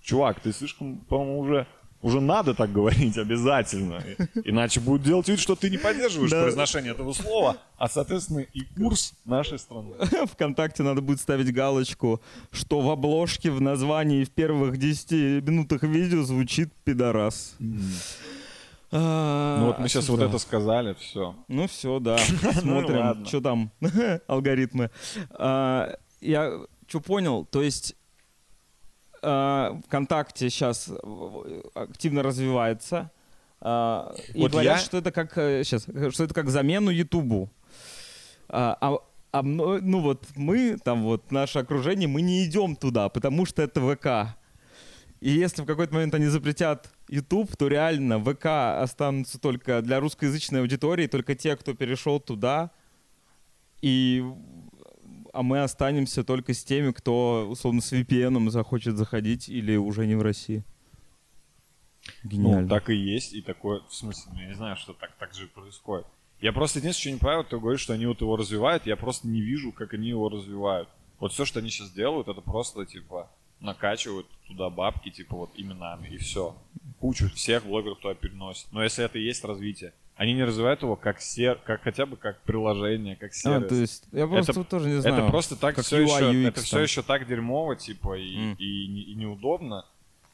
Чувак, 0.00 0.40
ты 0.40 0.52
слишком, 0.52 0.98
по-моему, 0.98 1.40
уже, 1.40 1.66
уже 2.04 2.20
надо 2.20 2.54
так 2.54 2.70
говорить 2.70 3.16
обязательно. 3.18 4.04
Иначе 4.44 4.78
будут 4.80 5.02
делать 5.02 5.26
вид, 5.28 5.40
что 5.40 5.56
ты 5.56 5.70
не 5.70 5.78
поддерживаешь 5.78 6.30
Да. 6.30 6.42
произношение 6.42 6.92
этого 6.92 7.12
слова, 7.14 7.56
а, 7.78 7.88
соответственно, 7.88 8.40
и 8.40 8.60
курс 8.76 9.14
нашей 9.24 9.58
страны. 9.58 9.94
ВКонтакте 10.32 10.82
надо 10.82 11.00
будет 11.00 11.18
ставить 11.20 11.52
галочку, 11.52 12.20
что 12.52 12.80
в 12.80 12.90
обложке, 12.90 13.50
в 13.50 13.60
названии 13.60 14.24
в 14.24 14.30
первых 14.30 14.76
10 14.76 15.10
минутах 15.42 15.82
видео 15.82 16.22
звучит 16.22 16.72
пидорас. 16.84 17.56
А, 18.92 19.58
Ну 19.60 19.66
вот 19.66 19.78
мы 19.78 19.88
сейчас 19.88 20.08
вот 20.08 20.20
это 20.20 20.38
сказали, 20.38 20.94
все. 21.00 21.34
Ну 21.48 21.66
все, 21.66 21.98
да. 21.98 22.16
Ну 22.42 22.52
Смотрим, 22.82 23.26
что 23.26 23.40
там, 23.40 23.70
алгоритмы. 24.28 24.90
А, 25.30 25.96
Я 26.20 26.52
что 26.86 27.00
понял, 27.00 27.44
то 27.46 27.62
есть 27.62 27.96
а, 29.24 29.80
ВКонтакте 29.86 30.50
сейчас 30.50 30.90
активно 31.74 32.22
развивается. 32.22 33.10
а, 33.60 34.14
И 34.34 34.40
Вот 34.40 34.52
говорят, 34.52 34.78
я- 34.78 34.84
что 34.84 34.98
это 34.98 35.10
как 35.10 35.32
сейчас, 35.34 35.84
что 36.10 36.24
это 36.24 36.34
как 36.34 36.50
замену 36.50 36.90
Ютубу. 36.90 37.50
А, 38.48 38.76
а- 38.80 38.98
а 39.32 39.42
ну 39.42 40.00
вот 40.00 40.26
мы, 40.36 40.76
там 40.84 41.02
вот 41.04 41.32
наше 41.32 41.58
окружение, 41.60 42.06
мы 42.06 42.20
не 42.22 42.44
идем 42.44 42.76
туда, 42.76 43.08
потому 43.08 43.46
что 43.46 43.62
это 43.62 43.80
ВК. 43.80 44.36
И 45.20 45.30
если 45.30 45.62
в 45.62 45.66
какой-то 45.66 45.94
момент 45.94 46.14
они 46.14 46.26
запретят 46.26 46.90
YouTube, 47.08 47.56
то 47.56 47.68
реально 47.68 48.18
ВК 48.22 48.46
останутся 48.82 49.40
только 49.40 49.80
для 49.80 49.98
русскоязычной 50.00 50.60
аудитории, 50.60 51.06
только 51.06 51.34
те, 51.34 51.56
кто 51.56 51.72
перешел 51.74 52.20
туда. 52.20 52.70
И 53.80 54.22
а 55.34 55.42
мы 55.42 55.62
останемся 55.62 56.24
только 56.24 56.54
с 56.54 56.64
теми, 56.64 56.92
кто, 56.92 57.46
условно, 57.50 57.80
с 57.80 57.92
VPN 57.92 58.50
захочет 58.50 58.96
заходить 58.96 59.48
или 59.48 59.76
уже 59.76 60.06
не 60.06 60.14
в 60.14 60.22
России. 60.22 60.64
Гениально. 62.22 62.62
Ну, 62.62 62.68
так 62.68 62.90
и 62.90 62.94
есть, 62.94 63.32
и 63.34 63.42
такое, 63.42 63.80
в 63.88 63.94
смысле, 63.94 64.32
ну, 64.34 64.40
я 64.40 64.48
не 64.48 64.54
знаю, 64.54 64.76
что 64.76 64.92
так, 64.92 65.12
так 65.18 65.34
же 65.34 65.44
и 65.44 65.48
происходит. 65.48 66.06
Я 66.40 66.52
просто 66.52 66.78
единственное, 66.78 67.00
что 67.00 67.10
не 67.10 67.18
понимаю, 67.18 67.44
ты 67.44 67.58
говоришь, 67.58 67.80
что 67.80 67.94
они 67.94 68.06
вот 68.06 68.20
его 68.20 68.36
развивают, 68.36 68.86
я 68.86 68.96
просто 68.96 69.26
не 69.26 69.40
вижу, 69.40 69.72
как 69.72 69.94
они 69.94 70.08
его 70.08 70.28
развивают. 70.28 70.88
Вот 71.18 71.32
все, 71.32 71.44
что 71.44 71.60
они 71.60 71.70
сейчас 71.70 71.90
делают, 71.90 72.28
это 72.28 72.40
просто, 72.40 72.84
типа, 72.84 73.30
накачивают 73.60 74.26
туда 74.46 74.70
бабки, 74.70 75.10
типа, 75.10 75.36
вот 75.36 75.50
именами, 75.56 76.08
и 76.08 76.16
все. 76.18 76.56
Кучу 77.00 77.30
всех 77.30 77.64
блогеров 77.64 77.98
туда 77.98 78.14
переносят. 78.14 78.68
Но 78.72 78.82
если 78.82 79.04
это 79.04 79.18
и 79.18 79.24
есть 79.24 79.44
развитие, 79.44 79.94
они 80.16 80.32
не 80.34 80.44
развивают 80.44 80.82
его 80.82 80.96
как, 80.96 81.20
сер... 81.20 81.56
как 81.64 81.82
хотя 81.82 82.06
бы 82.06 82.16
как 82.16 82.40
приложение, 82.42 83.16
как 83.16 83.30
А, 83.30 83.34
сервис. 83.34 83.68
то 83.68 83.74
есть, 83.74 84.04
я 84.12 84.26
просто 84.26 84.52
Это- 84.52 84.64
тоже 84.64 84.88
не 84.88 85.00
знаю. 85.00 85.16
Это 85.22 85.30
просто 85.30 85.56
так 85.56 85.74
как 85.74 85.84
все 85.84 85.98
UI, 86.02 86.04
еще, 86.04 86.32
UX 86.32 86.48
это 86.48 86.60
все 86.60 86.76
там. 86.76 86.82
еще 86.82 87.02
так 87.02 87.26
дерьмово, 87.26 87.76
типа, 87.76 88.16
и, 88.18 88.36
М. 88.36 88.54
и, 88.58 88.86
не- 88.88 89.02
и 89.02 89.14
неудобно. 89.14 89.84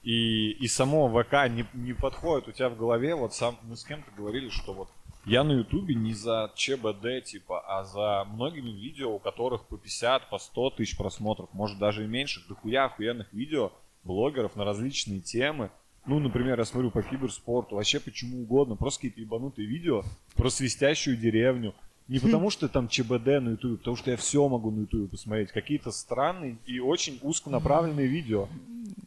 И, 0.03 0.51
и 0.53 0.66
само 0.68 1.09
ВК 1.09 1.33
не, 1.51 1.66
не 1.74 1.93
подходит 1.93 2.49
у 2.49 2.53
тебя 2.53 2.68
в 2.70 2.76
голове. 2.78 3.14
Вот 3.14 3.35
сам 3.35 3.59
мы 3.62 3.76
с 3.76 3.85
кем-то 3.85 4.11
говорили, 4.16 4.49
что 4.49 4.72
вот 4.72 4.89
я 5.26 5.45
на 5.45 5.53
Ютубе 5.53 5.95
не 5.95 6.14
за 6.14 6.51
ЧБД, 6.55 7.22
типа, 7.24 7.61
а 7.66 7.85
за 7.85 8.24
многими 8.33 8.70
видео, 8.70 9.14
у 9.14 9.18
которых 9.18 9.64
по 9.66 9.76
50, 9.76 10.31
по 10.31 10.39
100 10.39 10.70
тысяч 10.70 10.97
просмотров, 10.97 11.51
может 11.53 11.78
даже 11.78 12.05
и 12.05 12.07
меньше, 12.07 12.43
дохуя 12.49 12.87
охуенных 12.87 13.31
видео 13.35 13.72
блогеров 14.05 14.57
на 14.57 14.64
различные 14.64 15.20
темы. 15.20 15.70
Ну, 16.11 16.18
например, 16.18 16.58
я 16.58 16.64
смотрю 16.64 16.90
по 16.90 17.02
киберспорту, 17.02 17.76
вообще 17.76 18.00
почему 18.00 18.42
угодно, 18.42 18.74
просто 18.74 19.02
какие-то 19.02 19.20
ебанутые 19.20 19.68
видео 19.68 20.02
про 20.34 20.50
свистящую 20.50 21.16
деревню. 21.16 21.72
Не 22.08 22.18
потому 22.18 22.50
что 22.50 22.68
там 22.68 22.88
ЧБД 22.88 23.26
на 23.40 23.50
ютубе, 23.50 23.76
потому 23.76 23.94
что 23.94 24.11
я 24.11 24.16
все 24.16 24.48
могу 24.48 24.72
на 24.72 24.80
ютубе 24.80 25.06
посмотреть. 25.06 25.52
Какие-то 25.52 25.92
странные 25.92 26.58
и 26.66 26.80
очень 26.80 27.20
узконаправленные 27.22 28.08
видео. 28.08 28.48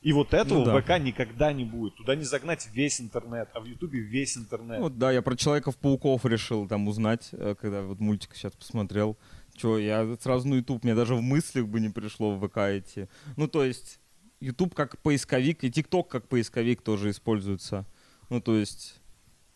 И 0.01 0.13
вот 0.13 0.33
этого 0.33 0.59
Ну 0.59 0.63
да. 0.65 0.77
в 0.77 0.81
ВК 0.81 1.03
никогда 1.03 1.51
не 1.51 1.65
будет. 1.65 1.95
Туда 1.95 2.15
не 2.15 2.23
загнать 2.23 2.69
весь 2.73 3.01
интернет, 3.01 3.49
а 3.53 3.59
в 3.59 3.65
ютубе 3.65 3.99
весь 3.99 4.37
интернет. 4.37 4.79
Вот, 4.79 4.97
да, 4.97 5.11
я 5.11 5.21
про 5.21 5.35
Человеков-пауков 5.35 6.25
решил 6.25 6.65
там 6.65 6.87
узнать, 6.87 7.27
э, 7.33 7.55
когда 7.59 7.81
вот 7.81 7.99
мультик 7.99 8.35
сейчас 8.35 8.53
посмотрел. 8.53 9.17
Че, 9.57 9.79
я 9.79 10.15
сразу 10.21 10.47
на 10.47 10.55
YouTube, 10.55 10.85
мне 10.85 10.95
даже 10.95 11.15
в 11.15 11.21
мыслях 11.21 11.67
бы 11.67 11.81
не 11.81 11.89
пришло 11.89 12.31
в 12.31 12.47
ВК 12.47 12.57
идти. 12.77 13.07
Ну, 13.35 13.49
то 13.49 13.65
есть, 13.65 13.99
YouTube 14.43 14.75
как 14.75 14.99
поисковик, 14.99 15.63
и 15.63 15.69
TikTok 15.69 16.09
как 16.09 16.27
поисковик 16.27 16.81
тоже 16.81 17.11
используется. 17.11 17.85
Ну, 18.29 18.41
то 18.41 18.55
есть, 18.55 19.01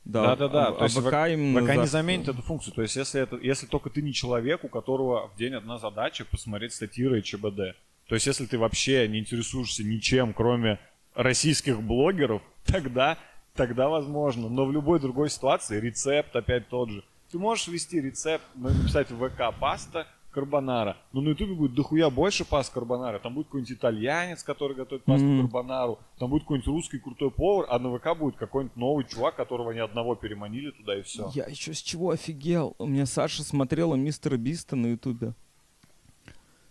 да. 0.06 0.36
Да-да-да, 0.36 0.68
А, 0.68 0.72
то 0.72 0.82
а 0.82 0.84
есть 0.86 0.98
ВК 0.98 1.14
именно 1.34 1.62
ВК 1.62 1.76
не 1.76 1.88
заменит 1.88 2.30
эту 2.30 2.42
функцию. 2.42 2.74
То 2.74 2.82
есть, 2.82 2.96
если, 2.96 3.22
это, 3.22 3.36
если 3.38 3.66
только 3.66 3.90
ты 3.90 4.02
не 4.02 4.14
человек, 4.14 4.64
у 4.64 4.70
которого 4.70 5.28
в 5.28 5.38
день 5.38 5.54
одна 5.54 5.78
задача 5.78 6.24
посмотреть 6.24 6.74
сатиры 6.74 7.20
и 7.20 7.24
ЧБД. 7.24 7.76
То 8.08 8.16
есть, 8.16 8.26
если 8.26 8.46
ты 8.46 8.58
вообще 8.58 9.06
не 9.10 9.20
интересуешься 9.20 9.84
ничем, 9.84 10.34
кроме 10.34 10.80
российских 11.14 11.82
блогеров, 11.82 12.42
тогда, 12.66 13.18
тогда 13.54 13.90
возможно. 13.90 14.48
Но 14.48 14.66
в 14.66 14.72
любой 14.72 15.02
другой 15.02 15.30
ситуации 15.30 15.80
рецепт 15.80 16.34
опять 16.36 16.70
тот 16.70 16.90
же. 16.90 17.04
Ты 17.30 17.40
можешь 17.40 17.68
ввести 17.68 18.00
рецепт, 18.00 18.46
написать 18.56 19.10
ВК 19.10 19.54
паста 19.60 20.08
карбонара. 20.32 20.98
Но 21.14 21.22
на 21.22 21.30
ютубе 21.30 21.54
будет 21.54 21.74
дохуя 21.74 22.10
больше 22.10 22.46
паст 22.46 22.72
карбонара. 22.74 23.20
Там 23.20 23.34
будет 23.34 23.48
какой-нибудь 23.48 23.72
итальянец, 23.78 24.44
который 24.44 24.76
готовит 24.76 25.04
пасту 25.04 25.26
Мгм. 25.26 25.42
карбонару. 25.44 26.00
Там 26.20 26.30
будет 26.30 26.44
какой-нибудь 26.44 26.68
русский 26.68 27.00
крутой 27.00 27.32
повар, 27.32 27.66
а 27.70 27.80
на 27.80 27.98
ВК 27.98 28.18
будет 28.18 28.36
какой-нибудь 28.36 28.76
новый 28.78 29.06
чувак, 29.06 29.36
которого 29.36 29.72
ни 29.72 29.80
одного 29.80 30.16
переманили 30.16 30.72
туда 30.72 30.98
и 31.00 31.02
все. 31.02 31.32
Я 31.34 31.46
еще 31.46 31.74
с 31.74 31.78
чего 31.82 32.12
офигел? 32.12 32.76
У 32.78 32.86
меня 32.86 33.06
Саша 33.06 33.44
смотрела 33.44 33.96
мистера 33.96 34.38
Биста 34.38 34.76
на 34.76 34.88
Ютубе. 34.88 35.34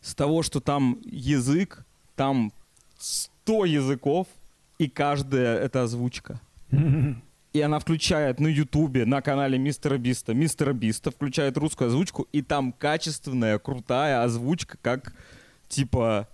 С 0.00 0.14
того, 0.14 0.42
что 0.42 0.60
там 0.60 0.98
язык, 1.04 1.84
там 2.14 2.52
100 2.98 3.64
языков, 3.64 4.28
и 4.78 4.88
каждая 4.88 5.58
это 5.58 5.82
озвучка. 5.82 6.40
И 7.56 7.60
она 7.62 7.78
включает 7.78 8.38
на 8.38 8.48
Ютубе, 8.48 9.06
на 9.06 9.22
канале 9.22 9.56
Мистера 9.56 9.96
Биста, 9.96 10.34
Мистера 10.34 10.74
Биста, 10.74 11.10
включает 11.10 11.56
русскую 11.56 11.88
озвучку, 11.88 12.28
и 12.30 12.42
там 12.42 12.70
качественная, 12.70 13.58
крутая 13.58 14.22
озвучка, 14.24 14.76
как 14.82 15.14
типа, 15.66 16.28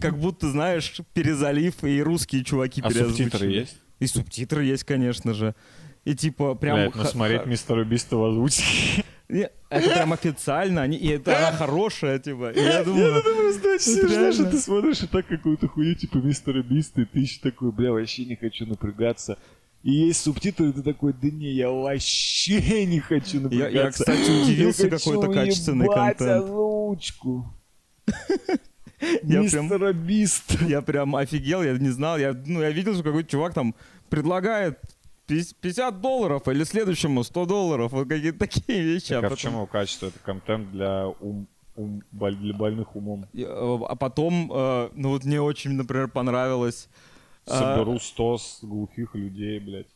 как 0.00 0.16
будто, 0.16 0.48
знаешь, 0.48 1.00
перезалив, 1.12 1.82
и 1.82 2.00
русские 2.00 2.44
чуваки 2.44 2.80
А 2.84 2.88
переозвучили. 2.88 3.24
субтитры 3.24 3.50
есть? 3.50 3.76
И 3.98 4.06
субтитры 4.06 4.64
есть, 4.64 4.84
конечно 4.84 5.34
же. 5.34 5.56
И 6.04 6.14
типа 6.14 6.54
прям... 6.54 6.76
Блядь, 6.76 6.94
ну 6.94 7.02
смотреть 7.02 7.46
мистера 7.46 7.84
Биста 7.84 8.16
в 8.16 8.24
озвучке. 8.24 9.02
Это 9.26 9.90
прям 9.90 10.12
официально, 10.12 10.82
они, 10.82 10.96
и 10.96 11.08
это 11.08 11.36
она 11.36 11.50
хорошая, 11.56 12.20
типа. 12.20 12.52
И 12.52 12.60
я 12.60 12.84
думаю, 12.84 13.20
просто 13.24 13.74
очень 13.74 13.80
смешно, 13.80 14.30
что 14.30 14.50
ты 14.52 14.58
смотришь 14.58 15.02
и 15.02 15.08
так 15.08 15.26
какую-то 15.26 15.66
хуйню 15.66 15.94
типа 15.94 16.18
мистера 16.18 16.62
Биста, 16.62 17.00
и 17.00 17.06
ты 17.06 17.18
еще 17.18 17.40
такой, 17.40 17.72
бля, 17.72 17.90
вообще 17.90 18.24
не 18.24 18.36
хочу 18.36 18.66
напрягаться. 18.66 19.36
И 19.84 19.92
есть 19.92 20.22
субтитры, 20.22 20.70
и 20.70 20.72
ты 20.72 20.82
такой, 20.82 21.12
да 21.12 21.28
не, 21.30 21.50
я 21.52 21.70
вообще 21.70 22.86
не 22.86 22.98
хочу 23.00 23.36
я, 23.36 23.42
напрягаться. 23.42 23.78
я, 23.78 23.90
кстати, 23.90 24.30
удивился, 24.42 24.84
Я 24.84 24.90
какой-то 24.90 25.32
качественный 25.32 25.86
контент. 25.88 26.42
озвучку. 26.44 27.54
Я 29.22 29.42
прям- 29.42 29.42
Мистера 29.42 29.92
Биста. 29.92 30.64
Я 30.68 30.80
прям 30.80 31.14
офигел, 31.16 31.62
я 31.62 31.76
не 31.76 31.90
знал. 31.90 32.16
Я, 32.16 32.32
ну, 32.46 32.62
я 32.62 32.70
видел, 32.70 32.94
что 32.94 33.02
какой-то 33.02 33.28
чувак 33.28 33.52
там 33.52 33.74
предлагает 34.08 34.78
пи- 35.26 35.44
50 35.60 36.00
долларов 36.00 36.48
или 36.48 36.64
следующему 36.64 37.22
100 37.22 37.44
долларов. 37.46 37.92
Вот 37.92 38.08
какие-то 38.08 38.38
такие 38.38 38.82
вещи. 38.82 39.08
Так, 39.08 39.18
а 39.18 39.22
потом- 39.22 39.36
в 39.36 39.40
чем 39.40 39.52
его 39.52 39.66
качество? 39.66 40.06
Это 40.06 40.18
контент 40.20 40.70
для, 40.72 41.08
ум, 41.20 41.46
ум- 41.76 42.02
боль- 42.12 42.36
для 42.36 42.54
больных 42.54 42.96
умом. 42.96 43.26
Э, 43.34 43.44
А 43.88 43.94
потом, 43.96 44.50
э, 44.54 44.90
ну 44.94 45.10
вот 45.10 45.24
мне 45.24 45.40
очень, 45.42 45.72
например, 45.72 46.08
понравилось, 46.08 46.88
а, 46.88 47.13
Соберу 47.46 47.98
100 47.98 48.38
с 48.38 48.58
глухих 48.62 49.14
людей, 49.14 49.58
блядь. 49.60 49.86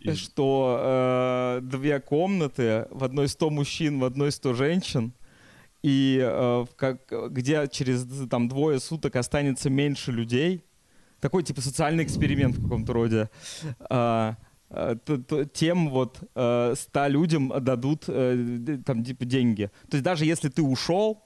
И- 0.00 0.12
что 0.12 0.78
э, 0.80 1.60
две 1.62 2.00
комнаты, 2.00 2.86
в 2.90 3.02
одной 3.04 3.28
100 3.28 3.50
мужчин, 3.50 3.98
в 3.98 4.04
одной 4.04 4.30
100 4.30 4.54
женщин, 4.54 5.12
и 5.82 6.20
э, 6.22 6.66
как, 6.76 7.10
где 7.32 7.66
через 7.70 8.06
там 8.28 8.48
двое 8.48 8.80
суток 8.80 9.16
останется 9.16 9.70
меньше 9.70 10.12
людей. 10.12 10.62
Такой 11.20 11.42
типа 11.42 11.60
социальный 11.60 12.04
эксперимент 12.04 12.56
в 12.58 12.62
каком-то 12.62 12.92
роде. 12.92 13.28
А, 13.90 14.36
а, 14.70 14.94
т- 14.96 15.18
т- 15.18 15.46
тем 15.46 15.88
вот 15.90 16.18
э, 16.36 16.74
100 16.76 17.06
людям 17.08 17.52
дадут 17.60 18.04
э, 18.06 18.78
там 18.86 19.02
типа 19.02 19.24
деньги. 19.24 19.70
То 19.90 19.96
есть 19.96 20.04
даже 20.04 20.24
если 20.26 20.48
ты 20.48 20.62
ушел, 20.62 21.24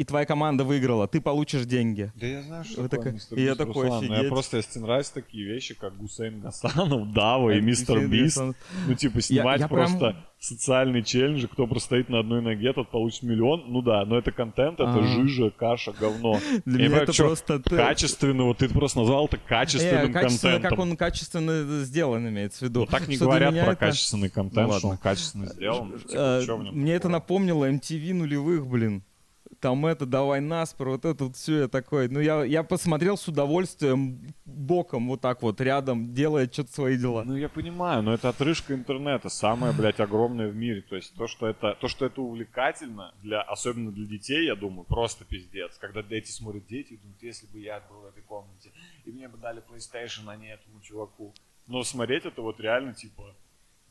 и 0.00 0.04
твоя 0.04 0.24
команда 0.24 0.64
выиграла, 0.64 1.06
ты 1.06 1.20
получишь 1.20 1.66
деньги. 1.66 2.10
Да 2.14 2.26
я 2.26 2.40
знаю, 2.40 2.64
что 2.64 2.80
Вы 2.80 2.88
такое 2.88 3.12
мистер 3.12 3.36
и 3.36 3.42
я 3.44 3.54
такой, 3.54 3.84
Руслан, 3.84 4.04
я 4.06 4.12
офигеть. 4.14 4.30
просто, 4.30 4.56
если 4.56 4.78
нравятся 4.78 5.12
такие 5.12 5.44
вещи, 5.44 5.74
как 5.74 5.94
Гусейн 5.98 6.40
Гасанов, 6.40 7.12
Дава 7.12 7.50
и 7.50 7.60
Мистер 7.60 8.08
Бист, 8.08 8.40
ну, 8.86 8.94
типа, 8.94 9.20
снимать 9.20 9.60
я 9.60 9.68
просто 9.68 10.16
социальный 10.38 11.02
челлендж, 11.02 11.46
кто 11.52 11.66
просто 11.66 11.86
стоит 11.88 12.08
на 12.08 12.20
одной 12.20 12.40
ноге, 12.40 12.72
тот 12.72 12.90
получит 12.90 13.24
миллион, 13.24 13.64
ну 13.68 13.82
да, 13.82 14.06
но 14.06 14.16
это 14.16 14.32
контент, 14.32 14.80
это 14.80 14.90
Ага. 14.90 15.02
жижа, 15.06 15.50
каша, 15.50 15.92
говно. 15.92 16.40
Для 16.64 16.84
Я 16.84 16.88
меня 16.88 17.02
это 17.02 17.12
просто... 17.12 17.58
Качественно, 17.58 18.44
вот 18.44 18.56
ты 18.56 18.70
просто 18.70 19.00
назвал 19.00 19.26
это 19.26 19.36
Э, 19.36 19.40
качественным 19.46 20.12
качественно, 20.14 20.52
контентом. 20.52 20.70
как 20.70 20.78
он 20.78 20.96
качественно 20.96 21.84
сделан, 21.84 22.26
имеется 22.26 22.60
в 22.60 22.62
виду. 22.62 22.80
Ну, 22.80 22.86
так 22.86 23.06
не 23.06 23.16
Что 23.16 23.26
говорят 23.26 23.52
про 23.52 23.60
это- 23.72 23.76
качественный 23.76 24.30
контент, 24.30 24.68
Ну, 24.72 24.78
что 24.78 24.88
он 24.88 24.96
качественно 24.96 25.44
сделан. 25.44 25.92
Э, 26.10 26.40
Мне 26.72 26.94
это 26.94 27.10
напомнило 27.10 27.70
MTV 27.70 28.14
нулевых, 28.14 28.66
блин. 28.66 29.02
Там 29.60 29.84
это, 29.84 30.06
давай 30.06 30.40
наспор, 30.40 30.88
вот 30.88 31.04
это 31.04 31.24
вот 31.24 31.36
все 31.36 31.60
я 31.60 31.68
такой. 31.68 32.08
Ну, 32.08 32.18
я, 32.18 32.44
я 32.44 32.62
посмотрел 32.62 33.18
с 33.18 33.28
удовольствием 33.28 34.34
боком, 34.46 35.08
вот 35.08 35.20
так 35.20 35.42
вот, 35.42 35.60
рядом, 35.60 36.14
делая 36.14 36.48
что-то 36.50 36.72
свои 36.72 36.96
дела. 36.96 37.24
Ну, 37.24 37.36
я 37.36 37.50
понимаю, 37.50 38.02
но 38.02 38.14
это 38.14 38.30
отрыжка 38.30 38.72
интернета, 38.72 39.28
самая, 39.28 39.74
блядь, 39.74 40.00
огромная 40.00 40.48
в 40.48 40.56
мире. 40.56 40.80
То 40.80 40.96
есть 40.96 41.14
то, 41.14 41.26
что 41.26 41.46
это, 41.46 41.76
то, 41.78 41.88
что 41.88 42.06
это 42.06 42.22
увлекательно, 42.22 43.14
для, 43.22 43.42
особенно 43.42 43.92
для 43.92 44.06
детей, 44.06 44.46
я 44.46 44.56
думаю, 44.56 44.84
просто 44.84 45.26
пиздец. 45.26 45.76
Когда 45.76 46.02
дети 46.02 46.30
смотрят 46.30 46.66
дети 46.66 46.96
думают, 46.96 47.22
если 47.22 47.46
бы 47.46 47.58
я 47.58 47.80
был 47.90 48.00
в 48.00 48.06
этой 48.06 48.22
комнате, 48.22 48.72
и 49.04 49.10
мне 49.10 49.28
бы 49.28 49.36
дали 49.36 49.62
PlayStation, 49.62 50.22
а 50.28 50.36
не 50.36 50.48
этому 50.48 50.80
чуваку. 50.80 51.34
Но 51.66 51.82
смотреть 51.82 52.24
это 52.24 52.40
вот 52.40 52.58
реально, 52.60 52.94
типа, 52.94 53.34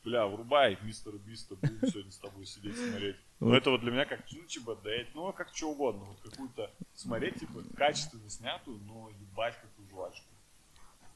бля, 0.04 0.26
врубай 0.26 0.80
мистера 0.82 1.18
Биста, 1.18 1.56
будем 1.56 1.80
сегодня 1.88 2.12
с 2.12 2.18
тобой 2.18 2.46
сидеть 2.48 2.76
смотреть. 2.76 3.18
Но 3.40 3.48
Вот. 3.48 3.56
это 3.56 3.70
вот 3.72 3.82
для 3.82 3.92
меня 3.92 4.06
как 4.06 4.20
ну, 4.32 4.46
ЧБД, 4.48 5.14
ну, 5.16 5.32
как 5.32 5.50
что 5.54 5.72
угодно. 5.72 6.04
Вот 6.06 6.20
какую-то 6.30 6.72
смотреть, 6.94 7.40
типа, 7.40 7.64
качественно 7.78 8.30
снятую, 8.30 8.80
но 8.86 9.10
ебать 9.10 9.56
какую 9.62 9.88
жвачку. 9.90 10.26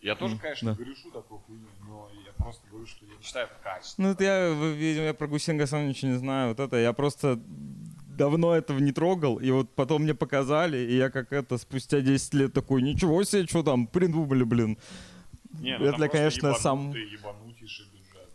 Я 0.02 0.16
тоже, 0.16 0.38
конечно, 0.38 0.76
да. 0.76 0.84
грешу 0.84 1.12
такой 1.12 1.40
хуйней, 1.40 1.66
но 1.88 2.10
я 2.26 2.34
просто 2.34 2.68
говорю, 2.70 2.86
что 2.86 3.06
я 3.06 3.16
не 3.16 3.24
считаю 3.24 3.48
это 3.48 3.56
качественно. 3.64 4.08
Ну, 4.08 4.14
это 4.14 4.24
я, 4.24 4.50
видимо, 4.74 5.06
я 5.06 5.14
про 5.14 5.28
Гусейн 5.28 5.58
Гасана 5.58 5.88
ничего 5.88 6.12
не 6.12 6.18
знаю. 6.18 6.50
Вот 6.50 6.60
это, 6.60 6.76
я 6.78 6.92
просто 6.92 7.40
давно 8.08 8.54
этого 8.54 8.80
не 8.80 8.92
трогал, 8.92 9.38
и 9.38 9.50
вот 9.52 9.74
потом 9.76 10.04
мне 10.04 10.14
показали, 10.14 10.78
и 10.78 10.98
я 10.98 11.10
как 11.10 11.32
это, 11.32 11.58
спустя 11.58 12.02
10 12.02 12.34
лет 12.34 12.54
такой, 12.54 12.82
ничего 12.82 13.24
себе, 13.24 13.48
что 13.48 13.64
там, 13.64 13.88
придумали, 13.88 14.44
блин. 14.44 14.78
Не, 15.60 15.76
это, 15.76 15.84
там 15.92 15.96
просто 16.00 16.10
конечно, 16.18 16.54
сам- 16.56 16.92
бюджет. 16.92 17.22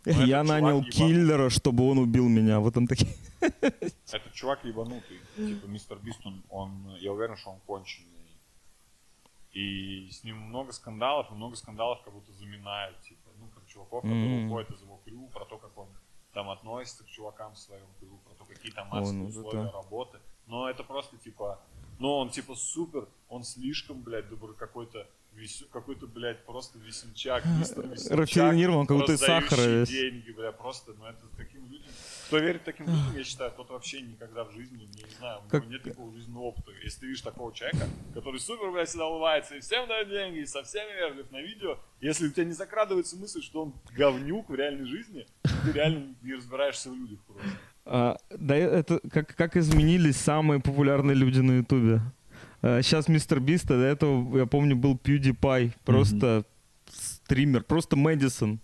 Но 0.05 0.11
этот 0.11 0.27
Я 0.27 0.43
нанял 0.43 0.79
чувак 0.81 0.87
ебанутый. 0.87 0.91
киллера, 0.91 1.49
чтобы 1.49 1.87
он 1.89 1.99
убил 1.99 2.27
меня. 2.27 2.59
Вот 2.59 2.77
он 2.77 2.87
такие. 2.87 3.11
Этот 4.11 4.33
чувак 4.33 4.63
ебанутый. 4.65 5.19
Типа 5.35 5.65
мистер 5.65 5.97
Бист, 5.99 6.25
он, 6.25 6.43
он- 6.49 6.95
я 6.99 7.11
уверен, 7.13 7.37
что 7.37 7.51
он 7.51 7.59
конченый. 7.65 8.07
И 9.51 10.09
с 10.11 10.23
ним 10.23 10.37
много 10.37 10.71
скандалов, 10.71 11.31
и 11.31 11.33
много 11.33 11.55
скандалов 11.55 12.01
как 12.03 12.13
будто 12.13 12.31
заминают, 12.33 12.99
типа, 13.01 13.29
ну, 13.39 13.47
как 13.47 13.65
чуваков, 13.67 14.03
которые 14.03 14.37
Мгм. 14.37 14.45
уходят 14.51 14.69
из 14.71 14.81
его 14.81 14.99
крю, 15.03 15.27
про 15.33 15.45
то, 15.45 15.57
как 15.57 15.75
он 15.77 15.87
там 16.33 16.49
относится 16.51 17.03
к 17.03 17.07
чувакам 17.07 17.53
в 17.53 17.57
своем 17.57 17.87
крю, 17.99 18.17
про 18.25 18.33
то, 18.35 18.45
какие 18.45 18.71
там 18.71 18.91
Ой, 18.93 18.99
адские 18.99 19.23
ну 19.23 19.29
это 19.29 19.39
условия 19.39 19.63
да. 19.63 19.71
работы. 19.71 20.19
Но 20.49 20.69
это 20.69 20.83
просто, 20.83 21.15
типа, 21.17 21.59
ну, 21.99 22.09
он, 22.17 22.29
типа, 22.31 22.55
супер, 22.55 23.07
он 23.29 23.43
слишком, 23.43 24.01
блядь, 24.01 24.27
добр 24.29 24.53
какой-то, 24.55 25.07
весю- 25.35 25.67
какой-то, 25.71 26.07
блядь, 26.07 26.43
просто 26.43 26.79
весельчак, 26.79 27.45
мистер 27.45 27.85
весельчак. 27.87 28.17
Рафинирован, 28.17 28.87
как 28.87 28.97
будто 28.97 29.13
из 29.13 29.21
раздающий 29.21 29.47
сахара 29.49 29.67
весь. 29.67 29.89
деньги, 29.89 30.31
бля, 30.31 30.51
просто, 30.51 30.93
ну, 30.97 31.05
это 31.05 31.21
таким 31.37 31.69
людям, 31.69 31.87
кто 32.27 32.37
верит 32.39 32.63
таким 32.63 32.87
людям, 32.87 33.15
я 33.15 33.23
считаю, 33.23 33.51
тот 33.51 33.69
вообще 33.69 34.01
никогда 34.01 34.43
в 34.43 34.51
жизни, 34.53 34.89
я 34.95 35.03
не 35.07 35.13
знаю, 35.19 35.37
у 35.37 35.41
него 35.41 35.49
Как- 35.51 35.67
нет 35.67 35.83
такого 35.83 36.11
жизненного 36.13 36.43
опыта. 36.45 36.71
Если 36.83 36.99
ты 37.01 37.05
видишь 37.05 37.21
такого 37.21 37.53
человека, 37.53 37.87
который 38.15 38.39
супер, 38.39 38.71
блядь, 38.71 38.89
всегда 38.89 39.05
улыбается 39.07 39.55
и 39.55 39.59
всем 39.59 39.87
дает 39.87 40.09
деньги, 40.09 40.39
и 40.39 40.45
со 40.47 40.63
всеми 40.63 40.91
вежлив 40.99 41.29
на 41.31 41.41
видео, 41.41 41.77
если 42.01 42.27
у 42.27 42.31
тебя 42.31 42.45
не 42.45 42.53
закрадывается 42.53 43.17
мысль, 43.17 43.43
что 43.43 43.61
он 43.61 43.73
говнюк 43.95 44.49
в 44.49 44.55
реальной 44.55 44.85
жизни, 44.87 45.27
ты 45.43 45.71
реально 45.73 46.15
не 46.23 46.33
разбираешься 46.33 46.89
в 46.89 46.95
людях 46.95 47.19
просто. 47.27 47.47
А, 47.91 48.17
да, 48.37 48.55
это 48.55 48.99
как, 49.11 49.35
как 49.35 49.57
изменились 49.57 50.15
самые 50.17 50.59
популярные 50.59 51.15
люди 51.15 51.39
на 51.39 51.53
Ютубе. 51.57 52.01
сейчас 52.61 53.07
Мистер 53.07 53.39
Бист, 53.39 53.65
а 53.71 53.75
до 53.75 53.83
этого, 53.83 54.37
я 54.37 54.45
помню, 54.45 54.75
был 54.75 54.95
PewDiePie. 54.95 55.71
Просто 55.85 56.43
с- 56.91 57.15
стример, 57.25 57.63
просто 57.63 57.95
Мэдисон. 57.95 58.59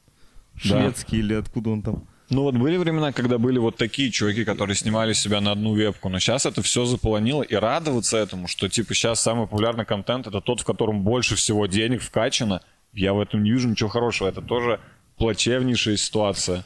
Шведский 0.56 1.18
или 1.20 1.34
откуда 1.34 1.72
он 1.72 1.82
там. 1.82 2.08
Ну 2.30 2.42
вот 2.44 2.56
были 2.56 2.78
времена, 2.78 3.12
когда 3.12 3.38
были 3.38 3.60
вот 3.60 3.78
такие 3.78 4.10
чуваки, 4.12 4.46
которые 4.46 4.76
снимали 4.76 5.14
себя 5.14 5.42
на 5.42 5.52
одну 5.52 5.74
вебку, 5.74 6.10
но 6.10 6.20
сейчас 6.20 6.46
это 6.46 6.62
все 6.62 6.86
заполонило, 6.86 7.44
и 7.44 7.54
радоваться 7.56 8.18
этому, 8.18 8.48
что 8.48 8.68
типа 8.70 8.94
сейчас 8.94 9.22
самый 9.22 9.48
популярный 9.48 9.86
контент 9.86 10.26
это 10.28 10.42
тот, 10.42 10.62
в 10.62 10.66
котором 10.66 11.04
больше 11.04 11.36
всего 11.36 11.68
денег 11.68 12.02
вкачано, 12.02 12.62
я 12.94 13.14
в 13.14 13.20
этом 13.20 13.44
не 13.44 13.52
вижу 13.52 13.70
ничего 13.70 13.90
хорошего, 13.90 14.28
это 14.28 14.42
тоже 14.42 14.80
плачевнейшая 15.18 15.98
ситуация. 15.98 16.64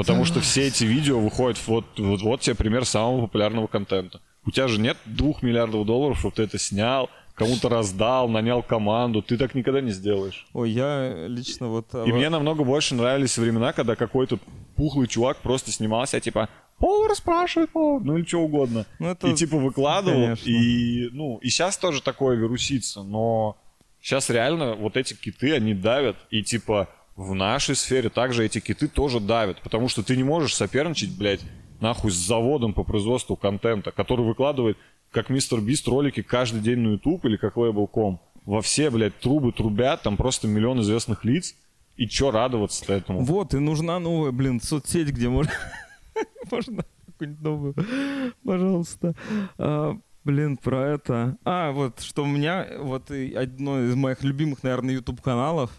Потому 0.00 0.24
что 0.24 0.40
все 0.40 0.66
эти 0.66 0.84
видео 0.84 1.20
выходят, 1.20 1.58
вот, 1.66 1.84
вот, 1.98 2.22
вот 2.22 2.40
тебе 2.40 2.56
пример 2.56 2.86
самого 2.86 3.20
популярного 3.26 3.66
контента. 3.66 4.22
У 4.46 4.50
тебя 4.50 4.66
же 4.66 4.80
нет 4.80 4.96
двух 5.04 5.42
миллиардов 5.42 5.84
долларов, 5.84 6.18
чтобы 6.18 6.34
ты 6.34 6.42
это 6.44 6.58
снял, 6.58 7.10
кому-то 7.34 7.68
раздал, 7.68 8.26
нанял 8.26 8.62
команду. 8.62 9.20
Ты 9.20 9.36
так 9.36 9.54
никогда 9.54 9.82
не 9.82 9.90
сделаешь. 9.90 10.46
Ой, 10.54 10.70
я 10.70 11.26
лично 11.26 11.68
вот... 11.68 11.88
а, 11.92 12.04
И 12.04 12.12
мне 12.12 12.30
намного 12.30 12.64
больше 12.64 12.94
нравились 12.94 13.36
времена, 13.36 13.74
когда 13.74 13.94
какой-то 13.94 14.38
пухлый 14.74 15.06
чувак 15.06 15.36
просто 15.36 15.70
снимался, 15.70 16.18
типа, 16.18 16.48
повар 16.78 17.14
спрашивает, 17.14 17.68
повар, 17.70 18.02
ну 18.02 18.16
или 18.16 18.24
что 18.24 18.38
угодно. 18.38 18.86
Ну, 19.00 19.08
это... 19.08 19.28
И 19.28 19.34
типа 19.34 19.58
выкладывал, 19.58 20.22
конечно. 20.22 20.48
и, 20.48 21.10
ну, 21.12 21.36
и 21.42 21.50
сейчас 21.50 21.76
тоже 21.76 22.00
такое 22.00 22.36
вирусится, 22.36 23.02
но 23.02 23.58
сейчас 24.00 24.30
реально 24.30 24.76
вот 24.76 24.96
эти 24.96 25.12
киты, 25.12 25.52
они 25.52 25.74
давят, 25.74 26.16
и 26.30 26.42
типа 26.42 26.88
в 27.20 27.34
нашей 27.34 27.74
сфере 27.74 28.08
также 28.08 28.46
эти 28.46 28.60
киты 28.60 28.88
тоже 28.88 29.20
давят, 29.20 29.60
потому 29.60 29.88
что 29.88 30.02
ты 30.02 30.16
не 30.16 30.24
можешь 30.24 30.54
соперничать, 30.54 31.16
блядь, 31.16 31.42
нахуй 31.78 32.10
с 32.10 32.14
заводом 32.14 32.72
по 32.72 32.82
производству 32.82 33.36
контента, 33.36 33.90
который 33.90 34.24
выкладывает, 34.24 34.78
как 35.10 35.28
мистер 35.28 35.60
Бист, 35.60 35.86
ролики 35.86 36.22
каждый 36.22 36.62
день 36.62 36.78
на 36.78 36.92
YouTube 36.92 37.26
или 37.26 37.36
как 37.36 37.56
Label.com. 37.56 38.20
Во 38.46 38.62
все, 38.62 38.88
блядь, 38.88 39.18
трубы 39.18 39.52
трубят, 39.52 40.02
там 40.02 40.16
просто 40.16 40.48
миллион 40.48 40.80
известных 40.80 41.24
лиц. 41.26 41.54
И 41.96 42.08
чё 42.08 42.30
радоваться-то 42.30 42.94
этому? 42.94 43.20
Вот, 43.20 43.52
и 43.52 43.58
нужна 43.58 43.98
новая, 43.98 44.32
блин, 44.32 44.58
соцсеть, 44.58 45.08
где 45.08 45.28
можно... 45.28 45.52
Можно 46.50 46.84
какую-нибудь 47.06 47.42
новую, 47.42 47.74
пожалуйста. 48.44 49.14
А, 49.58 49.96
блин, 50.24 50.56
про 50.56 50.88
это. 50.88 51.36
А, 51.44 51.70
вот, 51.72 52.00
что 52.00 52.24
у 52.24 52.26
меня, 52.26 52.66
вот 52.78 53.10
одно 53.10 53.82
из 53.84 53.94
моих 53.94 54.24
любимых, 54.24 54.62
наверное, 54.62 54.94
YouTube-каналов, 54.94 55.70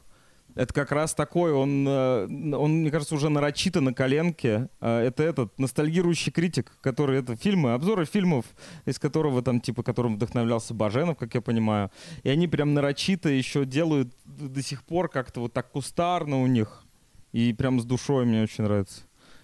это 0.56 0.74
как 0.74 0.92
раз 0.92 1.14
такой, 1.14 1.54
он, 1.54 1.86
э, 1.88 2.56
он, 2.56 2.82
мне 2.82 2.92
кажется, 2.92 3.16
уже 3.16 3.30
нарочито 3.30 3.82
на 3.82 3.94
коленке. 3.94 4.70
А, 4.80 5.04
Это 5.04 5.24
этот 5.24 5.58
ностальгирующий 5.60 6.32
критик, 6.32 6.78
который 6.82 7.20
это 7.20 7.36
фильмы, 7.36 7.74
обзоры 7.74 8.06
фильмов, 8.06 8.46
из 8.86 9.00
которого 9.00 9.42
там, 9.42 9.62
типа, 9.62 9.84
которым 9.84 10.16
вдохновлялся 10.16 10.74
Баженов, 10.74 11.18
как 11.18 11.34
я 11.36 11.42
понимаю. 11.42 11.92
И 12.24 12.30
они 12.30 12.48
прям 12.48 12.74
нарочито 12.74 13.30
еще 13.30 13.66
делают 13.66 14.14
до 14.26 14.62
сих 14.62 14.84
пор 14.84 15.10
как-то 15.10 15.42
вот 15.42 15.54
так 15.54 15.72
кустарно 15.72 16.42
у 16.42 16.48
них. 16.48 16.84
И 17.32 17.54
прям 17.54 17.80
с 17.80 17.86
душой 17.86 18.26
мне 18.26 18.44
очень 18.44 18.64
нравится. 18.66 19.02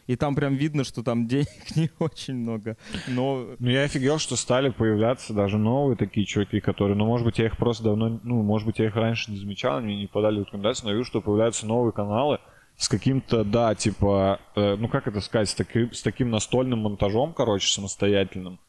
И 0.07 0.15
там 0.15 0.35
прям 0.35 0.55
видно, 0.55 0.83
что 0.83 1.03
там 1.03 1.27
денег 1.27 1.47
не 1.75 1.89
очень 1.99 2.35
много. 2.35 2.77
Но 3.07 3.45
Ну, 3.59 3.69
я 3.69 3.83
офигел, 3.83 4.19
что 4.19 4.35
стали 4.35 4.69
появляться 4.69 5.33
даже 5.33 5.57
новые 5.57 5.97
такие 5.97 6.25
чуваки, 6.25 6.59
которые, 6.61 6.95
ну, 6.97 7.05
может 7.05 7.25
быть, 7.25 7.39
я 7.39 7.45
их 7.45 7.57
просто 7.57 7.83
давно, 7.83 8.19
ну, 8.23 8.41
может 8.41 8.65
быть, 8.65 8.79
я 8.79 8.85
их 8.87 8.95
раньше 8.95 9.31
не 9.31 9.37
замечал, 9.37 9.77
они 9.77 9.97
не 9.97 10.07
подали 10.07 10.39
рекомендации, 10.39 10.85
но 10.85 10.93
вижу, 10.93 11.05
что 11.05 11.21
появляются 11.21 11.65
новые 11.67 11.91
каналы 11.91 12.39
с 12.77 12.87
каким-то, 12.87 13.43
да, 13.43 13.75
типа, 13.75 14.39
э, 14.55 14.75
ну, 14.75 14.87
как 14.87 15.07
это 15.07 15.19
сказать, 15.19 15.49
с, 15.49 15.55
таки- 15.55 15.89
с 15.91 16.01
таким 16.01 16.29
настольным 16.29 16.79
монтажом, 16.79 17.33
короче, 17.33 17.67
самостоятельным. 17.67 18.59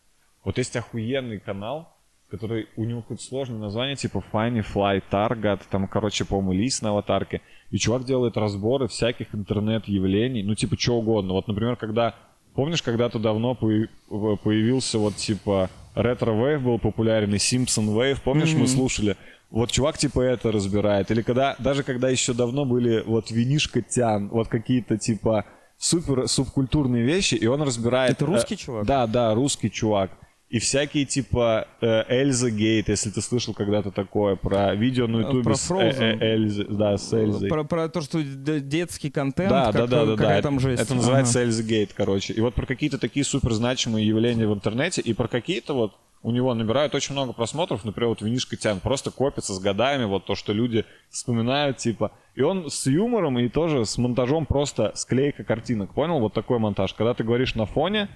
Вот 0.45 0.59
есть 0.59 0.75
охуенный 0.77 1.39
канал, 1.39 1.95
который, 2.31 2.69
у 2.77 2.85
него 2.85 3.03
какое-то 3.03 3.23
сложное 3.23 3.59
название, 3.59 3.97
типа 3.97 4.23
Funny 4.33 4.65
Fly 4.75 5.03
Target, 5.11 5.61
там, 5.71 5.87
короче, 5.89 6.25
по-моему, 6.25 6.53
лис 6.53 6.83
на 6.83 6.91
аватарке. 6.91 7.43
И 7.71 7.79
чувак 7.79 8.05
делает 8.05 8.37
разборы 8.37 8.89
всяких 8.89 9.35
интернет-явлений, 9.35 10.43
ну, 10.43 10.55
типа, 10.55 10.77
что 10.79 10.95
угодно. 10.95 11.35
Вот, 11.35 11.49
например, 11.49 11.77
когда, 11.77 12.15
помнишь, 12.55 12.83
когда-то 12.83 13.19
давно 13.19 13.55
появился 13.55 14.99
вот, 14.99 15.17
типа, 15.17 15.69
retrowave 15.95 16.63
был 16.63 16.79
популярен, 16.79 17.35
и 17.35 17.39
Wave, 17.39 18.19
помнишь, 18.25 18.55
мы 18.55 18.67
слушали? 18.67 19.17
Вот 19.51 19.71
чувак 19.71 19.97
типа 19.97 20.21
это 20.21 20.53
разбирает. 20.53 21.11
Или 21.11 21.23
когда, 21.23 21.57
даже 21.59 21.83
когда 21.83 22.11
еще 22.11 22.35
давно 22.35 22.67
были 22.67 23.03
вот 23.07 23.31
винишка 23.31 23.81
тян, 23.81 24.29
вот 24.29 24.49
какие-то 24.49 24.99
типа 24.99 25.47
супер 25.79 26.29
субкультурные 26.29 27.03
вещи, 27.03 27.35
и 27.35 27.47
он 27.47 27.63
разбирает... 27.63 28.13
Это 28.13 28.27
русский 28.27 28.55
э, 28.55 28.59
чувак? 28.59 28.87
Да, 28.87 29.07
да, 29.07 29.35
русский 29.35 29.71
чувак. 29.71 30.11
И 30.51 30.61
всякие 30.61 31.05
типа 31.05 31.67
э, 31.83 32.05
Эльза 32.09 32.51
Гейт, 32.51 32.89
если 32.89 33.11
ты 33.11 33.21
слышал 33.21 33.53
когда-то 33.53 33.91
такое, 33.91 34.35
про 34.35 34.75
видео 34.75 35.07
на 35.07 35.19
ютубе 35.19 35.43
про 35.43 35.55
с 35.55 35.71
э, 35.71 36.17
э, 36.21 36.65
да, 36.71 36.97
с 36.97 37.13
Эльзой. 37.13 37.51
про, 37.51 37.65
про 37.65 37.89
то, 37.91 38.01
что 38.01 38.23
детский 38.23 39.11
контент, 39.11 39.51
Да, 39.51 39.71
да, 39.73 39.81
как- 39.81 39.91
да, 39.91 40.07
да, 40.07 40.17
какая 40.17 40.37
да. 40.37 40.43
там 40.43 40.59
жесть. 40.59 40.83
это 40.83 40.95
называется 40.95 41.41
Ага. 41.41 41.49
Эльза 41.49 41.63
Гейт, 41.63 41.93
короче. 41.93 42.33
И 42.33 42.41
вот 42.41 42.55
про 42.55 42.65
какие-то 42.65 42.97
такие 42.99 43.25
супер 43.25 43.53
значимые 43.53 44.07
явления 44.07 44.47
в 44.47 44.55
интернете, 44.55 45.03
и 45.03 45.13
про 45.13 45.29
какие-то 45.29 45.75
вот 45.75 45.97
у 46.23 46.31
него 46.31 46.55
набирают 46.55 46.95
очень 46.95 47.13
много 47.13 47.33
просмотров, 47.35 47.85
например, 47.85 48.09
вот 48.09 48.23
Винишка 48.23 48.57
Тян, 48.57 48.81
просто 48.81 49.11
копится 49.11 49.53
с 49.55 49.61
годами, 49.61 50.05
вот 50.05 50.25
то, 50.25 50.35
что 50.35 50.55
люди 50.55 50.85
вспоминают, 51.11 51.77
типа. 51.77 52.13
И 52.35 52.43
он 52.43 52.71
с 52.71 52.87
юмором 52.87 53.39
и 53.39 53.49
тоже 53.49 53.85
с 53.85 53.99
монтажом 53.99 54.47
просто 54.47 54.93
склейка 54.95 55.45
картинок, 55.45 55.93
понял? 55.93 56.19
Вот 56.21 56.33
такой 56.33 56.59
монтаж. 56.59 56.95
Когда 56.95 57.13
ты 57.15 57.23
говоришь 57.23 57.55
на 57.55 57.67
фоне, 57.67 58.09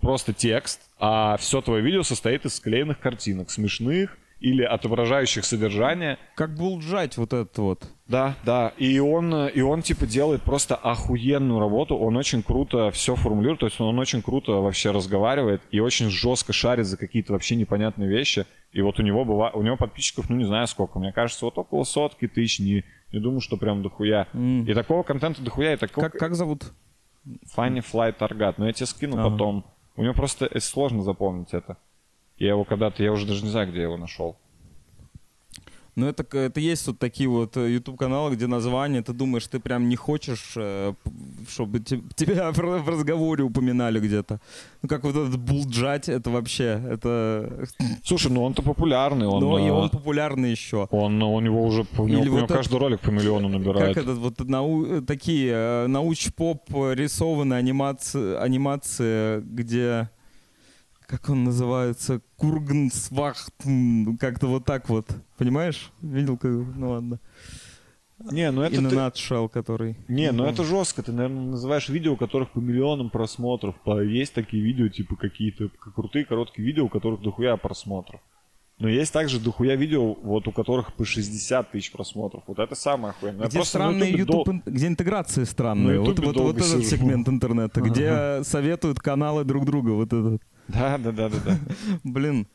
просто 0.00 0.32
текст, 0.32 0.80
а 0.98 1.36
все 1.36 1.60
твое 1.60 1.82
видео 1.82 2.02
состоит 2.02 2.44
из 2.44 2.54
склеенных 2.56 2.98
картинок, 2.98 3.50
смешных 3.50 4.16
или 4.40 4.62
отображающих 4.62 5.44
содержание. 5.44 6.18
Как 6.34 6.54
булджать 6.54 7.18
вот 7.18 7.32
этот 7.34 7.58
вот. 7.58 7.84
Да, 8.06 8.34
да. 8.42 8.72
И 8.78 8.98
он, 8.98 9.48
и 9.48 9.60
он 9.60 9.82
типа 9.82 10.06
делает 10.06 10.42
просто 10.42 10.76
охуенную 10.76 11.60
работу. 11.60 11.94
Он 11.96 12.16
очень 12.16 12.42
круто 12.42 12.90
все 12.90 13.16
формулирует. 13.16 13.60
То 13.60 13.66
есть 13.66 13.78
он 13.80 13.98
очень 13.98 14.22
круто 14.22 14.52
вообще 14.52 14.92
разговаривает 14.92 15.60
и 15.70 15.80
очень 15.80 16.08
жестко 16.08 16.54
шарит 16.54 16.86
за 16.86 16.96
какие-то 16.96 17.34
вообще 17.34 17.54
непонятные 17.54 18.08
вещи. 18.08 18.46
И 18.72 18.80
вот 18.80 18.98
у 18.98 19.02
него 19.02 19.24
бывает, 19.26 19.54
у 19.54 19.62
него 19.62 19.76
подписчиков, 19.76 20.30
ну 20.30 20.36
не 20.36 20.44
знаю 20.44 20.66
сколько, 20.68 20.98
мне 20.98 21.12
кажется, 21.12 21.44
вот 21.44 21.58
около 21.58 21.84
сотки 21.84 22.26
тысяч, 22.26 22.60
не, 22.60 22.84
не 23.12 23.20
думаю, 23.20 23.40
что 23.40 23.56
прям 23.58 23.82
дохуя. 23.82 24.26
М. 24.32 24.64
И 24.64 24.72
такого 24.72 25.02
контента 25.02 25.42
дохуя, 25.42 25.74
и 25.74 25.76
такого... 25.76 26.08
Как, 26.08 26.18
как 26.18 26.34
зовут? 26.34 26.72
Funny 27.54 27.84
Fly 27.84 28.16
Target. 28.16 28.54
Но 28.56 28.66
я 28.66 28.72
тебе 28.72 28.86
скину 28.86 29.18
Ага. 29.18 29.30
потом. 29.30 29.66
У 30.00 30.02
него 30.02 30.14
просто 30.14 30.46
э, 30.46 30.60
сложно 30.60 31.02
запомнить 31.02 31.52
это. 31.52 31.76
Я 32.38 32.48
его 32.52 32.64
когда-то, 32.64 33.02
я 33.02 33.12
уже 33.12 33.26
даже 33.26 33.44
не 33.44 33.50
знаю, 33.50 33.68
где 33.68 33.80
я 33.80 33.84
его 33.84 33.98
нашел. 33.98 34.38
Ну, 35.96 36.06
это, 36.06 36.24
это 36.38 36.60
есть 36.60 36.86
вот 36.86 36.98
такие 36.98 37.28
вот 37.28 37.56
э, 37.56 37.68
YouTube-каналы, 37.74 38.34
где 38.36 38.46
название, 38.46 39.02
ты 39.02 39.12
думаешь, 39.12 39.46
ты 39.46 39.58
прям 39.58 39.88
не 39.88 39.96
хочешь, 39.96 40.52
э, 40.56 40.94
чтобы 41.48 41.80
те- 41.80 42.00
тебя 42.14 42.52
в 42.52 42.88
разговоре 42.88 43.42
упоминали 43.44 43.98
где-то. 44.00 44.40
Ну, 44.82 44.88
как 44.88 45.04
вот 45.04 45.16
этот 45.16 45.36
булджать, 45.38 46.08
это 46.08 46.30
вообще, 46.30 46.80
это... 46.90 47.66
Слушай, 48.04 48.30
ну 48.32 48.42
он-то 48.44 48.62
популярный, 48.62 49.26
он, 49.26 49.40
Но 49.40 49.58
и 49.58 49.68
э, 49.68 49.72
он 49.72 49.90
популярный 49.90 50.50
еще. 50.52 50.86
он, 50.90 51.20
у 51.22 51.40
него 51.40 51.64
уже, 51.64 51.84
у 51.98 52.06
него, 52.06 52.08
Или 52.08 52.16
у 52.16 52.24
него 52.24 52.34
вот 52.36 52.44
это- 52.44 52.54
каждый 52.54 52.78
ролик 52.78 53.00
по 53.00 53.10
миллиону 53.10 53.48
набирает. 53.48 53.94
Как 53.94 54.04
этот 54.04 54.18
вот 54.18 54.38
нау- 54.40 55.02
такие 55.02 55.52
э, 55.52 55.86
науч-поп 55.88 56.62
э, 56.74 56.94
рисованные 56.94 57.58
анимации, 57.58 58.36
анимации, 58.36 59.40
где 59.40 60.08
как 61.10 61.28
он 61.28 61.42
называется, 61.42 62.20
Кургенсвахт, 62.36 63.52
как-то 64.20 64.46
вот 64.46 64.64
так 64.64 64.88
вот, 64.88 65.08
понимаешь? 65.36 65.90
Видел, 66.00 66.36
как, 66.36 66.52
ну 66.52 66.90
ладно. 66.90 67.18
Не, 68.30 68.52
ну 68.52 68.62
это 68.62 68.76
In 68.76 68.88
ты- 68.88 68.94
nutshell, 68.94 69.48
который. 69.48 69.96
Не, 70.06 70.30
ну 70.30 70.38
помню. 70.44 70.52
это 70.52 70.62
жестко. 70.62 71.02
Ты, 71.02 71.10
наверное, 71.10 71.46
называешь 71.52 71.88
видео, 71.88 72.12
у 72.12 72.16
которых 72.16 72.50
по 72.50 72.58
миллионам 72.60 73.10
просмотров. 73.10 73.74
По... 73.82 74.00
Есть 74.02 74.34
такие 74.34 74.62
видео, 74.62 74.88
типа 74.88 75.16
какие-то 75.16 75.68
крутые 75.94 76.24
короткие 76.26 76.64
видео, 76.66 76.84
у 76.84 76.88
которых 76.88 77.22
дохуя 77.22 77.56
просмотров. 77.56 78.20
Но 78.78 78.88
есть 78.88 79.12
также 79.12 79.40
дохуя 79.40 79.74
видео, 79.74 80.14
вот 80.14 80.46
у 80.48 80.52
которых 80.52 80.94
по 80.94 81.04
60 81.04 81.72
тысяч 81.72 81.90
просмотров. 81.92 82.44
Вот 82.46 82.58
это 82.58 82.74
самое 82.74 83.10
охуенное. 83.12 83.48
Где 83.48 83.64
странные 83.64 84.12
YouTube, 84.12 84.44
дол- 84.46 84.62
где 84.66 84.86
интеграции 84.86 85.44
странные. 85.44 85.98
Вот, 85.98 86.18
вот, 86.18 86.36
вот 86.36 86.56
этот 86.56 86.68
сижу. 86.68 86.82
сегмент 86.82 87.28
интернета, 87.28 87.80
где 87.80 88.44
советуют 88.44 89.00
каналы 89.00 89.44
друг 89.44 89.64
друга. 89.64 89.90
Вот 89.90 90.12
этот. 90.12 90.42
Да, 90.72 90.98
да, 90.98 91.12
да, 91.12 91.28
да, 91.28 91.38
да. 91.44 91.58
Блин. 92.04 92.46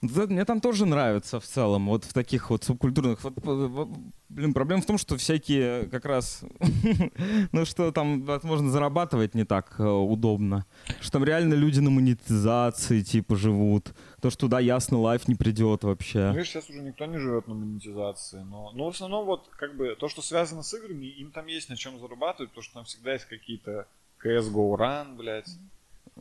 Это 0.00 0.28
Мне 0.28 0.44
там 0.44 0.60
тоже 0.60 0.86
нравится 0.86 1.40
в 1.40 1.44
целом, 1.44 1.88
вот 1.88 2.04
в 2.04 2.12
таких 2.12 2.50
вот 2.50 2.62
субкультурных. 2.62 3.24
Вот, 3.24 3.34
в- 3.44 3.88
блин, 4.28 4.54
проблема 4.54 4.80
в 4.80 4.86
том, 4.86 4.96
что 4.96 5.16
всякие 5.16 5.86
как 5.88 6.04
раз, 6.04 6.44
ну 7.52 7.64
что 7.64 7.90
там, 7.90 8.22
возможно, 8.22 8.70
зарабатывать 8.70 9.34
не 9.34 9.42
так 9.44 9.74
э, 9.80 9.82
удобно. 9.84 10.66
Что 11.00 11.12
там 11.14 11.24
реально 11.24 11.54
люди 11.54 11.80
на 11.80 11.90
монетизации 11.90 13.00
типа 13.02 13.34
живут. 13.34 13.92
То, 14.20 14.30
что 14.30 14.42
туда 14.42 14.60
ясно 14.60 14.98
лайф 15.00 15.26
не 15.26 15.34
придет 15.34 15.82
Ну, 15.82 15.88
вообще. 15.88 16.30
видишь, 16.30 16.50
сейчас 16.50 16.70
уже 16.70 16.80
никто 16.80 17.04
не 17.06 17.18
живет 17.18 17.48
на 17.48 17.54
монетизации. 17.54 18.42
Но, 18.48 18.70
но 18.74 18.84
в 18.84 18.94
основном 18.94 19.26
вот 19.26 19.48
как 19.58 19.76
бы 19.76 19.96
то, 19.98 20.08
что 20.08 20.22
связано 20.22 20.62
с 20.62 20.72
играми, 20.74 21.06
им 21.06 21.32
там 21.32 21.48
есть 21.48 21.70
на 21.70 21.76
чем 21.76 21.98
зарабатывать, 21.98 22.50
потому 22.50 22.62
что 22.62 22.74
там 22.74 22.84
всегда 22.84 23.14
есть 23.14 23.24
какие-то 23.24 23.88
CSGO 24.24 24.76
Run, 24.76 25.16
блядь, 25.16 25.50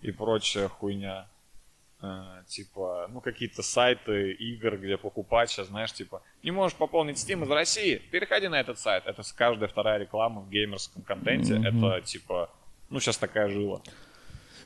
и 0.02 0.12
прочая 0.12 0.68
хуйня. 0.68 1.28
э, 2.02 2.44
типа, 2.48 3.08
ну, 3.10 3.22
какие-то 3.22 3.64
сайты 3.64 4.32
игр, 4.32 4.78
где 4.78 4.98
покупать 4.98 5.50
сейчас, 5.50 5.68
знаешь, 5.68 5.92
типа, 5.94 6.22
не 6.44 6.52
можешь 6.52 6.78
пополнить 6.78 7.18
Steam 7.18 7.44
из 7.44 7.50
России, 7.50 7.96
переходи 8.12 8.48
на 8.48 8.60
этот 8.60 8.78
сайт. 8.78 9.04
Это 9.08 9.24
каждая 9.36 9.68
вторая 9.68 9.98
реклама 10.00 10.42
в 10.42 10.50
геймерском 10.50 11.02
контенте. 11.02 11.56
Мгм. 11.56 11.86
Это, 11.86 12.02
типа, 12.02 12.50
ну, 12.90 13.00
сейчас 13.00 13.18
такая 13.18 13.50
жила. 13.50 13.82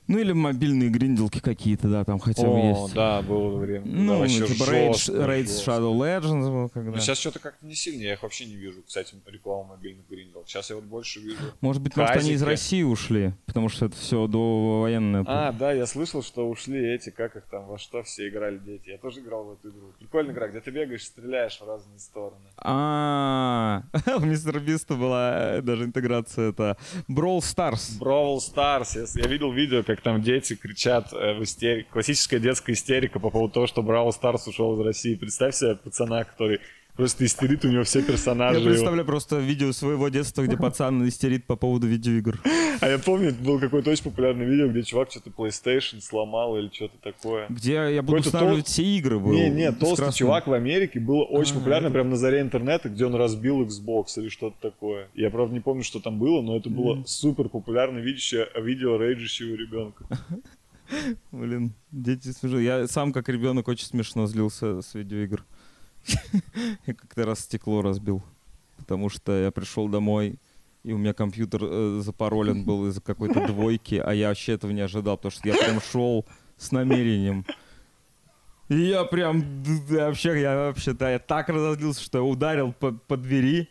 Ну 0.08 0.20
или 0.20 0.34
мобильные 0.34 0.89
гринделки 0.89 1.39
какие-то, 1.39 1.88
да, 1.88 2.04
там 2.04 2.20
хотя 2.20 2.43
бы 2.43 2.49
О, 2.49 2.84
есть. 2.84 2.93
да, 2.93 3.22
было 3.22 3.58
время. 3.58 3.86
Ну, 3.86 4.20
вообще 4.20 4.45
типа 4.45 4.66
жестко, 4.66 5.14
Rage 5.14 5.43
жестко. 5.43 5.72
Shadow 5.72 5.93
Legends 5.93 6.52
был 6.52 6.70
когда. 6.70 6.91
Но 6.91 6.99
сейчас 6.99 7.20
что-то 7.20 7.39
как-то 7.39 7.66
не 7.66 7.76
сильно, 7.76 8.02
я 8.02 8.14
их 8.14 8.24
вообще 8.24 8.45
не 8.45 8.56
вижу, 8.56 8.82
кстати, 8.86 9.16
рекламу 9.26 9.66
мобильных 9.66 10.08
гриндел. 10.10 10.43
Сейчас 10.45 10.70
я 10.70 10.76
вот 10.76 10.86
больше 10.86 11.20
вижу. 11.20 11.38
Может 11.62 11.82
быть, 11.82 11.95
может, 11.95 12.18
они 12.18 12.32
из. 12.32 12.41
России 12.41 12.84
ушли, 12.84 13.34
потому 13.45 13.70
что 13.70 13.86
это 13.86 13.95
все 13.95 14.28
до 14.28 14.82
военное. 14.82 15.24
А, 15.28 15.52
да, 15.54 15.72
я 15.72 15.86
слышал, 15.86 16.22
что 16.24 16.49
ушли 16.49 16.93
эти, 16.93 17.12
как 17.12 17.36
их 17.36 17.45
там, 17.45 17.68
во 17.68 17.78
что 17.78 18.04
все 18.04 18.28
играли 18.28 18.58
дети. 18.58 18.89
Я 18.89 18.97
тоже 18.97 19.22
играл 19.22 19.45
в 19.45 19.54
эту 19.54 19.70
игру. 19.70 19.93
Прикольная 19.99 20.34
игра, 20.34 20.47
где 20.47 20.60
ты 20.60 20.72
бегаешь, 20.72 21.06
стреляешь 21.06 21.60
в 21.60 21.66
разные 21.68 21.99
стороны. 21.99 22.41
А, 22.58 23.84
у 24.18 24.20
Мистера 24.22 24.60
Биста 24.60 24.95
была 24.95 25.62
даже 25.62 25.86
интеграция 25.86 26.49
это 26.49 26.78
Brawl 27.08 27.39
Stars. 27.39 27.99
Brawl 27.99 28.38
Stars. 28.38 28.97
Я 29.16 29.28
видел 29.28 29.52
видео, 29.52 29.84
как 29.95 30.01
там 30.01 30.21
дети 30.21 30.55
кричат 30.55 31.11
э, 31.11 31.33
в 31.33 31.43
истерике. 31.43 31.87
Классическая 31.91 32.39
детская 32.39 32.73
истерика 32.73 33.19
по 33.19 33.29
поводу 33.29 33.53
того, 33.53 33.67
что 33.67 33.81
Brawl 33.81 34.09
Stars 34.09 34.47
ушел 34.47 34.79
из 34.79 34.85
России. 34.85 35.15
Представь 35.15 35.55
себе 35.55 35.75
пацана, 35.75 36.23
который 36.23 36.61
просто 36.95 37.25
истерит, 37.25 37.65
у 37.65 37.69
него 37.69 37.83
все 37.83 38.01
персонажи. 38.03 38.55
Я 38.55 38.61
его. 38.61 38.69
представляю 38.71 39.05
просто 39.05 39.39
видео 39.39 39.71
своего 39.71 40.09
детства, 40.09 40.43
где 40.43 40.57
пацан 40.57 41.07
истерит 41.07 41.45
по 41.45 41.55
поводу 41.55 41.87
видеоигр. 41.87 42.39
А 42.81 42.87
я 42.87 42.97
помню, 42.99 43.33
было 43.33 43.59
какое-то 43.59 43.91
очень 43.91 44.03
популярное 44.05 44.45
видео, 44.47 44.67
где 44.67 44.81
чувак 44.83 45.11
что-то 45.11 45.29
PlayStation 45.29 46.01
сломал 46.01 46.57
или 46.57 46.69
что-то 46.73 46.97
такое. 47.01 47.45
Где 47.49 47.73
я 47.93 48.01
буду 48.01 48.19
устанавливать 48.19 48.65
тол- 48.65 48.69
все 48.69 48.83
игры. 48.83 49.19
Был, 49.19 49.33
Не, 49.33 49.49
не, 49.49 49.71
толстый 49.71 50.03
красным. 50.03 50.13
чувак 50.27 50.47
в 50.47 50.53
Америке 50.53 50.99
было 50.99 51.23
очень 51.23 51.55
А, 51.55 51.59
популярно, 51.59 51.87
это- 51.87 51.93
прям 51.93 52.09
на 52.09 52.15
заре 52.15 52.41
интернета, 52.41 52.89
где 52.89 53.05
он 53.05 53.15
разбил 53.15 53.63
Xbox 53.63 54.05
или 54.17 54.29
что-то 54.29 54.55
такое. 54.61 55.07
Я, 55.13 55.29
правда, 55.29 55.53
не 55.53 55.59
помню, 55.59 55.83
что 55.83 55.99
там 55.99 56.17
было, 56.19 56.41
но 56.41 56.57
это 56.57 56.69
было 56.69 57.03
супер 57.05 57.49
популярное 57.49 58.01
видео, 58.01 58.45
видео 58.61 58.97
рейджащего 58.97 59.55
ребенка. 59.55 60.05
Блин, 61.31 61.73
дети 61.91 62.29
смешно. 62.31 62.59
Я 62.59 62.87
сам 62.87 63.13
как 63.13 63.29
ребенок 63.29 63.67
очень 63.67 63.85
смешно 63.85 64.27
злился 64.27 64.81
с 64.81 64.93
видеоигр. 64.93 65.45
Я 66.88 66.93
как-то 66.93 67.26
раз 67.26 67.41
стекло 67.41 67.82
разбил. 67.82 68.22
Потому 68.78 69.10
что 69.10 69.32
я 69.43 69.52
пришел 69.52 69.88
домой, 69.88 70.36
и 70.84 70.91
у 70.91 70.97
меня 70.97 71.14
компьютер 71.14 71.62
э, 71.64 72.02
запаролен 72.04 72.64
был 72.66 72.88
из-за 72.88 72.99
какой-то 73.02 73.45
двойки, 73.47 73.95
а 73.95 74.12
я 74.14 74.30
вообще 74.30 74.54
этого 74.54 74.72
не 74.72 74.82
ожидал, 74.82 75.18
потому 75.18 75.32
что 75.32 75.47
я 75.47 75.54
прям 75.56 75.80
шел 75.80 76.26
с 76.58 76.72
намерением. 76.72 77.45
И 78.70 78.76
я 78.88 79.04
прям, 79.04 79.64
д- 79.64 80.04
вообще, 80.06 80.41
я 80.41 80.56
вообще, 80.56 80.93
да, 80.93 81.12
я 81.12 81.20
так 81.20 81.49
разозлился, 81.49 82.02
что 82.04 82.18
я 82.18 82.24
ударил 82.24 82.74
по, 82.74 82.91
по 82.91 83.18
двери, 83.18 83.70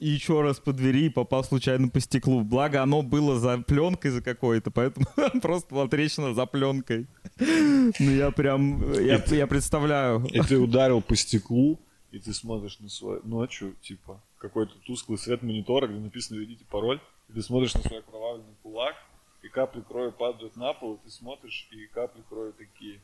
и 0.00 0.08
еще 0.08 0.40
раз 0.40 0.58
по 0.58 0.72
двери 0.72 1.06
и 1.06 1.08
попал 1.10 1.44
случайно 1.44 1.88
по 1.88 2.00
стеклу. 2.00 2.42
Благо, 2.42 2.82
оно 2.82 3.02
было 3.02 3.38
за 3.38 3.58
пленкой 3.58 4.10
за 4.10 4.22
какой-то, 4.22 4.70
поэтому 4.70 5.06
просто 5.42 5.74
была 5.74 5.88
трещина 5.88 6.34
за 6.34 6.46
пленкой. 6.46 7.06
Ну, 7.38 8.10
я 8.10 8.30
прям, 8.30 8.92
я, 8.94 9.22
я 9.26 9.46
представляю. 9.46 10.24
И 10.24 10.40
ты 10.40 10.58
ударил 10.58 11.02
по 11.02 11.14
стеклу, 11.16 11.78
и 12.12 12.18
ты 12.18 12.32
смотришь 12.32 12.80
на 12.80 12.88
свою 12.88 13.20
ночью, 13.24 13.76
типа, 13.82 14.20
какой-то 14.38 14.72
тусклый 14.86 15.18
свет 15.18 15.42
монитора, 15.42 15.86
где 15.86 15.98
написано 15.98 16.38
«Введите 16.38 16.64
пароль», 16.70 17.00
и 17.28 17.34
ты 17.34 17.42
смотришь 17.42 17.74
на 17.74 17.82
свой 17.82 18.00
окровавленный 18.00 18.54
кулак, 18.62 18.94
и 19.42 19.48
капли 19.48 19.82
крови 19.82 20.12
падают 20.12 20.56
на 20.56 20.72
пол, 20.72 20.94
и 20.94 21.04
ты 21.04 21.10
смотришь, 21.10 21.68
и 21.72 21.86
капли 21.86 22.22
крови 22.28 22.52
такие 22.52 23.00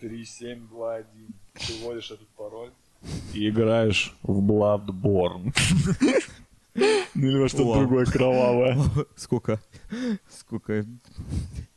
3, 0.00 0.24
7, 0.24 0.68
2, 0.68 0.94
1. 0.94 1.06
Ты 1.54 1.72
вводишь 1.82 2.10
этот 2.10 2.28
пароль 2.28 2.70
и 3.32 3.48
играешь 3.48 4.14
в 4.22 4.40
Bloodborne. 4.40 5.54
Ну 7.14 7.26
или 7.26 7.38
во 7.38 7.48
что-то 7.48 7.80
другое 7.80 8.06
кровавое. 8.06 8.78
Сколько, 9.16 9.60
сколько 10.28 10.84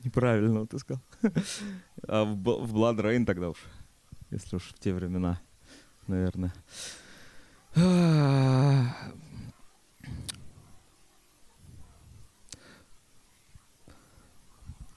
неправильно 0.04 0.68
ты 0.68 0.80
сказал. 0.80 1.02
А 2.08 2.24
в 2.24 2.36
Blood 2.38 2.98
Rain 3.00 3.26
тогда 3.26 3.50
уж, 3.50 3.58
если 4.32 4.58
уж 4.58 4.64
в 4.64 4.80
те 4.80 4.94
времена, 4.94 5.40
наверное. 6.08 6.54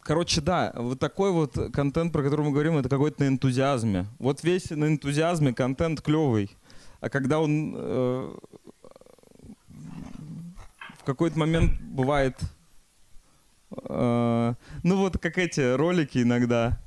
Короче, 0.07 0.41
да, 0.41 0.71
вот 0.77 1.01
такой 1.01 1.33
вот 1.33 1.59
контент, 1.73 2.13
про 2.13 2.23
который 2.23 2.47
мы 2.47 2.53
говорим, 2.53 2.79
это 2.79 2.89
какой-то 2.89 3.25
на 3.25 3.27
энтузиазме. 3.27 4.07
Вот 4.21 4.45
весь 4.45 4.71
на 4.71 4.85
энтузиазме 4.85 5.53
контент 5.53 6.01
клевый. 6.01 6.57
А 7.01 7.09
когда 7.09 7.41
он 7.41 7.75
э, 7.77 8.37
в 10.99 11.05
какой-то 11.05 11.37
момент 11.37 11.81
бывает, 11.81 12.39
э, 13.73 14.55
ну 14.85 14.97
вот 14.97 15.19
как 15.19 15.39
эти 15.39 15.75
ролики 15.75 16.19
иногда, 16.19 16.81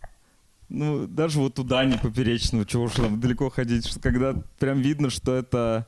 ну 0.70 1.06
даже 1.06 1.40
вот 1.40 1.56
туда 1.56 1.84
не 1.84 1.98
поперечного, 1.98 2.66
чего 2.66 2.84
уж 2.84 2.94
там 2.94 3.20
далеко 3.20 3.50
ходить, 3.50 4.00
когда 4.02 4.34
прям 4.60 4.80
видно, 4.80 5.10
что 5.10 5.36
это 5.36 5.88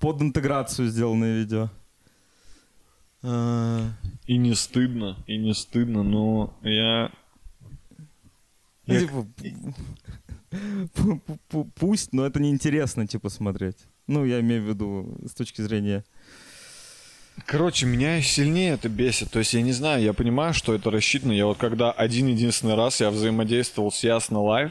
под 0.00 0.20
интеграцию 0.22 0.88
сделанное 0.88 1.36
видео. 1.36 1.70
Э, 3.26 3.88
И 4.26 4.36
не 4.36 4.54
стыдно, 4.54 5.16
и 5.26 5.36
не 5.38 5.54
стыдно, 5.54 6.02
но 6.02 6.54
я... 6.62 7.10
ну, 8.86 8.94
Я- 8.94 9.00
типа, 9.00 9.26
пу- 10.94 11.20
пу- 11.26 11.38
пу- 11.50 11.70
Пусть, 11.74 12.12
но 12.12 12.26
это 12.26 12.40
неинтересно, 12.40 13.06
типа, 13.06 13.30
смотреть. 13.30 13.78
Ну, 14.06 14.24
я 14.26 14.40
имею 14.40 14.62
в 14.62 14.68
виду 14.68 15.16
с 15.26 15.32
точки 15.32 15.62
зрения... 15.62 16.04
Короче, 17.46 17.86
меня 17.86 18.22
сильнее 18.22 18.74
это 18.74 18.88
бесит. 18.88 19.30
То 19.32 19.40
есть 19.40 19.54
я 19.54 19.62
не 19.62 19.72
знаю, 19.72 20.02
я 20.04 20.12
понимаю, 20.12 20.54
что 20.54 20.72
это 20.72 20.90
рассчитано. 20.90 21.32
Я 21.32 21.46
вот 21.46 21.58
когда 21.58 21.90
один 21.90 22.28
единственный 22.28 22.76
раз 22.76 23.00
я 23.00 23.10
взаимодействовал 23.10 23.90
с 23.90 24.04
Ясно 24.04 24.40
Лайв, 24.40 24.70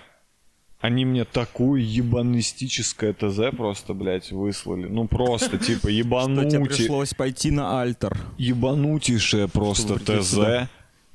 они 0.84 1.06
мне 1.06 1.24
такую 1.24 1.82
ебанистическое 1.82 3.14
ТЗ 3.14 3.56
просто, 3.56 3.94
блядь, 3.94 4.34
выслали. 4.34 4.88
Ну 4.88 5.08
просто, 5.08 5.58
типа, 5.58 5.90
Что 5.90 6.50
тебе 6.50 6.66
пришлось 6.66 7.14
пойти 7.14 7.52
на 7.52 7.80
альтер. 7.80 8.18
ебанутейшее 8.38 9.48
просто 9.48 9.98
ТЗ 9.98 10.38
э, 10.38 10.68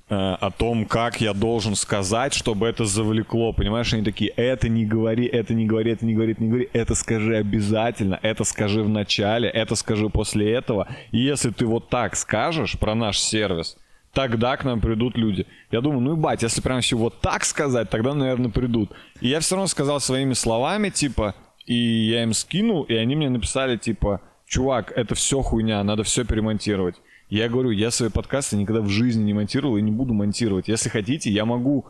о 0.09 0.51
том, 0.51 0.87
как 0.87 1.21
я 1.21 1.35
должен 1.35 1.75
сказать, 1.75 2.33
чтобы 2.33 2.67
это 2.67 2.87
завлекло. 2.87 3.53
Понимаешь, 3.53 3.93
они 3.93 4.03
такие, 4.03 4.31
это 4.31 4.71
не 4.71 4.87
говори, 4.87 5.27
это 5.27 5.53
не 5.53 5.67
говори, 5.67 5.91
это 5.91 6.07
не 6.07 6.15
говори, 6.15 6.33
это 6.33 6.43
не 6.43 6.49
говори, 6.49 6.71
это 6.73 6.95
скажи 6.95 7.37
обязательно, 7.37 8.19
это 8.23 8.45
скажи 8.45 8.83
в 8.83 8.89
начале, 8.89 9.51
это 9.51 9.75
скажи 9.75 10.09
после 10.09 10.51
этого. 10.51 10.89
И 11.13 11.19
если 11.19 11.51
ты 11.51 11.67
вот 11.67 11.91
так 11.91 12.17
скажешь 12.17 12.79
про 12.79 12.95
наш 12.95 13.19
сервис, 13.19 13.77
тогда 14.13 14.57
к 14.57 14.65
нам 14.65 14.81
придут 14.81 15.17
люди. 15.17 15.47
Я 15.71 15.81
думаю, 15.81 16.01
ну 16.01 16.13
и 16.15 16.17
бать, 16.17 16.43
если 16.43 16.61
прям 16.61 16.81
все 16.81 16.97
вот 16.97 17.21
так 17.21 17.45
сказать, 17.45 17.91
тогда, 17.91 18.15
наверное, 18.15 18.51
придут. 18.51 18.91
И 19.21 19.29
я 19.29 19.41
все 19.41 19.55
равно 19.55 19.67
сказал 19.67 20.01
своими 20.01 20.33
словами, 20.33 20.91
типа, 20.91 21.35
и 21.67 21.75
я 21.75 22.23
им 22.23 22.33
скинул, 22.33 22.83
и 22.85 22.95
они 22.95 23.17
мне 23.17 23.29
написали, 23.29 23.77
типа, 23.77 24.21
чувак, 24.47 24.93
это 24.97 25.15
все 25.15 25.43
хуйня, 25.43 25.83
надо 25.85 26.03
все 26.03 26.25
перемонтировать. 26.25 26.97
Я 27.31 27.49
говорю, 27.49 27.71
я 27.71 27.91
свои 27.91 28.09
подкасты 28.09 28.57
никогда 28.57 28.81
в 28.81 28.89
жизни 28.89 29.23
не 29.23 29.35
монтировал 29.35 29.77
и 29.77 29.83
не 29.83 29.91
буду 29.91 30.15
монтировать. 30.15 30.69
Если 30.69 30.89
хотите, 30.89 31.31
я 31.31 31.45
могу 31.45 31.87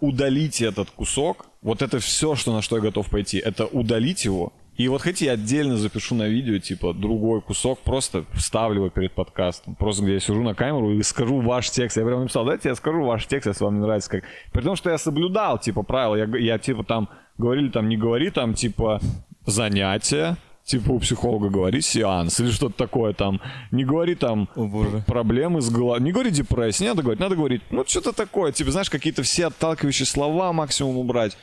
удалить 0.00 0.60
этот 0.60 0.90
кусок. 0.90 1.46
Вот 1.62 1.80
это 1.80 1.98
все, 1.98 2.34
что 2.34 2.52
на 2.52 2.60
что 2.60 2.76
я 2.76 2.82
готов 2.82 3.08
пойти. 3.08 3.38
Это 3.38 3.66
удалить 3.66 4.26
его. 4.26 4.52
И 4.78 4.86
вот 4.86 5.02
хотите, 5.02 5.26
я 5.26 5.32
отдельно 5.32 5.76
запишу 5.76 6.14
на 6.14 6.28
видео, 6.28 6.58
типа, 6.58 6.94
другой 6.94 7.42
кусок, 7.42 7.80
просто 7.80 8.24
вставлю 8.32 8.76
его 8.76 8.90
перед 8.90 9.12
подкастом. 9.12 9.74
Просто 9.74 10.04
где 10.04 10.14
я 10.14 10.20
сижу 10.20 10.40
на 10.42 10.54
камеру 10.54 10.92
и 10.92 11.02
скажу 11.02 11.40
ваш 11.40 11.68
текст. 11.70 11.96
Я 11.96 12.04
прям 12.04 12.20
написал, 12.20 12.44
дайте 12.44 12.68
я 12.68 12.76
скажу 12.76 13.02
ваш 13.02 13.26
текст, 13.26 13.48
если 13.48 13.64
вам 13.64 13.74
не 13.74 13.80
нравится. 13.80 14.08
Как... 14.08 14.24
При 14.52 14.62
том, 14.62 14.76
что 14.76 14.88
я 14.90 14.96
соблюдал, 14.98 15.58
типа, 15.58 15.82
правила. 15.82 16.14
Я, 16.14 16.26
я 16.38 16.58
типа, 16.58 16.84
там, 16.84 17.08
говорили, 17.38 17.70
там, 17.70 17.88
не 17.88 17.96
говори, 17.96 18.30
там, 18.30 18.54
типа, 18.54 19.00
занятия, 19.46 20.36
типа 20.64 20.92
у 20.92 21.00
психолога 21.00 21.48
говори 21.48 21.80
сеанс 21.80 22.38
или 22.38 22.50
что-то 22.50 22.76
такое 22.76 23.14
там. 23.14 23.40
Не 23.72 23.84
говори 23.84 24.14
там 24.14 24.48
О, 24.54 24.66
боже. 24.66 25.02
проблемы 25.06 25.60
с 25.60 25.70
головой. 25.70 26.00
Не 26.02 26.12
говори 26.12 26.30
депрессия, 26.30 26.84
не 26.84 26.90
надо 26.90 27.02
говорить, 27.02 27.20
надо 27.20 27.34
говорить, 27.34 27.62
ну 27.70 27.84
что-то 27.86 28.12
такое, 28.12 28.52
типа, 28.52 28.70
знаешь, 28.70 28.90
какие-то 28.90 29.22
все 29.22 29.46
отталкивающие 29.46 30.06
слова 30.06 30.52
максимум 30.52 30.98
убрать. 30.98 31.36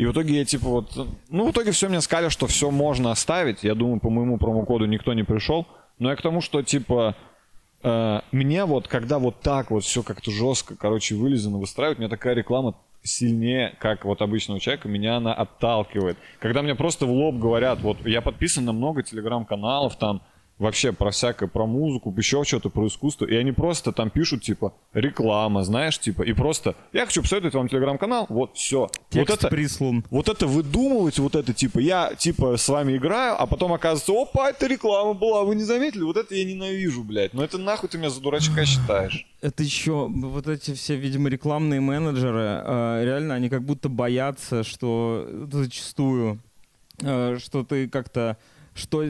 И 0.00 0.06
в 0.06 0.12
итоге 0.12 0.38
я 0.38 0.46
типа 0.46 0.66
вот, 0.66 1.08
ну 1.28 1.46
в 1.46 1.50
итоге 1.50 1.72
все 1.72 1.90
мне 1.90 2.00
сказали, 2.00 2.30
что 2.30 2.46
все 2.46 2.70
можно 2.70 3.10
оставить. 3.10 3.62
Я 3.64 3.74
думаю, 3.74 4.00
по 4.00 4.08
моему 4.08 4.38
промокоду 4.38 4.86
никто 4.86 5.12
не 5.12 5.24
пришел. 5.24 5.66
Но 5.98 6.08
я 6.08 6.16
к 6.16 6.22
тому, 6.22 6.40
что 6.40 6.62
типа 6.62 7.16
э, 7.82 8.20
мне 8.32 8.64
вот, 8.64 8.88
когда 8.88 9.18
вот 9.18 9.40
так 9.40 9.70
вот 9.70 9.84
все 9.84 10.02
как-то 10.02 10.30
жестко, 10.30 10.74
короче, 10.74 11.16
вылезано 11.16 11.58
выстраивать, 11.58 11.98
мне 11.98 12.08
такая 12.08 12.32
реклама 12.32 12.76
сильнее, 13.02 13.76
как 13.78 14.06
вот 14.06 14.22
обычного 14.22 14.58
человека, 14.58 14.88
меня 14.88 15.18
она 15.18 15.34
отталкивает. 15.34 16.16
Когда 16.38 16.62
мне 16.62 16.74
просто 16.74 17.04
в 17.04 17.10
лоб 17.10 17.36
говорят, 17.36 17.80
вот 17.82 17.98
я 18.06 18.22
подписан 18.22 18.64
на 18.64 18.72
много 18.72 19.02
телеграм-каналов, 19.02 19.98
там, 19.98 20.22
вообще 20.60 20.92
про 20.92 21.10
всякое, 21.10 21.48
про 21.48 21.66
музыку, 21.66 22.14
еще 22.16 22.44
что-то, 22.44 22.68
про 22.68 22.86
искусство, 22.86 23.24
и 23.24 23.34
они 23.34 23.50
просто 23.50 23.92
там 23.92 24.10
пишут, 24.10 24.42
типа, 24.42 24.74
реклама, 24.92 25.64
знаешь, 25.64 25.98
типа, 25.98 26.22
и 26.22 26.32
просто, 26.32 26.76
я 26.92 27.06
хочу 27.06 27.22
посоветовать 27.22 27.54
вам 27.54 27.68
телеграм-канал, 27.68 28.26
вот, 28.28 28.56
все. 28.56 28.88
Текст 29.08 29.30
вот 29.30 29.38
это, 29.38 29.48
прислан. 29.48 30.04
вот 30.10 30.28
это 30.28 30.46
выдумывать, 30.46 31.18
вот 31.18 31.34
это, 31.34 31.52
типа, 31.54 31.78
я, 31.78 32.14
типа, 32.14 32.56
с 32.56 32.68
вами 32.68 32.96
играю, 32.96 33.40
а 33.40 33.46
потом 33.46 33.72
оказывается, 33.72 34.12
опа, 34.12 34.50
это 34.50 34.66
реклама 34.66 35.14
была, 35.14 35.44
вы 35.44 35.56
не 35.56 35.64
заметили? 35.64 36.02
Вот 36.02 36.18
это 36.18 36.34
я 36.34 36.44
ненавижу, 36.44 37.02
блядь. 37.02 37.32
Ну 37.32 37.42
это 37.42 37.56
нахуй 37.58 37.88
ты 37.88 37.96
меня 37.96 38.10
за 38.10 38.20
дурачка 38.20 38.66
считаешь? 38.66 39.26
Это 39.40 39.62
еще 39.62 40.08
вот 40.08 40.46
эти 40.46 40.74
все, 40.74 40.96
видимо, 40.96 41.30
рекламные 41.30 41.80
менеджеры, 41.80 42.62
э, 42.62 43.04
реально 43.04 43.34
они 43.34 43.48
как 43.48 43.64
будто 43.64 43.88
боятся, 43.88 44.62
что 44.62 45.26
зачастую, 45.50 46.38
э, 47.00 47.38
что 47.42 47.64
ты 47.64 47.88
как-то, 47.88 48.36
что 48.74 49.04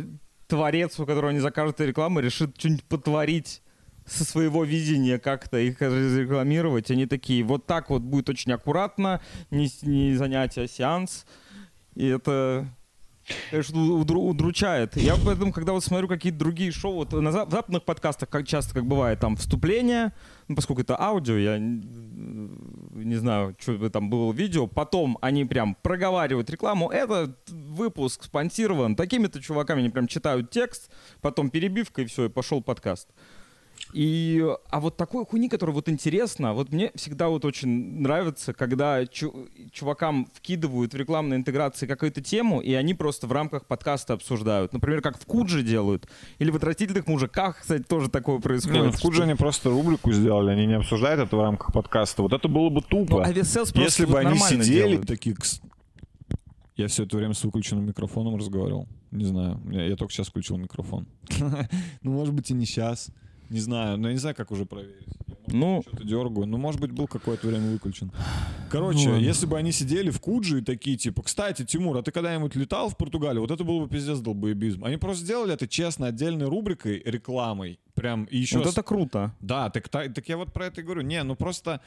творец, 0.50 0.98
у 0.98 1.06
которого 1.06 1.30
они 1.30 1.38
закажут 1.38 1.80
рекламу, 1.80 2.20
решит 2.20 2.56
что-нибудь 2.58 2.84
потворить 2.84 3.62
со 4.04 4.24
своего 4.24 4.64
видения 4.64 5.18
как-то 5.18 5.58
их 5.58 5.80
рекламировать. 5.80 6.90
Они 6.90 7.06
такие, 7.06 7.44
вот 7.44 7.66
так 7.66 7.88
вот 7.88 8.02
будет 8.02 8.28
очень 8.28 8.52
аккуратно, 8.52 9.22
не, 9.50 9.70
не 9.82 10.16
занятие, 10.16 10.62
а 10.62 10.68
сеанс. 10.68 11.24
И 11.94 12.06
это 12.08 12.66
конечно, 13.50 13.76
удру- 13.78 14.28
удручает. 14.30 14.96
Я 14.96 15.16
поэтому, 15.16 15.52
когда 15.52 15.72
вот 15.72 15.84
смотрю 15.84 16.08
какие-то 16.08 16.38
другие 16.38 16.72
шоу, 16.72 16.94
вот 16.94 17.12
на 17.12 17.28
зап- 17.28 17.50
западных 17.50 17.84
подкастах, 17.84 18.28
как 18.28 18.46
часто 18.46 18.74
как 18.74 18.86
бывает, 18.86 19.20
там 19.20 19.36
вступление, 19.36 20.12
ну, 20.48 20.56
поскольку 20.56 20.82
это 20.82 21.00
аудио, 21.00 21.36
я 21.36 21.58
не 21.58 23.16
знаю, 23.16 23.56
что 23.58 23.72
бы 23.72 23.90
там 23.90 24.10
было 24.10 24.32
видео, 24.32 24.66
потом 24.66 25.18
они 25.20 25.44
прям 25.44 25.76
проговаривают 25.82 26.50
рекламу, 26.50 26.90
этот 26.90 27.36
выпуск 27.50 28.24
спонсирован 28.24 28.96
такими-то 28.96 29.40
чуваками, 29.40 29.80
они 29.80 29.90
прям 29.90 30.06
читают 30.06 30.50
текст, 30.50 30.90
потом 31.20 31.50
перебивка 31.50 32.02
и 32.02 32.06
все, 32.06 32.26
и 32.26 32.28
пошел 32.28 32.62
подкаст. 32.62 33.08
И, 33.92 34.44
а 34.68 34.80
вот 34.80 34.96
такой 34.96 35.24
хуйни, 35.26 35.48
которая 35.48 35.74
вот 35.74 35.88
интересно, 35.88 36.54
вот 36.54 36.72
мне 36.72 36.92
всегда 36.94 37.28
вот 37.28 37.44
очень 37.44 38.00
нравится, 38.00 38.52
когда 38.52 39.04
чу- 39.06 39.48
чувакам 39.72 40.28
вкидывают 40.32 40.92
в 40.92 40.96
рекламной 40.96 41.36
интеграции 41.36 41.86
какую-то 41.86 42.20
тему, 42.20 42.60
и 42.60 42.72
они 42.74 42.94
просто 42.94 43.26
в 43.26 43.32
рамках 43.32 43.66
подкаста 43.66 44.14
обсуждают. 44.14 44.72
Например, 44.72 45.00
как 45.02 45.18
в 45.18 45.26
Кудже 45.26 45.62
делают. 45.62 46.08
Или 46.38 46.50
в 46.50 46.56
«Отвратительных 46.56 47.06
мужиках», 47.06 47.60
кстати, 47.60 47.82
тоже 47.82 48.08
такое 48.10 48.38
происходит. 48.38 48.78
Не, 48.78 48.86
ну 48.86 48.92
в 48.92 49.00
Кудже 49.00 49.24
они 49.24 49.34
просто 49.34 49.70
рубрику 49.70 50.12
сделали, 50.12 50.52
они 50.52 50.66
не 50.66 50.74
обсуждают 50.74 51.20
это 51.20 51.36
в 51.36 51.42
рамках 51.42 51.72
подкаста. 51.72 52.22
Вот 52.22 52.32
это 52.32 52.48
было 52.48 52.68
бы 52.70 52.82
тупо. 52.82 53.24
Ну, 53.26 53.82
Если 53.82 54.04
вот 54.04 54.12
бы 54.12 54.18
они 54.20 54.30
нормально 54.30 54.64
сидели 54.64 54.88
делают. 54.90 55.06
такие... 55.06 55.36
Я 56.76 56.86
все 56.86 57.04
это 57.04 57.16
время 57.16 57.34
с 57.34 57.44
выключенным 57.44 57.84
микрофоном 57.84 58.36
разговаривал. 58.36 58.88
Не 59.10 59.24
знаю, 59.24 59.60
я, 59.70 59.84
я 59.84 59.96
только 59.96 60.12
сейчас 60.14 60.28
включил 60.28 60.56
микрофон. 60.56 61.06
Ну, 62.02 62.12
может 62.12 62.32
быть, 62.32 62.50
и 62.50 62.54
не 62.54 62.64
сейчас. 62.64 63.10
Не 63.50 63.60
знаю, 63.60 63.98
но 63.98 64.08
я 64.08 64.14
не 64.14 64.18
знаю, 64.20 64.34
как 64.36 64.50
уже 64.50 64.64
проверить. 64.64 65.06
Ну, 65.48 65.82
что-то 65.86 66.04
дергаю. 66.04 66.46
Ну, 66.46 66.56
может 66.56 66.80
быть, 66.80 66.92
был 66.92 67.08
какое-то 67.08 67.48
время 67.48 67.70
выключен. 67.72 68.12
Короче, 68.70 69.08
Ну 69.08 69.16
если 69.18 69.46
бы 69.46 69.58
они 69.58 69.72
сидели 69.72 70.10
в 70.10 70.20
Кудже 70.20 70.60
и 70.60 70.62
такие, 70.62 70.96
типа, 70.96 71.22
кстати, 71.24 71.64
Тимур, 71.64 71.96
а 71.96 72.02
ты 72.02 72.12
когда-нибудь 72.12 72.54
летал 72.54 72.88
в 72.88 72.96
Португалию? 72.96 73.40
Вот 73.42 73.50
это 73.50 73.64
было 73.64 73.80
бы 73.84 73.88
пиздец 73.88 74.20
долбоебизм. 74.20 74.84
Они 74.84 74.96
просто 74.96 75.24
сделали 75.24 75.52
это 75.52 75.66
честно, 75.66 76.06
отдельной 76.06 76.46
рубрикой, 76.46 77.02
рекламой. 77.04 77.80
Прям 77.94 78.24
и 78.26 78.38
еще... 78.38 78.58
вот 78.58 78.68
с- 78.68 78.72
это 78.72 78.84
круто. 78.84 79.34
Да, 79.40 79.68
так, 79.70 79.88
та- 79.88 80.08
так 80.08 80.28
я 80.28 80.36
вот 80.36 80.52
про 80.52 80.66
это 80.66 80.80
и 80.80 80.84
говорю. 80.84 81.02
Не, 81.02 81.20
ну 81.24 81.34
просто 81.34 81.80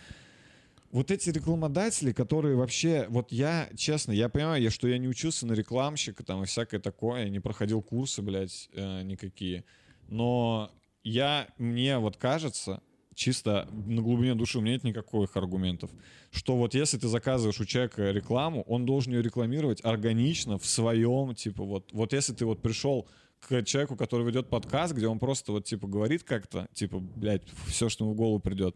вот 0.92 1.10
эти 1.10 1.30
рекламодатели, 1.30 2.12
которые 2.12 2.58
вообще, 2.58 3.06
вот 3.10 3.32
я, 3.32 3.70
честно, 3.78 4.12
я 4.12 4.28
понимаю, 4.28 4.62
я, 4.62 4.70
что 4.70 4.88
я 4.90 4.98
не 4.98 5.08
учился 5.08 5.48
на 5.48 5.54
рекламщика 5.54 6.24
там 6.26 6.44
и 6.44 6.46
всякое 6.46 6.80
такое, 6.82 7.30
не 7.30 7.40
проходил 7.40 7.82
курсы, 7.82 8.22
блядь, 8.22 8.70
э, 8.74 9.02
никакие, 9.04 9.64
но 10.10 10.70
я, 11.04 11.48
мне 11.58 12.00
вот 12.00 12.18
кажется, 12.18 12.82
чисто 13.14 13.68
на 13.72 14.02
глубине 14.02 14.36
души 14.36 14.58
у 14.58 14.62
меня 14.62 14.74
нет 14.74 14.84
никаких 14.84 15.36
аргументов, 15.38 15.92
что 16.32 16.58
вот 16.58 16.74
если 16.74 16.98
ты 16.98 17.08
заказываешь 17.08 17.60
у 17.60 17.66
человека 17.66 18.12
рекламу, 18.12 18.64
он 18.64 18.86
должен 18.86 19.14
ее 19.14 19.22
рекламировать 19.22 19.84
органично 19.84 20.58
в 20.58 20.66
своем, 20.66 21.36
типа 21.36 21.64
вот, 21.64 21.90
вот 21.92 22.14
если 22.14 22.34
ты 22.34 22.46
вот 22.46 22.62
пришел 22.62 23.08
к 23.48 23.64
человеку, 23.64 23.96
который 23.96 24.26
ведет 24.26 24.50
подкаст, 24.50 24.94
где 24.94 25.08
он 25.08 25.20
просто 25.20 25.52
вот 25.52 25.66
типа 25.66 25.88
говорит 25.88 26.24
как-то, 26.24 26.68
типа, 26.74 27.00
блядь, 27.00 27.44
все, 27.68 27.90
что 27.90 28.06
ему 28.06 28.14
в 28.14 28.18
голову 28.18 28.40
придет. 28.40 28.76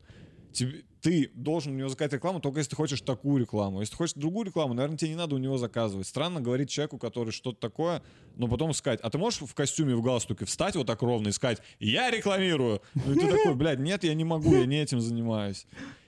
Тебе- 0.58 0.84
ты 1.02 1.30
должен 1.36 1.74
у 1.74 1.76
него 1.78 1.88
заказать 1.88 2.14
рекламу 2.14 2.40
только 2.40 2.58
если 2.58 2.72
ты 2.72 2.76
хочешь 2.76 3.02
такую 3.02 3.40
рекламу. 3.42 3.80
Если 3.82 3.92
ты 3.92 3.98
хочешь 3.98 4.16
другую 4.16 4.48
рекламу, 4.48 4.74
наверное, 4.74 4.98
тебе 4.98 5.12
не 5.12 5.16
надо 5.16 5.36
у 5.36 5.38
него 5.38 5.58
заказывать. 5.58 6.08
Странно 6.08 6.42
говорить 6.42 6.72
человеку, 6.72 6.98
который 6.98 7.30
что-то 7.32 7.60
такое, 7.60 8.02
но 8.36 8.48
потом 8.48 8.74
сказать, 8.74 9.00
а 9.04 9.10
ты 9.12 9.20
можешь 9.20 9.42
в 9.42 9.54
костюме, 9.54 9.96
в 9.96 10.02
галстуке 10.02 10.46
встать 10.46 10.76
вот 10.76 10.88
так 10.88 11.00
ровно 11.04 11.28
и 11.28 11.32
сказать, 11.32 11.60
я 11.80 12.10
рекламирую. 12.10 12.82
Ну 12.96 13.14
и 13.14 13.20
ты 13.20 13.28
такой, 13.28 13.54
блядь, 13.54 13.80
нет, 13.80 14.04
я 14.04 14.16
не 14.16 14.24
могу, 14.24 14.56
я 14.56 14.66
не 14.66 14.82
этим 14.82 15.00
занимаюсь. 15.00 15.68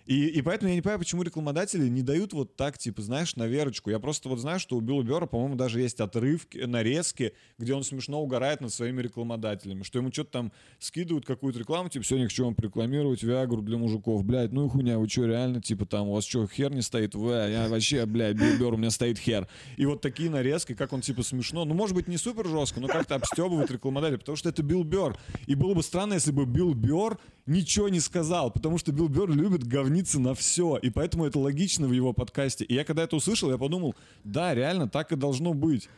И, 0.09 0.25
и 0.25 0.41
поэтому 0.41 0.69
я 0.69 0.75
не 0.75 0.81
понимаю, 0.81 0.97
почему 0.97 1.21
рекламодатели 1.21 1.87
не 1.87 2.01
дают 2.01 2.33
вот 2.33 2.55
так, 2.55 2.79
типа, 2.79 3.03
знаешь, 3.03 3.35
на 3.35 3.45
верочку. 3.45 3.91
Я 3.91 3.99
просто 3.99 4.27
вот 4.27 4.39
знаю, 4.39 4.59
что 4.59 4.75
у 4.75 4.81
Билла 4.81 5.03
Бера, 5.03 5.27
по-моему, 5.27 5.53
даже 5.53 5.81
есть 5.81 5.99
отрывки, 5.99 6.57
нарезки, 6.57 7.35
где 7.59 7.75
он 7.75 7.83
смешно 7.83 8.19
угорает 8.19 8.59
над 8.59 8.73
своими 8.73 9.03
рекламодателями, 9.03 9.83
что 9.83 9.99
ему 9.99 10.11
что-то 10.11 10.31
там 10.31 10.51
скидывают 10.79 11.27
какую-то 11.27 11.59
рекламу, 11.59 11.89
типа, 11.89 12.03
сегодня 12.03 12.25
хочу 12.25 12.43
вам 12.43 12.55
рекламировать 12.57 13.21
Виагру 13.21 13.61
для 13.61 13.77
мужиков. 13.77 14.25
Блядь, 14.25 14.51
ну 14.51 14.65
и 14.65 14.69
хуйня, 14.69 14.97
вы 14.97 15.07
что, 15.07 15.27
реально, 15.27 15.61
типа, 15.61 15.85
там, 15.85 16.07
у 16.07 16.13
вас 16.15 16.25
что, 16.25 16.47
хер 16.47 16.73
не 16.73 16.81
стоит? 16.81 17.13
Вы, 17.13 17.33
я 17.33 17.67
вообще, 17.69 18.07
блядь, 18.07 18.35
Билл 18.35 18.57
Бер, 18.57 18.73
у 18.73 18.77
меня 18.77 18.89
стоит 18.89 19.19
хер. 19.19 19.47
И 19.77 19.85
вот 19.85 20.01
такие 20.01 20.31
нарезки, 20.31 20.73
как 20.73 20.91
он, 20.91 21.01
типа, 21.01 21.21
смешно, 21.21 21.65
ну, 21.65 21.75
может 21.75 21.95
быть, 21.95 22.07
не 22.07 22.17
супер 22.17 22.47
жестко, 22.47 22.79
но 22.79 22.87
как-то 22.87 23.13
обстебывает 23.13 23.69
рекламодателя, 23.69 24.17
потому 24.17 24.37
что 24.37 24.49
это 24.49 24.63
Билл 24.63 24.83
Бер. 24.83 25.19
И 25.45 25.53
было 25.53 25.75
бы 25.75 25.83
странно, 25.83 26.15
если 26.15 26.31
бы 26.31 26.47
Билл 26.47 26.73
Бер 26.73 27.19
ничего 27.45 27.89
не 27.89 27.99
сказал, 27.99 28.51
потому 28.51 28.79
что 28.79 28.91
Билл 28.91 29.07
Бер 29.07 29.29
любит 29.29 29.63
говниться 29.99 30.19
на 30.19 30.33
все, 30.33 30.77
и 30.77 30.89
поэтому 30.89 31.25
это 31.25 31.39
логично 31.39 31.87
в 31.87 31.91
его 31.91 32.13
подкасте. 32.13 32.65
И 32.65 32.73
я 32.73 32.83
когда 32.83 33.03
это 33.03 33.15
услышал, 33.15 33.51
я 33.51 33.57
подумал, 33.57 33.95
да, 34.23 34.55
реально 34.55 34.87
так 34.87 35.11
и 35.11 35.15
должно 35.15 35.53
быть. 35.53 35.89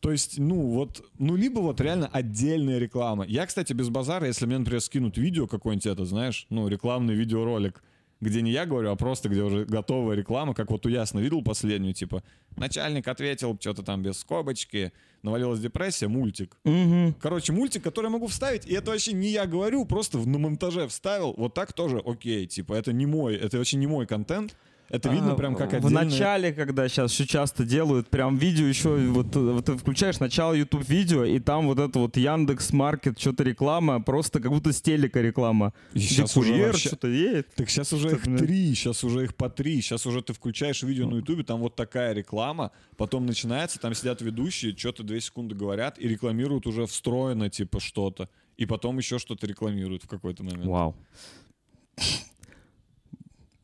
То 0.00 0.12
есть, 0.12 0.38
ну, 0.38 0.54
вот, 0.54 1.02
ну, 1.18 1.34
либо 1.34 1.60
вот 1.60 1.80
реально 1.80 2.08
отдельная 2.12 2.78
реклама. 2.78 3.24
Я, 3.26 3.46
кстати, 3.46 3.72
без 3.72 3.88
базара, 3.88 4.26
если 4.26 4.46
мне, 4.46 4.58
например, 4.58 4.80
скинут 4.80 5.16
видео 5.16 5.46
какое-нибудь 5.46 5.86
это, 5.86 6.04
знаешь, 6.04 6.46
ну, 6.50 6.68
рекламный 6.68 7.14
видеоролик, 7.14 7.82
где 8.24 8.42
не 8.42 8.50
я 8.50 8.66
говорю, 8.66 8.90
а 8.90 8.96
просто 8.96 9.28
где 9.28 9.42
уже 9.42 9.64
готовая 9.64 10.16
реклама, 10.16 10.54
как 10.54 10.70
вот 10.70 10.84
у 10.86 10.88
Ясно 10.88 11.20
видел 11.20 11.42
последнюю, 11.42 11.94
типа, 11.94 12.22
начальник 12.56 13.06
ответил, 13.06 13.56
что-то 13.60 13.82
там 13.82 14.02
без 14.02 14.18
скобочки, 14.18 14.92
навалилась 15.22 15.60
депрессия, 15.60 16.08
мультик. 16.08 16.56
Мгм. 16.64 17.14
Короче, 17.20 17.52
мультик, 17.52 17.82
который 17.82 18.06
я 18.06 18.10
могу 18.10 18.26
вставить, 18.26 18.66
и 18.66 18.74
это 18.74 18.90
вообще 18.90 19.12
не 19.12 19.28
я 19.28 19.46
говорю, 19.46 19.84
просто 19.84 20.18
на 20.18 20.38
монтаже 20.38 20.88
вставил, 20.88 21.34
вот 21.36 21.54
так 21.54 21.72
тоже 21.72 22.02
окей, 22.04 22.46
типа, 22.46 22.72
это 22.74 22.92
не 22.92 23.06
мой, 23.06 23.36
это 23.36 23.58
вообще 23.58 23.76
не 23.76 23.86
мой 23.86 24.06
контент, 24.06 24.56
это 24.90 25.08
видно 25.08 25.32
А, 25.32 25.34
прям 25.34 25.56
как 25.56 25.72
В 25.72 25.74
отдельная... 25.74 26.04
начале, 26.04 26.52
когда 26.52 26.88
сейчас 26.88 27.12
еще 27.12 27.26
часто 27.26 27.64
делают, 27.64 28.08
прям 28.08 28.36
видео 28.36 28.66
еще, 28.66 28.96
вот, 29.08 29.34
вот 29.34 29.64
ты 29.64 29.76
включаешь 29.76 30.20
начало 30.20 30.52
YouTube 30.54 30.88
видео, 30.88 31.24
и 31.24 31.38
там 31.40 31.66
вот 31.66 31.78
это 31.78 31.98
вот 31.98 32.16
Яндекс 32.16 32.72
Маркет, 32.72 33.18
что-то 33.18 33.42
реклама, 33.44 34.00
просто 34.00 34.40
как 34.40 34.50
будто 34.52 34.72
с 34.72 34.80
телека 34.80 35.20
реклама. 35.20 35.72
И 35.94 35.98
Где 35.98 36.06
щас 36.06 36.36
уже 36.36 36.50
курьер 36.50 36.66
вообще- 36.68 36.88
что-то 36.88 37.08
едет. 37.08 37.48
Так 37.54 37.70
сейчас 37.70 37.92
уже 37.92 38.10
их 38.12 38.22
три, 38.22 38.74
сейчас 38.74 39.02
уже 39.04 39.24
их 39.24 39.34
по 39.34 39.48
три. 39.50 39.80
Сейчас 39.80 40.06
уже 40.06 40.22
ты 40.22 40.32
включаешь 40.32 40.82
видео 40.82 41.08
на 41.08 41.16
Ютубе, 41.16 41.42
там 41.44 41.60
вот 41.60 41.74
такая 41.76 42.12
реклама, 42.12 42.70
потом 42.96 43.26
начинается, 43.26 43.78
там 43.80 43.94
сидят 43.94 44.20
ведущие, 44.20 44.76
что-то 44.76 45.02
две 45.02 45.20
секунды 45.20 45.54
говорят 45.54 45.98
и 45.98 46.06
рекламируют 46.08 46.66
уже 46.66 46.86
встроено 46.86 47.48
типа 47.50 47.80
что-то. 47.80 48.28
И 48.56 48.66
потом 48.66 48.98
еще 48.98 49.18
что-то 49.18 49.46
рекламируют 49.48 50.04
в 50.04 50.08
какой-то 50.08 50.44
момент. 50.44 50.66
Вау. 50.66 50.94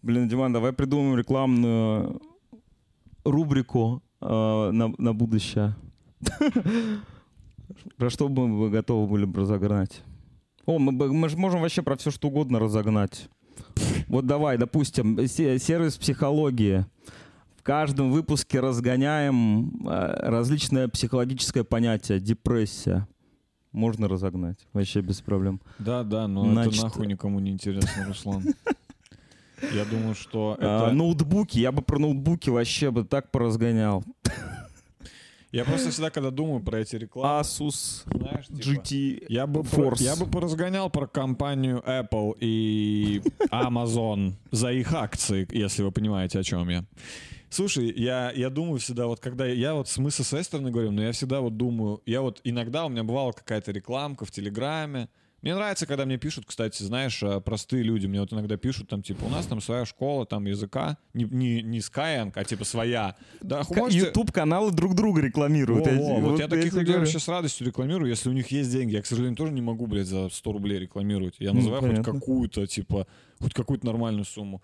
Блин, 0.02 0.28
Диман, 0.28 0.52
давай 0.52 0.72
придумаем 0.72 1.16
рекламную 1.16 2.20
рубрику 3.24 4.02
э, 4.20 4.70
на, 4.72 4.92
на 4.96 5.12
будущее. 5.12 5.74
Про 7.96 8.10
что 8.10 8.28
бы 8.28 8.46
вы 8.46 8.70
готовы 8.70 9.06
были 9.06 9.24
бы 9.26 9.40
разогнать? 9.42 10.02
О, 10.66 10.78
мы, 10.78 10.92
мы 10.92 11.28
же 11.28 11.36
можем 11.36 11.60
вообще 11.60 11.82
про 11.82 11.96
все 11.96 12.10
что 12.10 12.28
угодно 12.28 12.58
разогнать. 12.58 13.28
Вот 14.08 14.26
давай, 14.26 14.58
допустим, 14.58 15.26
се- 15.26 15.58
сервис 15.58 15.96
психологии. 15.96 16.84
В 17.56 17.62
каждом 17.62 18.10
выпуске 18.10 18.60
разгоняем 18.60 19.86
э, 19.86 20.28
различное 20.30 20.88
психологическое 20.88 21.62
понятие, 21.62 22.18
депрессия. 22.18 23.06
Можно 23.72 24.08
разогнать, 24.08 24.58
вообще 24.72 25.00
без 25.00 25.20
проблем. 25.20 25.60
Да, 25.78 26.02
да, 26.02 26.26
но 26.26 26.44
Значит- 26.50 26.74
это 26.74 26.84
нахуй 26.84 27.06
никому 27.06 27.38
не 27.38 27.50
интересно, 27.52 28.06
Руслан. 28.06 28.42
Я 29.74 29.84
думаю, 29.84 30.14
что 30.14 30.56
А, 30.58 30.86
это... 30.86 30.94
ноутбуки, 30.94 31.58
я 31.58 31.72
бы 31.72 31.82
про 31.82 31.98
ноутбуки 31.98 32.50
вообще 32.50 32.90
бы 32.90 33.04
так 33.04 33.30
поразгонял. 33.30 34.04
Я 35.52 35.64
просто 35.64 35.90
всегда, 35.90 36.10
когда 36.10 36.30
думаю 36.30 36.60
про 36.62 36.78
эти 36.78 36.94
рекламы, 36.94 37.40
Asus 37.40 38.04
знаешь, 38.16 38.46
типа, 38.46 38.60
GT 38.84 39.24
Я 39.28 39.48
бы, 39.48 39.60
Force. 39.62 39.96
про- 39.96 39.96
я 39.98 40.14
бы 40.14 40.26
поразгонял 40.26 40.88
про 40.90 41.08
компанию 41.08 41.82
Apple 41.84 42.36
и 42.38 43.20
Amazon 43.50 44.34
за 44.52 44.70
их 44.70 44.92
акции, 44.94 45.48
если 45.50 45.82
вы 45.82 45.90
понимаете, 45.90 46.38
о 46.38 46.44
чем 46.44 46.68
я. 46.68 46.84
Слушай, 47.48 47.92
я, 47.96 48.30
я 48.30 48.48
думаю 48.48 48.78
всегда, 48.78 49.08
вот 49.08 49.18
когда 49.18 49.44
я, 49.44 49.74
вот 49.74 49.92
мы 49.98 50.12
со 50.12 50.22
своей 50.22 50.44
стороны 50.44 50.70
говорим, 50.70 50.94
но 50.94 51.02
я 51.02 51.10
всегда 51.10 51.40
вот 51.40 51.56
думаю, 51.56 52.00
я 52.06 52.22
вот 52.22 52.40
иногда 52.44 52.86
у 52.86 52.88
меня 52.88 53.02
бывала 53.02 53.32
какая-то 53.32 53.72
рекламка 53.72 54.24
в 54.24 54.30
Телеграме, 54.30 55.08
мне 55.42 55.54
нравится, 55.54 55.86
когда 55.86 56.04
мне 56.04 56.18
пишут, 56.18 56.44
кстати, 56.46 56.82
знаешь, 56.82 57.22
а, 57.22 57.40
простые 57.40 57.82
люди. 57.82 58.06
Мне 58.06 58.20
вот 58.20 58.32
иногда 58.32 58.56
пишут, 58.56 58.88
там, 58.88 59.02
типа, 59.02 59.24
у 59.24 59.28
нас 59.30 59.46
там 59.46 59.60
своя 59.60 59.86
школа, 59.86 60.26
там, 60.26 60.44
языка. 60.44 60.98
Не, 61.14 61.24
не, 61.24 61.62
не 61.62 61.78
Skyeng, 61.78 62.32
а 62.34 62.44
типа 62.44 62.64
своя. 62.64 63.16
Да, 63.40 63.62
можете... 63.68 64.06
YouTube-каналы 64.06 64.70
друг 64.72 64.94
друга 64.94 65.22
рекламируют. 65.22 65.86
Во, 65.86 65.92
вот, 65.92 66.30
вот 66.32 66.40
я 66.40 66.48
таких 66.48 66.74
людей 66.74 66.96
вообще 66.96 67.18
с 67.18 67.28
радостью 67.28 67.66
рекламирую, 67.66 68.10
если 68.10 68.28
у 68.28 68.32
них 68.32 68.48
есть 68.48 68.70
деньги. 68.70 68.92
Я, 68.92 69.02
к 69.02 69.06
сожалению, 69.06 69.36
тоже 69.36 69.52
не 69.52 69.62
могу, 69.62 69.86
блядь, 69.86 70.06
за 70.06 70.28
100 70.28 70.52
рублей 70.52 70.78
рекламировать. 70.78 71.36
Я 71.38 71.52
ну, 71.52 71.60
называю 71.60 71.82
понятно. 71.82 72.04
хоть 72.04 72.20
какую-то, 72.20 72.66
типа, 72.66 73.06
хоть 73.40 73.54
какую-то 73.54 73.86
нормальную 73.86 74.24
сумму. 74.26 74.62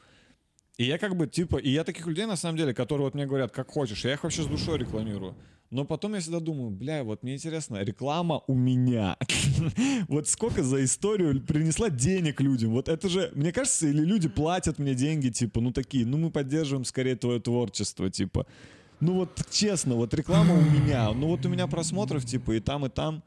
И 0.77 0.85
я 0.85 0.99
как 0.99 1.17
бы, 1.17 1.27
типа, 1.27 1.57
и 1.57 1.71
я 1.71 1.85
таких 1.85 2.07
людей, 2.07 2.27
на 2.27 2.37
самом 2.37 2.59
деле, 2.59 2.75
которые 2.75 3.07
вот 3.07 3.15
мне 3.15 3.25
говорят, 3.25 3.51
как 3.51 3.71
хочешь, 3.71 4.05
я 4.05 4.13
их 4.13 4.25
вообще 4.25 4.43
с 4.43 4.47
душой 4.47 4.79
рекламирую. 4.79 5.35
Но 5.71 5.85
потом 5.85 6.15
я 6.15 6.21
всегда 6.21 6.39
думаю, 6.39 6.71
бля, 6.71 7.03
вот 7.03 7.23
мне 7.23 7.35
интересно, 7.35 7.83
реклама 7.83 8.43
у 8.47 8.55
меня. 8.55 9.17
вот 10.09 10.29
сколько 10.29 10.63
за 10.63 10.85
историю 10.85 11.41
принесла 11.43 11.91
денег 11.91 12.41
людям? 12.41 12.71
Вот 12.71 12.89
это 12.89 13.09
же, 13.09 13.33
мне 13.35 13.53
кажется, 13.53 13.89
или 13.89 14.05
люди 14.05 14.29
платят 14.29 14.79
мне 14.79 14.95
деньги, 14.95 15.29
типа, 15.29 15.61
ну 15.61 15.73
такие, 15.73 16.07
ну 16.07 16.19
мы 16.19 16.31
поддерживаем 16.31 16.85
скорее 16.85 17.17
твое 17.17 17.41
творчество, 17.41 18.11
типа. 18.11 18.47
Ну 19.01 19.15
вот 19.15 19.41
честно, 19.51 19.97
вот 19.97 20.15
реклама 20.15 20.55
у 20.55 20.63
меня, 20.63 21.13
ну 21.13 21.29
вот 21.29 21.45
у 21.45 21.49
меня 21.49 21.67
просмотров, 21.67 22.25
типа, 22.25 22.53
и 22.53 22.61
там, 22.61 22.87
и 22.87 22.89
там. 22.89 23.23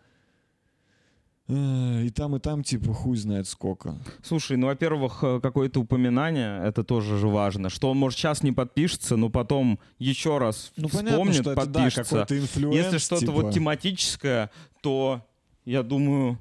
И 1.50 2.12
там, 2.12 2.36
и 2.36 2.39
там, 2.39 2.64
типа, 2.64 2.93
хуй 2.93 3.18
знает 3.18 3.47
сколько. 3.47 3.97
Слушай, 4.22 4.58
ну, 4.58 4.68
во-первых, 4.68 5.24
э, 5.24 5.39
какое-то 5.41 5.80
упоминание, 5.80 6.62
это 6.64 6.84
тоже 6.84 7.18
же 7.18 7.28
важно. 7.28 7.70
Что 7.70 7.89
он, 7.89 7.97
может, 7.97 8.20
сейчас 8.20 8.43
не 8.43 8.52
подпишется, 8.52 9.16
но 9.16 9.30
потом 9.30 9.80
еще 9.97 10.38
раз 10.38 10.72
ну, 10.78 10.88
вспомнит, 10.89 11.16
понятно, 11.16 11.34
что 11.34 11.56
подпишется. 11.56 12.18
Это, 12.20 12.36
да, 12.36 12.38
influence, 12.38 12.76
Если 12.76 12.97
что-то 13.00 13.22
типа... 13.22 13.32
вот 13.32 13.54
тематическое, 13.54 14.52
то, 14.82 15.26
я 15.66 15.82
думаю, 15.82 16.38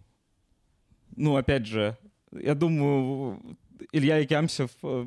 ну, 1.17 1.37
опять 1.37 1.67
же, 1.67 1.97
я 2.31 2.55
думаю, 2.55 3.41
Илья 3.93 4.23
Икямсев 4.23 4.71
э, 4.83 5.07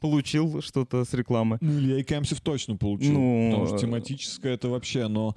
получил 0.00 0.60
что-то 0.60 1.04
с 1.06 1.14
рекламы. 1.14 1.56
Ну, 1.62 1.78
Илья 1.78 2.02
Икямсев 2.02 2.42
точно 2.42 2.76
получил. 2.76 3.12
Ну, 3.12 3.50
потому 3.50 3.66
что 3.68 3.76
э, 3.76 3.78
тематическое 3.78 4.54
это 4.54 4.68
вообще, 4.68 5.08
но 5.08 5.34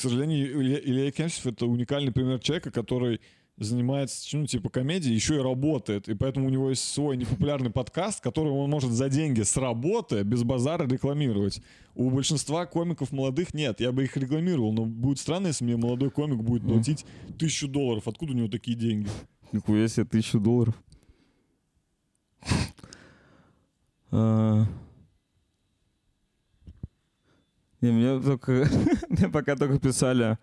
к 0.00 0.02
сожалению, 0.02 0.62
Илья, 0.62 0.80
Илья 0.82 1.10
Кемсев— 1.10 1.46
это 1.48 1.66
уникальный 1.66 2.10
пример 2.10 2.38
человека, 2.38 2.70
который 2.70 3.20
занимается, 3.58 4.34
ну, 4.34 4.46
типа, 4.46 4.70
комедией, 4.70 5.14
еще 5.14 5.34
и 5.34 5.40
работает. 5.40 6.08
И 6.08 6.14
поэтому 6.14 6.46
у 6.46 6.48
него 6.48 6.70
есть 6.70 6.90
свой 6.90 7.18
непопулярный 7.18 7.68
подкаст, 7.68 8.22
который 8.22 8.50
он 8.50 8.70
может 8.70 8.92
за 8.92 9.10
деньги 9.10 9.42
с 9.42 9.58
работы, 9.58 10.22
без 10.22 10.42
базара 10.42 10.88
рекламировать. 10.88 11.60
У 11.94 12.08
большинства 12.08 12.64
комиков 12.64 13.12
молодых 13.12 13.52
нет. 13.52 13.78
Я 13.80 13.92
бы 13.92 14.04
их 14.04 14.16
рекламировал, 14.16 14.72
но 14.72 14.86
будет 14.86 15.18
странно, 15.18 15.48
если 15.48 15.64
мне 15.64 15.76
молодой 15.76 16.10
комик 16.10 16.38
будет 16.38 16.62
платить 16.62 17.04
тысячу 17.38 17.68
долларов. 17.68 18.08
Откуда 18.08 18.32
у 18.32 18.34
него 18.34 18.48
такие 18.48 18.78
деньги? 18.78 19.10
Нихуя 19.52 19.86
себе, 19.86 20.06
тысячу 20.06 20.40
долларов. 20.40 20.82
Не, 27.80 27.92
мне 27.92 28.20
только, 28.20 28.68
мне 29.08 29.28
пока 29.28 29.56
только 29.56 29.78
писали 29.78 30.38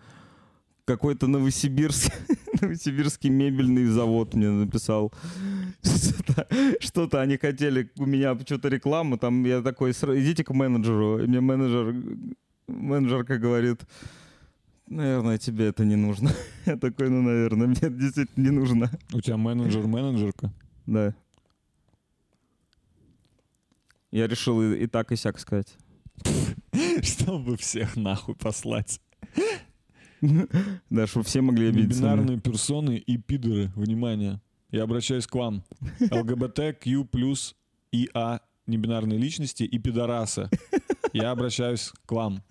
какой-то 0.85 1.27
Новосибирск, 1.27 2.11
Новосибирский 2.61 3.29
мебельный 3.29 3.85
завод 3.85 4.33
мне 4.33 4.49
написал. 4.49 5.13
Что-то, 5.83 6.47
что-то 6.79 7.21
они 7.21 7.37
хотели 7.37 7.89
у 7.97 8.05
меня 8.05 8.37
что-то 8.39 8.67
рекламу, 8.67 9.17
там 9.17 9.43
я 9.45 9.61
такой, 9.61 9.91
идите 9.91 10.43
к 10.43 10.53
менеджеру. 10.53 11.23
И 11.23 11.27
мне 11.27 11.39
менеджер, 11.39 11.95
менеджерка 12.67 13.37
говорит, 13.37 13.81
наверное, 14.87 15.37
тебе 15.37 15.67
это 15.67 15.85
не 15.85 15.95
нужно. 15.95 16.31
Я 16.65 16.77
такой, 16.77 17.09
ну, 17.09 17.21
наверное, 17.21 17.67
мне 17.67 17.77
это 17.77 17.89
действительно 17.89 18.43
не 18.43 18.51
нужно. 18.51 18.91
У 19.13 19.21
тебя 19.21 19.37
менеджер-менеджерка? 19.37 20.51
Да. 20.85 21.15
Я 24.11 24.27
решил 24.27 24.61
и, 24.61 24.77
и 24.83 24.87
так, 24.87 25.11
и 25.11 25.15
сяк 25.15 25.39
сказать. 25.39 25.77
Чтобы 27.03 27.57
всех 27.57 27.95
нахуй 27.95 28.35
послать. 28.35 29.01
Да, 30.89 31.07
чтобы 31.07 31.25
все 31.25 31.41
могли 31.41 31.69
обидеться. 31.69 32.01
Бинарные 32.01 32.39
персоны 32.39 32.97
и 32.97 33.17
пидоры. 33.17 33.71
Внимание. 33.75 34.41
Я 34.71 34.83
обращаюсь 34.83 35.27
к 35.27 35.35
вам. 35.35 35.63
ЛГБТ, 35.99 36.79
Q+, 36.79 37.07
ИА, 37.91 38.39
небинарные 38.65 39.19
личности 39.19 39.63
и 39.63 39.77
пидорасы. 39.77 40.49
Я 41.13 41.31
обращаюсь 41.31 41.93
к 42.05 42.11
вам. 42.11 42.43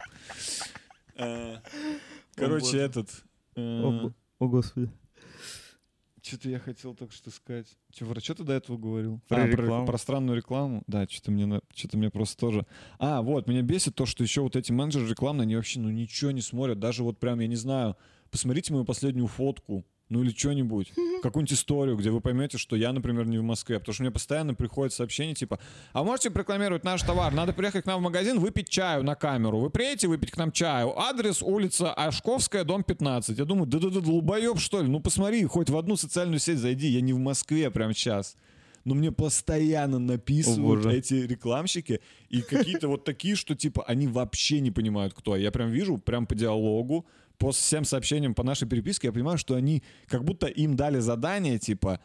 Э, 1.17 1.59
короче, 2.35 2.79
этот... 2.79 3.11
Э, 3.55 4.13
о, 4.39 4.49
Господи. 4.49 4.91
Что-то 6.27 6.49
я 6.49 6.59
хотел 6.59 6.93
только 6.93 7.15
что 7.15 7.31
сказать. 7.31 7.69
Че, 7.93 8.05
про 8.05 8.21
что 8.21 8.35
ты 8.35 8.43
до 8.43 8.55
этого 8.55 8.77
говорил? 8.77 9.21
Про, 9.29 9.45
а, 9.45 9.47
рекламу. 9.47 9.87
про, 9.87 9.93
про 9.93 9.99
странную 9.99 10.37
рекламу? 10.37 10.83
Да, 10.89 11.07
что-то 11.09 11.31
мне, 11.31 11.61
что-то 11.73 11.97
мне 11.99 12.11
просто 12.11 12.37
тоже... 12.37 12.67
А, 12.99 13.23
вот, 13.23 13.47
меня 13.47 13.63
бесит 13.63 13.95
то, 13.95 14.07
что 14.07 14.25
еще 14.25 14.41
вот 14.41 14.57
эти 14.57 14.73
менеджеры 14.73 15.09
рекламные, 15.09 15.45
они 15.45 15.55
вообще, 15.55 15.79
ну, 15.79 15.89
ничего 15.89 16.33
не 16.33 16.41
смотрят. 16.41 16.81
Даже 16.81 17.05
вот 17.05 17.21
прям, 17.21 17.39
я 17.39 17.47
не 17.47 17.55
знаю, 17.55 17.97
посмотрите 18.33 18.73
мою 18.73 18.85
последнюю 18.85 19.29
фотку 19.29 19.85
ну 20.09 20.23
или 20.23 20.31
что-нибудь, 20.31 20.93
какую-нибудь 21.23 21.53
историю, 21.53 21.97
где 21.97 22.11
вы 22.11 22.21
поймете, 22.21 22.59
что 22.59 22.77
я, 22.77 22.93
например, 22.93 23.27
не 23.27 23.39
в 23.39 23.43
Москве, 23.43 23.79
потому 23.79 23.95
что 23.95 24.03
мне 24.03 24.13
постоянно 24.13 24.55
приходят 24.55 24.93
сообщения 24.93 25.35
типа, 25.35 25.59
а 25.93 26.05
можете 26.05 26.29
рекламировать 26.29 26.85
наш 26.85 27.03
товар, 27.03 27.33
надо 27.35 27.53
приехать 27.53 27.85
к 27.85 27.87
нам 27.87 28.01
в 28.01 28.03
магазин, 28.05 28.39
выпить 28.39 28.69
чаю 28.69 29.03
на 29.03 29.15
камеру, 29.15 29.59
вы 29.59 29.71
приедете 29.71 30.09
выпить 30.09 30.31
к 30.31 30.37
нам 30.37 30.53
чаю, 30.53 30.99
адрес 30.99 31.43
улица 31.43 31.93
Ашковская, 31.93 32.65
дом 32.65 32.85
15. 32.85 33.37
Я 33.37 33.45
думаю, 33.45 33.67
да-да-да, 33.67 34.01
долбоеб 34.01 34.59
что 34.59 34.81
ли, 34.81 34.89
ну 34.89 35.01
посмотри, 35.01 35.45
хоть 35.45 35.71
в 35.71 35.77
одну 35.77 35.97
социальную 35.97 36.39
сеть 36.39 36.59
зайди, 36.59 36.87
я 36.89 37.01
не 37.01 37.13
в 37.13 37.19
Москве 37.19 37.71
прямо 37.71 37.93
сейчас. 37.93 38.37
Но 38.85 38.95
мне 38.95 39.11
постоянно 39.11 39.99
написывают 39.99 40.87
О, 40.87 40.91
эти 40.91 41.15
рекламщики 41.15 42.01
и 42.29 42.41
какие-то 42.41 42.87
вот 42.87 43.03
такие, 43.03 43.35
что 43.35 43.57
типа 43.57 43.83
они 43.85 44.07
вообще 44.07 44.61
не 44.61 44.71
понимают, 44.71 45.13
кто. 45.13 45.35
Я 45.35 45.51
прям 45.51 45.71
вижу, 45.71 45.99
прям 45.99 46.25
по 46.25 46.37
диалогу, 46.37 47.05
по 47.39 47.53
всем 47.53 47.85
сообщениям 47.85 48.35
по 48.35 48.43
нашей 48.43 48.69
переписке 48.69 49.09
я 49.09 49.13
понимаю, 49.13 49.39
что 49.39 49.55
они 49.55 49.83
как 50.07 50.25
будто 50.25 50.47
им 50.47 50.77
дали 50.77 50.99
задание, 50.99 51.59
типа, 51.59 52.01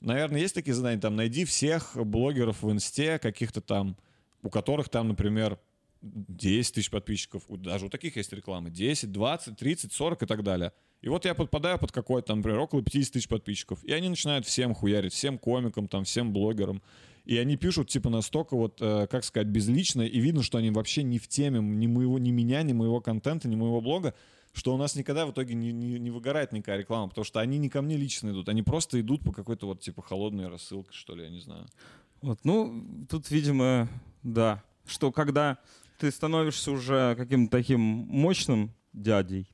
наверное, 0.00 0.40
есть 0.40 0.54
такие 0.54 0.74
задания, 0.74 1.00
там, 1.00 1.16
найди 1.16 1.44
всех 1.44 1.96
блогеров 1.96 2.62
в 2.62 2.70
инсте, 2.70 3.18
каких-то 3.18 3.60
там, 3.60 3.96
у 4.42 4.50
которых 4.50 4.88
там, 4.88 5.08
например, 5.08 5.58
10 6.02 6.74
тысяч 6.74 6.90
подписчиков, 6.90 7.42
даже 7.48 7.86
у 7.86 7.88
таких 7.88 8.16
есть 8.16 8.32
рекламы, 8.32 8.70
10, 8.70 9.10
20, 9.10 9.56
30, 9.56 9.92
40 9.92 10.22
и 10.22 10.26
так 10.26 10.42
далее. 10.42 10.72
И 11.02 11.08
вот 11.08 11.24
я 11.24 11.34
подпадаю 11.34 11.78
под 11.78 11.92
какой-то, 11.92 12.34
например, 12.34 12.58
около 12.60 12.82
50 12.82 13.12
тысяч 13.12 13.28
подписчиков. 13.28 13.82
И 13.84 13.92
они 13.92 14.08
начинают 14.08 14.46
всем 14.46 14.74
хуярить, 14.74 15.12
всем 15.12 15.38
комикам, 15.38 15.88
там, 15.88 16.04
всем 16.04 16.32
блогерам. 16.32 16.82
И 17.24 17.36
они 17.38 17.56
пишут, 17.56 17.88
типа, 17.88 18.08
настолько 18.08 18.56
вот, 18.56 18.78
э, 18.80 19.06
как 19.10 19.24
сказать, 19.24 19.48
безлично, 19.48 20.02
и 20.02 20.20
видно, 20.20 20.42
что 20.42 20.58
они 20.58 20.70
вообще 20.70 21.02
не 21.02 21.18
в 21.18 21.28
теме 21.28 21.60
ни 21.60 21.86
моего, 21.86 22.18
ни 22.18 22.30
меня, 22.30 22.62
ни 22.62 22.72
моего 22.72 23.00
контента, 23.00 23.48
ни 23.48 23.56
моего 23.56 23.80
блога 23.80 24.14
что 24.56 24.74
у 24.74 24.78
нас 24.78 24.96
никогда 24.96 25.26
в 25.26 25.32
итоге 25.32 25.54
не, 25.54 25.70
не, 25.70 25.98
не 25.98 26.10
выгорает 26.10 26.50
никакая 26.52 26.78
реклама, 26.78 27.08
потому 27.08 27.26
что 27.26 27.40
они 27.40 27.58
не 27.58 27.68
ко 27.68 27.82
мне 27.82 27.96
лично 27.96 28.30
идут, 28.30 28.48
они 28.48 28.62
просто 28.62 28.98
идут 29.00 29.22
по 29.22 29.30
какой-то 29.30 29.66
вот 29.66 29.80
типа 29.80 30.00
холодной 30.00 30.48
рассылке, 30.48 30.92
что 30.92 31.14
ли, 31.14 31.24
я 31.24 31.30
не 31.30 31.40
знаю. 31.40 31.66
Вот, 32.22 32.40
ну, 32.44 33.06
тут, 33.10 33.30
видимо, 33.30 33.86
да, 34.22 34.62
что 34.86 35.12
когда 35.12 35.58
ты 35.98 36.10
становишься 36.10 36.70
уже 36.72 37.14
каким-то 37.16 37.50
таким 37.50 37.80
мощным 37.80 38.72
дядей, 38.94 39.46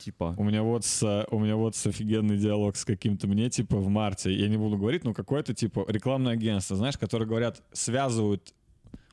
типа. 0.00 0.34
У 0.36 0.42
меня 0.42 0.64
вот 0.64 0.84
с, 0.84 1.26
у 1.30 1.38
меня 1.38 1.54
вот 1.54 1.76
с 1.76 1.86
офигенный 1.86 2.36
диалог 2.36 2.74
с 2.74 2.84
каким-то 2.84 3.28
мне, 3.28 3.48
типа, 3.48 3.76
в 3.76 3.88
марте, 3.88 4.34
я 4.34 4.48
не 4.48 4.56
буду 4.56 4.76
говорить, 4.76 5.04
но 5.04 5.14
какое-то, 5.14 5.54
типа, 5.54 5.84
рекламное 5.86 6.32
агентство, 6.32 6.76
знаешь, 6.76 6.98
которые 6.98 7.28
говорят, 7.28 7.62
связывают 7.72 8.52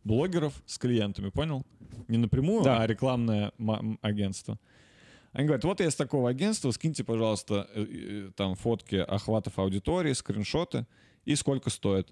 блогеров 0.04 0.54
с 0.66 0.80
клиентами, 0.80 1.30
понял? 1.30 1.64
Не 2.08 2.18
напрямую, 2.18 2.64
да. 2.64 2.82
а 2.82 2.88
рекламное 2.88 3.52
агентство. 4.02 4.58
Они 5.32 5.46
говорят, 5.46 5.64
вот 5.64 5.80
я 5.80 5.88
из 5.88 5.96
такого 5.96 6.30
агентства, 6.30 6.72
скиньте, 6.72 7.04
пожалуйста, 7.04 7.70
э, 7.74 7.84
э, 7.84 8.32
там 8.36 8.56
фотки 8.56 8.96
охватов 8.96 9.60
аудитории, 9.60 10.14
скриншоты 10.14 10.88
и 11.26 11.36
сколько 11.36 11.70
стоит. 11.70 12.12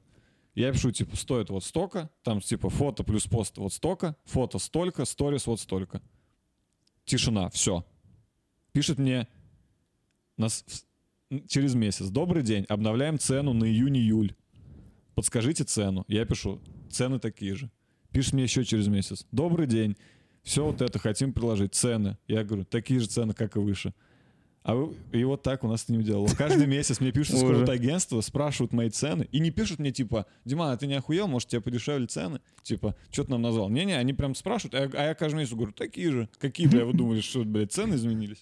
Я 0.53 0.71
пишу, 0.71 0.91
типа, 0.91 1.15
стоит 1.15 1.49
вот 1.49 1.63
столько, 1.63 2.09
там, 2.23 2.41
типа, 2.41 2.69
фото 2.69 3.03
плюс 3.03 3.25
пост 3.25 3.57
вот 3.57 3.73
столько, 3.73 4.15
фото 4.25 4.59
столько, 4.59 5.05
сторис 5.05 5.47
вот 5.47 5.59
столько. 5.59 6.01
Тишина, 7.05 7.49
все. 7.49 7.85
Пишет 8.71 8.97
мне 8.99 9.27
нас 10.35 10.65
через 11.47 11.73
месяц. 11.75 12.09
Добрый 12.09 12.43
день, 12.43 12.65
обновляем 12.69 13.19
цену 13.19 13.53
на 13.53 13.65
июнь-июль. 13.65 14.35
Подскажите 15.15 15.63
цену. 15.63 16.05
Я 16.07 16.25
пишу, 16.25 16.61
цены 16.89 17.19
такие 17.19 17.55
же. 17.55 17.71
Пишет 18.11 18.33
мне 18.33 18.43
еще 18.43 18.63
через 18.63 18.87
месяц. 18.87 19.25
Добрый 19.31 19.67
день, 19.67 19.97
все 20.47 20.63
вот 20.63 20.81
это 20.81 20.97
хотим 20.97 21.33
приложить, 21.33 21.75
цены. 21.75 22.17
Я 22.27 22.45
говорю, 22.45 22.63
такие 22.63 23.01
же 23.01 23.07
цены, 23.07 23.33
как 23.33 23.57
и 23.57 23.59
выше. 23.59 23.93
А 24.63 24.75
вы- 24.75 24.95
и 25.11 25.23
вот 25.25 25.43
так 25.43 25.63
у 25.65 25.67
нас 25.67 25.83
это 25.83 25.91
не 25.93 26.03
делало. 26.03 26.27
Каждый 26.37 26.67
месяц 26.67 27.01
мне 27.01 27.11
пишут 27.11 27.35
из 27.35 27.69
агентства, 27.69 28.21
спрашивают 28.21 28.71
мои 28.71 28.89
цены, 28.89 29.27
и 29.31 29.39
не 29.41 29.51
пишут 29.51 29.79
мне 29.79 29.91
типа, 29.91 30.25
Диман, 30.45 30.71
а 30.71 30.77
ты 30.77 30.87
не 30.87 30.93
охуел, 30.93 31.27
может 31.27 31.49
тебе 31.49 31.59
подешевле 31.61 32.07
цены? 32.07 32.39
Типа, 32.63 32.95
что 33.11 33.25
ты 33.25 33.31
нам 33.31 33.41
назвал? 33.41 33.69
Не-не, 33.69 33.97
они 33.97 34.13
прям 34.13 34.35
спрашивают, 34.35 34.73
а 34.75 34.79
я, 34.97 35.03
а 35.03 35.07
я 35.09 35.15
каждый 35.15 35.37
месяц 35.39 35.53
говорю, 35.53 35.73
такие 35.73 36.11
же. 36.11 36.29
Какие, 36.37 36.67
бля, 36.67 36.85
вы 36.85 36.93
думали, 36.93 37.19
что, 37.19 37.43
блядь, 37.43 37.73
цены 37.73 37.95
изменились? 37.95 38.39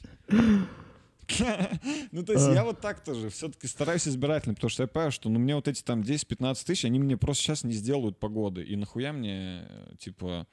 Ну, 2.11 2.23
то 2.23 2.33
есть 2.33 2.45
А. 2.47 2.53
я 2.53 2.63
вот 2.63 2.81
так 2.81 3.03
тоже 3.03 3.29
все-таки 3.29 3.65
стараюсь 3.65 4.07
избирательно, 4.07 4.53
потому 4.53 4.69
что 4.69 4.83
я 4.83 4.87
понимаю, 4.87 5.11
что 5.11 5.27
ну, 5.29 5.39
мне 5.39 5.55
вот 5.55 5.67
эти 5.67 5.81
там 5.81 6.01
10-15 6.01 6.65
тысяч, 6.65 6.85
они 6.85 6.99
мне 6.99 7.17
просто 7.17 7.41
сейчас 7.43 7.63
не 7.63 7.73
сделают 7.73 8.19
погоды. 8.19 8.63
И 8.63 8.75
нахуя 8.75 9.11
мне, 9.11 9.65
э, 9.67 9.93
типа, 9.97 10.45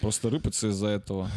просто 0.00 0.30
рыпаться 0.30 0.68
из-за 0.68 0.88
этого? 0.88 1.30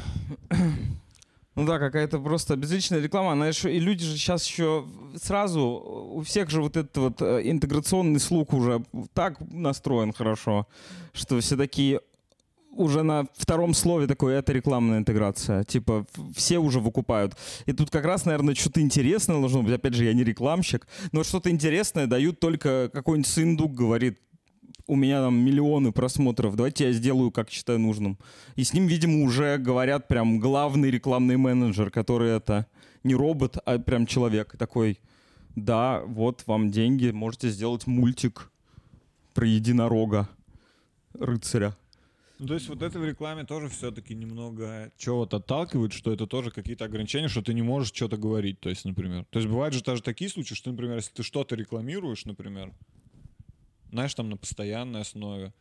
Ну 1.55 1.67
да, 1.67 1.77
какая-то 1.77 2.17
просто 2.17 2.55
безличная 2.55 2.99
реклама. 2.99 3.33
Она 3.33 3.49
и 3.49 3.79
люди 3.79 4.03
же 4.03 4.17
сейчас 4.17 4.47
еще 4.47 4.87
сразу, 5.21 5.61
у 5.61 6.21
всех 6.23 6.49
же 6.49 6.63
вот 6.63 6.77
этот 6.77 6.97
вот 6.97 7.21
э, 7.21 7.41
интеграционный 7.43 8.19
слух 8.19 8.53
уже 8.53 8.83
так 9.13 9.39
настроен 9.51 10.13
хорошо, 10.13 10.67
что 11.13 11.39
все 11.39 11.55
такие 11.55 12.01
уже 12.75 13.03
на 13.03 13.27
втором 13.35 13.73
слове 13.73 14.07
такое, 14.07 14.39
это 14.39 14.51
рекламная 14.51 14.97
интеграция. 14.97 15.63
Типа, 15.63 16.05
все 16.35 16.57
уже 16.57 16.79
выкупают. 16.79 17.37
И 17.67 17.73
тут 17.73 17.89
как 17.89 18.05
раз, 18.05 18.25
наверное, 18.25 18.55
что-то 18.55 18.81
интересное 18.81 19.39
должно 19.39 19.61
быть. 19.61 19.73
Опять 19.73 19.93
же, 19.93 20.05
я 20.05 20.13
не 20.13 20.23
рекламщик, 20.23 20.87
но 21.11 21.23
что-то 21.23 21.49
интересное 21.49 22.07
дают 22.07 22.39
только 22.39 22.89
какой-нибудь 22.91 23.27
сындук 23.27 23.73
говорит, 23.73 24.19
у 24.87 24.95
меня 24.95 25.21
там 25.21 25.35
миллионы 25.35 25.91
просмотров, 25.91 26.55
давайте 26.55 26.85
я 26.85 26.91
сделаю, 26.91 27.31
как 27.31 27.49
считаю 27.49 27.79
нужным. 27.79 28.17
И 28.55 28.63
с 28.63 28.73
ним, 28.73 28.87
видимо, 28.87 29.23
уже 29.23 29.57
говорят 29.57 30.07
прям 30.07 30.39
главный 30.39 30.91
рекламный 30.91 31.37
менеджер, 31.37 31.89
который 31.89 32.31
это 32.31 32.67
не 33.03 33.15
робот, 33.15 33.57
а 33.65 33.79
прям 33.79 34.05
человек 34.05 34.55
такой, 34.57 34.99
да, 35.55 36.01
вот 36.05 36.43
вам 36.47 36.71
деньги, 36.71 37.11
можете 37.11 37.49
сделать 37.49 37.87
мультик 37.87 38.51
про 39.33 39.47
единорога, 39.47 40.29
рыцаря. 41.13 41.75
Ну, 42.39 42.47
то 42.47 42.55
есть 42.55 42.67
вот 42.67 42.81
это 42.81 42.99
в 42.99 43.05
рекламе 43.05 43.45
тоже 43.45 43.69
все-таки 43.69 44.13
немного 44.15 44.91
чего-то 44.97 45.37
отталкивает, 45.37 45.93
что 45.93 46.11
это 46.11 46.27
тоже 46.27 46.51
какие-то 46.51 46.83
ограничения, 46.85 47.29
что 47.29 47.41
ты 47.41 47.53
не 47.53 47.61
можешь 47.61 47.93
что-то 47.93 48.17
говорить, 48.17 48.59
то 48.59 48.69
есть, 48.69 48.83
например. 48.83 49.25
То 49.29 49.39
есть 49.39 49.49
бывают 49.49 49.73
же 49.73 49.81
даже 49.81 50.01
такие 50.01 50.29
случаи, 50.29 50.53
что, 50.55 50.71
например, 50.71 50.97
если 50.97 51.13
ты 51.13 51.23
что-то 51.23 51.55
рекламируешь, 51.55 52.25
например, 52.25 52.73
знаешь, 53.93 54.13
там 54.15 54.29
на 54.29 54.37
постоянной 54.37 55.01
основе, 55.01 55.53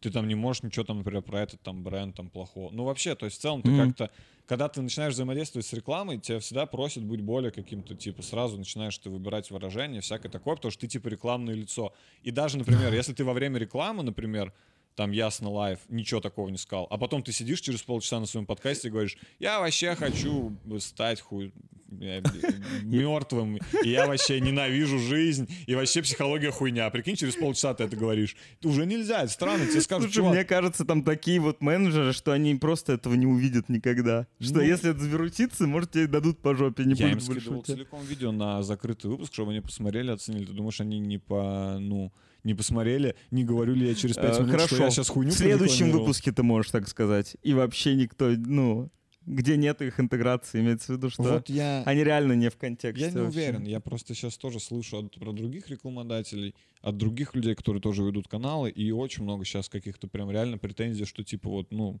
ты 0.00 0.10
там 0.10 0.28
не 0.28 0.34
можешь 0.34 0.62
ничего 0.62 0.84
там, 0.84 0.98
например, 0.98 1.22
про 1.22 1.40
этот 1.42 1.62
там 1.62 1.82
бренд 1.82 2.16
там 2.16 2.30
плохого. 2.30 2.70
Ну, 2.70 2.84
вообще, 2.84 3.14
то 3.16 3.26
есть 3.26 3.38
в 3.38 3.40
целом 3.40 3.62
ты 3.62 3.72
Мгм. 3.72 3.72
как-то, 3.72 4.10
когда 4.44 4.68
ты 4.68 4.82
начинаешь 4.82 5.14
взаимодействовать 5.14 5.66
с 5.66 5.72
рекламой, 5.72 6.20
тебя 6.20 6.38
всегда 6.38 6.66
просят 6.66 7.04
быть 7.04 7.22
более 7.22 7.50
каким-то, 7.50 7.96
типа, 7.96 8.22
сразу 8.22 8.58
начинаешь 8.58 8.98
ты 8.98 9.10
выбирать 9.10 9.50
выражение, 9.50 10.02
всякое 10.02 10.28
такое, 10.30 10.56
потому 10.56 10.70
что 10.70 10.82
ты, 10.82 10.88
типа, 10.88 11.08
рекламное 11.08 11.54
лицо. 11.54 11.94
И 12.22 12.30
даже, 12.30 12.58
например, 12.58 12.92
если 12.94 13.14
ты 13.14 13.24
во 13.24 13.32
время 13.32 13.58
рекламы, 13.58 14.02
например, 14.02 14.54
там 14.96 15.12
ясно 15.12 15.50
лайв, 15.50 15.78
ничего 15.88 16.20
такого 16.20 16.48
не 16.48 16.56
сказал. 16.58 16.86
А 16.90 16.98
потом 16.98 17.22
ты 17.22 17.30
сидишь 17.32 17.60
через 17.60 17.82
полчаса 17.82 18.18
на 18.18 18.26
своем 18.26 18.46
подкасте 18.46 18.88
и 18.88 18.90
говоришь, 18.90 19.16
я 19.38 19.60
вообще 19.60 19.94
хочу 19.94 20.56
стать 20.80 21.20
хуй 21.20 21.52
мертвым, 22.82 23.58
и 23.84 23.88
я 23.88 24.06
вообще 24.06 24.40
ненавижу 24.40 24.98
жизнь, 24.98 25.48
и 25.66 25.74
вообще 25.74 26.02
психология 26.02 26.50
хуйня. 26.50 26.90
Прикинь, 26.90 27.16
через 27.16 27.36
полчаса 27.36 27.74
ты 27.74 27.84
это 27.84 27.96
говоришь. 27.96 28.36
Уже 28.64 28.86
нельзя, 28.86 29.22
это 29.22 29.32
странно, 29.32 29.66
тебе 29.66 29.80
скажут, 29.80 30.12
Слушай, 30.12 30.28
мне 30.30 30.44
кажется, 30.44 30.84
там 30.84 31.02
такие 31.04 31.40
вот 31.40 31.60
менеджеры, 31.60 32.12
что 32.12 32.32
они 32.32 32.54
просто 32.56 32.94
этого 32.94 33.14
не 33.14 33.26
увидят 33.26 33.68
никогда. 33.68 34.26
Что 34.40 34.54
Ну. 34.56 34.60
если 34.62 34.90
это 34.90 35.00
завирусится, 35.00 35.66
может, 35.66 35.92
тебе 35.92 36.06
дадут 36.06 36.40
по 36.40 36.54
жопе, 36.54 36.84
не 36.84 36.94
я 36.94 37.08
им 37.10 37.14
будет 37.18 37.26
больше 37.26 37.40
скидывал 37.40 37.60
у 37.60 37.64
тебя. 37.64 37.74
целиком 37.76 38.04
видео 38.04 38.32
на 38.32 38.62
закрытый 38.62 39.10
выпуск, 39.10 39.32
чтобы 39.32 39.52
они 39.52 39.60
посмотрели, 39.60 40.10
оценили. 40.10 40.46
Ты 40.46 40.52
думаешь, 40.52 40.80
они 40.80 40.98
не 40.98 41.18
по, 41.18 41.76
ну, 41.78 42.12
не 42.46 42.54
посмотрели, 42.54 43.14
не 43.30 43.44
говорю 43.44 43.74
ли 43.74 43.88
я 43.88 43.94
через 43.94 44.14
пять 44.16 44.36
Э, 44.36 44.40
минут, 44.40 44.52
Хорошо. 44.52 44.74
что 44.76 44.84
я 44.84 44.90
сейчас 44.90 45.08
хуйню 45.08 45.32
В 45.32 45.34
следующем 45.34 45.90
выпуске 45.90 46.32
ты 46.32 46.42
можешь 46.42 46.70
так 46.70 46.88
сказать. 46.88 47.36
И 47.42 47.52
вообще 47.52 47.94
никто, 47.96 48.30
ну, 48.30 48.88
где 49.26 49.56
нет 49.56 49.82
их 49.82 49.98
интеграции, 49.98 50.60
имеется 50.60 50.92
в 50.92 50.96
виду, 50.96 51.10
что 51.10 51.24
Вот 51.24 51.48
я... 51.48 51.82
они 51.84 52.04
реально 52.04 52.34
не 52.34 52.48
в 52.48 52.56
контексте. 52.56 53.04
Я 53.06 53.10
не 53.10 53.18
вообще. 53.18 53.38
уверен, 53.38 53.64
я 53.64 53.80
просто 53.80 54.14
сейчас 54.14 54.36
тоже 54.38 54.60
слышу 54.60 54.98
от, 54.98 55.12
про 55.16 55.32
других 55.32 55.68
рекламодателей, 55.68 56.54
от 56.80 56.96
других 56.96 57.34
людей, 57.34 57.56
которые 57.56 57.82
тоже 57.82 58.04
ведут 58.04 58.28
каналы, 58.28 58.70
и 58.70 58.92
очень 58.92 59.24
много 59.24 59.44
сейчас 59.44 59.68
каких-то 59.68 60.06
прям 60.06 60.30
реально 60.30 60.58
претензий, 60.58 61.04
что 61.04 61.24
типа 61.24 61.48
вот, 61.48 61.72
ну, 61.72 61.98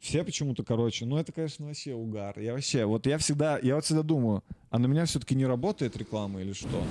все 0.00 0.24
почему-то, 0.24 0.64
короче, 0.64 1.06
ну 1.06 1.16
это, 1.16 1.30
конечно, 1.30 1.66
вообще 1.66 1.94
угар. 1.94 2.36
Я 2.40 2.54
вообще, 2.54 2.84
вот 2.84 3.06
я 3.06 3.18
всегда, 3.18 3.60
я 3.62 3.76
вот 3.76 3.84
всегда 3.84 4.02
думаю, 4.02 4.42
а 4.70 4.80
на 4.80 4.86
меня 4.86 5.04
все-таки 5.04 5.36
не 5.36 5.46
работает 5.46 5.96
реклама 5.96 6.40
или 6.40 6.52
что? 6.52 6.82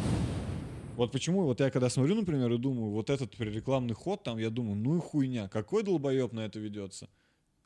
Вот 1.01 1.11
почему, 1.11 1.45
вот 1.45 1.59
я 1.59 1.71
когда 1.71 1.89
смотрю, 1.89 2.13
например, 2.13 2.51
и 2.51 2.59
думаю, 2.59 2.91
вот 2.91 3.09
этот 3.09 3.33
рекламный 3.39 3.95
ход 3.95 4.21
там, 4.23 4.37
я 4.37 4.51
думаю, 4.51 4.75
ну 4.75 4.97
и 4.97 5.01
хуйня, 5.01 5.49
какой 5.49 5.81
долбоеб 5.81 6.31
на 6.31 6.41
это 6.41 6.59
ведется? 6.59 7.09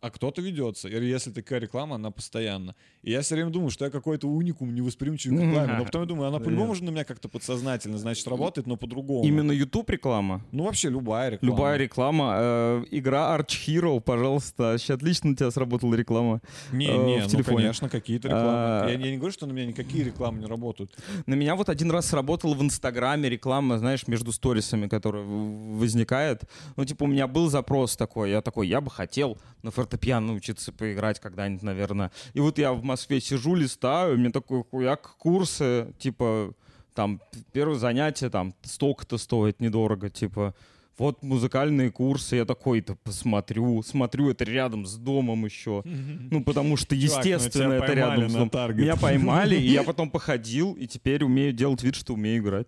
А 0.01 0.11
кто-то 0.11 0.41
ведется. 0.41 0.87
Или 0.87 1.05
если 1.05 1.31
такая 1.31 1.59
реклама, 1.59 1.95
она 1.95 2.11
постоянно. 2.11 2.75
И 3.01 3.11
я 3.11 3.21
все 3.21 3.35
время 3.35 3.49
думаю, 3.49 3.71
что 3.71 3.85
я 3.85 3.91
какой-то 3.91 4.27
уникум, 4.27 4.75
невосприимчивый 4.75 5.37
к 5.37 5.41
рекламе. 5.41 5.73
Но 5.77 5.85
потом 5.85 6.01
я 6.01 6.07
думаю, 6.07 6.27
она 6.27 6.39
по-любому 6.39 6.75
же 6.75 6.83
на 6.83 6.91
меня 6.91 7.03
как-то 7.03 7.27
подсознательно, 7.27 7.97
значит, 7.97 8.27
работает, 8.27 8.67
но 8.67 8.75
по-другому. 8.77 9.25
Именно 9.25 9.51
YouTube 9.51 9.89
реклама. 9.89 10.43
Ну, 10.51 10.65
вообще 10.65 10.89
любая 10.89 11.29
реклама. 11.31 11.55
Любая 11.55 11.77
реклама. 11.77 12.35
Э, 12.37 12.83
игра 12.91 13.35
Arch 13.35 13.57
Hero, 13.67 13.99
пожалуйста. 13.99 14.63
Вообще 14.63 14.93
отлично 14.93 15.31
у 15.31 15.35
тебя 15.35 15.49
сработала 15.49 15.95
реклама. 15.95 16.41
Не, 16.71 16.87
э, 16.87 16.97
не, 16.97 17.19
в 17.19 17.23
ну, 17.23 17.29
телефоне. 17.29 17.57
конечно, 17.57 17.89
какие-то 17.89 18.27
рекламы. 18.27 18.51
А, 18.51 18.87
Я, 18.87 18.99
я 18.99 19.11
не 19.11 19.17
говорю, 19.17 19.33
что 19.33 19.47
на 19.47 19.53
меня 19.53 19.65
никакие 19.65 20.03
рекламы 20.03 20.39
не 20.39 20.45
работают. 20.45 20.95
На 21.25 21.33
меня 21.33 21.55
вот 21.55 21.69
один 21.69 21.89
раз 21.89 22.05
сработала 22.07 22.53
в 22.53 22.61
Инстаграме 22.61 23.29
реклама, 23.29 23.79
знаешь, 23.79 24.07
между 24.07 24.31
сторисами, 24.31 24.87
которая 24.87 25.23
возникает. 25.23 26.43
Ну, 26.75 26.85
типа, 26.85 27.03
у 27.03 27.07
меня 27.07 27.27
был 27.27 27.49
запрос 27.49 27.95
такой, 27.97 28.31
я 28.31 28.41
такой, 28.41 28.67
я 28.67 28.81
бы 28.81 28.91
хотел 28.91 29.37
на 29.63 29.71
фортепиано 29.85 30.27
научиться 30.27 30.71
поиграть 30.71 31.19
когда-нибудь, 31.19 31.63
наверное. 31.63 32.11
И 32.33 32.39
вот 32.39 32.57
я 32.57 32.73
в 32.73 32.83
Москве 32.83 33.19
сижу, 33.21 33.55
листаю, 33.55 34.15
у 34.15 34.17
меня 34.17 34.31
такой 34.31 34.63
хуяк 34.63 35.15
курсы, 35.17 35.93
типа, 35.99 36.53
там, 36.93 37.21
первое 37.51 37.77
занятие, 37.77 38.29
там, 38.29 38.53
столько-то 38.63 39.17
стоит 39.17 39.59
недорого, 39.59 40.09
типа, 40.09 40.55
вот 40.97 41.23
музыкальные 41.23 41.91
курсы, 41.91 42.37
я 42.37 42.45
такой-то 42.45 42.95
посмотрю, 42.95 43.83
смотрю, 43.83 44.29
это 44.29 44.45
рядом 44.45 44.85
с 44.85 44.95
домом 44.95 45.45
еще. 45.45 45.83
Ну, 46.31 46.43
потому 46.43 46.77
что, 46.77 46.95
Чувак, 46.95 47.23
ну, 47.25 47.31
естественно, 47.31 47.73
это 47.73 47.93
рядом 47.93 48.29
с 48.29 48.33
домом. 48.33 48.49
таргет. 48.49 48.81
Меня 48.81 48.95
поймали, 48.95 49.55
и 49.55 49.67
я 49.67 49.83
потом 49.91 50.09
походил, 50.09 50.73
и 50.73 50.87
теперь 50.87 51.23
умею 51.23 51.53
делать 51.53 51.83
вид, 51.83 51.95
что 51.95 52.13
умею 52.13 52.41
играть. 52.41 52.67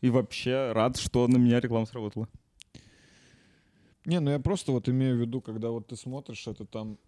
И 0.00 0.08
вообще 0.08 0.72
рад, 0.72 0.96
что 0.96 1.28
на 1.28 1.36
меня 1.36 1.60
реклама 1.60 1.86
сработала. 1.86 2.28
Не, 4.10 4.18
ну 4.18 4.32
я 4.32 4.40
просто 4.40 4.72
вот 4.72 4.88
имею 4.88 5.16
в 5.16 5.20
виду, 5.20 5.40
когда 5.40 5.70
вот 5.70 5.86
ты 5.86 5.94
смотришь, 5.94 6.44
это 6.48 6.64
там 6.64 6.98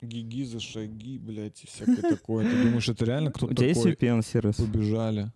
гиги 0.00 0.44
за 0.44 0.60
шаги, 0.60 1.18
блядь, 1.18 1.62
и 1.62 1.66
всякое 1.66 2.00
такое. 2.16 2.50
Ты 2.50 2.62
думаешь, 2.64 2.88
это 2.88 3.04
реально 3.04 3.28
У 3.28 3.32
кто-то 3.34 3.54
тебя 3.54 3.66
есть? 3.68 3.84
VPN-сервис? 3.84 4.56
Побежали. 4.56 5.30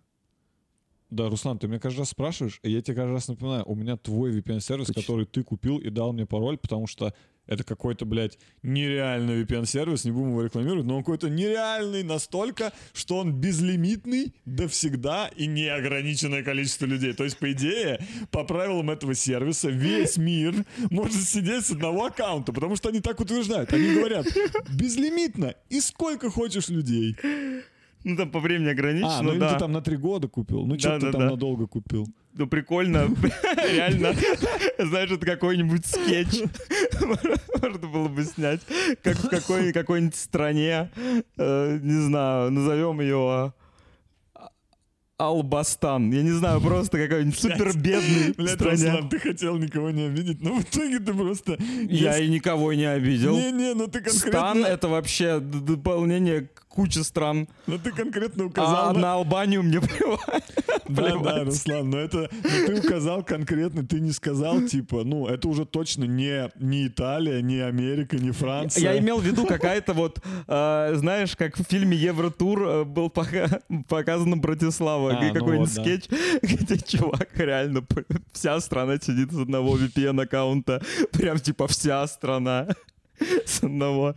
Да, 1.13 1.29
Руслан, 1.29 1.59
ты 1.59 1.67
меня 1.67 1.79
каждый 1.79 1.99
раз 1.99 2.09
спрашиваешь, 2.09 2.59
и 2.63 2.71
я 2.71 2.81
тебе 2.81 2.95
каждый 2.95 3.13
раз 3.13 3.27
напоминаю, 3.27 3.63
у 3.67 3.75
меня 3.75 3.97
твой 3.97 4.35
VPN-сервис, 4.35 4.87
который 4.95 5.27
ты 5.27 5.43
купил 5.43 5.77
и 5.77 5.91
дал 5.91 6.11
мне 6.11 6.25
пароль, 6.25 6.57
потому 6.57 6.87
что 6.87 7.13
это 7.45 7.63
какой-то, 7.63 8.05
блядь, 8.05 8.39
нереальный 8.63 9.43
VPN-сервис, 9.43 10.05
не 10.05 10.11
будем 10.11 10.29
его 10.29 10.41
рекламировать, 10.41 10.87
но 10.87 10.97
он 10.97 11.03
какой-то 11.03 11.29
нереальный 11.29 12.01
настолько, 12.01 12.73
что 12.93 13.17
он 13.17 13.31
безлимитный 13.31 14.33
до 14.45 14.67
всегда 14.67 15.27
и 15.27 15.45
неограниченное 15.45 16.41
количество 16.41 16.87
людей. 16.87 17.13
То 17.13 17.25
есть, 17.25 17.37
по 17.37 17.51
идее, 17.51 18.03
по 18.31 18.43
правилам 18.43 18.89
этого 18.89 19.13
сервиса, 19.13 19.69
весь 19.69 20.17
мир 20.17 20.65
может 20.89 21.21
сидеть 21.21 21.67
с 21.67 21.71
одного 21.71 22.05
аккаунта, 22.05 22.53
потому 22.53 22.75
что 22.75 22.89
они 22.89 23.01
так 23.01 23.19
утверждают. 23.19 23.71
Они 23.71 23.93
говорят, 23.93 24.25
безлимитно, 24.73 25.53
и 25.69 25.79
сколько 25.79 26.31
хочешь 26.31 26.69
людей. 26.69 27.15
Ну, 28.03 28.17
там 28.17 28.29
по 28.31 28.39
времени 28.39 28.69
ограничено, 28.69 29.19
А, 29.19 29.21
ну 29.21 29.37
да. 29.37 29.53
ты 29.53 29.59
там 29.59 29.71
на 29.71 29.81
три 29.81 29.95
года 29.97 30.27
купил. 30.27 30.65
Ну, 30.65 30.77
что 30.77 30.99
ты 30.99 31.11
там 31.11 31.25
надолго 31.27 31.67
купил. 31.67 32.05
Ну, 32.35 32.47
прикольно. 32.47 33.07
Реально. 33.71 34.13
Знаешь, 34.77 35.11
это 35.11 35.25
какой-нибудь 35.25 35.85
скетч. 35.85 36.41
Можно 37.01 37.87
было 37.87 38.07
бы 38.07 38.23
снять. 38.23 38.61
Как 39.03 39.17
в 39.17 39.29
какой- 39.29 39.71
какой-нибудь 39.71 40.15
стране, 40.15 40.89
э, 41.37 41.79
не 41.81 42.01
знаю, 42.01 42.51
назовем 42.51 42.99
ее 43.01 43.53
а, 44.35 44.49
Албастан. 45.17 46.11
Я 46.11 46.23
не 46.23 46.31
знаю, 46.31 46.59
просто 46.59 46.97
какой-нибудь 46.97 47.39
супер 47.39 47.77
бедный 47.77 48.33
Блядь, 48.35 48.55
стране. 48.55 48.91
Руслан, 48.91 49.09
ты 49.09 49.19
хотел 49.19 49.57
никого 49.57 49.91
не 49.91 50.07
обидеть, 50.07 50.41
но 50.41 50.55
в 50.55 50.63
итоге 50.63 50.99
ты 50.99 51.13
просто... 51.13 51.57
Я 51.87 52.17
и 52.17 52.27
никого 52.27 52.73
не 52.73 52.85
обидел. 52.85 53.35
Не-не, 53.35 53.75
ну 53.75 53.87
ты 53.87 54.01
конкретно... 54.01 54.29
Стан— 54.31 54.65
это 54.65 54.87
вообще 54.87 55.39
дополнение 55.39 56.49
к 56.53 56.62
куча 56.73 57.03
стран. 57.03 57.47
Ну 57.67 57.77
ты 57.77 57.91
конкретно 57.91 58.45
указал 58.45 58.89
А 58.89 58.93
на... 58.93 58.99
на 58.99 59.13
Албанию 59.13 59.61
мне 59.61 59.79
плевать. 59.79 60.43
Да, 60.89 61.17
да. 61.17 61.43
Руслан, 61.43 61.89
но 61.89 61.99
это 61.99 62.29
но 62.43 62.67
ты 62.67 62.79
указал 62.79 63.23
конкретно, 63.23 63.85
ты 63.85 63.99
не 63.99 64.11
сказал, 64.11 64.61
типа, 64.63 65.03
ну, 65.03 65.27
это 65.27 65.47
уже 65.47 65.65
точно 65.65 66.03
не, 66.03 66.49
не 66.59 66.87
Италия, 66.87 67.41
не 67.41 67.59
Америка, 67.59 68.17
не 68.17 68.31
Франция. 68.31 68.93
Я 68.93 68.99
имел 68.99 69.19
в 69.19 69.23
виду 69.23 69.45
какая-то 69.45 69.93
вот, 69.93 70.19
э, 70.47 70.91
знаешь, 70.95 71.35
как 71.35 71.57
в 71.57 71.63
фильме 71.63 71.95
Евротур 71.95 72.63
э, 72.63 72.83
был 72.83 73.09
пока, 73.09 73.61
показано 73.87 74.37
Братислава, 74.37 75.17
А, 75.17 75.21
ну 75.21 75.33
какой-нибудь 75.33 75.69
вот, 75.69 75.75
да. 75.75 75.83
скетч, 75.83 76.05
где 76.41 76.77
чувак 76.77 77.29
реально 77.35 77.85
вся 78.31 78.59
страна 78.59 78.97
сидит 78.97 79.31
с 79.31 79.37
одного 79.37 79.77
VPN 79.77 80.21
аккаунта, 80.21 80.81
прям 81.11 81.39
типа 81.39 81.67
вся 81.67 82.05
страна 82.07 82.67
с 83.45 83.63
одного. 83.63 84.15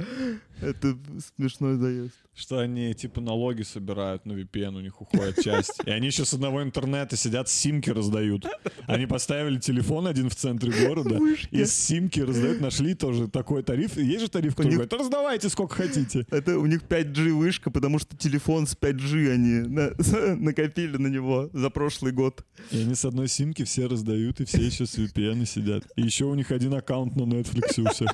Это 0.61 0.97
смешной 1.37 1.77
заезд. 1.77 2.15
Что 2.35 2.59
они, 2.59 2.95
типа, 2.95 3.21
налоги 3.21 3.63
собирают, 3.63 4.25
на 4.27 4.33
VPN 4.33 4.77
у 4.77 4.81
них 4.81 5.01
уходит 5.01 5.43
часть. 5.43 5.81
И 5.85 5.91
они 5.91 6.07
еще 6.09 6.25
с 6.25 6.35
одного 6.35 6.63
интернета 6.63 7.17
сидят, 7.17 7.49
симки 7.49 7.91
раздают. 7.91 8.47
Они 8.87 9.07
поставили 9.07 9.59
телефон 9.59 10.07
один 10.07 10.29
в 10.29 10.35
центре 10.35 10.71
города, 10.71 11.19
и 11.51 11.65
симки 11.65 12.21
раздают, 12.21 12.61
нашли 12.61 12.95
тоже 12.95 13.29
такой 13.29 13.63
тариф. 13.63 13.97
Есть 13.97 14.21
же 14.21 14.31
тариф, 14.31 14.55
который 14.55 14.73
говорит, 14.73 14.93
раздавайте 14.93 15.49
сколько 15.49 15.77
хотите. 15.77 16.27
Это 16.31 16.59
у 16.59 16.67
них 16.67 16.83
5G 16.83 17.33
вышка, 17.33 17.71
потому 17.71 17.99
что 17.99 18.17
телефон 18.17 18.67
с 18.67 18.77
5G 18.77 19.33
они 19.33 19.69
на- 19.69 20.37
накопили 20.37 20.97
на 20.97 21.09
него 21.09 21.49
за 21.53 21.71
прошлый 21.71 22.13
год. 22.13 22.45
И 22.71 22.81
они 22.81 22.95
с 22.95 23.05
одной 23.05 23.29
симки 23.29 23.65
все 23.65 23.87
раздают, 23.87 24.41
и 24.41 24.45
все 24.45 24.63
еще 24.63 24.87
с 24.87 24.99
VPN 24.99 25.47
сидят. 25.47 25.85
И 25.97 26.03
еще 26.03 26.25
у 26.27 26.35
них 26.35 26.51
один 26.51 26.75
аккаунт 26.75 27.17
на 27.17 27.23
Netflix 27.23 27.81
у 27.83 27.91
всех. 27.93 28.11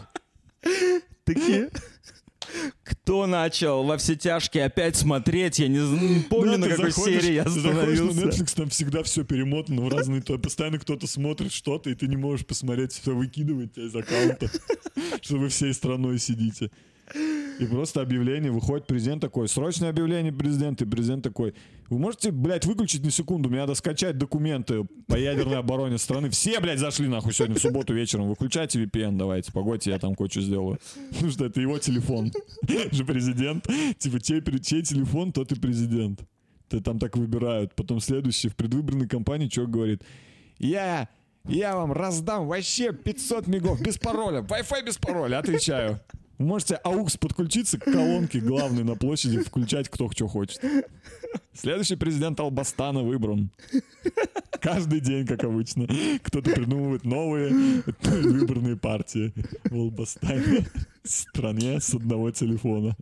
Такие. 1.24 1.70
Кто 2.82 3.26
начал 3.26 3.84
во 3.84 3.96
все 3.96 4.14
тяжкие 4.16 4.64
опять 4.64 4.96
смотреть? 4.96 5.58
Я 5.58 5.68
не, 5.68 5.78
не 5.78 6.20
помню, 6.22 6.52
Да, 6.52 6.58
на 6.58 6.68
какой 6.68 6.90
заходишь- 6.90 7.22
серии 7.22 7.34
я 7.34 7.44
заходишь 7.48 8.00
на 8.00 8.08
остановился. 8.08 8.42
Netflix, 8.42 8.56
там 8.56 8.68
всегда 8.68 9.02
все 9.04 9.24
перемотано 9.24 9.82
в 9.82 9.88
разные... 9.88 10.20
то- 10.22 10.38
Постоянно 10.38 10.78
кто-то 10.78 11.06
смотрит 11.06 11.52
что-то, 11.52 11.88
и 11.90 11.94
ты 11.94 12.08
не 12.08 12.16
можешь 12.16 12.44
посмотреть, 12.44 12.92
все 12.92 13.14
выкидывает 13.14 13.72
тебя 13.74 13.86
из 13.86 13.94
аккаунта, 13.94 14.50
что 15.22 15.36
вы 15.36 15.48
всей 15.48 15.72
страной 15.72 16.18
сидите. 16.18 16.70
И 17.14 17.66
просто 17.66 18.00
объявление, 18.00 18.50
выходит 18.50 18.86
президент 18.86 19.20
такой, 19.20 19.48
срочное 19.48 19.90
объявление 19.90 20.32
президента, 20.32 20.84
и 20.84 20.86
президент 20.86 21.22
такой, 21.22 21.54
вы 21.88 21.98
можете, 21.98 22.30
блядь, 22.30 22.64
выключить 22.64 23.04
на 23.04 23.10
секунду, 23.10 23.48
мне 23.48 23.58
надо 23.58 23.74
скачать 23.74 24.18
документы 24.18 24.84
по 25.06 25.16
ядерной 25.16 25.58
обороне 25.58 25.98
страны. 25.98 26.30
Все, 26.30 26.58
блядь, 26.60 26.78
зашли 26.78 27.06
нахуй 27.08 27.32
сегодня 27.32 27.56
в 27.56 27.60
субботу 27.60 27.94
вечером, 27.94 28.28
выключайте 28.28 28.82
VPN, 28.82 29.16
давайте, 29.16 29.52
погодьте, 29.52 29.90
я 29.90 29.98
там 29.98 30.14
кое-что 30.14 30.40
сделаю. 30.40 30.78
Потому 31.10 31.30
что 31.30 31.44
это 31.44 31.60
его 31.60 31.78
телефон, 31.78 32.32
же 32.90 33.04
президент. 33.04 33.66
Типа, 33.98 34.20
чей, 34.20 34.42
чей 34.60 34.82
телефон, 34.82 35.32
тот 35.32 35.52
и 35.52 35.54
президент. 35.54 36.20
Ты 36.68 36.80
там 36.80 36.98
так 36.98 37.16
выбирают. 37.16 37.74
Потом 37.74 38.00
следующий 38.00 38.48
в 38.48 38.56
предвыборной 38.56 39.06
кампании 39.06 39.48
человек 39.48 39.74
говорит, 39.74 40.02
я, 40.58 41.08
я 41.44 41.76
вам 41.76 41.92
раздам 41.92 42.46
вообще 42.46 42.92
500 42.92 43.46
мегов 43.46 43.82
без 43.82 43.98
пароля, 43.98 44.40
Wi-Fi 44.40 44.86
без 44.86 44.96
пароля, 44.96 45.38
отвечаю. 45.38 46.00
Можете 46.42 46.80
AUX 46.84 47.18
подключиться 47.18 47.78
к 47.78 47.84
колонке 47.84 48.40
главной 48.40 48.84
на 48.84 48.96
площади, 48.96 49.38
включать 49.38 49.88
кто 49.88 50.10
что 50.10 50.26
хочет. 50.26 50.60
Следующий 51.54 51.96
президент 51.96 52.40
Албастана 52.40 53.02
выбран. 53.02 53.50
Каждый 54.60 55.00
день, 55.00 55.26
как 55.26 55.44
обычно, 55.44 55.86
кто-то 56.22 56.50
придумывает 56.50 57.04
новые 57.04 57.82
выборные 58.00 58.76
партии 58.76 59.32
в 59.64 59.74
Албастане, 59.74 60.66
стране 61.04 61.80
с 61.80 61.94
одного 61.94 62.30
телефона. 62.30 62.96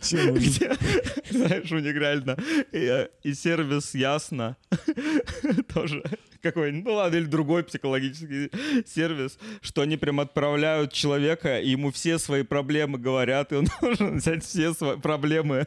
Где, 0.00 0.76
знаешь, 1.30 1.72
у 1.72 1.78
них 1.78 1.94
реально 1.94 2.36
и, 2.72 2.78
э, 2.78 3.08
и 3.22 3.34
сервис 3.34 3.94
ясно 3.94 4.56
тоже 5.74 6.02
какой-нибудь, 6.46 6.84
ну 6.84 6.94
ладно, 6.94 7.16
или 7.16 7.24
другой 7.24 7.64
психологический 7.64 8.50
сервис, 8.86 9.38
что 9.60 9.82
они 9.82 9.96
прям 9.96 10.20
отправляют 10.20 10.92
человека, 10.92 11.58
и 11.60 11.70
ему 11.70 11.90
все 11.90 12.18
свои 12.18 12.42
проблемы 12.42 12.98
говорят, 12.98 13.52
и 13.52 13.56
он 13.56 13.66
должен 13.80 14.18
взять 14.18 14.44
все 14.44 14.72
свои 14.74 14.96
проблемы 14.96 15.66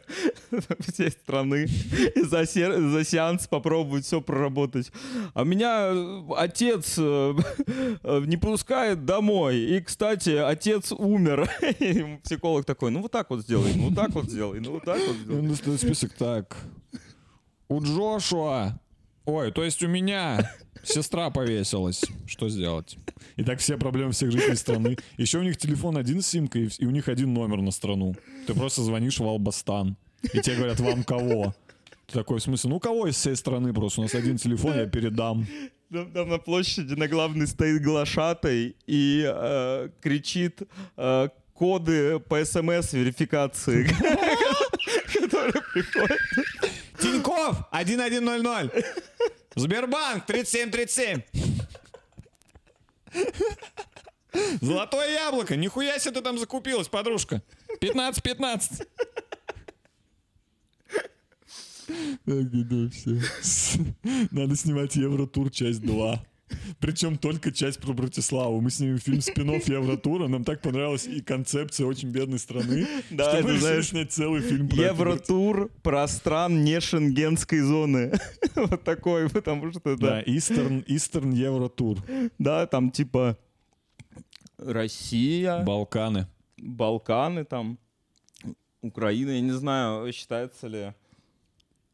всей 0.79 1.11
страны 1.11 1.67
и 2.15 2.21
за, 2.21 2.45
сер- 2.45 2.79
за 2.79 3.03
сеанс 3.03 3.47
попробовать 3.47 4.05
все 4.05 4.21
проработать. 4.21 4.91
А 5.33 5.43
меня 5.43 5.91
э, 5.91 6.21
отец 6.37 6.95
э, 6.97 7.35
не 8.25 8.37
пускает 8.37 9.05
домой, 9.05 9.57
и, 9.57 9.81
кстати, 9.81 10.29
отец 10.31 10.91
умер. 10.91 11.49
И 11.79 12.17
психолог 12.23 12.65
такой, 12.65 12.91
ну 12.91 13.01
вот 13.01 13.11
так 13.11 13.29
вот 13.29 13.41
сделай, 13.41 13.73
ну 13.75 13.89
вот 13.89 13.95
так 13.95 14.11
вот 14.11 14.18
сделай, 14.27 14.59
ну 14.59 14.71
вот 14.73 14.83
так 14.83 14.99
вот 15.05 15.15
И 15.15 15.19
сделай. 15.19 15.39
Он 15.39 15.47
достает 15.47 15.79
список 15.79 16.13
так. 16.13 16.57
У 17.67 17.81
Джошуа. 17.81 18.79
Ой, 19.25 19.51
то 19.51 19.63
есть 19.63 19.83
у 19.83 19.87
меня 19.87 20.51
сестра 20.83 21.29
повесилась. 21.29 22.03
Что 22.25 22.49
сделать? 22.49 22.97
И 23.35 23.43
так 23.43 23.59
все 23.59 23.77
проблемы 23.77 24.11
всех 24.11 24.31
жителей 24.31 24.55
страны. 24.55 24.97
Еще 25.17 25.37
у 25.37 25.43
них 25.43 25.57
телефон 25.57 25.97
один 25.97 26.21
с 26.21 26.27
симкой, 26.27 26.65
и 26.65 26.69
и 26.79 26.85
у 26.85 26.89
них 26.89 27.07
один 27.07 27.33
номер 27.33 27.61
на 27.61 27.71
страну. 27.71 28.15
Ты 28.47 28.53
просто 28.53 28.81
звонишь 28.81 29.19
в 29.19 29.23
Албастан. 29.23 29.97
И 30.33 30.41
тебе 30.41 30.57
говорят, 30.57 30.79
вам 30.79 31.03
кого? 31.03 31.53
Ты 32.07 32.13
такой, 32.13 32.39
в 32.39 32.43
смысле, 32.43 32.71
ну 32.71 32.79
кого 32.79 33.07
из 33.07 33.15
всей 33.15 33.35
страны 33.35 33.73
просто? 33.73 34.01
У 34.01 34.03
нас 34.03 34.15
один 34.15 34.37
телефон, 34.37 34.75
я 34.75 34.85
передам. 34.87 35.45
Там, 35.91 36.11
там 36.11 36.29
на 36.29 36.37
площади 36.37 36.93
на 36.93 37.07
главной 37.07 37.47
стоит 37.47 37.81
глашатай 37.81 38.75
и 38.85 39.23
э, 39.25 39.89
кричит 40.01 40.61
э, 40.97 41.29
коды 41.59 42.19
по 42.19 42.43
смс 42.45 42.93
верификации, 42.93 43.83
которые 45.13 45.61
приходят. 45.73 46.17
Тиньков 46.97 47.67
1100. 47.71 48.71
Сбербанк 49.55 50.25
3737. 50.25 51.21
Золотое 54.61 55.11
яблоко. 55.11 55.57
Нихуя 55.57 55.99
себе 55.99 56.13
ты 56.13 56.21
там 56.21 56.37
закупилась, 56.37 56.87
подружка. 56.87 57.41
15-15. 57.81 58.87
Надо 64.31 64.55
снимать 64.55 64.95
Евротур 64.95 65.51
часть 65.51 65.81
2. 65.81 66.25
Причем 66.79 67.17
только 67.17 67.51
часть 67.51 67.79
про 67.79 67.93
Братиславу. 67.93 68.61
Мы 68.61 68.71
снимем 68.71 68.99
фильм 68.99 69.21
спин 69.21 69.49
Евротура. 69.49 70.27
Нам 70.27 70.43
так 70.43 70.61
понравилась 70.61 71.07
и 71.07 71.21
концепция 71.21 71.85
очень 71.85 72.09
бедной 72.09 72.39
страны, 72.39 72.87
Да, 73.09 73.29
что 73.29 73.37
это, 73.37 73.47
мы 73.47 73.53
решили 73.53 73.81
снять 73.81 74.11
целый 74.11 74.41
фильм 74.41 74.69
про 74.69 74.83
Евротур 74.83 75.69
про 75.83 76.07
стран 76.07 76.63
не 76.63 76.79
шенгенской 76.79 77.59
зоны. 77.59 78.13
Вот 78.55 78.83
такой, 78.83 79.29
потому 79.29 79.71
что, 79.71 79.95
Да, 79.95 80.07
да, 80.07 80.23
Eastern, 80.23 80.85
Eastern 80.85 81.33
Евротур. 81.33 81.97
да, 82.37 82.65
там 82.67 82.91
типа 82.91 83.37
Россия, 84.57 85.63
Балканы. 85.63 86.27
Балканы 86.57 87.45
там, 87.45 87.77
Украина, 88.81 89.31
я 89.31 89.41
не 89.41 89.51
знаю, 89.51 90.11
считается 90.11 90.67
ли 90.67 90.93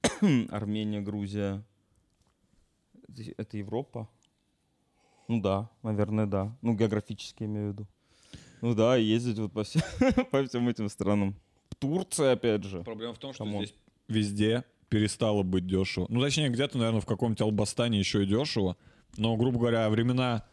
Армения, 0.49 1.01
Грузия. 1.01 1.63
Это 3.37 3.57
Европа? 3.57 4.09
Ну 5.27 5.41
да, 5.41 5.69
наверное, 5.83 6.25
да. 6.25 6.55
Ну, 6.61 6.75
географически 6.75 7.43
я 7.43 7.49
имею 7.49 7.69
в 7.69 7.73
виду. 7.73 7.87
Ну 8.61 8.73
да, 8.73 8.95
ездить 8.95 9.37
вот 9.39 9.51
по, 9.51 9.63
всем, 9.63 9.81
по 10.31 10.43
всем 10.43 10.67
этим 10.69 10.89
странам. 10.89 11.35
Турция, 11.79 12.33
опять 12.33 12.63
же. 12.63 12.83
Проблема 12.83 13.13
в 13.13 13.17
том, 13.17 13.33
что 13.33 13.43
Come 13.43 13.56
on. 13.56 13.65
здесь 13.65 13.75
везде 14.07 14.63
перестало 14.89 15.43
быть 15.43 15.67
дешево. 15.67 16.05
Ну, 16.09 16.21
точнее, 16.21 16.49
где-то, 16.49 16.77
наверное, 16.77 17.01
в 17.01 17.05
каком-нибудь 17.05 17.41
Албастане 17.41 17.99
еще 17.99 18.23
и 18.23 18.25
дешево. 18.25 18.77
Но, 19.17 19.35
грубо 19.35 19.59
говоря, 19.59 19.89
времена... 19.89 20.45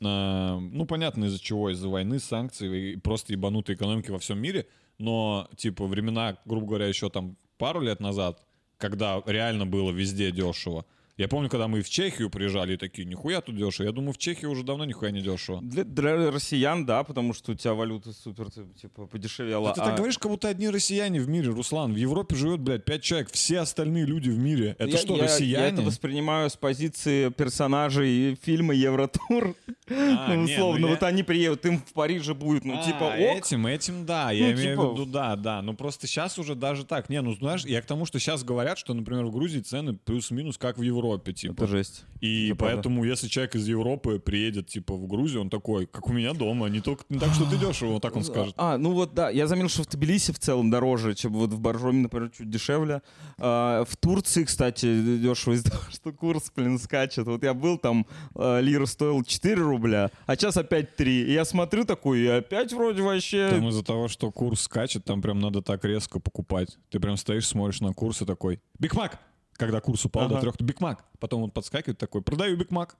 э, 0.00 0.58
ну, 0.58 0.86
понятно, 0.86 1.24
из-за 1.26 1.40
чего. 1.40 1.70
Из-за 1.70 1.88
войны, 1.88 2.18
санкций 2.20 2.92
и 2.92 2.96
просто 2.96 3.32
ебанутой 3.32 3.74
экономики 3.74 4.10
во 4.10 4.18
всем 4.18 4.38
мире. 4.40 4.66
Но, 4.98 5.48
типа, 5.56 5.86
времена, 5.86 6.36
грубо 6.44 6.66
говоря, 6.66 6.86
еще 6.86 7.10
там 7.10 7.36
пару 7.58 7.80
лет 7.80 8.00
назад, 8.00 8.42
когда 8.76 9.22
реально 9.26 9.66
было 9.66 9.90
везде 9.90 10.30
дешево. 10.30 10.84
Я 11.20 11.28
помню, 11.28 11.50
когда 11.50 11.68
мы 11.68 11.82
в 11.82 11.90
Чехию 11.90 12.30
приезжали 12.30 12.72
и 12.72 12.76
такие, 12.78 13.04
нихуя 13.04 13.42
тут 13.42 13.54
дешево. 13.54 13.84
Я 13.84 13.92
думаю, 13.92 14.14
в 14.14 14.16
Чехии 14.16 14.46
уже 14.46 14.62
давно 14.62 14.86
нихуя 14.86 15.10
не 15.10 15.20
дешево. 15.20 15.60
Для, 15.60 15.84
для 15.84 16.30
россиян, 16.30 16.86
да, 16.86 17.04
потому 17.04 17.34
что 17.34 17.52
у 17.52 17.54
тебя 17.54 17.74
валюта 17.74 18.14
супер, 18.14 18.46
типа, 18.80 19.06
подешевела. 19.06 19.68
Да 19.68 19.74
ты 19.74 19.80
а- 19.82 19.84
так 19.84 19.96
говоришь, 19.96 20.16
как 20.16 20.30
будто 20.30 20.48
одни 20.48 20.70
россияне 20.70 21.20
в 21.20 21.28
мире, 21.28 21.50
Руслан. 21.50 21.92
В 21.92 21.96
Европе 21.96 22.36
живет, 22.36 22.60
блядь, 22.60 22.86
пять 22.86 23.02
человек. 23.02 23.30
Все 23.32 23.58
остальные 23.58 24.06
люди 24.06 24.30
в 24.30 24.38
мире. 24.38 24.76
Это 24.78 24.92
я, 24.92 24.96
что, 24.96 25.14
я- 25.14 25.24
россияне? 25.24 25.66
Я 25.66 25.68
это 25.70 25.82
воспринимаю 25.82 26.48
с 26.48 26.56
позиции 26.56 27.28
персонажей 27.28 28.38
фильма 28.42 28.72
Евротур. 28.72 29.54
А, 29.90 30.28
ну, 30.28 30.44
не, 30.46 30.54
условно, 30.54 30.80
ну 30.80 30.86
я- 30.86 30.94
вот 30.94 31.02
они 31.02 31.22
приедут, 31.22 31.66
им 31.66 31.80
в 31.80 31.92
Париже 31.92 32.32
будет, 32.32 32.64
ну, 32.64 32.78
А, 32.78 32.82
типа, 32.82 33.04
ок. 33.04 33.36
этим, 33.44 33.66
этим, 33.66 34.06
да, 34.06 34.30
я 34.30 34.46
Ну, 34.46 34.52
имею 34.52 34.70
типа- 34.76 34.88
в 34.88 34.92
виду, 34.94 35.04
да, 35.04 35.36
да. 35.36 35.60
Ну 35.60 35.74
просто 35.74 36.06
сейчас 36.06 36.38
уже 36.38 36.54
даже 36.54 36.86
так. 36.86 37.10
Не, 37.10 37.20
ну 37.20 37.34
знаешь, 37.34 37.66
я 37.66 37.82
к 37.82 37.84
тому, 37.84 38.06
что 38.06 38.18
сейчас 38.18 38.42
говорят, 38.42 38.78
что, 38.78 38.94
например, 38.94 39.26
в 39.26 39.32
Грузии 39.32 39.60
цены 39.60 39.94
плюс-минус 39.94 40.56
как 40.56 40.78
в 40.78 40.82
Европе. 40.82 41.09
Европе, 41.10 41.32
типа. 41.32 41.52
Это 41.52 41.66
жесть. 41.66 42.04
И 42.20 42.48
Это 42.48 42.56
правда. 42.56 42.76
поэтому, 42.76 43.04
если 43.04 43.28
человек 43.28 43.54
из 43.54 43.66
Европы 43.66 44.18
приедет, 44.18 44.66
типа, 44.68 44.94
в 44.94 45.06
Грузию, 45.06 45.40
он 45.40 45.50
такой, 45.50 45.86
как 45.86 46.06
у 46.08 46.12
меня 46.12 46.34
дома, 46.34 46.68
не, 46.68 46.80
только, 46.80 47.04
не 47.08 47.18
так, 47.18 47.32
что 47.32 47.48
ты 47.48 47.56
дешево, 47.56 47.92
вот 47.92 48.02
так 48.02 48.14
он 48.14 48.24
скажет. 48.24 48.54
А, 48.58 48.76
ну 48.76 48.92
вот 48.92 49.14
да, 49.14 49.30
я 49.30 49.46
заметил, 49.46 49.70
что 49.70 49.84
в 49.84 49.88
Тбилиси 49.88 50.32
в 50.32 50.38
целом 50.38 50.70
дороже, 50.70 51.14
чем 51.14 51.32
вот 51.32 51.50
в 51.50 51.60
Боржоме, 51.60 52.02
например, 52.02 52.30
чуть 52.30 52.50
дешевле. 52.50 53.02
А, 53.38 53.84
в 53.84 53.96
Турции, 53.96 54.44
кстати, 54.44 55.18
дешево 55.18 55.54
из-за 55.54 55.70
того, 55.70 55.82
что 55.90 56.12
курс, 56.12 56.52
блин, 56.54 56.78
скачет. 56.78 57.26
Вот 57.26 57.42
я 57.42 57.54
был 57.54 57.78
там, 57.78 58.06
а, 58.34 58.60
лира 58.60 58.86
стоил 58.86 59.24
4 59.24 59.54
рубля, 59.54 60.10
а 60.26 60.36
сейчас 60.36 60.56
опять 60.56 60.96
3. 60.96 61.22
И 61.22 61.32
я 61.32 61.44
смотрю 61.44 61.84
такой, 61.84 62.20
и 62.20 62.26
опять 62.26 62.72
вроде 62.72 63.02
вообще... 63.02 63.48
Там 63.50 63.68
из-за 63.68 63.82
того, 63.82 64.08
что 64.08 64.30
курс 64.30 64.62
скачет, 64.62 65.04
там 65.04 65.22
прям 65.22 65.40
надо 65.40 65.62
так 65.62 65.84
резко 65.84 66.20
покупать. 66.20 66.76
Ты 66.90 67.00
прям 67.00 67.16
стоишь, 67.16 67.46
смотришь 67.46 67.80
на 67.80 67.94
курс 67.94 68.20
и 68.20 68.26
такой, 68.26 68.60
Биг 68.78 68.94
Мак! 68.94 69.18
Когда 69.60 69.82
курс 69.82 70.02
упал 70.06 70.26
до 70.26 70.36
Ага. 70.36 70.40
трех, 70.40 70.60
Биг 70.62 70.80
Мак. 70.80 71.04
Потом 71.18 71.42
он 71.42 71.50
подскакивает 71.50 71.98
такой, 71.98 72.22
продаю 72.22 72.56
Биг 72.56 72.70
Мак. 72.70 72.96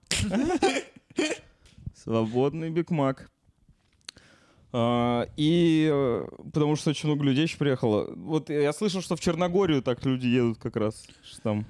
Свободный 1.97 2.69
Биг 2.69 2.91
Мак. 2.91 3.31
А, 4.71 5.27
и 5.39 5.89
э, 5.91 6.27
потому 6.53 6.77
что 6.77 6.91
очень 6.91 7.09
много 7.09 7.25
людей 7.25 7.45
еще 7.45 7.57
приехало. 7.57 8.13
Вот 8.15 8.51
я 8.51 8.75
слышал, 8.75 9.01
что 9.01 9.17
в 9.17 9.21
Черногорию 9.21 9.83
так 9.83 10.05
люди 10.05 10.27
едут 10.27 10.59
как 10.59 10.77
раз. 10.77 11.03
Что 11.25 11.41
там. 11.41 11.67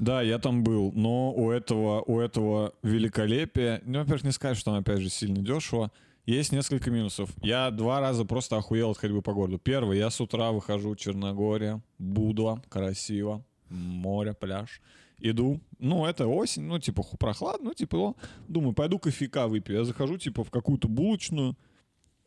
Да, 0.00 0.22
я 0.22 0.40
там 0.40 0.64
был, 0.64 0.90
но 0.92 1.32
у 1.32 1.52
этого, 1.52 2.02
у 2.02 2.18
этого 2.18 2.72
великолепия, 2.82 3.80
ну, 3.84 4.00
во-первых, 4.00 4.24
не 4.24 4.32
скажешь, 4.32 4.58
что 4.58 4.72
там, 4.72 4.80
опять 4.80 5.00
же, 5.00 5.08
сильно 5.08 5.38
дешево. 5.38 5.92
Есть 6.26 6.50
несколько 6.50 6.90
минусов. 6.90 7.30
Я 7.42 7.70
два 7.70 8.00
раза 8.00 8.24
просто 8.24 8.56
охуел 8.56 8.90
от 8.90 8.98
ходьбы 8.98 9.22
по 9.22 9.32
городу. 9.32 9.58
Первый, 9.58 9.98
я 9.98 10.10
с 10.10 10.20
утра 10.20 10.50
выхожу, 10.50 10.96
Черногория, 10.96 11.80
Будва, 11.98 12.60
красиво, 12.68 13.44
море, 13.72 14.34
пляж. 14.34 14.80
Иду, 15.18 15.60
ну, 15.78 16.04
это 16.04 16.26
осень, 16.26 16.62
ну, 16.64 16.78
типа, 16.80 17.02
прохладно, 17.18 17.68
ну, 17.68 17.74
типа, 17.74 17.96
о, 17.96 18.16
думаю, 18.48 18.72
пойду 18.74 18.98
кофейка 18.98 19.46
выпью. 19.46 19.76
Я 19.76 19.84
захожу, 19.84 20.18
типа, 20.18 20.42
в 20.42 20.50
какую-то 20.50 20.88
булочную, 20.88 21.56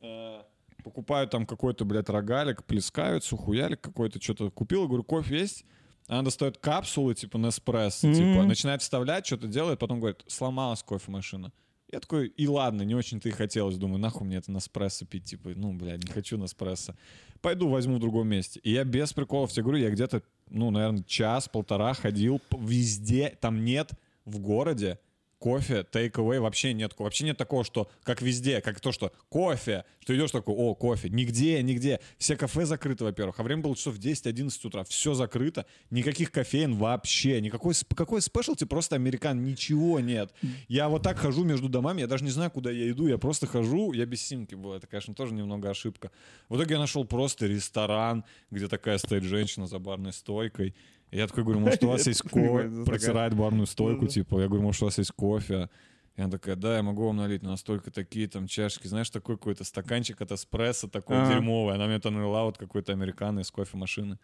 э, 0.02 0.42
покупаю 0.84 1.28
там 1.28 1.46
какой-то, 1.46 1.84
блядь, 1.84 2.10
рогалик, 2.10 2.64
плескавицу, 2.64 3.36
хуялик 3.38 3.82
какой-то, 3.82 4.22
что-то 4.22 4.50
купил, 4.50 4.88
говорю, 4.88 5.04
кофе 5.04 5.40
есть? 5.40 5.66
Она 6.08 6.22
достает 6.22 6.58
капсулы, 6.60 7.16
типа, 7.16 7.38
Неспрессо, 7.38 8.08
Мгм. 8.08 8.16
типа, 8.16 8.44
начинает 8.44 8.82
вставлять, 8.82 9.26
что-то 9.26 9.48
делает, 9.48 9.80
потом 9.80 10.00
говорит, 10.00 10.24
сломалась 10.28 10.84
кофемашина. 10.84 11.52
Я 11.92 12.00
такой, 12.00 12.28
и 12.28 12.48
ладно, 12.48 12.84
не 12.84 12.96
очень-то 12.96 13.28
и 13.30 13.32
хотелось. 13.32 13.78
Думаю, 13.78 14.00
нахуй 14.00 14.26
мне 14.26 14.38
это 14.38 14.52
Неспрессо 14.52 15.06
пить, 15.06 15.26
типа, 15.26 15.50
ну, 15.56 15.74
блядь, 15.74 16.04
не 16.04 16.12
хочу 16.12 16.38
Неспрессо. 16.38 16.94
Пойду 17.42 17.68
возьму 17.70 17.96
в 17.98 18.00
другом 18.00 18.28
месте. 18.28 18.60
И 18.64 18.72
я 18.72 18.84
без 18.84 19.12
приколов 19.14 19.52
тебе 19.52 19.64
говорю, 19.64 19.80
я 19.80 19.90
где-то, 19.90 20.24
ну, 20.50 20.72
наверное, 20.72 21.04
час-полтора 21.04 21.94
ходил 21.94 22.42
везде, 22.58 23.38
там 23.40 23.64
нет 23.64 23.92
в 24.26 24.40
городе 24.40 25.00
кофе, 25.46 25.86
away, 25.94 26.40
вообще 26.40 26.74
нет. 26.74 26.96
Вообще 26.98 27.26
нет 27.26 27.38
такого, 27.38 27.64
что 27.64 27.88
как 28.02 28.24
везде, 28.24 28.62
как 28.62 28.80
то, 28.80 28.92
что 28.92 29.14
кофе, 29.30 29.86
что 30.00 30.16
идешь 30.16 30.32
такой, 30.32 30.56
о, 30.56 30.74
кофе. 30.74 31.08
Нигде, 31.10 31.62
нигде. 31.62 32.00
Все 32.18 32.36
кафе 32.36 32.66
закрыты, 32.66 33.04
во-первых. 33.04 33.40
А 33.40 33.44
время 33.44 33.62
было 33.62 33.76
часов 33.76 34.00
10-11 34.00 34.50
утра. 34.64 34.84
Все 34.86 35.14
закрыто. 35.14 35.68
Никаких 35.92 36.32
кофеин 36.32 36.74
вообще. 36.74 37.42
Никакой, 37.42 37.76
какой 37.96 38.24
спешлти, 38.24 38.64
просто 38.64 38.96
американ. 38.96 39.44
Ничего 39.44 40.00
нет. 40.00 40.34
Я 40.68 40.90
вот 40.90 41.04
так 41.04 41.20
хожу 41.20 41.44
между 41.44 41.70
домами, 41.70 42.02
я 42.02 42.08
даже 42.08 42.24
не 42.24 42.32
знаю, 42.32 42.50
куда 42.50 42.72
я 42.72 42.90
иду. 42.90 43.06
Я 43.06 43.20
просто 43.20 43.46
хожу, 43.46 43.94
я 43.94 44.08
без 44.08 44.26
симки 44.26 44.56
был. 44.56 44.74
Это, 44.74 44.88
конечно, 44.88 45.14
тоже 45.14 45.36
немного 45.36 45.70
ошибка. 45.70 46.10
В 46.50 46.56
итоге 46.56 46.74
я 46.74 46.80
нашел 46.80 47.06
просто 47.06 47.46
ресторан, 47.46 48.24
где 48.50 48.68
такая 48.68 48.98
стоит 48.98 49.22
женщина 49.22 49.68
за 49.68 49.78
барной 49.78 50.12
стойкой. 50.12 50.74
Я 51.16 51.28
такой 51.28 51.44
говорю, 51.44 51.60
может, 51.62 51.84
у 51.84 51.88
вас 51.90 52.08
есть 52.08 52.22
кофе? 52.24 52.70
Протирает 52.86 53.34
барную 53.34 53.68
стойку, 53.68 54.08
типа. 54.08 54.40
Я 54.42 54.48
говорю, 54.48 54.64
может, 54.64 54.82
у 54.82 54.86
вас 54.86 54.98
есть 54.98 55.12
кофе? 55.12 55.70
И 56.16 56.22
она 56.22 56.32
такая, 56.32 56.56
да, 56.56 56.78
я 56.78 56.84
могу 56.84 57.06
вам 57.06 57.18
налить, 57.18 57.44
но 57.44 57.50
настолько 57.52 57.92
такие 57.92 58.28
там 58.28 58.48
чашки, 58.48 58.88
знаешь, 58.88 59.10
такой 59.10 59.38
какой-то 59.38 59.66
стаканчик 59.66 60.22
от 60.22 60.32
эспрессо, 60.32 60.88
такой 60.88 61.18
Ага. 61.18 61.34
дерьмовый. 61.34 61.76
Она 61.76 61.88
мне 61.88 61.96
это 61.96 62.10
налила 62.10 62.44
вот 62.46 62.58
какой-то 62.58 62.94
американо 62.94 63.42
из 63.42 63.52
кофемашины. 63.52 64.18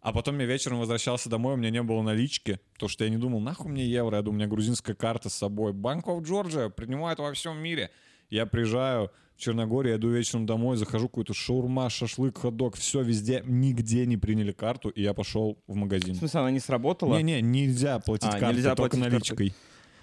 А 0.00 0.12
потом 0.12 0.38
я 0.38 0.46
вечером 0.46 0.80
возвращался 0.80 1.28
домой, 1.28 1.54
у 1.54 1.56
меня 1.56 1.70
не 1.70 1.82
было 1.82 2.02
налички, 2.02 2.58
потому 2.72 2.88
что 2.88 3.04
я 3.04 3.10
не 3.10 3.18
думал, 3.18 3.40
нахуй 3.40 3.70
мне 3.70 3.84
евро, 3.86 4.16
я 4.16 4.22
думаю, 4.22 4.36
у 4.36 4.38
меня 4.38 4.48
грузинская 4.48 4.96
карта 4.96 5.28
с 5.28 5.34
собой. 5.34 5.72
Банк 5.72 6.06
of 6.06 6.20
Georgia 6.22 6.70
принимает 6.70 7.18
во 7.18 7.32
всем 7.32 7.58
мире. 7.58 7.90
Я 8.30 8.46
приезжаю 8.46 9.10
в 9.36 9.40
Черногорию, 9.40 9.92
я 9.94 9.98
иду 9.98 10.10
вечером 10.10 10.46
домой, 10.46 10.76
захожу 10.76 11.08
какую-то 11.08 11.34
шаурма, 11.34 11.88
шашлык, 11.90 12.38
хот-дог, 12.38 12.76
все 12.76 13.02
везде, 13.02 13.42
нигде 13.44 14.06
не 14.06 14.16
приняли 14.16 14.52
карту, 14.52 14.88
и 14.90 15.02
я 15.02 15.14
пошел 15.14 15.58
в 15.66 15.74
магазин. 15.74 16.14
В 16.14 16.18
смысле, 16.18 16.40
она 16.40 16.50
не 16.50 16.60
сработала? 16.60 17.16
Не-не, 17.16 17.40
нельзя 17.40 17.98
платить 17.98 18.28
А, 18.28 18.38
картой, 18.38 18.54
нельзя 18.54 18.74
только 18.74 18.96
платить 18.96 19.12
наличкой. 19.12 19.54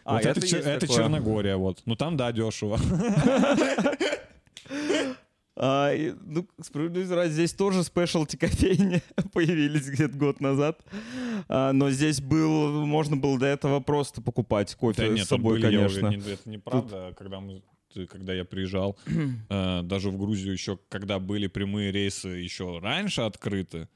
А, 0.03 0.13
вот 0.13 0.25
это, 0.25 0.39
это 0.45 0.55
это 0.57 0.79
такое. 0.81 0.97
Черногория, 0.97 1.57
вот. 1.57 1.81
Ну 1.85 1.95
там, 1.95 2.17
да, 2.17 2.31
дешево. 2.31 2.79
А, 5.59 5.91
и, 5.91 6.13
ну, 6.23 6.47
справедливости 6.61 7.13
ради, 7.13 7.31
здесь 7.31 7.51
тоже 7.51 7.83
спешлти 7.83 8.35
кофейни 8.35 9.01
появились 9.33 9.89
где-то 9.89 10.15
год 10.15 10.39
назад. 10.39 10.79
А, 11.49 11.71
но 11.73 11.89
здесь 11.89 12.21
был, 12.21 12.85
можно 12.85 13.17
было 13.17 13.39
до 13.39 13.47
этого 13.47 13.79
просто 13.79 14.21
покупать 14.21 14.75
кофе 14.75 15.01
Да 15.01 15.07
нет, 15.07 15.25
с 15.25 15.29
тут 15.29 15.39
собой, 15.39 15.59
были, 15.59 15.73
я 15.73 15.85
уже 15.87 16.01
конечно. 16.01 16.27
не- 16.29 16.33
это 16.33 16.47
неправда. 16.49 17.15
Когда, 17.17 17.39
мы, 17.39 17.63
когда 18.05 18.33
я 18.33 18.45
приезжал, 18.45 18.97
э, 19.49 19.81
даже 19.83 20.09
в 20.09 20.17
Грузию 20.17 20.53
еще, 20.53 20.77
когда 20.89 21.19
были 21.19 21.47
прямые 21.47 21.91
рейсы 21.91 22.27
еще 22.27 22.79
раньше 22.79 23.21
открыты, 23.21 23.87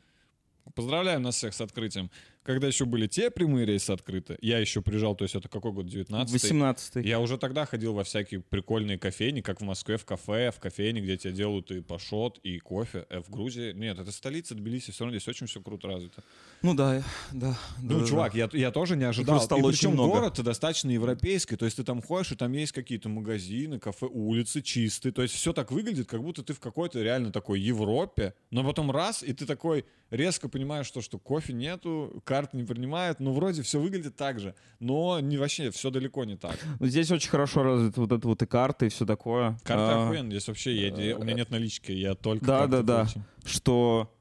поздравляю 0.74 1.20
нас 1.20 1.36
всех 1.36 1.54
с 1.54 1.62
открытием. 1.62 2.10
Когда 2.44 2.68
еще 2.68 2.86
были 2.86 3.06
те 3.06 3.30
прямые 3.30 3.66
рейсы 3.68 3.92
открыты, 3.92 4.38
я 4.42 4.58
еще 4.58 4.82
приезжал, 4.82 5.16
то 5.16 5.24
есть 5.24 5.36
это 5.36 5.48
какой 5.48 5.72
год, 5.72 5.86
19 5.86 6.34
18 6.34 7.06
Я 7.06 7.20
уже 7.20 7.38
тогда 7.38 7.66
ходил 7.66 7.94
во 7.94 8.04
всякие 8.04 8.40
прикольные 8.40 8.98
кофейни, 8.98 9.42
как 9.42 9.62
в 9.62 9.64
Москве, 9.64 9.98
в 9.98 10.06
кафе, 10.06 10.52
в 10.52 10.60
кофейне, 10.60 11.02
где 11.02 11.18
тебе 11.18 11.34
делают 11.34 11.70
и 11.72 11.82
пашот, 11.82 12.40
и 12.40 12.58
кофе. 12.58 13.06
Э, 13.10 13.20
В 13.20 13.30
Грузии... 13.30 13.74
Нет, 13.74 14.00
это 14.00 14.12
столица 14.12 14.56
Тбилиси, 14.56 14.92
все 14.92 15.04
равно 15.04 15.18
здесь 15.18 15.28
очень 15.28 15.46
все 15.46 15.62
круто 15.62 15.88
развито. 15.88 16.24
Ну 16.64 16.74
да, 16.74 17.04
да. 17.32 17.58
Ну, 17.82 18.00
да, 18.00 18.06
чувак, 18.08 18.34
я, 18.34 18.50
я 18.54 18.72
тоже 18.72 18.96
не 18.96 19.04
ожидал. 19.04 19.40
Стало 19.40 19.60
и 19.60 19.64
очень 19.64 19.78
причем 19.78 19.94
много. 19.94 20.14
город 20.14 20.42
достаточно 20.42 20.90
европейский, 20.90 21.56
то 21.56 21.66
есть 21.66 21.78
ты 21.78 21.84
там 21.84 22.02
ходишь, 22.02 22.32
и 22.32 22.36
там 22.36 22.52
есть 22.54 22.72
какие-то 22.72 23.10
магазины, 23.10 23.80
кафе, 23.80 24.08
улицы 24.08 24.62
чистые. 24.62 25.12
То 25.12 25.22
есть 25.22 25.36
все 25.36 25.54
так 25.54 25.72
выглядит, 25.72 26.08
как 26.08 26.22
будто 26.24 26.44
ты 26.44 26.54
в 26.54 26.60
какой-то 26.60 27.02
реально 27.02 27.32
такой 27.32 27.60
Европе, 27.60 28.34
но 28.50 28.64
потом 28.64 28.90
раз, 28.92 29.22
и 29.24 29.34
ты 29.34 29.46
такой 29.46 29.86
резко 30.10 30.50
понимаешь, 30.50 30.86
что, 30.86 31.02
что 31.02 31.18
кофе 31.18 31.54
нету, 31.54 32.22
карты 32.32 32.58
не 32.58 32.64
принимают, 32.64 33.20
ну 33.20 33.34
вроде 33.34 33.62
все 33.62 33.80
выглядит 33.80 34.16
так 34.16 34.40
же, 34.40 34.56
но 34.80 35.20
не, 35.20 35.38
вообще 35.38 35.70
все 35.72 35.90
далеко 35.90 36.24
не 36.26 36.38
так. 36.38 36.58
Ну, 36.80 36.88
здесь 36.88 37.12
очень 37.12 37.30
хорошо 37.30 37.64
развиты 37.64 38.00
вот 38.00 38.12
это 38.12 38.28
вот 38.28 38.42
и 38.42 38.46
карты, 38.46 38.86
и 38.86 38.90
все 38.90 39.06
такое. 39.06 39.58
Карты 39.64 39.84
А, 39.84 40.06
охуенно, 40.06 40.30
здесь 40.32 40.48
вообще, 40.48 40.88
я- 40.88 41.18
у 41.18 41.24
меня 41.24 41.34
нет 41.34 41.50
налички, 41.52 41.92
я 41.92 42.16
только 42.16 42.46
Да, 42.46 42.68
да, 42.68 42.82
да. 42.82 43.04
плачу. 43.04 43.22
Что, 43.46 44.14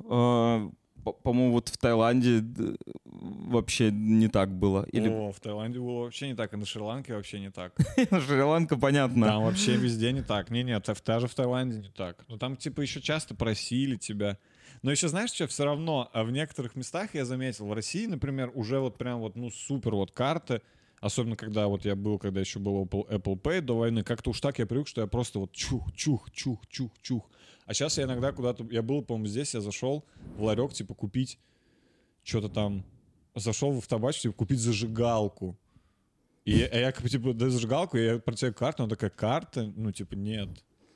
э, 0.00 0.70
по- 1.04 1.12
по-моему, 1.12 1.52
вот 1.52 1.68
в 1.68 1.76
Таиланде 1.76 2.40
д- 2.40 2.76
вообще 3.04 3.90
не 3.90 4.28
так 4.28 4.50
было. 4.52 4.86
Или 4.92 5.08
О, 5.08 5.32
в 5.32 5.40
Таиланде 5.40 5.78
было 5.78 6.00
вообще 6.04 6.28
не 6.28 6.34
так, 6.34 6.52
и 6.52 6.56
на 6.56 6.66
Шри-Ланке 6.66 7.14
вообще 7.14 7.40
не 7.40 7.50
так. 7.50 7.72
Шри-Ланка, 8.26 8.76
понятно. 8.76 9.26
Там 9.26 9.44
вообще 9.44 9.76
везде 9.76 10.12
не 10.12 10.22
так. 10.22 10.50
Не, 10.50 10.62
нет, 10.62 10.88
даже 11.06 11.26
в 11.28 11.34
Таиланде 11.34 11.78
не 11.78 11.88
так. 11.90 12.24
Но 12.28 12.36
там 12.38 12.56
типа 12.56 12.80
еще 12.80 13.00
часто 13.00 13.34
просили 13.34 13.96
тебя. 13.96 14.38
Но 14.82 14.90
еще 14.90 15.08
знаешь 15.08 15.30
что, 15.32 15.46
все 15.46 15.64
равно 15.64 16.10
а 16.12 16.24
в 16.24 16.30
некоторых 16.30 16.76
местах 16.76 17.14
я 17.14 17.24
заметил, 17.24 17.66
в 17.66 17.72
России, 17.72 18.06
например, 18.06 18.50
уже 18.54 18.78
вот 18.78 18.98
прям 18.98 19.20
вот, 19.20 19.36
ну, 19.36 19.50
супер 19.50 19.94
вот 19.94 20.12
карты, 20.12 20.62
особенно 21.00 21.36
когда 21.36 21.68
вот 21.68 21.84
я 21.84 21.96
был, 21.96 22.18
когда 22.18 22.40
еще 22.40 22.58
был 22.58 22.84
Apple, 22.84 23.40
Pay 23.40 23.60
до 23.60 23.76
войны, 23.76 24.02
как-то 24.02 24.30
уж 24.30 24.40
так 24.40 24.58
я 24.58 24.66
привык, 24.66 24.88
что 24.88 25.00
я 25.00 25.06
просто 25.06 25.38
вот 25.38 25.52
чух, 25.52 25.92
чух, 25.94 26.30
чух, 26.30 26.66
чух, 26.68 26.92
чух. 27.00 27.30
А 27.66 27.74
сейчас 27.74 27.98
я 27.98 28.04
иногда 28.04 28.32
куда-то, 28.32 28.66
я 28.70 28.82
был, 28.82 29.02
по-моему, 29.02 29.26
здесь, 29.26 29.54
я 29.54 29.60
зашел 29.60 30.04
в 30.36 30.42
ларек, 30.42 30.72
типа, 30.72 30.94
купить 30.94 31.38
что-то 32.22 32.48
там, 32.48 32.84
зашел 33.34 33.78
в 33.78 33.86
табачку, 33.86 34.22
типа, 34.22 34.34
купить 34.34 34.60
зажигалку. 34.60 35.58
И 36.44 36.62
а 36.62 36.76
я 36.76 36.92
типа, 36.92 37.34
даю 37.34 37.50
зажигалку, 37.50 37.98
я 37.98 38.18
протягиваю 38.18 38.54
карту, 38.54 38.82
она 38.82 38.90
такая, 38.90 39.10
карта? 39.10 39.70
Ну, 39.76 39.92
типа, 39.92 40.14
нет. 40.14 40.48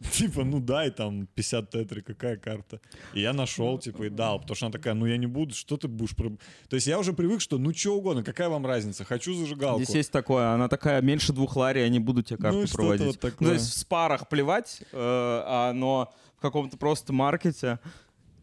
Типа, 0.12 0.45
ну 0.45 0.61
дай 0.61 0.91
там 0.91 1.27
50 1.35 1.70
тетри, 1.70 2.01
какая 2.01 2.37
карта? 2.37 2.81
И 3.15 3.20
я 3.20 3.33
нашел, 3.33 3.79
типа, 3.79 4.05
и 4.05 4.09
дал, 4.09 4.39
потому 4.41 4.57
что 4.57 4.66
она 4.66 4.73
такая, 4.73 4.95
ну 4.95 5.07
я 5.07 5.16
не 5.16 5.27
буду, 5.27 5.55
что 5.55 5.77
ты 5.77 5.89
будешь... 5.89 6.15
проб-?» 6.16 6.41
То 6.69 6.77
есть 6.77 6.87
я 6.87 6.99
уже 6.99 7.12
привык, 7.12 7.41
что 7.41 7.59
ну 7.59 7.73
что 7.74 7.97
угодно, 7.97 8.23
какая 8.23 8.49
вам 8.49 8.66
разница, 8.66 9.05
хочу 9.05 9.35
зажигалку. 9.35 9.83
Здесь 9.83 9.97
есть 9.97 10.12
такое, 10.12 10.49
она 10.49 10.69
такая 10.69 11.01
меньше 11.03 11.33
двух 11.33 11.57
лари, 11.57 11.81
я 11.81 11.89
не 11.89 11.99
буду 12.01 12.23
тебе 12.23 12.39
карту 12.39 12.59
Ну, 12.61 12.66
проводить. 12.73 13.07
вот 13.07 13.20
такое. 13.20 13.37
Ну, 13.41 13.47
то 13.49 13.53
есть 13.55 13.73
в 13.73 13.79
спарах 13.79 14.29
плевать, 14.29 14.81
э, 14.81 14.87
а, 14.93 15.73
но 15.73 16.12
в 16.37 16.41
каком-то 16.41 16.77
просто 16.77 17.12
маркете 17.12 17.79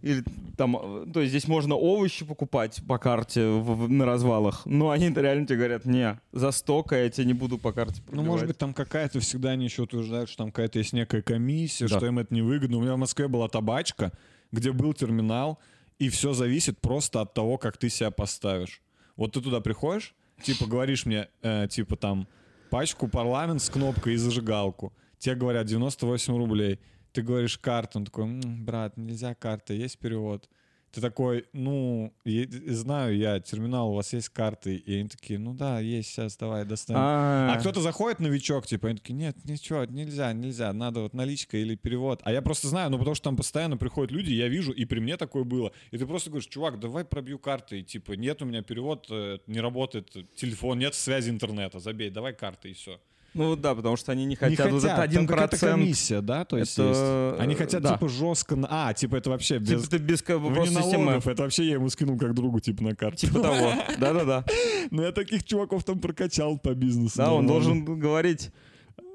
или 0.01 0.23
там, 0.57 0.77
э, 0.77 1.05
то 1.13 1.19
есть 1.21 1.31
здесь 1.31 1.47
можно 1.47 1.75
овощи 1.75 2.25
покупать 2.25 2.81
по 2.87 2.97
карте 2.97 3.45
в- 3.47 3.85
в- 3.85 3.89
на 3.89 4.05
развалах, 4.05 4.65
но 4.65 4.89
они 4.91 5.09
реально 5.09 5.45
тебе 5.45 5.57
говорят, 5.57 5.85
не, 5.85 6.19
за 6.31 6.51
столько 6.51 6.95
я 6.95 7.09
тебе 7.09 7.25
не 7.27 7.33
буду 7.33 7.57
по 7.57 7.71
карте 7.73 8.01
Ну, 8.09 8.17
может 8.23 8.25
пробивать». 8.25 8.47
быть, 8.47 8.57
там 8.57 8.73
какая-то 8.73 9.19
всегда 9.19 9.51
они 9.51 9.65
еще 9.65 9.83
утверждают, 9.83 10.29
что 10.29 10.39
там 10.39 10.51
какая-то 10.51 10.79
есть 10.79 10.93
некая 10.93 11.21
комиссия, 11.21 11.87
Да. 11.87 11.97
что 11.97 12.05
им 12.07 12.19
это 12.19 12.33
невыгодно. 12.33 12.77
У 12.77 12.81
меня 12.81 12.95
в 12.95 12.99
Москве 12.99 13.27
была 13.27 13.47
табачка, 13.49 14.11
где 14.51 14.71
был 14.71 14.93
терминал, 14.93 15.59
и 15.99 16.09
все 16.09 16.33
зависит 16.33 16.79
просто 16.79 17.21
от 17.21 17.33
того, 17.33 17.57
как 17.57 17.77
ты 17.77 17.89
себя 17.89 18.09
поставишь. 18.11 18.81
Вот 19.17 19.33
ты 19.33 19.41
туда 19.41 19.59
приходишь, 19.59 20.15
типа, 20.41 20.65
говоришь 20.65 21.05
мне, 21.05 21.27
э, 21.41 21.67
типа, 21.69 21.97
там, 21.97 22.27
пачку 22.69 23.07
парламент 23.09 23.61
с 23.61 23.69
кнопкой 23.69 24.13
и 24.13 24.17
зажигалку. 24.17 24.93
Тебе 25.17 25.35
говорят 25.35 25.65
98 25.67 26.37
рублей. 26.37 26.79
Ты 27.19 27.25
говоришь 27.25 27.57
карту, 27.57 27.99
он 27.99 28.05
такой, 28.05 28.23
«М, 28.25 28.63
брат, 28.65 28.95
нельзя 28.97 29.35
карта, 29.35 29.73
есть 29.73 29.97
перевод. 29.99 30.49
Ты 30.91 31.01
такой, 31.01 31.45
ну, 31.53 32.11
е- 32.25 32.47
знаю 32.73 33.15
я, 33.15 33.39
терминал, 33.39 33.91
у 33.91 33.95
вас 33.95 34.11
есть 34.13 34.29
карты. 34.29 34.75
И 34.75 34.95
они 34.99 35.07
такие, 35.09 35.37
ну 35.37 35.53
да, 35.53 35.79
есть, 35.79 36.09
сейчас, 36.09 36.35
давай, 36.37 36.65
достанем. 36.65 37.01
А, 37.03 37.53
А 37.53 37.59
кто-то 37.59 37.81
заходит, 37.81 38.19
новичок, 38.19 38.65
типа, 38.65 38.87
они 38.87 38.97
такие, 38.97 39.13
нет, 39.13 39.35
ничего, 39.45 39.85
нельзя, 39.85 40.33
нельзя, 40.33 40.73
надо 40.73 41.01
вот 41.01 41.13
наличка 41.13 41.57
или 41.57 41.75
перевод. 41.75 42.21
А 42.23 42.31
я 42.31 42.41
просто 42.41 42.69
знаю, 42.69 42.89
ну 42.89 42.97
потому 42.97 43.13
что 43.15 43.25
там 43.25 43.35
постоянно 43.37 43.77
приходят 43.77 44.11
люди, 44.11 44.31
я 44.31 44.47
вижу, 44.47 44.71
и 44.71 44.85
при 44.85 44.99
мне 44.99 45.15
такое 45.17 45.43
было. 45.43 45.71
И 45.91 45.97
ты 45.97 46.07
просто 46.07 46.29
говоришь, 46.31 46.47
чувак, 46.47 46.79
давай 46.79 47.03
пробью 47.05 47.37
карты, 47.37 47.81
и 47.81 47.83
типа, 47.83 48.13
нет 48.13 48.41
у 48.41 48.45
меня 48.45 48.63
перевод, 48.63 49.05
э, 49.11 49.39
не 49.45 49.59
работает 49.59 50.09
телефон, 50.37 50.79
нет 50.79 50.95
связи 50.95 51.29
интернета, 51.29 51.79
забей, 51.79 52.09
давай 52.09 52.33
карты 52.33 52.69
и 52.69 52.73
все. 52.73 52.99
Ну 53.33 53.55
да, 53.55 53.75
потому 53.75 53.95
что 53.95 54.11
они 54.11 54.23
не 54.23 54.29
Не 54.29 54.35
хотят, 54.35 54.71
вот 54.71 54.83
этот 54.83 54.99
один 54.99 55.27
процент. 55.27 55.73
комиссия, 55.73 56.21
да, 56.21 56.45
то 56.45 56.57
есть 56.57 56.73
Это, 56.73 56.87
есть. 56.87 57.41
Они 57.41 57.55
хотят 57.55 57.81
да. 57.81 57.93
типа 57.93 58.09
жестко, 58.09 58.57
а, 58.69 58.93
типа 58.93 59.17
это 59.17 59.29
вообще 59.29 59.59
без... 59.59 59.83
Типа 59.83 59.89
ты 59.89 59.97
без 59.97 60.21
просто 60.21 60.81
системы. 60.81 61.11
это 61.13 61.43
вообще 61.43 61.65
я 61.65 61.73
ему 61.73 61.89
скинул 61.89 62.17
как 62.17 62.33
другу, 62.33 62.59
типа, 62.59 62.83
на 62.83 62.95
карту. 62.95 63.17
Типа 63.17 63.41
того. 63.41 63.73
Да-да-да. 63.99 64.45
Ну, 64.91 65.03
я 65.03 65.11
таких 65.11 65.43
чуваков 65.43 65.83
там 65.83 65.99
прокачал 65.99 66.57
по 66.57 66.73
бизнесу. 66.73 67.17
Да, 67.17 67.31
он 67.31 67.47
должен 67.47 67.85
говорить 67.85 68.51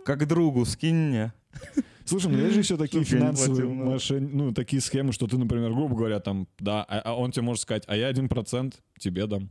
как 0.05 0.27
другу, 0.27 0.65
скинь 0.65 0.95
мне. 0.95 1.33
Слушай, 2.05 2.31
ну 2.31 2.39
есть 2.39 2.55
же 2.55 2.61
еще 2.61 2.77
такие 2.77 3.03
финансовые 3.03 3.67
платил, 3.67 4.21
ну. 4.21 4.47
ну, 4.47 4.53
такие 4.53 4.83
схемы, 4.83 5.13
что 5.13 5.27
ты, 5.27 5.39
например, 5.39 5.73
грубо 5.73 5.97
говоря, 5.97 6.21
там, 6.21 6.47
да, 6.59 6.85
а, 6.85 7.01
а 7.01 7.15
он 7.15 7.33
тебе 7.33 7.43
может 7.43 7.63
сказать, 7.63 7.85
а 7.87 7.97
я 7.97 8.09
один 8.09 8.29
процент 8.29 8.83
тебе 8.99 9.27
дам. 9.27 9.51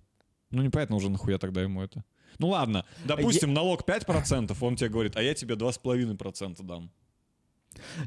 Ну, 0.51 0.61
непонятно 0.61 0.95
уже, 0.95 1.09
нахуя 1.09 1.39
тогда 1.39 1.63
ему 1.63 1.81
это. 1.81 2.03
Ну, 2.39 2.49
ладно, 2.49 2.85
допустим, 3.05 3.53
налог 3.53 3.87
5%, 3.87 4.55
он 4.61 4.75
тебе 4.75 4.89
говорит, 4.89 5.15
а 5.15 5.21
я 5.21 5.33
тебе 5.33 5.55
2,5% 5.55 6.63
дам. 6.63 6.91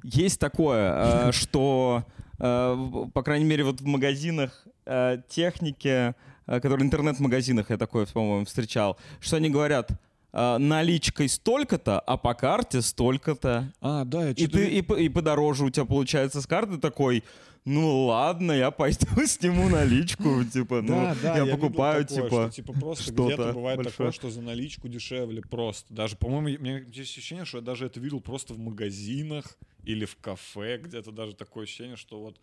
Есть 0.02 0.40
такое, 0.40 1.28
э, 1.28 1.32
что, 1.32 2.04
э, 2.38 3.06
по 3.12 3.22
крайней 3.22 3.44
мере, 3.44 3.64
вот 3.64 3.80
в 3.80 3.86
магазинах 3.86 4.66
э, 4.84 5.18
техники, 5.28 6.14
которые 6.46 6.78
в 6.78 6.82
интернет-магазинах, 6.82 7.70
я 7.70 7.76
такое, 7.76 8.06
по-моему, 8.06 8.44
встречал, 8.44 8.96
что 9.20 9.36
они 9.36 9.50
говорят, 9.50 9.90
наличкой 10.32 11.30
столько-то, 11.30 11.98
а 11.98 12.18
по 12.18 12.34
карте 12.34 12.82
столько-то. 12.82 13.72
А, 13.80 14.04
да, 14.04 14.26
я 14.26 14.30
И, 14.30 14.46
ты, 14.46 14.68
и, 14.68 15.04
и 15.04 15.08
подороже 15.08 15.64
у 15.64 15.70
тебя 15.70 15.86
получается 15.86 16.42
с 16.42 16.46
карты 16.46 16.76
такой, 16.76 17.24
ну 17.66 18.06
ладно, 18.06 18.52
я 18.52 18.70
пойду 18.70 19.06
сниму 19.26 19.68
наличку, 19.68 20.44
типа, 20.44 20.82
ну, 20.82 20.88
Да, 20.88 21.16
да, 21.20 21.38
я, 21.38 21.56
покупаю, 21.56 22.06
такое, 22.06 22.22
типа, 22.22 22.28
что, 22.28 22.50
типа 22.50 22.72
просто 22.72 23.12
где-то 23.12 23.52
бывает 23.52 23.78
большое. 23.78 23.92
такое, 23.92 24.12
что 24.12 24.30
за 24.30 24.40
наличку 24.40 24.88
дешевле 24.88 25.42
просто. 25.42 25.92
Даже, 25.92 26.16
по-моему, 26.16 26.58
у 26.58 26.62
меня 26.62 26.78
есть 26.78 27.10
ощущение, 27.10 27.44
что 27.44 27.58
я 27.58 27.64
даже 27.64 27.86
это 27.86 27.98
видел 27.98 28.20
просто 28.20 28.54
в 28.54 28.58
магазинах 28.58 29.58
или 29.82 30.04
в 30.04 30.16
кафе, 30.16 30.78
где-то 30.78 31.10
даже 31.10 31.34
такое 31.34 31.64
ощущение, 31.64 31.96
что 31.96 32.20
вот 32.20 32.40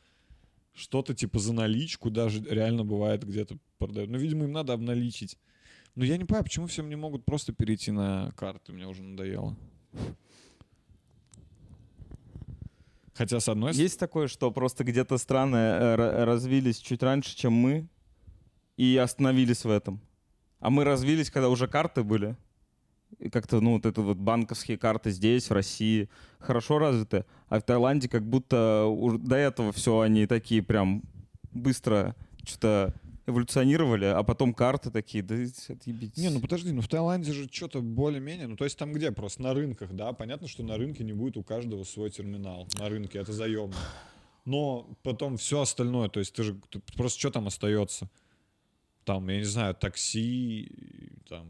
что-то 0.74 1.14
типа 1.14 1.40
за 1.40 1.54
наличку 1.54 2.10
даже 2.10 2.44
реально 2.44 2.84
бывает 2.84 3.26
где-то 3.26 3.58
продают. 3.78 4.10
Ну, 4.10 4.18
видимо, 4.18 4.44
им 4.44 4.52
надо 4.52 4.74
обналичить. 4.74 5.38
Но 5.95 6.04
я 6.04 6.18
не 6.18 6.26
понимаю, 6.26 6.44
почему 6.44 6.68
всем 6.68 6.90
не 6.90 6.95
могут 6.95 7.24
просто 7.24 7.54
перейти 7.54 7.91
на 7.91 8.34
карты, 8.36 8.74
мне 8.74 8.88
уже 8.88 9.04
надоело. 9.04 9.56
Хотя, 13.14 13.40
с 13.40 13.48
одной 13.48 13.73
стороны... 13.73 13.84
Есть 13.84 13.99
такое, 13.99 14.27
что 14.27 14.52
просто 14.52 14.84
где-то 14.84 15.18
страны 15.18 15.57
э, 15.57 15.95
ра- 15.95 16.26
развились 16.26 16.80
чуть 16.80 17.03
раньше, 17.03 17.35
чем 17.35 17.53
мы, 17.53 17.88
и 18.76 18.98
остановились 18.98 19.65
в 19.65 19.69
этом. 19.69 20.02
А 20.60 20.69
мы 20.69 20.84
развились, 20.84 21.30
когда 21.30 21.49
уже 21.49 21.68
карты 21.68 22.03
были. 22.03 22.35
И 23.19 23.30
как-то, 23.30 23.61
ну, 23.61 23.73
вот 23.73 23.85
это 23.85 24.02
вот 24.02 24.18
банковские 24.18 24.77
карты 24.77 25.11
здесь, 25.11 25.49
в 25.49 25.53
России, 25.53 26.10
хорошо 26.40 26.80
развиты. 26.80 27.26
А 27.49 27.60
в 27.60 27.64
Таиланде 27.64 28.10
как 28.10 28.27
будто 28.27 28.91
до 29.19 29.35
этого 29.35 29.72
все 29.72 29.99
они 29.99 30.26
такие 30.26 30.64
прям 30.64 31.03
быстро 31.52 32.15
что-то 32.44 32.95
эволюционировали, 33.26 34.06
а 34.06 34.24
потом 34.24 34.54
карты 34.54 34.91
такие, 34.91 35.24
да 35.24 35.36
отъебитесь. 35.70 36.22
Не, 36.22 36.30
ну 36.30 36.40
подожди, 36.40 36.72
ну 36.72 36.82
в 36.82 36.88
Таиланде 36.88 37.32
же 37.32 37.50
что-то 37.52 37.82
более-менее, 37.82 38.48
ну 38.48 38.56
то 38.56 38.64
есть 38.64 38.78
там 38.78 38.94
где 38.94 39.12
просто 39.12 39.41
на 39.41 39.54
рынках, 39.54 39.94
да, 39.94 40.14
понятно, 40.14 40.48
что 40.48 40.64
на 40.64 40.78
рынке 40.78 41.04
не 41.04 41.14
будет 41.14 41.38
у 41.38 41.44
каждого 41.44 41.84
свой 41.84 42.10
терминал, 42.10 42.68
на 42.78 42.90
рынке 42.90 43.20
это 43.20 43.32
заемно. 43.32 43.76
Но 44.45 44.98
потом 45.04 45.38
все 45.38 45.62
остальное, 45.62 46.10
то 46.10 46.20
есть 46.20 46.34
ты 46.34 46.44
же 46.44 46.60
ты 46.70 46.80
просто 46.98 47.20
что 47.20 47.32
там 47.32 47.48
остается? 47.48 48.10
Там, 49.06 49.30
я 49.30 49.38
не 49.38 49.44
знаю, 49.44 49.76
такси, 49.76 50.72
там 51.28 51.48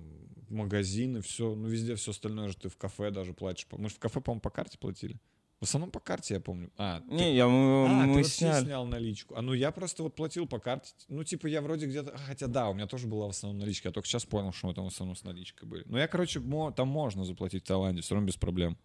магазины, 0.50 1.22
все, 1.22 1.56
ну 1.56 1.68
везде 1.68 1.96
все 1.96 2.12
остальное 2.12 2.50
же 2.50 2.58
ты 2.58 2.70
в 2.70 2.78
кафе 2.78 3.12
даже 3.12 3.34
платишь. 3.34 3.68
Мы 3.72 3.90
же 3.90 3.96
в 3.96 4.00
кафе, 4.00 4.22
по-моему, 4.22 4.42
по 4.42 4.50
карте 4.50 4.78
платили. 4.78 5.20
В 5.64 5.66
основном 5.66 5.92
по 5.92 6.02
карте, 6.02 6.34
я 6.34 6.40
помню. 6.42 6.70
А, 6.78 7.00
ты- 7.00 7.14
Не, 7.16 7.36
я, 7.38 7.48
мы, 7.48 7.86
а, 7.86 7.88
мы 7.88 8.04
ты 8.16 8.20
вообще 8.20 8.30
сняли. 8.32 8.66
снял 8.66 8.86
наличку. 8.86 9.36
А 9.38 9.42
ну 9.42 9.54
я 9.54 9.72
просто 9.72 10.04
вот 10.04 10.14
платил 10.14 10.46
по 10.46 10.60
карте. 10.60 10.92
Ну, 11.08 11.24
типа, 11.24 11.48
я 11.48 11.62
вроде 11.62 11.86
где-то. 11.86 12.12
а, 12.12 12.18
Хотя 12.18 12.48
да, 12.48 12.68
у 12.70 12.74
меня 12.74 12.86
тоже 12.86 13.08
была 13.08 13.28
в 13.28 13.30
основном 13.30 13.60
наличка. 13.62 13.88
Я 13.88 13.94
только 13.94 14.06
сейчас 14.06 14.26
понял, 14.26 14.52
что 14.52 14.68
мы 14.68 14.74
там 14.74 14.84
в 14.84 14.88
основном 14.88 15.16
с 15.16 15.24
наличкой 15.24 15.66
были. 15.70 15.84
Ну, 15.88 15.98
я, 15.98 16.10
короче, 16.10 16.42
мо- 16.42 16.72
там 16.74 16.90
можно 16.90 17.24
заплатить 17.24 17.64
в 17.64 17.68
Таиланде, 17.68 18.02
все 18.02 18.14
равно 18.14 18.28
без 18.28 18.36
проблем. 18.36 18.78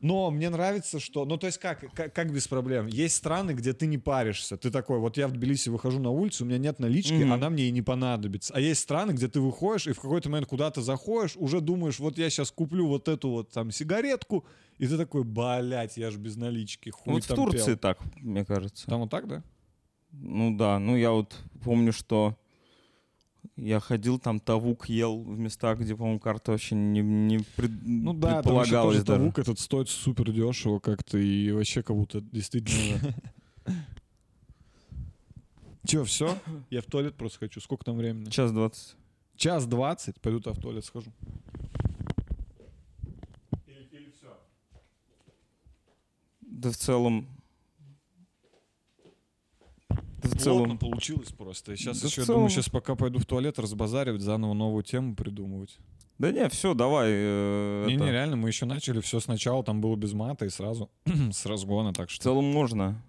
Но 0.00 0.30
мне 0.30 0.50
нравится, 0.50 1.00
что... 1.00 1.24
Ну, 1.24 1.38
то 1.38 1.46
есть 1.46 1.58
как, 1.58 1.80
как, 1.94 2.12
как 2.12 2.30
без 2.32 2.46
проблем? 2.46 2.86
Есть 2.86 3.16
страны, 3.16 3.52
где 3.52 3.72
ты 3.72 3.86
не 3.86 3.96
паришься. 3.96 4.58
Ты 4.58 4.70
такой, 4.70 4.98
вот 4.98 5.16
я 5.16 5.26
в 5.26 5.32
Тбилиси 5.32 5.70
выхожу 5.70 6.00
на 6.00 6.10
улицу, 6.10 6.44
у 6.44 6.46
меня 6.46 6.58
нет 6.58 6.78
налички, 6.78 7.14
Мгм. 7.14 7.32
она 7.32 7.48
мне 7.48 7.68
и 7.68 7.70
не 7.70 7.80
понадобится. 7.80 8.52
А 8.54 8.60
есть 8.60 8.80
страны, 8.82 9.12
где 9.12 9.26
ты 9.26 9.40
выходишь, 9.40 9.86
и 9.86 9.92
в 9.92 10.00
какой-то 10.00 10.28
момент 10.28 10.48
куда-то 10.48 10.82
заходишь, 10.82 11.36
уже 11.36 11.62
думаешь, 11.62 11.98
вот 11.98 12.18
я 12.18 12.28
сейчас 12.28 12.50
куплю 12.50 12.86
вот 12.86 13.08
эту 13.08 13.30
вот 13.30 13.50
там 13.50 13.70
сигаретку, 13.70 14.44
и 14.76 14.86
ты 14.86 14.98
такой, 14.98 15.24
блядь, 15.24 15.96
я 15.96 16.10
же 16.10 16.18
без 16.18 16.36
налички, 16.36 16.90
хуй 16.90 17.14
Вот 17.14 17.24
в 17.24 17.28
там 17.28 17.36
Турции 17.36 17.66
пел». 17.72 17.78
так, 17.78 17.98
мне 18.16 18.44
кажется. 18.44 18.86
Там 18.86 19.00
вот 19.00 19.10
так, 19.10 19.26
да? 19.26 19.42
Ну 20.12 20.54
да, 20.54 20.78
ну 20.78 20.96
я 20.96 21.10
вот 21.10 21.34
помню, 21.64 21.92
что 21.92 22.36
я 23.56 23.80
ходил 23.80 24.18
там 24.18 24.40
тавук 24.40 24.88
ел 24.88 25.22
в 25.22 25.38
местах, 25.38 25.78
где, 25.80 25.94
по-моему, 25.96 26.18
карта 26.20 26.52
вообще 26.52 26.74
не, 26.74 27.00
не 27.00 27.38
пред- 27.56 27.70
Ну 27.84 28.12
да, 28.14 28.28
там 28.34 28.42
предполагалась 28.42 28.96
тоже 28.96 29.04
даже. 29.06 29.18
тавук 29.20 29.38
этот 29.38 29.58
стоит 29.58 29.88
супер 29.88 30.32
дешево 30.32 30.78
как-то, 30.78 31.18
и 31.18 31.50
вообще 31.52 31.82
как 31.82 31.96
будто 31.96 32.20
действительно... 32.20 33.14
Че, 35.86 36.02
все? 36.04 36.36
Я 36.68 36.80
в 36.82 36.86
туалет 36.86 37.14
просто 37.14 37.38
хочу. 37.38 37.60
Сколько 37.60 37.84
там 37.84 37.96
времени? 37.96 38.28
Час 38.28 38.50
двадцать. 38.50 38.96
Час 39.36 39.66
двадцать. 39.66 40.20
Пойду-то 40.20 40.52
в 40.52 40.58
туалет 40.60 40.84
схожу. 40.84 41.12
Да 46.40 46.70
в 46.70 46.76
целом... 46.76 47.28
Да 50.22 50.28
в 50.30 50.34
целом... 50.36 50.78
получилось 50.78 51.30
просто. 51.30 51.76
Сейчас 51.76 52.00
Да 52.00 52.08
в 52.08 52.10
еще, 52.10 52.20
я 52.22 52.26
целом- 52.26 52.38
думаю, 52.38 52.50
сейчас 52.50 52.68
пока 52.68 52.94
пойду 52.94 53.18
в 53.18 53.26
туалет 53.26 53.58
разбазаривать, 53.58 54.22
заново 54.22 54.54
новую 54.54 54.82
тему 54.82 55.14
придумывать. 55.14 55.78
Да 56.18 56.32
не, 56.32 56.48
все, 56.48 56.72
давай. 56.72 57.08
э, 57.10 57.84
Не-не, 57.88 57.96
это, 58.02 58.10
реально, 58.10 58.36
мы 58.36 58.48
еще 58.48 58.64
начали 58.64 59.00
все 59.00 59.20
сначала, 59.20 59.62
там 59.62 59.80
было 59.82 59.96
без 59.96 60.14
мата 60.14 60.46
и 60.46 60.48
сразу 60.48 60.90
с 61.30 61.44
разгона, 61.44 61.92
так 61.92 62.08
В 62.08 62.12
что... 62.12 62.22
целом 62.24 62.44
можно 62.46 63.02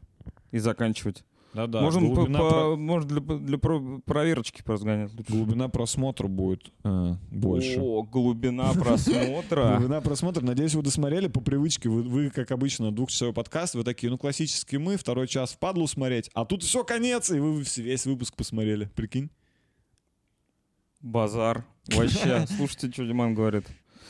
и 0.51 0.59
заканчивать. 0.59 1.23
Да-да, 1.57 1.81
Можем, 1.81 2.09
по- 2.09 2.15
глубина, 2.15 2.37
по- 2.39 2.49
про- 2.49 2.75
может 2.75 3.07
для, 3.07 3.19
для 3.19 3.57
про- 3.57 3.99
проверочки 4.05 4.61
поразгонять. 4.61 5.11
лучше. 5.11 5.31
глубина 5.33 5.69
просмотра 5.69 6.27
будет 6.27 6.71
э, 6.83 7.15
больше. 7.31 7.79
О, 7.81 8.03
глубина 8.03 8.71
просмотра. 8.79 9.77
Глубина 9.77 10.01
просмотра. 10.01 10.45
Надеюсь, 10.45 10.75
вы 10.75 10.83
досмотрели 10.83 11.27
по 11.27 11.41
привычке. 11.41 11.89
Вы, 11.89 12.03
вы, 12.03 12.29
как 12.29 12.51
обычно, 12.51 12.91
двухчасовой 12.91 13.33
подкаст, 13.33 13.73
вы 13.73 13.83
такие, 13.83 14.11
ну, 14.11 14.19
классический 14.19 14.77
мы, 14.77 14.97
второй 14.97 15.27
час 15.27 15.53
впадлу 15.53 15.87
смотреть, 15.87 16.29
а 16.35 16.45
тут 16.45 16.61
все, 16.61 16.83
конец, 16.83 17.31
и 17.31 17.39
вы 17.39 17.63
весь 17.77 18.05
выпуск 18.05 18.35
посмотрели. 18.35 18.85
Прикинь? 18.95 19.31
Базар. 21.01 21.65
Вообще, 21.87 22.45
слушайте, 22.57 22.91
что 22.91 23.03
Диман 23.03 23.33
говорит. 23.33 23.65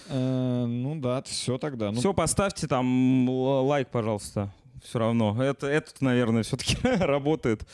Э, 0.09 0.65
ну 0.65 0.99
да, 0.99 1.21
все 1.23 1.57
тогда. 1.57 1.91
Ну, 1.91 1.99
Все, 1.99 2.13
поставьте 2.13 2.67
там 2.67 3.29
лайк, 3.29 3.89
пожалуйста. 3.89 4.53
Все 4.83 4.99
равно. 4.99 5.41
Это, 5.41 5.67
этот, 5.67 6.01
наверное, 6.01 6.43
все-таки 6.43 6.77
работает. 6.83 7.67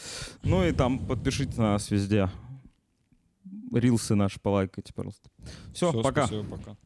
Ну 0.43 0.63
и 0.65 0.71
там 0.71 0.99
подпишитесь 0.99 1.57
на 1.57 1.73
нас 1.73 1.91
везде. 1.91 2.29
Рилсы 3.71 4.15
наши 4.15 4.39
полайкайте, 4.39 4.93
пожалуйста. 4.93 5.29
Все, 5.73 5.89
всё, 5.89 6.01
пока. 6.01 6.27
спасибо, 6.27 6.57
пока. 6.57 6.77